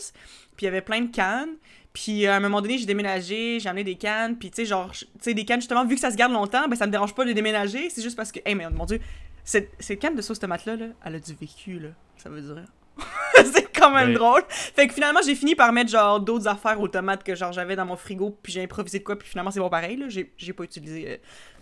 puis 0.57 0.63
il 0.63 0.65
y 0.65 0.69
avait 0.69 0.81
plein 0.81 1.03
de 1.03 1.15
cannes. 1.15 1.57
Puis 1.93 2.27
à 2.27 2.37
un 2.37 2.41
moment 2.41 2.63
donné, 2.63 2.79
j'ai 2.79 2.87
déménagé, 2.87 3.61
j'ai 3.61 3.69
amené 3.69 3.85
des 3.85 3.97
cannes, 3.97 4.39
puis 4.39 4.51
tu 4.51 4.57
sais, 4.57 4.65
genre, 4.65 4.91
tu 4.93 5.07
sais, 5.21 5.35
des 5.35 5.45
cannes, 5.45 5.61
justement, 5.61 5.85
vu 5.85 5.97
que 5.97 6.01
ça 6.01 6.11
se 6.11 6.17
garde 6.17 6.33
longtemps, 6.33 6.67
ben 6.67 6.77
ça 6.77 6.87
me 6.87 6.93
dérange 6.93 7.15
pas 7.15 7.27
de 7.27 7.33
déménager, 7.33 7.91
c'est 7.91 8.01
juste 8.01 8.17
parce 8.17 8.33
que, 8.33 8.41
hey, 8.47 8.55
mais 8.55 8.71
mon 8.71 8.87
dieu, 8.87 9.01
cette, 9.45 9.71
cette 9.81 9.99
canne 9.99 10.15
de 10.15 10.23
sauce 10.23 10.39
tomate-là, 10.39 10.77
là, 10.77 10.87
elle 11.05 11.17
a 11.17 11.21
du 11.21 11.35
vécu, 11.35 11.79
là, 11.79 11.89
ça 12.17 12.31
veut 12.31 12.41
dire. 12.41 12.65
c'est 13.53 13.71
quand 13.73 13.91
même 13.95 14.15
drôle. 14.15 14.43
Fait 14.49 14.87
que 14.87 14.95
finalement, 14.95 15.21
j'ai 15.25 15.35
fini 15.35 15.55
par 15.55 15.73
mettre, 15.73 15.91
genre, 15.91 16.21
d'autres 16.21 16.49
affaires 16.49 16.81
aux 16.81 16.89
tomates 16.89 17.23
que, 17.25 17.35
genre, 17.35 17.53
j'avais 17.53 17.77
dans 17.77 17.85
mon 17.87 17.97
frigo, 17.97 18.39
puis 18.43 18.53
j'ai 18.53 18.63
improvisé 18.63 18.99
de 18.99 19.05
quoi, 19.05 19.19
puis 19.19 19.29
finalement, 19.29 19.51
c'est 19.51 19.61
bon 19.61 19.69
pareil, 19.71 19.97
là, 19.97 20.07
j'ai 20.09 20.33
j'ai 20.37 20.53
pas 20.53 20.65
utilisé. 20.65 21.09
euh, 21.09 21.17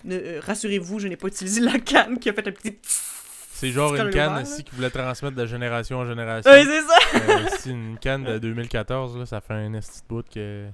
ne- 0.05 0.17
euh, 0.17 0.41
Rassurez-vous, 0.45 0.99
je 1.01 1.09
n'ai 1.09 1.17
pas 1.17 1.29
utilisé 1.29 1.61
la 1.61 1.79
canne 1.79 2.19
qui 2.19 2.29
a 2.29 2.33
fait 2.33 2.47
un 2.47 2.53
petit. 2.53 2.79
C'est 2.83 3.71
genre 3.71 3.95
une 3.97 4.11
canne 4.11 4.41
ici 4.43 4.63
qui 4.63 4.75
voulait 4.77 4.91
transmettre 4.91 5.35
de 5.37 5.45
génération 5.47 5.99
en 5.99 6.07
génération. 6.07 6.49
Ouais, 6.51 6.65
c'est 6.65 6.83
ça! 6.83 6.97
Euh, 7.29 7.47
si 7.59 7.71
une 7.71 7.99
canne 7.99 8.23
de 8.25 8.39
2014, 8.39 9.19
là, 9.19 9.27
ça 9.27 9.41
fait 9.41 9.55
un 9.55 9.75
esti 9.75 10.01
de 10.03 10.07
bout 10.09 10.25
que 10.33 10.67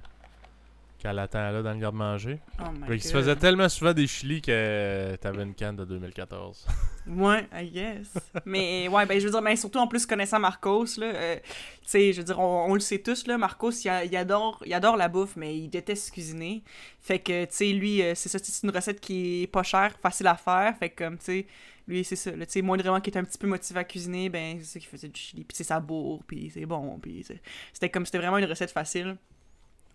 qu'elle 1.04 1.18
attend 1.18 1.50
là 1.52 1.62
dans 1.62 1.72
le 1.74 1.78
garde-manger. 1.78 2.38
Oh 2.60 2.70
my 2.72 2.86
Fait 2.86 2.92
qu'il 2.98 3.02
se 3.04 3.12
faisait 3.12 3.36
tellement 3.36 3.68
souvent 3.68 3.92
des 3.92 4.06
chilis 4.06 4.40
que 4.40 5.14
t'avais 5.16 5.42
une 5.42 5.54
canne 5.54 5.76
de 5.76 5.84
2014. 5.84 6.66
Ouais, 7.06 7.46
I 7.52 7.68
guess. 7.70 8.14
mais 8.46 8.88
ouais, 8.88 9.04
ben 9.04 9.20
je 9.20 9.26
veux 9.26 9.30
dire, 9.30 9.42
mais 9.42 9.56
surtout 9.56 9.76
en 9.78 9.86
plus 9.86 10.06
connaissant 10.06 10.38
Marcos, 10.40 10.86
là, 10.96 11.04
euh, 11.14 11.36
tu 11.36 11.42
sais, 11.84 12.12
je 12.14 12.20
veux 12.20 12.24
dire, 12.24 12.40
on, 12.40 12.70
on 12.70 12.72
le 12.72 12.80
sait 12.80 12.96
tous, 13.02 13.26
là, 13.26 13.36
Marcos, 13.36 13.72
il, 13.72 13.90
a- 13.90 14.06
il 14.06 14.16
adore, 14.16 14.62
il 14.64 14.72
adore 14.72 14.96
la 14.96 15.08
bouffe, 15.08 15.36
mais 15.36 15.54
il 15.54 15.68
déteste 15.68 16.12
cuisiner. 16.12 16.62
Fait 17.02 17.18
que, 17.18 17.44
tu 17.44 17.50
sais, 17.50 17.72
lui, 17.74 18.00
euh, 18.00 18.14
c'est 18.14 18.30
ça, 18.30 18.38
c'est 18.42 18.66
une 18.66 18.74
recette 18.74 19.00
qui 19.00 19.42
est 19.42 19.46
pas 19.48 19.62
chère, 19.62 19.94
facile 20.00 20.28
à 20.28 20.34
faire. 20.36 20.74
Fait 20.78 20.88
que, 20.88 21.04
comme, 21.04 21.18
tu 21.18 21.24
sais, 21.26 21.46
lui, 21.86 22.02
c'est 22.04 22.16
ça, 22.16 22.30
là, 22.34 22.46
tu 22.46 22.52
sais, 22.52 22.62
moindrement 22.62 23.02
qui 23.02 23.10
est 23.10 23.18
un 23.18 23.24
petit 23.24 23.36
peu 23.36 23.48
motivé 23.48 23.80
à 23.80 23.84
cuisiner, 23.84 24.30
ben, 24.30 24.56
c'est 24.62 24.64
ça 24.64 24.80
qu'il 24.80 24.88
faisait 24.88 25.08
du 25.08 25.20
chili, 25.20 25.44
puis 25.44 25.54
c'est 25.54 25.64
sa 25.64 25.80
bourre, 25.80 26.22
puis 26.26 26.50
c'est 26.54 26.64
bon, 26.64 26.98
puis 27.02 27.22
c'était 27.74 27.90
comme, 27.90 28.06
c'était 28.06 28.16
vraiment 28.16 28.38
une 28.38 28.46
recette 28.46 28.70
facile. 28.70 29.18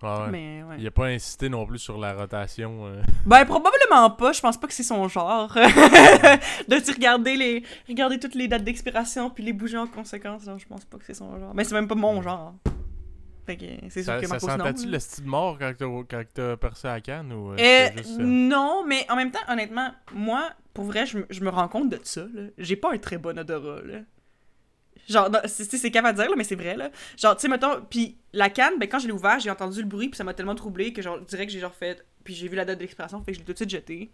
Ouais, 0.02 0.10
ouais. 0.10 0.30
Mais, 0.32 0.64
ouais. 0.64 0.76
Il 0.80 0.88
a 0.88 0.92
pas 0.92 1.08
insisté 1.08 1.50
non 1.50 1.66
plus 1.66 1.80
sur 1.80 1.98
la 1.98 2.14
rotation. 2.14 2.86
euh. 2.88 3.02
Ben, 3.26 3.46
probablement 3.46 4.10
pas. 4.12 4.32
Je 4.32 4.42
pense 4.42 4.58
pas 4.58 4.68
que 4.68 4.74
c'est 4.74 4.84
son 4.84 5.08
genre. 5.08 5.54
de 5.54 6.80
tu 6.84 6.92
regarder 6.92 7.36
les 7.36 7.64
regarder 7.88 8.20
toutes 8.20 8.36
les 8.36 8.48
dates 8.48 8.64
d'expiration 8.64 9.30
puis 9.30 9.44
les 9.44 9.54
bouger 9.54 9.78
en 9.78 9.88
conséquence. 9.88 10.44
Je 10.58 10.66
pense 10.66 10.86
pas 10.86 10.98
que 10.98 11.06
c'est 11.06 11.14
son 11.14 11.38
genre. 11.40 11.54
Mais 11.54 11.64
c'est 11.64 11.76
même 11.76 11.88
pas 11.88 11.96
mon 11.96 12.22
genre. 12.22 12.54
Fait 13.46 13.58
que 13.58 13.66
c'est 13.90 14.04
sûr 14.04 14.14
Ça, 14.14 14.20
que 14.20 14.28
ça 14.28 14.34
Marcos 14.36 14.48
non. 14.48 14.58
sentait-tu 14.66 14.88
le 14.92 15.00
style 15.00 15.26
mort 15.26 15.58
quand 15.60 15.74
t'as, 16.34 16.56
percé 16.58 16.88
à 16.88 16.94
la 16.94 17.02
canne 17.02 17.34
ou 17.34 17.52
euh, 17.54 17.56
Euh, 17.60 17.88
juste, 17.98 18.20
euh, 18.20 18.24
Non, 18.24 18.84
mais 18.86 19.06
en 19.10 19.16
même 19.16 19.32
temps, 19.32 19.40
honnêtement, 19.48 19.90
moi, 20.14 20.50
pour 20.74 20.86
vrai, 20.86 21.06
je, 21.08 21.18
me- 21.44 21.50
rends 21.50 21.68
compte 21.68 21.90
de 21.90 22.00
ça. 22.04 22.26
J'ai 22.60 22.76
pas 22.76 22.94
un 22.94 23.00
très 23.00 23.18
bon 23.18 23.38
odorat. 23.40 23.82
Là. 23.84 24.00
Genre, 25.08 25.30
c'est 25.46 25.66
c'est 25.72 25.92
capable 25.92 26.18
de 26.18 26.22
dire, 26.24 26.30
là, 26.32 26.36
mais 26.38 26.44
c'est 26.44 26.56
vrai. 26.56 26.76
là. 26.76 26.90
Genre, 27.18 27.36
tu 27.36 27.42
sais, 27.42 27.48
mettons, 27.48 27.82
puis 27.90 28.18
la 28.34 28.50
canne, 28.50 28.74
ben, 28.80 28.88
quand 28.90 29.00
je 29.00 29.08
l'ai 29.08 29.14
ouvert, 29.14 29.40
j'ai 29.40 29.50
entendu 29.50 29.82
le 29.82 29.88
bruit, 29.88 30.10
puis 30.10 30.18
ça 30.18 30.24
m'a 30.24 30.34
tellement 30.34 30.56
troublé 30.56 30.94
que, 30.94 31.02
genre, 31.02 31.20
direct, 31.22 31.52
j'ai 31.52 31.60
genre 31.60 31.74
fait. 31.74 32.06
Puis 32.24 32.36
j'ai 32.36 32.48
vu 32.48 32.56
la 32.56 32.66
date 32.66 32.80
d'expiration, 32.80 33.22
fait 33.24 33.32
que 33.32 33.36
je 33.36 33.40
l'ai 33.40 33.46
tout 33.46 33.54
de 33.54 33.58
suite 33.58 33.70
jeté. 33.70 34.12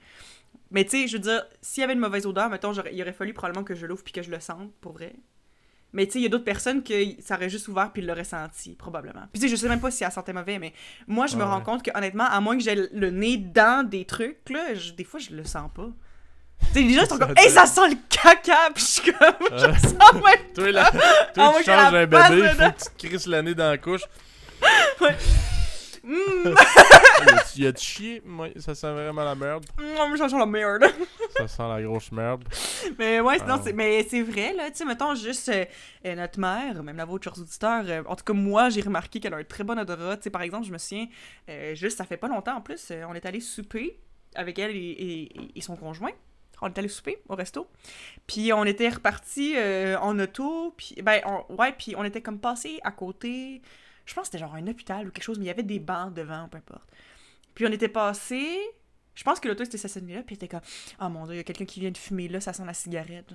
Mais 0.71 0.83
tu 0.85 0.91
sais, 0.91 1.07
je 1.07 1.13
veux 1.17 1.21
dire, 1.23 1.45
s'il 1.61 1.81
y 1.81 1.83
avait 1.83 1.93
une 1.93 1.99
mauvaise 1.99 2.25
odeur, 2.25 2.49
mettons, 2.49 2.71
il 2.91 3.01
aurait 3.01 3.13
fallu 3.13 3.33
probablement 3.33 3.63
que 3.65 3.75
je 3.75 3.85
l'ouvre 3.85 4.03
puis 4.03 4.13
que 4.13 4.21
je 4.21 4.31
le 4.31 4.39
sente, 4.39 4.71
pour 4.81 4.93
vrai. 4.93 5.13
Mais 5.93 6.05
tu 6.05 6.13
sais, 6.13 6.19
il 6.19 6.23
y 6.23 6.25
a 6.25 6.29
d'autres 6.29 6.43
personnes 6.43 6.83
que 6.83 6.93
ça 7.21 7.35
aurait 7.35 7.49
juste 7.49 7.67
ouvert 7.69 7.91
puis 7.93 8.01
ils 8.01 8.05
l'auraient 8.05 8.23
senti, 8.25 8.75
probablement. 8.75 9.21
Puis 9.31 9.39
tu 9.41 9.47
sais, 9.47 9.47
je 9.47 9.55
sais 9.55 9.69
même 9.69 9.79
pas 9.79 9.91
si 9.91 10.03
elle 10.03 10.11
sentait 10.11 10.33
mauvais, 10.33 10.59
mais 10.59 10.73
moi, 11.07 11.25
je 11.27 11.37
me 11.37 11.43
rends 11.43 11.61
compte 11.61 11.83
que 11.83 11.91
honnêtement, 11.97 12.25
à 12.25 12.39
moins 12.41 12.57
que 12.57 12.63
j'ai 12.63 12.75
le 12.75 13.09
nez 13.11 13.37
dans 13.37 13.87
des 13.87 14.03
trucs, 14.05 14.49
là, 14.49 14.73
je- 14.73 14.91
des 14.91 15.03
fois, 15.05 15.19
je 15.19 15.33
le 15.33 15.43
sens 15.45 15.69
pas. 15.73 15.89
Les 16.73 16.93
gens 16.93 17.01
ils 17.03 17.07
sont 17.07 17.17
comme, 17.17 17.33
hey, 17.37 17.49
ça 17.49 17.65
sent 17.65 17.89
le 17.89 17.95
caca! 18.09 18.69
Puis 18.73 18.83
je 18.83 19.01
suis 19.01 19.11
comme, 19.13 19.47
je 19.51 19.79
sens 19.79 20.13
même 20.13 20.53
Toi, 20.53 20.71
là, 20.71 20.91
toi 21.33 21.53
tu 21.57 21.63
changes 21.63 21.65
la 21.65 21.87
un 21.87 21.91
bébé, 22.05 22.17
il 22.31 22.49
faut 22.49 22.63
que 22.71 22.83
tu 22.83 22.89
te 22.97 23.07
crisses 23.07 23.27
nez 23.27 23.53
dans 23.55 23.69
la 23.69 23.77
couche. 23.77 24.01
Mm, 26.07 26.53
Il 27.55 27.65
a 27.65 27.71
du 27.71 27.81
chier? 27.81 28.21
Ça 28.59 28.75
sent 28.75 28.91
vraiment 28.91 29.23
la 29.23 29.33
merde. 29.33 29.65
mm, 29.79 30.17
ça 30.17 30.29
sent 30.29 30.37
la 30.37 30.45
merde. 30.45 30.85
Ça 31.35 31.47
sent 31.47 31.63
la 31.67 31.81
grosse 31.81 32.11
merde. 32.11 32.43
Mais 32.99 33.19
ouais, 33.21 33.39
sinon, 33.39 33.55
Ah. 33.55 33.61
c'est, 33.63 33.73
mais 33.73 34.05
c'est 34.07 34.21
vrai, 34.21 34.53
là, 34.53 34.69
tu 34.69 34.77
sais, 34.77 34.85
mettons 34.85 35.15
juste 35.15 35.49
euh, 35.49 35.65
euh, 36.05 36.13
notre 36.13 36.39
mère, 36.39 36.83
même 36.83 36.97
la 36.97 37.05
vôtre, 37.05 37.23
chers 37.23 37.39
auditeurs, 37.41 37.83
euh, 37.87 38.03
en 38.05 38.15
tout 38.15 38.23
cas, 38.23 38.33
moi, 38.33 38.69
j'ai 38.69 38.81
remarqué 38.81 39.19
qu'elle 39.19 39.33
a 39.33 39.37
un 39.37 39.43
très 39.43 39.63
bon 39.63 39.79
odorat. 39.79 40.17
Tu 40.17 40.23
sais, 40.25 40.29
par 40.29 40.43
exemple, 40.43 40.67
je 40.67 40.71
me 40.71 40.77
souviens, 40.77 41.07
euh, 41.49 41.73
juste, 41.73 41.97
ça 41.97 42.05
fait 42.05 42.17
pas 42.17 42.27
longtemps 42.27 42.57
en 42.57 42.61
plus, 42.61 42.91
on 43.09 43.15
est 43.15 43.25
allé 43.25 43.39
souper 43.39 43.97
avec 44.35 44.59
elle 44.59 44.75
et, 44.75 44.77
et- 44.77 45.57
et 45.57 45.61
son 45.61 45.75
conjoint. 45.75 46.11
On 46.61 46.67
est 46.67 46.77
allé 46.77 46.87
souper 46.87 47.17
au 47.29 47.35
resto. 47.35 47.67
Puis 48.27 48.53
on 48.53 48.63
était 48.63 48.89
reparti 48.89 49.55
en 50.01 50.17
auto. 50.19 50.73
Puis, 50.77 50.95
ben, 51.01 51.21
on- 51.25 51.55
ouais, 51.55 51.73
puis 51.73 51.95
on 51.97 52.03
était 52.03 52.21
comme 52.21 52.39
passé 52.39 52.79
à 52.83 52.91
côté. 52.91 53.61
Je 54.05 54.13
pense 54.13 54.23
que 54.29 54.33
c'était 54.33 54.37
genre 54.45 54.55
un 54.55 54.67
hôpital 54.67 55.07
ou 55.07 55.11
quelque 55.11 55.23
chose, 55.23 55.37
mais 55.39 55.45
il 55.45 55.47
y 55.47 55.51
avait 55.51 55.63
des 55.63 55.79
bancs 55.79 56.13
devant, 56.13 56.47
peu 56.47 56.57
importe. 56.57 56.89
Puis 57.55 57.65
on 57.65 57.71
était 57.71 57.87
passé. 57.89 58.57
Je 59.15 59.23
pense 59.23 59.39
que 59.39 59.47
l'auto 59.47 59.63
était 59.63 59.77
stationnée 59.77 60.15
là, 60.15 60.23
puis 60.23 60.35
était 60.35 60.47
comme 60.47 60.61
Oh 61.01 61.09
mon 61.09 61.25
dieu, 61.25 61.35
il 61.35 61.37
y 61.37 61.39
a 61.39 61.43
quelqu'un 61.43 61.65
qui 61.65 61.79
vient 61.79 61.91
de 61.91 61.97
fumer 61.97 62.27
là, 62.27 62.39
ça 62.41 62.51
sent 62.53 62.65
la 62.65 62.73
cigarette. 62.73 63.33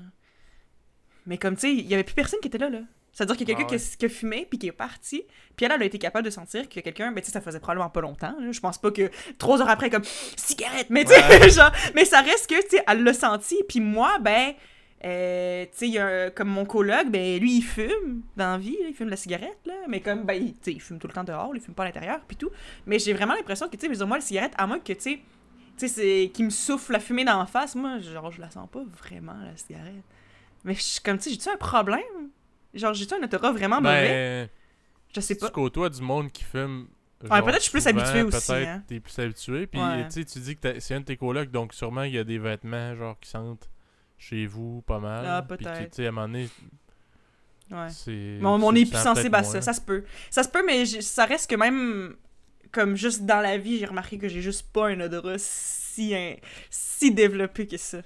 Mais 1.26 1.38
comme 1.38 1.54
tu 1.54 1.62
sais, 1.62 1.72
il 1.74 1.86
y 1.86 1.94
avait 1.94 2.04
plus 2.04 2.14
personne 2.14 2.40
qui 2.40 2.48
était 2.48 2.58
là, 2.58 2.68
là. 2.70 2.80
C'est-à-dire 3.12 3.36
qu'il 3.36 3.48
y 3.48 3.52
a 3.52 3.54
quelqu'un 3.54 3.68
Ah 3.70 3.72
ouais. 3.74 3.78
qui, 3.78 3.94
a- 3.94 3.96
qui 3.96 4.06
a 4.06 4.08
fumé, 4.08 4.46
puis 4.48 4.58
qui 4.58 4.66
est 4.68 4.72
parti. 4.72 5.24
Puis 5.56 5.66
elle, 5.66 5.72
elle 5.72 5.82
a 5.82 5.84
été 5.84 5.98
capable 5.98 6.24
de 6.24 6.30
sentir 6.30 6.68
que 6.68 6.80
quelqu'un, 6.80 7.10
ben 7.12 7.20
tu 7.20 7.26
sais, 7.26 7.32
ça 7.32 7.40
faisait 7.40 7.58
probablement 7.60 7.90
pas 7.90 8.00
longtemps. 8.00 8.34
là. 8.38 8.52
Je 8.52 8.60
pense 8.60 8.78
pas 8.78 8.90
que 8.90 9.10
trois 9.38 9.60
heures 9.60 9.68
après, 9.68 9.90
comme 9.90 10.04
cigarette, 10.36 10.86
mais 10.90 11.04
tu 11.04 11.12
sais, 11.12 11.20
Ouais. 11.40 11.50
genre, 11.50 11.72
mais 11.94 12.04
ça 12.04 12.20
reste 12.20 12.48
que, 12.48 12.60
tu 12.62 12.76
sais, 12.76 12.84
elle 12.86 13.02
l'a 13.02 13.12
senti. 13.12 13.56
Puis 13.68 13.80
moi, 13.80 14.18
ben, 14.20 14.54
euh, 15.04 15.64
tu 15.78 15.92
sais, 15.92 16.32
comme 16.36 16.48
mon 16.48 16.64
coloc, 16.64 17.08
ben 17.08 17.38
lui, 17.40 17.56
il 17.58 17.62
fume 17.62 18.22
dans 18.36 18.52
la 18.52 18.58
vie, 18.58 18.76
là, 18.82 18.88
il 18.88 18.94
fume 18.94 19.06
de 19.06 19.10
la 19.12 19.16
cigarette, 19.16 19.58
là. 19.66 19.74
Mais 19.88 20.00
comme, 20.00 20.24
ben, 20.24 20.34
il, 20.34 20.52
tu 20.54 20.58
sais, 20.62 20.72
il 20.72 20.80
fume 20.80 20.98
tout 20.98 21.06
le 21.08 21.12
temps 21.12 21.24
dehors, 21.24 21.50
il 21.54 21.60
fume 21.60 21.74
pas 21.74 21.82
à 21.84 21.86
l'intérieur, 21.86 22.20
puis 22.28 22.36
tout. 22.36 22.50
Mais 22.86 22.98
j'ai 22.98 23.12
vraiment 23.12 23.34
l'impression 23.34 23.66
que, 23.68 23.76
tu 23.76 23.86
sais, 23.86 23.88
mais 23.88 24.06
moi, 24.06 24.18
la 24.18 24.22
cigarette, 24.24 24.52
à 24.56 24.66
moins 24.66 24.78
que, 24.78 24.92
tu 24.92 25.00
sais, 25.00 25.20
tu 25.78 25.88
sais, 25.88 25.88
c'est 25.88 26.30
qui 26.34 26.42
me 26.44 26.50
souffle 26.50 26.92
la 26.92 27.00
fumée 27.00 27.24
dans 27.24 27.38
la 27.38 27.46
face, 27.46 27.74
moi, 27.74 27.98
genre, 28.00 28.30
je 28.30 28.40
la 28.40 28.50
sens 28.50 28.68
pas 28.70 28.82
vraiment, 29.02 29.32
la 29.44 29.56
cigarette. 29.56 30.04
Mais 30.64 30.74
je 30.74 30.82
suis 30.82 31.00
comme, 31.00 31.16
tu 31.16 31.24
sais, 31.24 31.30
j'ai-tu 31.30 31.48
un 31.48 31.56
problème? 31.56 32.28
Genre, 32.74 32.94
j'ai-tu 32.94 33.14
un 33.14 33.22
odorat 33.22 33.52
vraiment 33.52 33.80
mauvais? 33.80 34.08
Ben, 34.46 34.48
Je 35.14 35.20
sais 35.20 35.34
tu 35.34 35.40
pas. 35.40 35.50
côtoies 35.50 35.88
du 35.90 36.00
monde 36.02 36.30
qui 36.30 36.44
fume. 36.44 36.88
Ouais, 37.22 37.42
peut-être 37.42 37.56
je 37.56 37.62
suis 37.62 37.70
plus 37.72 37.86
habitué 37.86 38.22
aussi, 38.22 38.46
Peut-être 38.46 38.68
hein. 38.68 38.82
t'es 38.86 38.98
plus 39.00 39.18
habitué. 39.18 39.66
Puis 39.66 39.78
Ouais. 39.80 40.06
tu 40.06 40.12
sais, 40.12 40.24
tu 40.24 40.38
dis 40.38 40.56
que 40.56 40.80
c'est 40.80 40.94
un 40.94 41.00
de 41.00 41.04
tes 41.04 41.16
colocs, 41.18 41.50
donc 41.50 41.74
sûrement 41.74 42.04
il 42.04 42.14
y 42.14 42.18
a 42.18 42.24
des 42.24 42.38
vêtements 42.38 42.94
genre 42.94 43.18
qui 43.20 43.28
sentent 43.28 43.68
chez 44.16 44.46
vous 44.46 44.80
pas 44.82 44.98
mal. 44.98 45.24
Ah, 45.26 45.42
que, 45.42 45.54
peut-être. 45.54 45.90
tu 45.90 45.96
sais, 45.96 46.06
à 46.06 46.08
un 46.08 46.12
moment 46.12 46.28
donné, 46.28 46.48
Ouais. 47.70 47.88
nez 48.72 48.84
tu 48.84 48.90
plus 48.90 48.96
sens 48.98 49.16
sensible 49.16 49.34
à 49.36 49.42
ça, 49.44 49.60
ça 49.62 49.72
se 49.74 49.80
peut. 49.80 50.04
Ça 50.30 50.42
se 50.42 50.48
peut, 50.48 50.64
mais 50.66 50.86
je- 50.86 51.00
ça 51.00 51.24
reste 51.26 51.50
que 51.50 51.56
même 51.56 52.16
comme 52.72 52.96
juste 52.96 53.26
dans 53.26 53.40
la 53.40 53.58
vie, 53.58 53.78
j'ai 53.78 53.86
remarqué 53.86 54.16
que 54.16 54.28
j'ai 54.28 54.40
juste 54.42 54.72
pas 54.72 54.88
un 54.88 55.00
odorat 55.00 55.36
si, 55.38 56.14
si 56.70 57.12
développé 57.12 57.66
que 57.66 57.76
ça. 57.76 57.98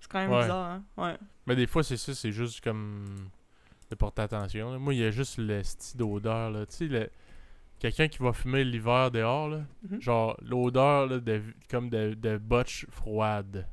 C'est 0.00 0.10
quand 0.10 0.18
même 0.20 0.30
Ouais. 0.32 0.40
bizarre, 0.42 0.70
hein? 0.70 0.82
Ouais. 0.96 1.16
Mais 1.46 1.54
des 1.56 1.66
fois, 1.66 1.82
c'est 1.84 1.96
ça, 1.96 2.14
c'est 2.14 2.32
juste 2.32 2.62
comme. 2.62 3.04
De 3.90 3.94
porter 3.96 4.22
attention. 4.22 4.72
là. 4.72 4.78
Moi, 4.78 4.94
il 4.94 5.00
y 5.00 5.04
a 5.04 5.10
juste 5.10 5.38
le 5.38 5.62
style 5.62 5.98
d'odeur. 5.98 6.52
Tu 6.68 6.76
sais, 6.76 6.84
le- 6.86 7.10
quelqu'un 7.78 8.08
qui 8.08 8.18
va 8.22 8.32
fumer 8.32 8.64
l'hiver 8.64 9.10
dehors, 9.10 9.48
là. 9.48 9.60
Mhm. 9.88 10.00
Genre, 10.00 10.36
l'odeur, 10.42 11.06
là, 11.06 11.18
de, 11.18 11.42
comme 11.70 11.90
de, 11.90 12.14
de 12.14 12.38
botche 12.38 12.86
froide. 12.90 13.66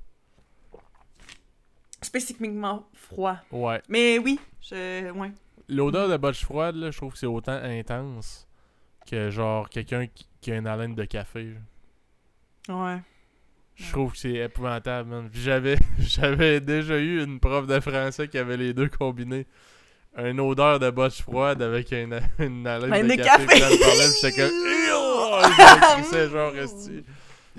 Spécifiquement 2.02 2.88
froid. 2.94 3.38
Ouais. 3.52 3.82
Mais 3.90 4.20
oui, 4.20 4.40
je... 4.62 5.10
ouais. 5.12 5.32
L'odeur 5.68 6.08
de 6.10 6.18
botche 6.18 6.44
froide, 6.46 6.76
là, 6.76 6.92
je 6.92 6.98
trouve 6.98 7.14
que 7.14 7.20
c'est 7.20 7.26
autant 7.26 7.60
intense 7.64 8.48
que, 9.10 9.30
genre, 9.32 9.68
quelqu'un 9.70 10.06
qui, 10.08 10.28
qui 10.40 10.52
a 10.52 10.58
une 10.58 10.68
haleine 10.68 10.96
de 10.96 11.06
café. 11.06 11.54
Ouais. 12.70 13.02
Je 13.76 13.92
trouve 13.92 14.12
que 14.14 14.18
c'est 14.18 14.34
épouvantable, 14.36 15.10
man. 15.10 15.30
J'avais, 15.34 15.78
j'avais 16.00 16.62
déjà 16.62 16.98
eu 17.00 17.24
une 17.24 17.40
prof 17.40 17.66
de 17.68 17.80
français 17.80 18.28
qui 18.28 18.38
avait 18.38 18.58
les 18.58 18.74
deux 18.74 18.90
combinés. 18.90 19.46
Une 20.18 20.40
odeur 20.40 20.80
de 20.80 20.90
botche 20.90 21.22
froide 21.22 21.62
avec 21.62 21.92
une, 21.92 22.20
une 22.40 22.66
haleine 22.66 22.92
Haleine 22.92 23.08
de, 23.08 23.16
de 23.16 23.22
café. 23.24 23.46
j'étais 24.22 24.42
comme... 24.42 24.52
Oh, 25.30 25.40
je 25.44 25.94
crissais, 26.02 26.30
genre, 26.30 26.56
esti. 26.56 27.04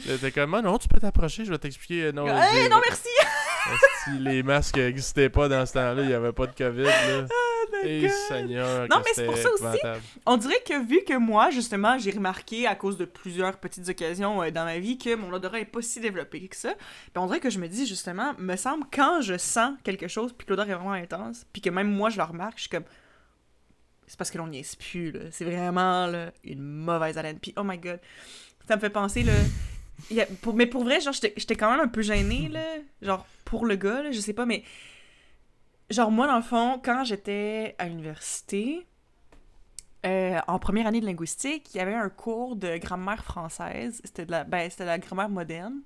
J'étais 0.04 0.30
comme, 0.32 0.54
Ah 0.54 0.62
non, 0.62 0.78
tu 0.78 0.88
peux 0.88 0.98
t'approcher, 0.98 1.44
je 1.44 1.50
vais 1.50 1.58
t'expliquer. 1.58 2.12
Non, 2.12 2.26
Hey, 2.26 2.68
non, 2.68 2.80
merci! 2.84 3.08
les 4.20 4.42
masques 4.42 4.76
n'existaient 4.78 5.28
pas 5.28 5.48
dans 5.48 5.66
ce 5.66 5.74
temps-là, 5.74 6.02
il 6.02 6.08
n'y 6.08 6.14
avait 6.14 6.32
pas 6.32 6.46
de 6.46 6.54
COVID, 6.56 6.82
là. 6.84 7.26
D'accord. 7.82 8.16
Seigneur, 8.28 8.88
Non, 8.88 8.96
mais 8.98 9.10
c'est 9.14 9.24
pour 9.26 9.36
ça 9.36 9.48
aussi. 9.52 9.78
On 10.26 10.36
dirait 10.36 10.62
que 10.66 10.84
vu 10.84 11.00
que 11.06 11.16
moi, 11.16 11.50
justement, 11.50 11.98
j'ai 11.98 12.10
remarqué 12.10 12.66
à 12.66 12.74
cause 12.74 12.96
de 12.96 13.04
plusieurs 13.04 13.56
petites 13.58 13.88
occasions 13.88 14.42
euh, 14.42 14.50
dans 14.50 14.64
ma 14.64 14.78
vie 14.78 14.98
que 14.98 15.14
mon 15.14 15.32
odorat 15.32 15.60
est 15.60 15.64
pas 15.64 15.82
si 15.82 16.00
développé 16.00 16.46
que 16.48 16.56
ça, 16.56 16.74
ben 17.14 17.20
on 17.20 17.26
dirait 17.26 17.40
que 17.40 17.50
je 17.50 17.58
me 17.58 17.68
dis 17.68 17.86
justement, 17.86 18.34
me 18.38 18.56
semble 18.56 18.84
quand 18.92 19.20
je 19.20 19.36
sens 19.38 19.74
quelque 19.84 20.08
chose 20.08 20.32
puis 20.36 20.46
que 20.46 20.52
l'odeur 20.52 20.68
est 20.70 20.74
vraiment 20.74 20.92
intense, 20.92 21.46
puis 21.52 21.62
que 21.62 21.70
même 21.70 21.90
moi 21.90 22.10
je 22.10 22.16
le 22.18 22.24
remarque, 22.24 22.54
je 22.56 22.62
suis 22.62 22.70
comme 22.70 22.84
c'est 24.06 24.16
parce 24.16 24.30
que 24.30 24.38
l'on 24.38 24.46
n'y 24.46 24.60
est 24.60 24.76
plus 24.78 25.10
là, 25.10 25.20
c'est 25.30 25.44
vraiment 25.44 26.06
là, 26.06 26.32
une 26.44 26.62
mauvaise 26.62 27.18
haleine. 27.18 27.38
Puis 27.38 27.52
oh 27.56 27.62
my 27.62 27.76
god, 27.78 28.00
ça 28.66 28.76
me 28.76 28.80
fait 28.80 28.90
penser 28.90 29.22
là 29.22 29.32
a- 30.18 30.26
pour, 30.40 30.54
mais 30.54 30.66
pour 30.66 30.84
vrai, 30.84 31.00
genre, 31.00 31.12
j'étais 31.12 31.34
j'étais 31.36 31.56
quand 31.56 31.70
même 31.70 31.80
un 31.80 31.88
peu 31.88 32.02
gênée, 32.02 32.48
là. 32.48 32.64
Genre, 33.02 33.26
pour 33.44 33.66
le 33.66 33.76
gars, 33.76 34.02
là, 34.02 34.10
je 34.12 34.20
sais 34.20 34.32
pas, 34.32 34.46
mais. 34.46 34.62
Genre, 35.90 36.10
moi, 36.10 36.26
dans 36.26 36.36
le 36.36 36.42
fond, 36.42 36.80
quand 36.82 37.04
j'étais 37.04 37.74
à 37.78 37.88
l'université, 37.88 38.86
euh, 40.06 40.38
en 40.46 40.58
première 40.58 40.86
année 40.86 41.00
de 41.00 41.06
linguistique, 41.06 41.74
il 41.74 41.78
y 41.78 41.80
avait 41.80 41.94
un 41.94 42.08
cours 42.08 42.56
de 42.56 42.76
grammaire 42.76 43.24
française. 43.24 44.00
C'était 44.04 44.26
de 44.26 44.30
la, 44.30 44.44
ben, 44.44 44.68
c'était 44.70 44.84
la 44.84 44.98
grammaire 44.98 45.28
moderne. 45.28 45.80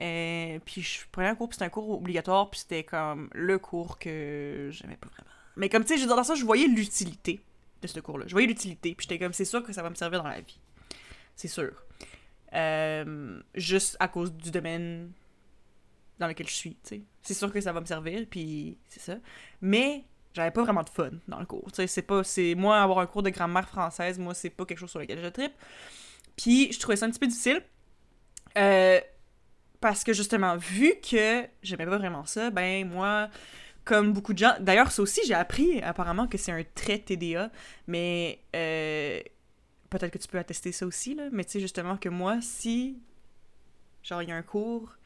Euh, 0.00 0.58
puis 0.64 0.82
je 0.82 1.00
prenais 1.10 1.28
un 1.28 1.34
cours, 1.34 1.48
puis 1.48 1.54
c'était 1.54 1.64
un 1.64 1.70
cours 1.70 1.90
obligatoire, 1.90 2.50
puis 2.50 2.60
c'était 2.60 2.84
comme 2.84 3.30
le 3.32 3.58
cours 3.58 3.98
que 3.98 4.68
j'aimais 4.70 4.96
pas 4.96 5.08
vraiment. 5.08 5.30
Mais 5.56 5.68
comme, 5.68 5.84
tu 5.84 5.94
sais, 5.94 5.98
je 5.98 6.06
dans 6.06 6.22
ça, 6.22 6.34
je 6.34 6.44
voyais 6.44 6.68
l'utilité 6.68 7.40
de 7.82 7.86
ce 7.86 7.98
cours-là. 7.98 8.26
Je 8.28 8.32
voyais 8.32 8.46
l'utilité, 8.46 8.94
puis 8.94 9.06
j'étais 9.08 9.18
comme, 9.18 9.32
c'est 9.32 9.44
sûr 9.44 9.62
que 9.62 9.72
ça 9.72 9.82
va 9.82 9.90
me 9.90 9.94
servir 9.94 10.22
dans 10.22 10.28
la 10.28 10.40
vie. 10.40 10.60
C'est 11.34 11.48
sûr. 11.48 11.72
Euh, 12.52 13.40
juste 13.54 13.96
à 14.00 14.08
cause 14.08 14.32
du 14.32 14.50
domaine 14.50 15.10
dans 16.18 16.26
lequel 16.26 16.46
je 16.48 16.54
suis, 16.54 16.74
tu 16.76 16.80
sais. 16.84 17.02
C'est 17.22 17.34
sûr 17.34 17.52
que 17.52 17.60
ça 17.60 17.72
va 17.72 17.80
me 17.80 17.86
servir, 17.86 18.26
puis 18.30 18.78
c'est 18.88 19.00
ça. 19.00 19.16
Mais 19.60 20.04
j'avais 20.34 20.50
pas 20.50 20.62
vraiment 20.62 20.82
de 20.82 20.90
fun 20.90 21.10
dans 21.28 21.40
le 21.40 21.46
cours. 21.46 21.70
Tu 21.72 21.76
sais, 21.76 21.86
c'est 21.86 22.02
pas... 22.02 22.22
c'est 22.24 22.54
Moi, 22.54 22.78
avoir 22.80 22.98
un 23.00 23.06
cours 23.06 23.22
de 23.22 23.30
grammaire 23.30 23.68
française, 23.68 24.18
moi, 24.18 24.34
c'est 24.34 24.50
pas 24.50 24.64
quelque 24.64 24.78
chose 24.78 24.90
sur 24.90 25.00
lequel 25.00 25.20
je 25.22 25.28
tripe. 25.28 25.52
Puis 26.36 26.72
je 26.72 26.78
trouvais 26.78 26.96
ça 26.96 27.06
un 27.06 27.10
petit 27.10 27.18
peu 27.18 27.26
difficile. 27.26 27.62
Euh, 28.56 29.00
parce 29.80 30.04
que, 30.04 30.12
justement, 30.12 30.56
vu 30.56 30.94
que 31.00 31.46
j'aimais 31.62 31.86
pas 31.86 31.98
vraiment 31.98 32.24
ça, 32.24 32.50
ben, 32.50 32.88
moi, 32.88 33.28
comme 33.84 34.12
beaucoup 34.12 34.32
de 34.32 34.38
gens... 34.38 34.54
D'ailleurs, 34.60 34.90
ça 34.92 35.02
aussi, 35.02 35.20
j'ai 35.26 35.34
appris, 35.34 35.82
apparemment, 35.82 36.26
que 36.26 36.38
c'est 36.38 36.52
un 36.52 36.62
trait 36.74 36.98
TDA, 36.98 37.50
mais... 37.86 38.40
euh, 38.54 39.20
Peut-être 39.88 40.12
que 40.12 40.18
tu 40.18 40.26
peux 40.26 40.38
attester 40.38 40.72
ça 40.72 40.84
aussi, 40.84 41.14
là. 41.14 41.28
Mais 41.30 41.44
tu 41.44 41.52
sais, 41.52 41.60
justement, 41.60 41.96
que 41.96 42.08
moi, 42.08 42.38
si... 42.42 42.98
Genre, 44.02 44.22
il 44.22 44.28
y 44.28 44.32
a 44.32 44.36
un 44.36 44.42
cours 44.42 44.96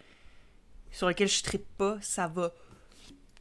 sur 0.90 1.08
lequel 1.08 1.28
je 1.28 1.42
trippe 1.42 1.66
pas, 1.76 1.96
ça 2.00 2.26
va 2.28 2.52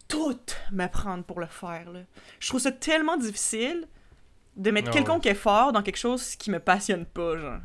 tout 0.08 0.40
me 0.72 0.88
prendre 0.88 1.24
pour 1.24 1.40
le 1.40 1.46
faire. 1.48 1.92
Là. 1.92 2.02
Je 2.40 2.48
trouve 2.50 2.60
ça 2.62 2.72
tellement 2.72 3.18
difficile 3.18 3.88
de 4.56 4.72
mettre 4.72 4.90
Ah 4.90 4.94
quelconque 4.94 5.26
effort 5.28 5.72
dans 5.72 5.82
quelque 5.84 5.98
chose 5.98 6.36
qui 6.36 6.52
me 6.52 6.60
passionne 6.60 7.06
pas, 7.06 7.38
genre. 7.38 7.60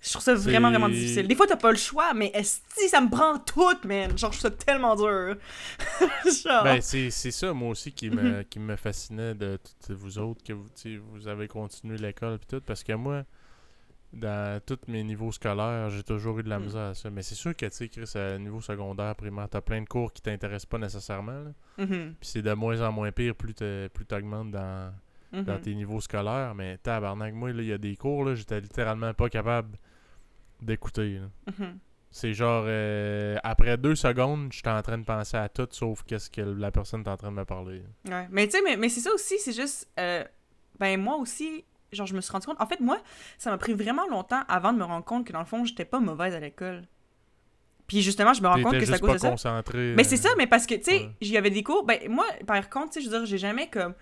Je 0.00 0.10
trouve 0.10 0.22
ça 0.22 0.34
vraiment, 0.34 0.68
vraiment 0.70 0.88
difficile. 0.88 1.26
Des 1.26 1.34
fois, 1.34 1.46
t'as 1.46 1.56
pas 1.56 1.70
le 1.70 1.76
choix, 1.78 2.14
mais 2.14 2.30
si 2.42 2.88
ça 2.88 3.00
me 3.00 3.08
prend 3.08 3.38
tout, 3.38 3.76
man. 3.84 4.16
Genre, 4.16 4.30
je 4.30 4.38
trouve 4.38 4.50
ça 4.52 4.64
tellement 4.64 4.94
dur. 4.94 5.36
genre. 6.44 6.64
Ben, 6.64 6.80
c'est 6.80 7.10
ça, 7.10 7.52
moi 7.52 7.70
aussi, 7.70 7.92
qui 7.92 8.10
me, 8.10 8.22
Mhm. 8.38 8.44
qui 8.44 8.58
me 8.60 8.76
fascinait 8.76 9.34
de 9.34 9.58
toutes 9.58 9.96
vous 9.96 10.18
autres, 10.18 10.44
que 10.44 10.52
vous, 10.52 10.68
vous 11.12 11.26
avez 11.28 11.48
continué 11.48 11.96
l'école 11.96 12.34
et 12.34 12.46
tout, 12.46 12.60
parce 12.60 12.84
que 12.84 12.92
moi, 12.92 13.24
dans 14.12 14.60
tous 14.64 14.78
mes 14.88 15.02
niveaux 15.02 15.32
scolaires, 15.32 15.90
j'ai 15.90 16.02
toujours 16.02 16.38
eu 16.38 16.42
de 16.42 16.48
la 16.48 16.58
Mm. 16.58 16.62
misère 16.64 16.82
à 16.82 16.94
ça. 16.94 17.10
Mais 17.10 17.22
c'est 17.22 17.34
sûr 17.34 17.54
que, 17.54 17.66
tu 17.66 17.72
sais, 17.76 17.88
Chris, 17.88 18.10
à 18.18 18.38
niveau 18.38 18.60
secondaire, 18.60 19.14
primaire, 19.14 19.48
t'as 19.48 19.60
plein 19.60 19.80
de 19.82 19.86
cours 19.88 20.12
qui 20.12 20.22
t'intéressent 20.22 20.66
pas 20.66 20.78
nécessairement. 20.78 21.52
Mhm, 21.78 22.14
Puis 22.20 22.28
c'est 22.30 22.42
de 22.42 22.52
moins 22.52 22.80
en 22.80 22.92
moins 22.92 23.12
pire 23.12 23.34
plus 23.34 23.52
t'es- 23.54 23.88
plus 23.92 24.06
t'augmentes 24.06 24.50
dans, 24.52 24.92
mhm. 25.32 25.44
dans 25.44 25.60
tes 25.60 25.74
niveaux 25.74 26.00
scolaires. 26.00 26.54
Mais 26.54 26.78
tabarnak, 26.78 27.34
moi, 27.34 27.50
il 27.50 27.62
y 27.64 27.72
a 27.72 27.78
des 27.78 27.96
cours, 27.96 28.24
là, 28.24 28.34
j'étais 28.34 28.60
littéralement 28.60 29.12
pas 29.12 29.28
capable 29.28 29.76
d'écouter. 30.62 31.20
Mhm. 31.46 31.78
C'est 32.10 32.32
genre, 32.32 32.64
euh, 32.66 33.36
après 33.42 33.76
deux 33.76 33.94
secondes, 33.96 34.50
j'étais 34.50 34.70
en 34.70 34.80
train 34.80 34.96
de 34.96 35.04
penser 35.04 35.36
à 35.36 35.50
tout 35.50 35.68
sauf 35.70 36.02
qu'est-ce 36.04 36.30
que 36.30 36.40
la 36.40 36.70
personne 36.70 37.02
est 37.02 37.08
en 37.08 37.16
train 37.16 37.30
de 37.30 37.36
me 37.36 37.44
parler. 37.44 37.82
Ouais. 38.08 38.26
Mais 38.30 38.46
tu 38.46 38.52
sais, 38.56 38.62
mais, 38.64 38.76
mais 38.76 38.88
c'est 38.88 39.00
ça 39.00 39.12
aussi, 39.12 39.38
c'est 39.38 39.52
juste. 39.52 39.90
euh, 40.00 40.24
ben, 40.78 40.98
moi 40.98 41.16
aussi, 41.16 41.64
genre, 41.92 42.06
je 42.06 42.14
me 42.14 42.20
suis 42.20 42.32
rendu 42.32 42.46
compte. 42.46 42.60
En 42.60 42.66
fait, 42.66 42.80
moi, 42.80 42.98
ça 43.38 43.50
m'a 43.50 43.58
pris 43.58 43.74
vraiment 43.74 44.06
longtemps 44.08 44.42
avant 44.48 44.72
de 44.72 44.78
me 44.78 44.84
rendre 44.84 45.04
compte 45.04 45.26
que 45.26 45.32
dans 45.32 45.40
le 45.40 45.46
fond, 45.46 45.64
j'étais 45.64 45.84
pas 45.84 46.00
mauvaise 46.00 46.34
à 46.34 46.40
l'école. 46.40 46.82
Puis 47.86 48.02
justement, 48.02 48.32
je 48.32 48.42
me 48.42 48.48
rends 48.48 48.62
compte 48.62 48.78
que 48.78 48.84
c'est 48.84 48.94
à 48.94 48.98
cause 48.98 49.22
de 49.22 49.36
ça. 49.36 49.62
Mais 49.74 50.02
euh, 50.02 50.04
c'est 50.04 50.16
ça, 50.16 50.30
mais 50.36 50.46
parce 50.46 50.66
que, 50.66 50.74
tu 50.74 50.84
sais, 50.84 50.98
ouais. 50.98 51.10
il 51.20 51.28
y 51.28 51.36
avait 51.36 51.50
des 51.50 51.62
cours. 51.62 51.84
Ben, 51.84 52.00
moi, 52.08 52.24
par 52.46 52.68
contre, 52.68 52.90
tu 52.90 52.92
sais, 52.94 53.00
je 53.06 53.10
veux 53.10 53.18
dire, 53.18 53.26
j'ai 53.26 53.38
jamais 53.38 53.68
comme 53.68 53.94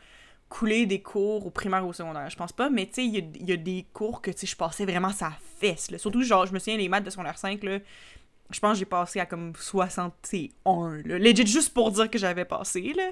coulé 0.48 0.86
des 0.86 1.02
cours 1.02 1.46
au 1.46 1.50
primaire 1.50 1.84
ou 1.84 1.90
au 1.90 1.92
secondaire. 1.92 2.30
Je 2.30 2.36
pense 2.36 2.52
pas, 2.52 2.70
mais 2.70 2.86
tu 2.86 2.94
sais, 2.94 3.04
il 3.04 3.14
y 3.14 3.18
a, 3.18 3.22
il 3.34 3.48
y 3.48 3.52
a 3.52 3.56
des 3.56 3.86
cours 3.92 4.22
que, 4.22 4.30
tu 4.30 4.38
sais, 4.38 4.46
je 4.46 4.56
passais 4.56 4.84
vraiment 4.84 5.10
sa 5.10 5.32
fesse, 5.58 5.90
là. 5.90 5.98
Surtout, 5.98 6.22
genre, 6.22 6.46
je 6.46 6.52
me 6.52 6.58
souviens, 6.58 6.76
les 6.76 6.88
maths 6.88 7.04
de 7.04 7.10
secondaire 7.10 7.38
5, 7.38 7.62
là. 7.62 7.78
Je 8.50 8.60
pense 8.60 8.72
que 8.72 8.78
j'ai 8.78 8.84
passé 8.84 9.20
à 9.20 9.26
comme 9.26 9.52
61, 9.56 11.02
là. 11.04 11.18
Legit, 11.18 11.46
juste 11.46 11.74
pour 11.74 11.90
dire 11.90 12.10
que 12.10 12.18
j'avais 12.18 12.44
passé, 12.44 12.92
là. 12.96 13.10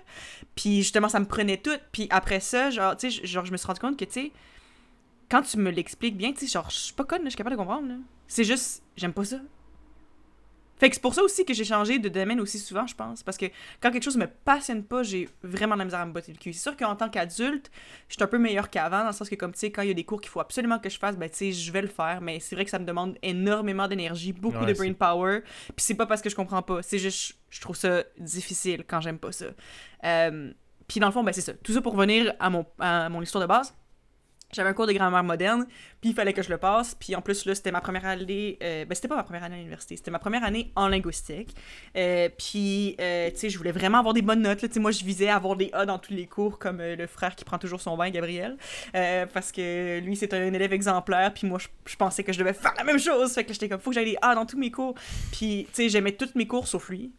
Puis 0.54 0.78
justement, 0.78 1.08
ça 1.08 1.20
me 1.20 1.26
prenait 1.26 1.58
tout. 1.58 1.76
Puis 1.90 2.06
après 2.10 2.40
ça, 2.40 2.70
genre, 2.70 2.96
tu 2.96 3.10
sais, 3.10 3.26
genre, 3.26 3.44
je 3.44 3.52
me 3.52 3.56
suis 3.56 3.66
rendu 3.66 3.80
compte 3.80 3.98
que, 3.98 4.04
tu 4.04 4.12
sais, 4.12 4.32
quand 5.32 5.42
tu 5.42 5.56
me 5.58 5.70
l'expliques 5.70 6.16
bien, 6.16 6.32
tu 6.32 6.40
sais, 6.40 6.46
genre, 6.46 6.68
je 6.70 6.76
suis 6.76 6.92
pas 6.94 7.04
conne, 7.04 7.22
je 7.24 7.30
suis 7.30 7.36
capable 7.36 7.56
de 7.56 7.60
comprendre, 7.60 7.88
là. 7.88 7.94
C'est 8.28 8.44
juste, 8.44 8.82
j'aime 8.96 9.12
pas 9.14 9.24
ça. 9.24 9.38
Fait 10.78 10.88
que 10.88 10.96
c'est 10.96 11.00
pour 11.02 11.14
ça 11.14 11.22
aussi 11.22 11.44
que 11.44 11.54
j'ai 11.54 11.64
changé 11.64 12.00
de 12.00 12.08
domaine 12.08 12.40
aussi 12.40 12.58
souvent, 12.58 12.88
je 12.88 12.94
pense. 12.96 13.22
Parce 13.22 13.36
que 13.36 13.46
quand 13.80 13.92
quelque 13.92 14.02
chose 14.02 14.16
me 14.16 14.26
passionne 14.26 14.82
pas, 14.82 15.04
j'ai 15.04 15.28
vraiment 15.44 15.74
de 15.76 15.78
la 15.78 15.84
misère 15.84 16.00
à 16.00 16.06
me 16.06 16.12
botter 16.12 16.32
le 16.32 16.38
cul. 16.38 16.52
C'est 16.52 16.62
sûr 16.62 16.76
qu'en 16.76 16.96
tant 16.96 17.08
qu'adulte, 17.08 17.70
je 18.08 18.14
suis 18.14 18.22
un 18.22 18.26
peu 18.26 18.36
meilleur 18.38 18.68
qu'avant, 18.68 19.00
dans 19.02 19.06
le 19.06 19.12
sens 19.12 19.28
que, 19.30 19.36
comme 19.36 19.52
tu 19.52 19.60
sais, 19.60 19.70
quand 19.70 19.82
il 19.82 19.88
y 19.88 19.90
a 19.92 19.94
des 19.94 20.02
cours 20.04 20.20
qu'il 20.20 20.30
faut 20.30 20.40
absolument 20.40 20.80
que 20.80 20.90
je 20.90 20.98
fasse, 20.98 21.16
ben 21.16 21.30
tu 21.30 21.36
sais, 21.36 21.52
je 21.52 21.70
vais 21.70 21.82
le 21.82 21.88
faire. 21.88 22.20
Mais 22.20 22.40
c'est 22.40 22.56
vrai 22.56 22.64
que 22.64 22.70
ça 22.70 22.80
me 22.80 22.84
demande 22.84 23.16
énormément 23.22 23.86
d'énergie, 23.86 24.32
beaucoup 24.32 24.58
Ouais, 24.58 24.72
de 24.74 24.76
brain 24.76 24.92
power. 24.92 25.42
Puis 25.68 25.74
c'est 25.78 25.94
pas 25.94 26.06
parce 26.06 26.20
que 26.20 26.28
je 26.28 26.34
comprends 26.34 26.62
pas, 26.62 26.82
c'est 26.82 26.98
juste, 26.98 27.36
je- 27.50 27.56
je 27.56 27.60
trouve 27.60 27.76
ça 27.76 28.02
difficile 28.18 28.82
quand 28.84 29.00
j'aime 29.00 29.18
pas 29.20 29.30
ça. 29.30 29.46
Euh, 30.04 30.52
puis 30.88 30.98
dans 30.98 31.06
le 31.06 31.12
fond, 31.12 31.22
ben 31.22 31.32
c'est 31.32 31.40
ça. 31.42 31.52
Tout 31.54 31.72
ça 31.72 31.80
pour 31.80 31.92
revenir 31.94 32.34
à 32.40 32.50
mon, 32.50 32.66
à 32.80 33.08
mon 33.08 33.22
histoire 33.22 33.40
de 33.42 33.46
base. 33.48 33.72
J'avais 34.52 34.68
un 34.68 34.74
cours 34.74 34.86
de 34.86 34.92
grammaire 34.92 35.24
moderne, 35.24 35.66
puis 36.00 36.10
il 36.10 36.14
fallait 36.14 36.34
que 36.34 36.42
je 36.42 36.50
le 36.50 36.58
passe. 36.58 36.94
Puis 36.94 37.16
en 37.16 37.22
plus, 37.22 37.46
là, 37.46 37.54
c'était 37.54 37.72
ma 37.72 37.80
première 37.80 38.04
année. 38.04 38.58
euh, 38.62 38.84
ben, 38.84 38.94
c'était 38.94 39.08
pas 39.08 39.16
ma 39.16 39.22
première 39.22 39.44
année 39.44 39.54
à 39.54 39.58
l'université, 39.58 39.96
c'était 39.96 40.10
ma 40.10 40.18
première 40.18 40.44
année 40.44 40.70
en 40.76 40.88
linguistique. 40.88 41.54
Euh, 41.96 42.28
puis, 42.36 42.94
euh, 43.00 43.30
tu 43.30 43.38
sais, 43.38 43.50
je 43.50 43.56
voulais 43.56 43.72
vraiment 43.72 43.98
avoir 43.98 44.12
des 44.12 44.20
bonnes 44.20 44.42
notes. 44.42 44.60
Là. 44.60 44.68
Tu 44.68 44.74
sais, 44.74 44.80
moi, 44.80 44.90
je 44.90 45.04
visais 45.04 45.28
avoir 45.28 45.56
des 45.56 45.70
A 45.72 45.86
dans 45.86 45.98
tous 45.98 46.12
les 46.12 46.26
cours, 46.26 46.58
comme 46.58 46.82
le 46.82 47.06
frère 47.06 47.34
qui 47.34 47.44
prend 47.44 47.58
toujours 47.58 47.80
son 47.80 47.96
bain, 47.96 48.10
Gabriel. 48.10 48.56
Parce 48.92 49.52
que 49.52 50.00
lui, 50.00 50.16
c'est 50.16 50.34
un 50.34 50.52
élève 50.52 50.72
exemplaire, 50.72 51.32
puis 51.32 51.46
moi, 51.46 51.58
je, 51.58 51.68
je 51.86 51.96
pensais 51.96 52.22
que 52.22 52.32
je 52.32 52.38
devais 52.38 52.52
faire 52.52 52.74
la 52.76 52.84
même 52.84 52.98
chose. 52.98 53.32
Fait 53.32 53.44
que 53.44 53.52
j'étais 53.54 53.68
comme, 53.68 53.80
faut 53.80 53.90
que 53.90 53.94
j'aille 53.94 54.04
des 54.12 54.18
A 54.20 54.34
dans 54.34 54.44
tous 54.44 54.58
mes 54.58 54.70
cours. 54.70 54.94
Puis, 55.32 55.66
tu 55.68 55.74
sais, 55.74 55.88
j'aimais 55.88 56.12
tous 56.12 56.32
mes 56.34 56.46
cours 56.46 56.68
sauf 56.68 56.90
lui. 56.90 57.12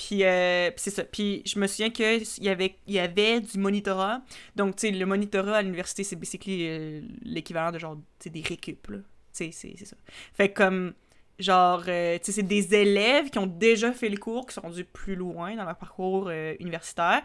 Puis, 0.00 0.24
euh, 0.24 0.70
c'est 0.76 0.90
ça. 0.90 1.04
Puis 1.04 1.42
je 1.44 1.58
me 1.58 1.66
souviens 1.66 1.90
qu'il 1.90 2.22
y 2.38 2.48
avait, 2.48 2.74
y 2.86 2.98
avait 2.98 3.40
du 3.40 3.58
monitorat. 3.58 4.22
Donc, 4.56 4.76
tu 4.76 4.88
sais, 4.88 4.92
le 4.92 5.04
monitorat 5.04 5.58
à 5.58 5.62
l'université, 5.62 6.04
c'est 6.04 6.16
basically 6.16 6.66
euh, 6.66 7.02
l'équivalent 7.22 7.70
de 7.70 7.78
genre, 7.78 7.96
tu 8.18 8.24
sais, 8.24 8.30
des 8.30 8.40
récup, 8.40 8.88
là. 8.88 8.96
Tu 9.36 9.52
sais, 9.52 9.74
c'est 9.76 9.84
ça. 9.84 9.96
Fait 10.32 10.50
comme, 10.50 10.94
genre, 11.38 11.82
euh, 11.86 12.16
tu 12.16 12.24
sais, 12.24 12.32
c'est 12.32 12.42
des 12.48 12.74
élèves 12.74 13.28
qui 13.28 13.38
ont 13.38 13.46
déjà 13.46 13.92
fait 13.92 14.08
le 14.08 14.16
cours, 14.16 14.46
qui 14.46 14.54
sont 14.54 14.62
rendus 14.62 14.86
plus 14.86 15.16
loin 15.16 15.54
dans 15.54 15.64
leur 15.66 15.76
parcours 15.76 16.28
euh, 16.30 16.54
universitaire, 16.60 17.22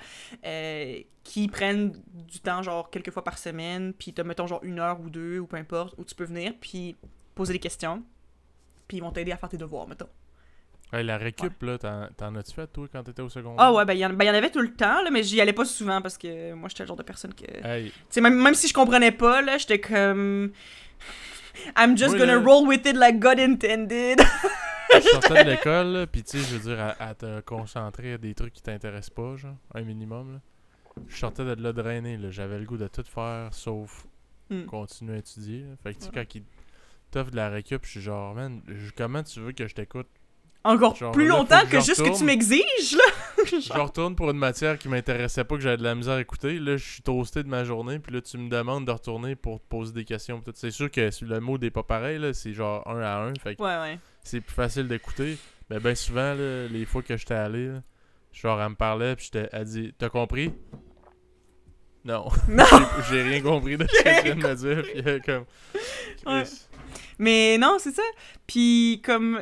qui 1.23 1.47
prennent 1.47 1.93
du 2.27 2.41
temps, 2.41 2.61
genre, 2.61 2.89
quelques 2.89 3.11
fois 3.11 3.23
par 3.23 3.37
semaine, 3.37 3.93
puis 3.93 4.11
t'as, 4.11 4.25
mettons, 4.25 4.47
genre, 4.47 4.63
une 4.63 4.79
heure 4.79 4.99
ou 4.99 5.09
deux, 5.09 5.39
ou 5.39 5.47
peu 5.47 5.55
importe, 5.55 5.95
où 5.97 6.03
tu 6.03 6.13
peux 6.13 6.25
venir, 6.25 6.53
puis 6.59 6.97
poser 7.35 7.53
des 7.53 7.59
questions, 7.59 8.03
puis 8.85 8.97
ils 8.97 9.01
vont 9.01 9.11
t'aider 9.11 9.31
à 9.31 9.37
faire 9.37 9.49
tes 9.49 9.57
devoirs, 9.57 9.87
mettons. 9.87 10.09
La 10.93 11.17
récup, 11.17 11.61
là, 11.61 11.77
t'en, 11.77 12.35
as-tu 12.35 12.53
fait, 12.53 12.67
toi, 12.67 12.87
quand 12.91 13.03
t'étais 13.03 13.21
au 13.21 13.27
secondaire? 13.29 13.57
Ah 13.59 13.73
ouais, 13.73 13.83
ben 13.85 13.93
il 13.93 13.99
y, 13.99 14.05
en- 14.05 14.13
ben, 14.13 14.23
y 14.23 14.29
en 14.29 14.33
avait 14.33 14.49
tout 14.49 14.61
le 14.61 14.73
temps, 14.73 15.01
là, 15.03 15.09
mais 15.11 15.23
j'y 15.23 15.41
allais 15.41 15.51
pas 15.51 15.65
souvent 15.65 16.01
parce 16.01 16.17
que 16.17 16.53
moi, 16.53 16.69
j'étais 16.69 16.83
le 16.83 16.87
genre 16.87 16.95
de 16.95 17.03
personne 17.03 17.33
que... 17.33 17.45
Tu 17.45 17.67
Hey, 17.67 17.91
même, 18.21 18.41
même 18.41 18.53
si 18.53 18.67
je 18.69 18.73
comprenais 18.73 19.11
pas, 19.11 19.41
là, 19.41 19.57
j'étais 19.57 19.79
comme... 19.79 20.51
I'm 21.77 21.97
just 21.97 22.17
gonna 22.17 22.35
là- 22.37 22.41
roll 22.45 22.67
with 22.67 22.85
it 22.85 22.95
like 22.95 23.19
God 23.19 23.39
intended. 23.39 24.21
je 24.93 24.99
sortais 25.11 25.43
de 25.43 25.49
l'école, 25.49 26.07
pis 26.11 26.23
tu 26.23 26.37
sais, 26.37 26.43
je 26.49 26.55
veux 26.57 26.69
dire, 26.75 26.79
à, 26.79 26.91
à 27.09 27.13
te 27.15 27.41
concentrer 27.41 28.13
à 28.13 28.17
des 28.17 28.33
trucs 28.33 28.53
qui 28.53 28.61
t'intéressent 28.61 29.09
pas, 29.15 29.35
genre, 29.35 29.55
un 29.73 29.81
minimum, 29.81 30.33
là. 30.33 30.39
Je 31.09 31.17
sortais 31.17 31.43
de 31.43 31.61
là 31.61 31.73
drainer, 31.73 32.15
là. 32.17 32.29
J'avais 32.31 32.57
le 32.59 32.65
goût 32.65 32.77
de 32.77 32.87
tout 32.87 33.03
faire, 33.03 33.49
sauf 33.53 34.05
Hmm. 34.49 34.65
continuer 34.65 35.15
à 35.15 35.17
étudier. 35.17 35.61
là. 35.61 35.69
Fait 35.81 35.93
que, 35.93 35.97
tu 35.99 36.05
sais, 36.05 36.11
Ouais. 36.15 36.23
quand 36.23 36.35
ils 36.35 36.43
t'offrent 37.09 37.31
de 37.31 37.35
la 37.35 37.49
récup, 37.49 37.83
je 37.83 37.89
suis 37.89 38.01
genre, 38.01 38.35
man, 38.35 38.61
comment 38.95 39.23
tu 39.23 39.39
veux 39.39 39.53
que 39.53 39.67
je 39.67 39.73
t'écoute? 39.73 40.05
Encore 40.65 40.95
Genre, 40.95 41.11
plus 41.11 41.27
là, 41.27 41.37
longtemps 41.37 41.61
que 41.69 41.79
juste 41.79 41.97
que 41.99 42.03
tu 42.05 42.09
retourne. 42.09 42.25
m'exiges, 42.25 42.97
là. 42.97 43.03
Je 43.45 43.71
retourne 43.73 44.15
pour 44.15 44.31
une 44.31 44.37
matière 44.37 44.77
qui 44.79 44.89
m'intéressait 44.89 45.43
pas, 45.43 45.55
que 45.55 45.61
j'avais 45.61 45.77
de 45.77 45.83
la 45.83 45.93
misère 45.95 46.15
à 46.15 46.21
écouter. 46.21 46.57
Là, 46.59 46.75
je 46.77 46.83
suis 46.83 47.01
toasté 47.03 47.43
de 47.43 47.47
ma 47.47 47.63
journée, 47.63 47.99
puis 47.99 48.11
là, 48.13 48.21
tu 48.21 48.37
me 48.39 48.49
demandes 48.49 48.85
de 48.85 48.91
retourner 48.91 49.35
pour 49.35 49.59
te 49.61 49.65
poser 49.67 49.93
des 49.93 50.05
questions. 50.05 50.41
C'est 50.55 50.71
sûr 50.71 50.89
que 50.89 51.09
le 51.23 51.39
mot 51.39 51.57
n'est 51.59 51.69
pas 51.69 51.83
pareil, 51.83 52.17
là. 52.17 52.33
C'est 52.33 52.53
genre 52.53 52.85
un 52.87 52.99
à 53.01 53.17
un. 53.19 53.33
Fait 53.35 53.55
que 53.55 53.61
Ouais, 53.61 53.77
ouais. 53.77 53.99
c'est 54.23 54.41
plus 54.41 54.53
facile 54.55 54.87
d'écouter. 54.87 55.37
Mais 55.69 55.79
ben 55.79 55.93
souvent, 55.95 56.33
là, 56.33 56.67
les 56.67 56.85
fois 56.85 57.01
que 57.03 57.15
j'étais 57.15 57.33
allé, 57.35 57.67
là, 57.67 57.81
genre, 58.33 58.59
elle 58.61 58.69
me 58.69 58.75
parlait, 58.75 59.15
puis 59.15 59.29
j'étais, 59.31 59.47
elle 59.51 59.65
dit 59.65 59.93
T'as 59.97 60.09
compris 60.09 60.51
Non. 62.03 62.27
Non! 62.49 62.63
J'ai- 63.09 63.23
rien 63.23 63.41
compris 63.41 63.77
de 63.77 63.85
ce 63.89 64.03
que 64.03 64.17
tu 64.19 64.23
viens 64.25 64.35
de 64.35 64.47
me 64.47 64.55
dire. 64.55 64.83
Puis 64.83 65.21
comme. 65.21 65.45
Ouais. 66.25 66.43
Mais 67.19 67.57
non, 67.57 67.77
c'est 67.79 67.93
ça. 67.93 68.03
Puis 68.47 69.01
comme 69.05 69.39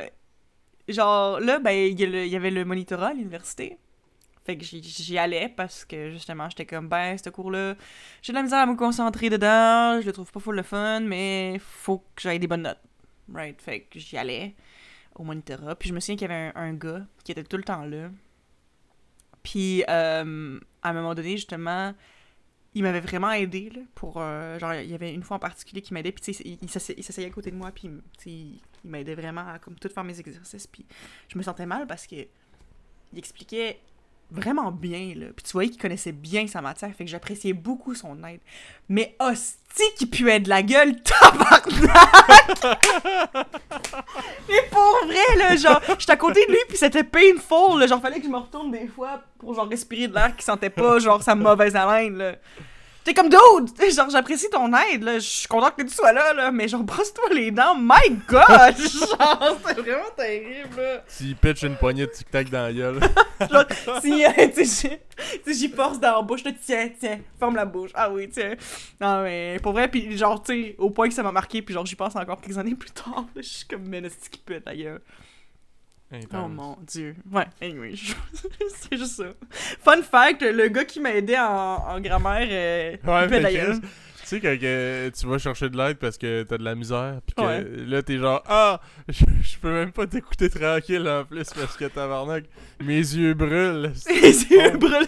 genre 0.88 1.40
là 1.40 1.58
ben 1.58 1.72
il 1.72 2.00
y, 2.00 2.36
avait 2.36 2.50
le 2.50 2.64
monitorat 2.64 3.08
à 3.08 3.14
l'université. 3.14 3.78
Fait 4.44 4.58
que 4.58 4.64
j'y- 4.64 5.18
allais 5.18 5.48
parce 5.48 5.86
que 5.86 6.10
justement 6.10 6.50
j'étais 6.50 6.66
comme 6.66 6.88
ben 6.88 7.16
ce 7.16 7.30
cours 7.30 7.50
là, 7.50 7.74
j'ai 8.20 8.32
de 8.32 8.36
la 8.36 8.42
misère 8.42 8.58
à 8.58 8.66
me 8.66 8.76
concentrer 8.76 9.30
dedans, 9.30 10.00
je 10.00 10.06
le 10.06 10.12
trouve 10.12 10.30
pas 10.30 10.40
full 10.40 10.56
le 10.56 10.62
fun 10.62 11.00
mais 11.00 11.58
faut 11.60 11.98
que 12.14 12.22
j'aille 12.22 12.38
des 12.38 12.46
bonnes 12.46 12.62
notes. 12.62 12.82
Right, 13.32 13.60
fait 13.60 13.80
que 13.80 13.98
j'y 13.98 14.18
allais 14.18 14.54
au 15.14 15.22
monitorat, 15.24 15.76
puis 15.76 15.88
je 15.88 15.94
me 15.94 16.00
souviens 16.00 16.16
qu'il 16.16 16.28
y 16.28 16.32
avait 16.32 16.52
un, 16.54 16.74
gars 16.74 17.06
qui 17.24 17.32
était 17.32 17.44
tout 17.44 17.56
le 17.56 17.62
temps 17.62 17.84
là. 17.86 18.10
Puis 19.42 19.82
euh, 19.88 20.60
à 20.82 20.90
un 20.90 20.92
moment 20.92 21.14
donné 21.14 21.36
justement 21.36 21.94
il 22.74 22.82
m'avait 22.82 23.00
vraiment 23.00 23.30
aidé 23.30 23.72
pour 23.94 24.16
euh, 24.18 24.58
genre 24.58 24.74
il 24.74 24.90
y 24.90 24.94
avait 24.94 25.14
une 25.14 25.22
fois 25.22 25.36
en 25.38 25.40
particulier 25.40 25.80
qui 25.80 25.94
m'aidait 25.94 26.12
puis 26.12 26.32
il, 26.44 26.58
il 26.60 26.68
s'assey- 26.68 26.94
il 26.98 27.04
s'asseyait 27.04 27.28
à 27.28 27.30
côté 27.30 27.50
de 27.50 27.56
moi 27.56 27.70
puis 27.70 28.60
il 28.84 28.90
m'aidait 28.90 29.14
vraiment 29.14 29.46
à 29.48 29.58
comme 29.58 29.74
tout 29.76 29.88
faire 29.88 30.04
mes 30.04 30.18
exercices 30.18 30.66
puis 30.66 30.84
je 31.28 31.38
me 31.38 31.42
sentais 31.42 31.66
mal 31.66 31.86
parce 31.86 32.06
que 32.06 32.16
il 32.16 33.18
expliquait 33.18 33.80
vraiment 34.30 34.72
bien 34.72 35.12
là. 35.14 35.26
Puis 35.34 35.44
tu 35.44 35.52
voyais 35.52 35.70
qu'il 35.70 35.80
connaissait 35.80 36.12
bien 36.12 36.46
sa 36.46 36.60
matière 36.60 36.92
fait 36.94 37.04
que 37.04 37.10
j'appréciais 37.10 37.52
beaucoup 37.52 37.94
son 37.94 38.22
aide. 38.24 38.40
Mais 38.88 39.14
hostie 39.20 39.94
qui 39.96 40.06
puait 40.06 40.40
de 40.40 40.48
la 40.48 40.62
gueule 40.62 41.00
tabarnak! 41.02 41.66
Mais 44.48 44.68
pour 44.70 45.06
vrai 45.06 45.36
là 45.38 45.56
genre 45.56 45.80
j'étais 45.98 46.12
à 46.12 46.16
côté 46.16 46.44
de 46.46 46.52
lui 46.52 46.58
puis 46.68 46.76
c'était 46.76 47.04
painful 47.04 47.78
là, 47.78 47.86
genre 47.86 48.00
fallait 48.00 48.18
que 48.18 48.26
je 48.26 48.30
me 48.30 48.38
retourne 48.38 48.70
des 48.70 48.88
fois 48.88 49.22
pour 49.38 49.54
genre 49.54 49.68
respirer 49.68 50.08
de 50.08 50.14
l'air 50.14 50.34
qui 50.36 50.44
sentait 50.44 50.70
pas 50.70 50.98
genre 50.98 51.22
sa 51.22 51.34
mauvaise 51.34 51.76
haleine 51.76 52.16
là 52.16 52.34
T'es 53.04 53.12
comme 53.12 53.28
dude, 53.28 53.74
T'sais, 53.74 53.90
genre 53.90 54.08
j'apprécie 54.08 54.48
ton 54.48 54.72
aide 54.74 55.02
là, 55.02 55.14
je 55.18 55.28
suis 55.28 55.46
contente 55.46 55.76
que 55.76 55.82
tu 55.82 55.94
sois 55.94 56.12
là 56.12 56.32
là, 56.32 56.50
mais 56.50 56.68
genre 56.68 56.82
brosse-toi 56.82 57.28
les 57.34 57.50
dents, 57.50 57.74
my 57.78 58.16
god, 58.26 58.40
genre 58.78 59.58
c'est 59.66 59.78
vraiment 59.78 60.10
terrible 60.16 60.76
là. 60.80 61.04
Tu 61.16 61.34
pitch 61.34 61.62
une 61.64 61.76
poignée 61.76 62.06
de 62.06 62.10
tic-tac 62.10 62.48
dans 62.48 62.62
la 62.62 62.72
gueule. 62.72 63.00
Genre 63.50 63.64
si 64.00 64.24
euh, 64.24 64.30
j'y- 65.46 65.68
force 65.68 66.00
dans 66.00 66.16
la 66.16 66.22
bouche, 66.22 66.44
là 66.44 66.52
tiens 66.64 66.88
tiens, 66.98 67.20
ferme 67.38 67.56
la 67.56 67.64
bouche. 67.66 67.90
Ah 67.94 68.10
oui, 68.10 68.28
tiens. 68.30 68.54
Non 69.00 69.22
mais 69.22 69.58
pour 69.62 69.72
vrai 69.72 69.88
puis 69.88 70.16
genre 70.16 70.42
tu 70.42 70.52
sais 70.54 70.74
au 70.78 70.88
point 70.90 71.08
que 71.08 71.14
ça 71.14 71.22
m'a 71.22 71.32
marqué 71.32 71.60
puis 71.60 71.74
genre 71.74 71.84
j'y 71.84 71.96
pense 71.96 72.16
encore 72.16 72.40
quelques 72.40 72.56
années 72.56 72.74
plus 72.74 72.90
tard, 72.90 73.26
là, 73.34 73.42
je 73.42 73.48
suis 73.48 73.66
comme 73.66 73.82
mais 73.86 74.00
qui 74.30 74.38
pète 74.38 74.64
la 74.64 74.74
gueule. 74.74 75.00
Oh 76.12 76.48
mon 76.48 76.76
dieu. 76.86 77.16
Ouais, 77.32 77.46
anyway, 77.60 77.94
je- 77.96 78.12
c'est 78.90 78.96
juste 78.96 79.16
ça. 79.16 79.24
Fun 79.80 80.00
fact, 80.02 80.42
le 80.42 80.68
gars 80.68 80.84
qui 80.84 81.00
m'a 81.00 81.12
aidé 81.12 81.36
en, 81.36 81.42
en 81.88 82.00
grammaire 82.00 82.46
euh, 82.50 82.96
Ouais, 83.04 83.52
il. 83.52 83.80
Tu 84.20 84.28
sais, 84.30 84.40
quand 84.40 84.58
que 84.58 85.10
tu 85.10 85.26
vas 85.26 85.36
chercher 85.36 85.68
de 85.68 85.76
l'aide 85.76 85.98
parce 85.98 86.16
que 86.16 86.44
t'as 86.44 86.56
de 86.56 86.64
la 86.64 86.74
misère, 86.74 87.20
pis 87.26 87.34
que 87.34 87.42
Ouais. 87.42 87.62
là, 87.86 88.02
t'es 88.02 88.16
genre, 88.16 88.42
ah, 88.46 88.80
je, 89.08 89.22
je 89.42 89.58
peux 89.58 89.70
même 89.70 89.92
pas 89.92 90.06
t'écouter 90.06 90.48
tranquille 90.48 91.06
en 91.06 91.24
plus 91.26 91.44
parce 91.50 91.76
que 91.76 91.84
tabarnak, 91.86 92.44
mes 92.80 92.94
yeux 92.96 93.34
brûlent. 93.34 93.92
Les 94.08 94.44
yeux 94.44 94.70
brûlés. 94.78 95.06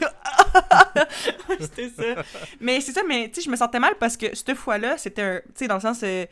c'était 1.60 1.88
ça. 1.88 2.22
Mais 2.60 2.80
c'est 2.80 2.92
ça, 2.92 3.02
mais 3.08 3.28
tu 3.28 3.36
sais, 3.36 3.42
je 3.46 3.50
me 3.50 3.56
sentais 3.56 3.80
mal 3.80 3.94
parce 3.98 4.16
que 4.16 4.34
cette 4.34 4.54
fois-là, 4.54 4.98
c'était 4.98 5.22
un. 5.22 5.36
Tu 5.38 5.44
sais, 5.54 5.68
dans 5.68 5.76
le 5.76 5.80
sens. 5.80 6.00
euh, 6.02 6.26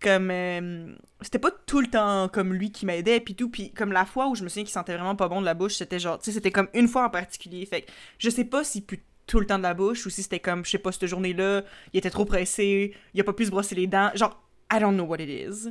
comme. 0.00 0.30
euh, 0.30 0.94
c'était 1.20 1.38
pas 1.38 1.50
tout 1.66 1.80
le 1.80 1.88
temps 1.88 2.28
comme 2.28 2.54
lui 2.54 2.70
qui 2.70 2.86
m'aidait, 2.86 3.20
puis 3.20 3.34
tout. 3.34 3.48
Puis 3.50 3.72
comme 3.72 3.92
la 3.92 4.04
fois 4.04 4.28
où 4.28 4.34
je 4.34 4.44
me 4.44 4.48
souviens 4.48 4.64
qu'il 4.64 4.72
sentait 4.72 4.94
vraiment 4.94 5.16
pas 5.16 5.28
bon 5.28 5.40
de 5.40 5.46
la 5.46 5.54
bouche, 5.54 5.74
c'était 5.74 5.98
genre. 5.98 6.18
Tu 6.18 6.26
sais, 6.26 6.32
c'était 6.32 6.50
comme 6.50 6.68
une 6.74 6.88
fois 6.88 7.06
en 7.06 7.10
particulier. 7.10 7.64
Fait 7.66 7.82
que 7.82 7.90
je 8.18 8.30
sais 8.30 8.44
pas 8.44 8.64
s'il 8.64 8.84
pue 8.84 9.02
tout 9.26 9.40
le 9.40 9.46
temps 9.46 9.58
de 9.58 9.62
la 9.62 9.74
bouche 9.74 10.06
ou 10.06 10.10
si 10.10 10.22
c'était 10.22 10.40
comme, 10.40 10.64
je 10.64 10.70
sais 10.70 10.78
pas, 10.78 10.90
cette 10.90 11.06
journée-là, 11.06 11.62
il 11.92 11.98
était 11.98 12.10
trop 12.10 12.24
pressé, 12.24 12.94
il 13.14 13.20
a 13.20 13.24
pas 13.24 13.34
pu 13.34 13.44
se 13.44 13.50
brosser 13.50 13.74
les 13.74 13.86
dents. 13.86 14.10
Genre, 14.14 14.42
I 14.72 14.80
don't 14.80 14.94
know 14.94 15.04
what 15.04 15.18
it 15.18 15.28
is. 15.28 15.68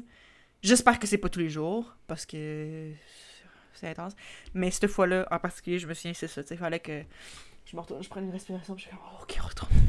J'espère 0.61 0.99
que 0.99 1.07
c'est 1.07 1.17
pas 1.17 1.30
tous 1.30 1.39
les 1.39 1.49
jours 1.49 1.95
parce 2.07 2.25
que 2.25 2.91
c'est 3.73 3.89
intense. 3.89 4.13
Mais 4.53 4.71
cette 4.71 4.88
fois-là, 4.88 5.28
en 5.32 5.39
particulier, 5.39 5.80
je 5.80 5.88
me 5.88 5.93
souviens, 5.93 6.13
c'est 6.13 6.28
ça. 6.28 6.43
Tu 6.43 6.49
sais, 6.49 6.57
fallait 6.57 6.80
que 6.80 7.03
je 7.70 7.76
me 7.76 7.82
retourne, 7.82 8.01
je 8.01 8.09
prenne 8.09 8.24
une 8.26 8.32
respiration, 8.32 8.76
puis 8.76 8.86
je 8.86 8.89
suis 8.89 8.97
comme, 8.97 9.05
oh, 9.13 9.24
ok, 9.24 9.38
retourne. 9.41 9.72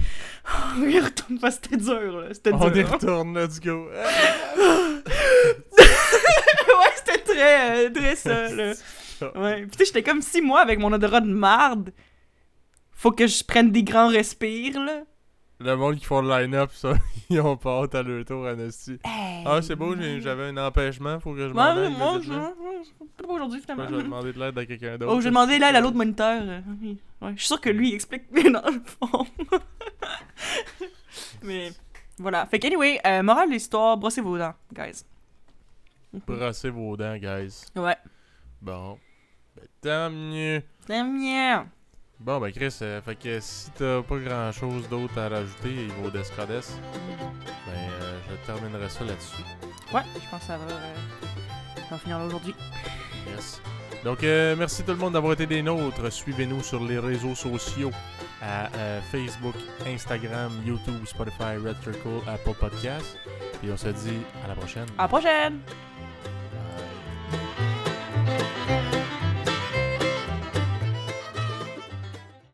Oh, 0.51 1.05
retourne, 1.05 1.39
parce 1.39 1.57
que 1.59 1.64
c'était 1.70 1.76
dur, 1.85 2.20
là. 2.20 2.29
C'était 2.35 2.51
dur. 2.53 2.61
On 2.62 2.72
y 2.74 2.83
retourne, 2.83 3.39
let's 3.39 3.61
go. 3.61 3.89
ouais, 5.79 6.93
c'était 6.97 7.18
très, 7.18 7.87
euh, 7.87 7.91
très 7.91 8.16
ça, 8.16 8.49
là. 8.55 8.72
Ouais. 9.37 9.62
Puis 9.62 9.70
tu 9.72 9.79
sais, 9.79 9.85
j'étais 9.87 10.03
comme 10.03 10.22
six 10.22 10.41
mois 10.41 10.61
avec 10.61 10.79
mon 10.79 10.93
odorat 10.93 11.20
de 11.20 11.33
marde. 11.33 11.93
Faut 12.93 13.12
que 13.12 13.26
je 13.26 13.45
prenne 13.45 13.70
des 13.70 13.83
grands 13.83 14.09
respires, 14.09 14.81
là. 14.81 15.03
Le 15.61 15.74
monde 15.76 15.97
qui 15.97 16.05
font 16.05 16.22
le 16.22 16.29
line-up, 16.29 16.70
ça, 16.72 16.93
ils 17.31 17.41
ont 17.41 17.57
pas 17.57 17.83
hâte 17.83 17.95
à 17.97 18.03
leur 18.03 18.24
tour, 18.24 18.47
Anastie. 18.47 18.99
Ah, 19.45 19.61
c'est 19.61 19.74
beau, 19.76 19.95
j'avais 20.20 20.45
un 20.45 20.57
empêchement, 20.57 21.19
faut 21.20 21.35
que 21.35 21.48
je 21.48 21.53
m'en 21.53 21.74
Ouais, 21.74 21.86
aille. 21.86 21.94
moi, 21.97 22.20
je. 22.23 22.27
immédiatement. 22.28 22.55
Pas 23.27 23.32
aujourd'hui, 23.35 23.61
finalement. 23.61 23.86
je 23.90 23.94
vais 23.97 24.03
demander 24.05 24.32
de 24.32 24.39
l'aide 24.39 24.57
à 24.59 24.66
quelqu'un 24.66 24.97
d'autre. 24.98 25.12
Oh, 25.15 25.20
j'ai 25.20 25.28
demandé 25.31 25.59
l'aide 25.59 25.74
à 25.74 25.81
l'autre 25.81 25.97
moniteur. 25.97 26.43
euh, 26.44 26.61
oui. 26.81 26.98
Ouais, 27.20 27.32
je 27.35 27.39
suis 27.39 27.47
sûre 27.49 27.61
que 27.61 27.70
lui, 27.70 27.90
il 27.90 27.95
explique 27.95 28.24
bien 28.32 28.51
dans 28.51 28.69
le 28.69 28.81
fond. 28.81 29.27
Mais 31.43 31.73
voilà. 32.19 32.47
Fait 32.47 32.59
qu'anyway, 32.59 33.01
euh, 33.07 33.23
morale 33.23 33.49
de 33.49 33.55
l'histoire, 33.55 33.97
brossez 33.97 34.20
vos 34.20 34.39
dents, 34.39 34.55
guys. 34.73 35.05
Brassez 36.27 36.70
vos 36.70 36.97
dents, 36.97 37.16
guys. 37.16 37.65
Ouais. 37.77 37.97
Bon. 38.61 38.99
Ben, 39.57 39.66
tant 39.81 40.11
mieux. 40.11 40.62
C'est 40.86 41.03
bien. 41.03 41.69
Bon, 42.20 42.40
ben, 42.40 42.51
Chris, 42.51 42.77
euh, 42.82 43.01
fait 43.01 43.15
que 43.15 43.39
si 43.39 43.70
t'as 43.73 44.03
pas 44.03 44.19
grand 44.19 44.51
chose 44.51 44.89
d'autre 44.89 45.16
à 45.19 45.28
rajouter, 45.28 45.86
Ivo 45.86 46.11
Descades, 46.11 46.49
ben, 46.49 47.73
euh, 47.73 48.19
je 48.28 48.47
terminerai 48.47 48.89
ça 48.89 49.05
là-dessus. 49.05 49.43
Ouais, 49.95 50.03
je 50.15 50.28
pense 50.28 50.40
que 50.40 50.47
ça 50.47 50.57
va, 50.57 50.65
euh, 50.65 50.95
ça 51.77 51.90
va 51.93 51.99
finir 51.99 52.19
là 52.19 52.27
aujourd'hui. 52.27 52.55
Yes. 53.28 53.62
Donc, 54.05 54.23
euh, 54.23 54.55
merci 54.57 54.83
tout 54.83 54.93
le 54.93 54.99
monde 54.99 55.15
d'avoir 55.15 55.33
été 55.33 55.47
des 55.47 55.62
nôtres. 55.62 56.12
Suivez-nous 56.12 56.62
sur 56.62 56.83
les 56.85 56.99
réseaux 56.99 57.35
sociaux 57.35 57.91
à 58.41 58.66
euh, 58.75 59.01
Facebook, 59.11 59.55
Instagram, 59.87 60.53
YouTube, 60.65 61.05
Spotify, 61.05 61.57
Red 61.62 61.77
Circle, 61.83 62.20
Apple 62.27 62.55
Podcasts. 62.59 63.19
Et 63.65 63.70
on 63.73 63.77
se 63.77 63.89
dit 63.89 64.20
à 64.45 64.49
la 64.49 64.55
prochaine. 64.55 64.87
À 64.97 65.03
la 65.03 65.09
prochaine! 65.09 65.61
Bye. 68.69 68.88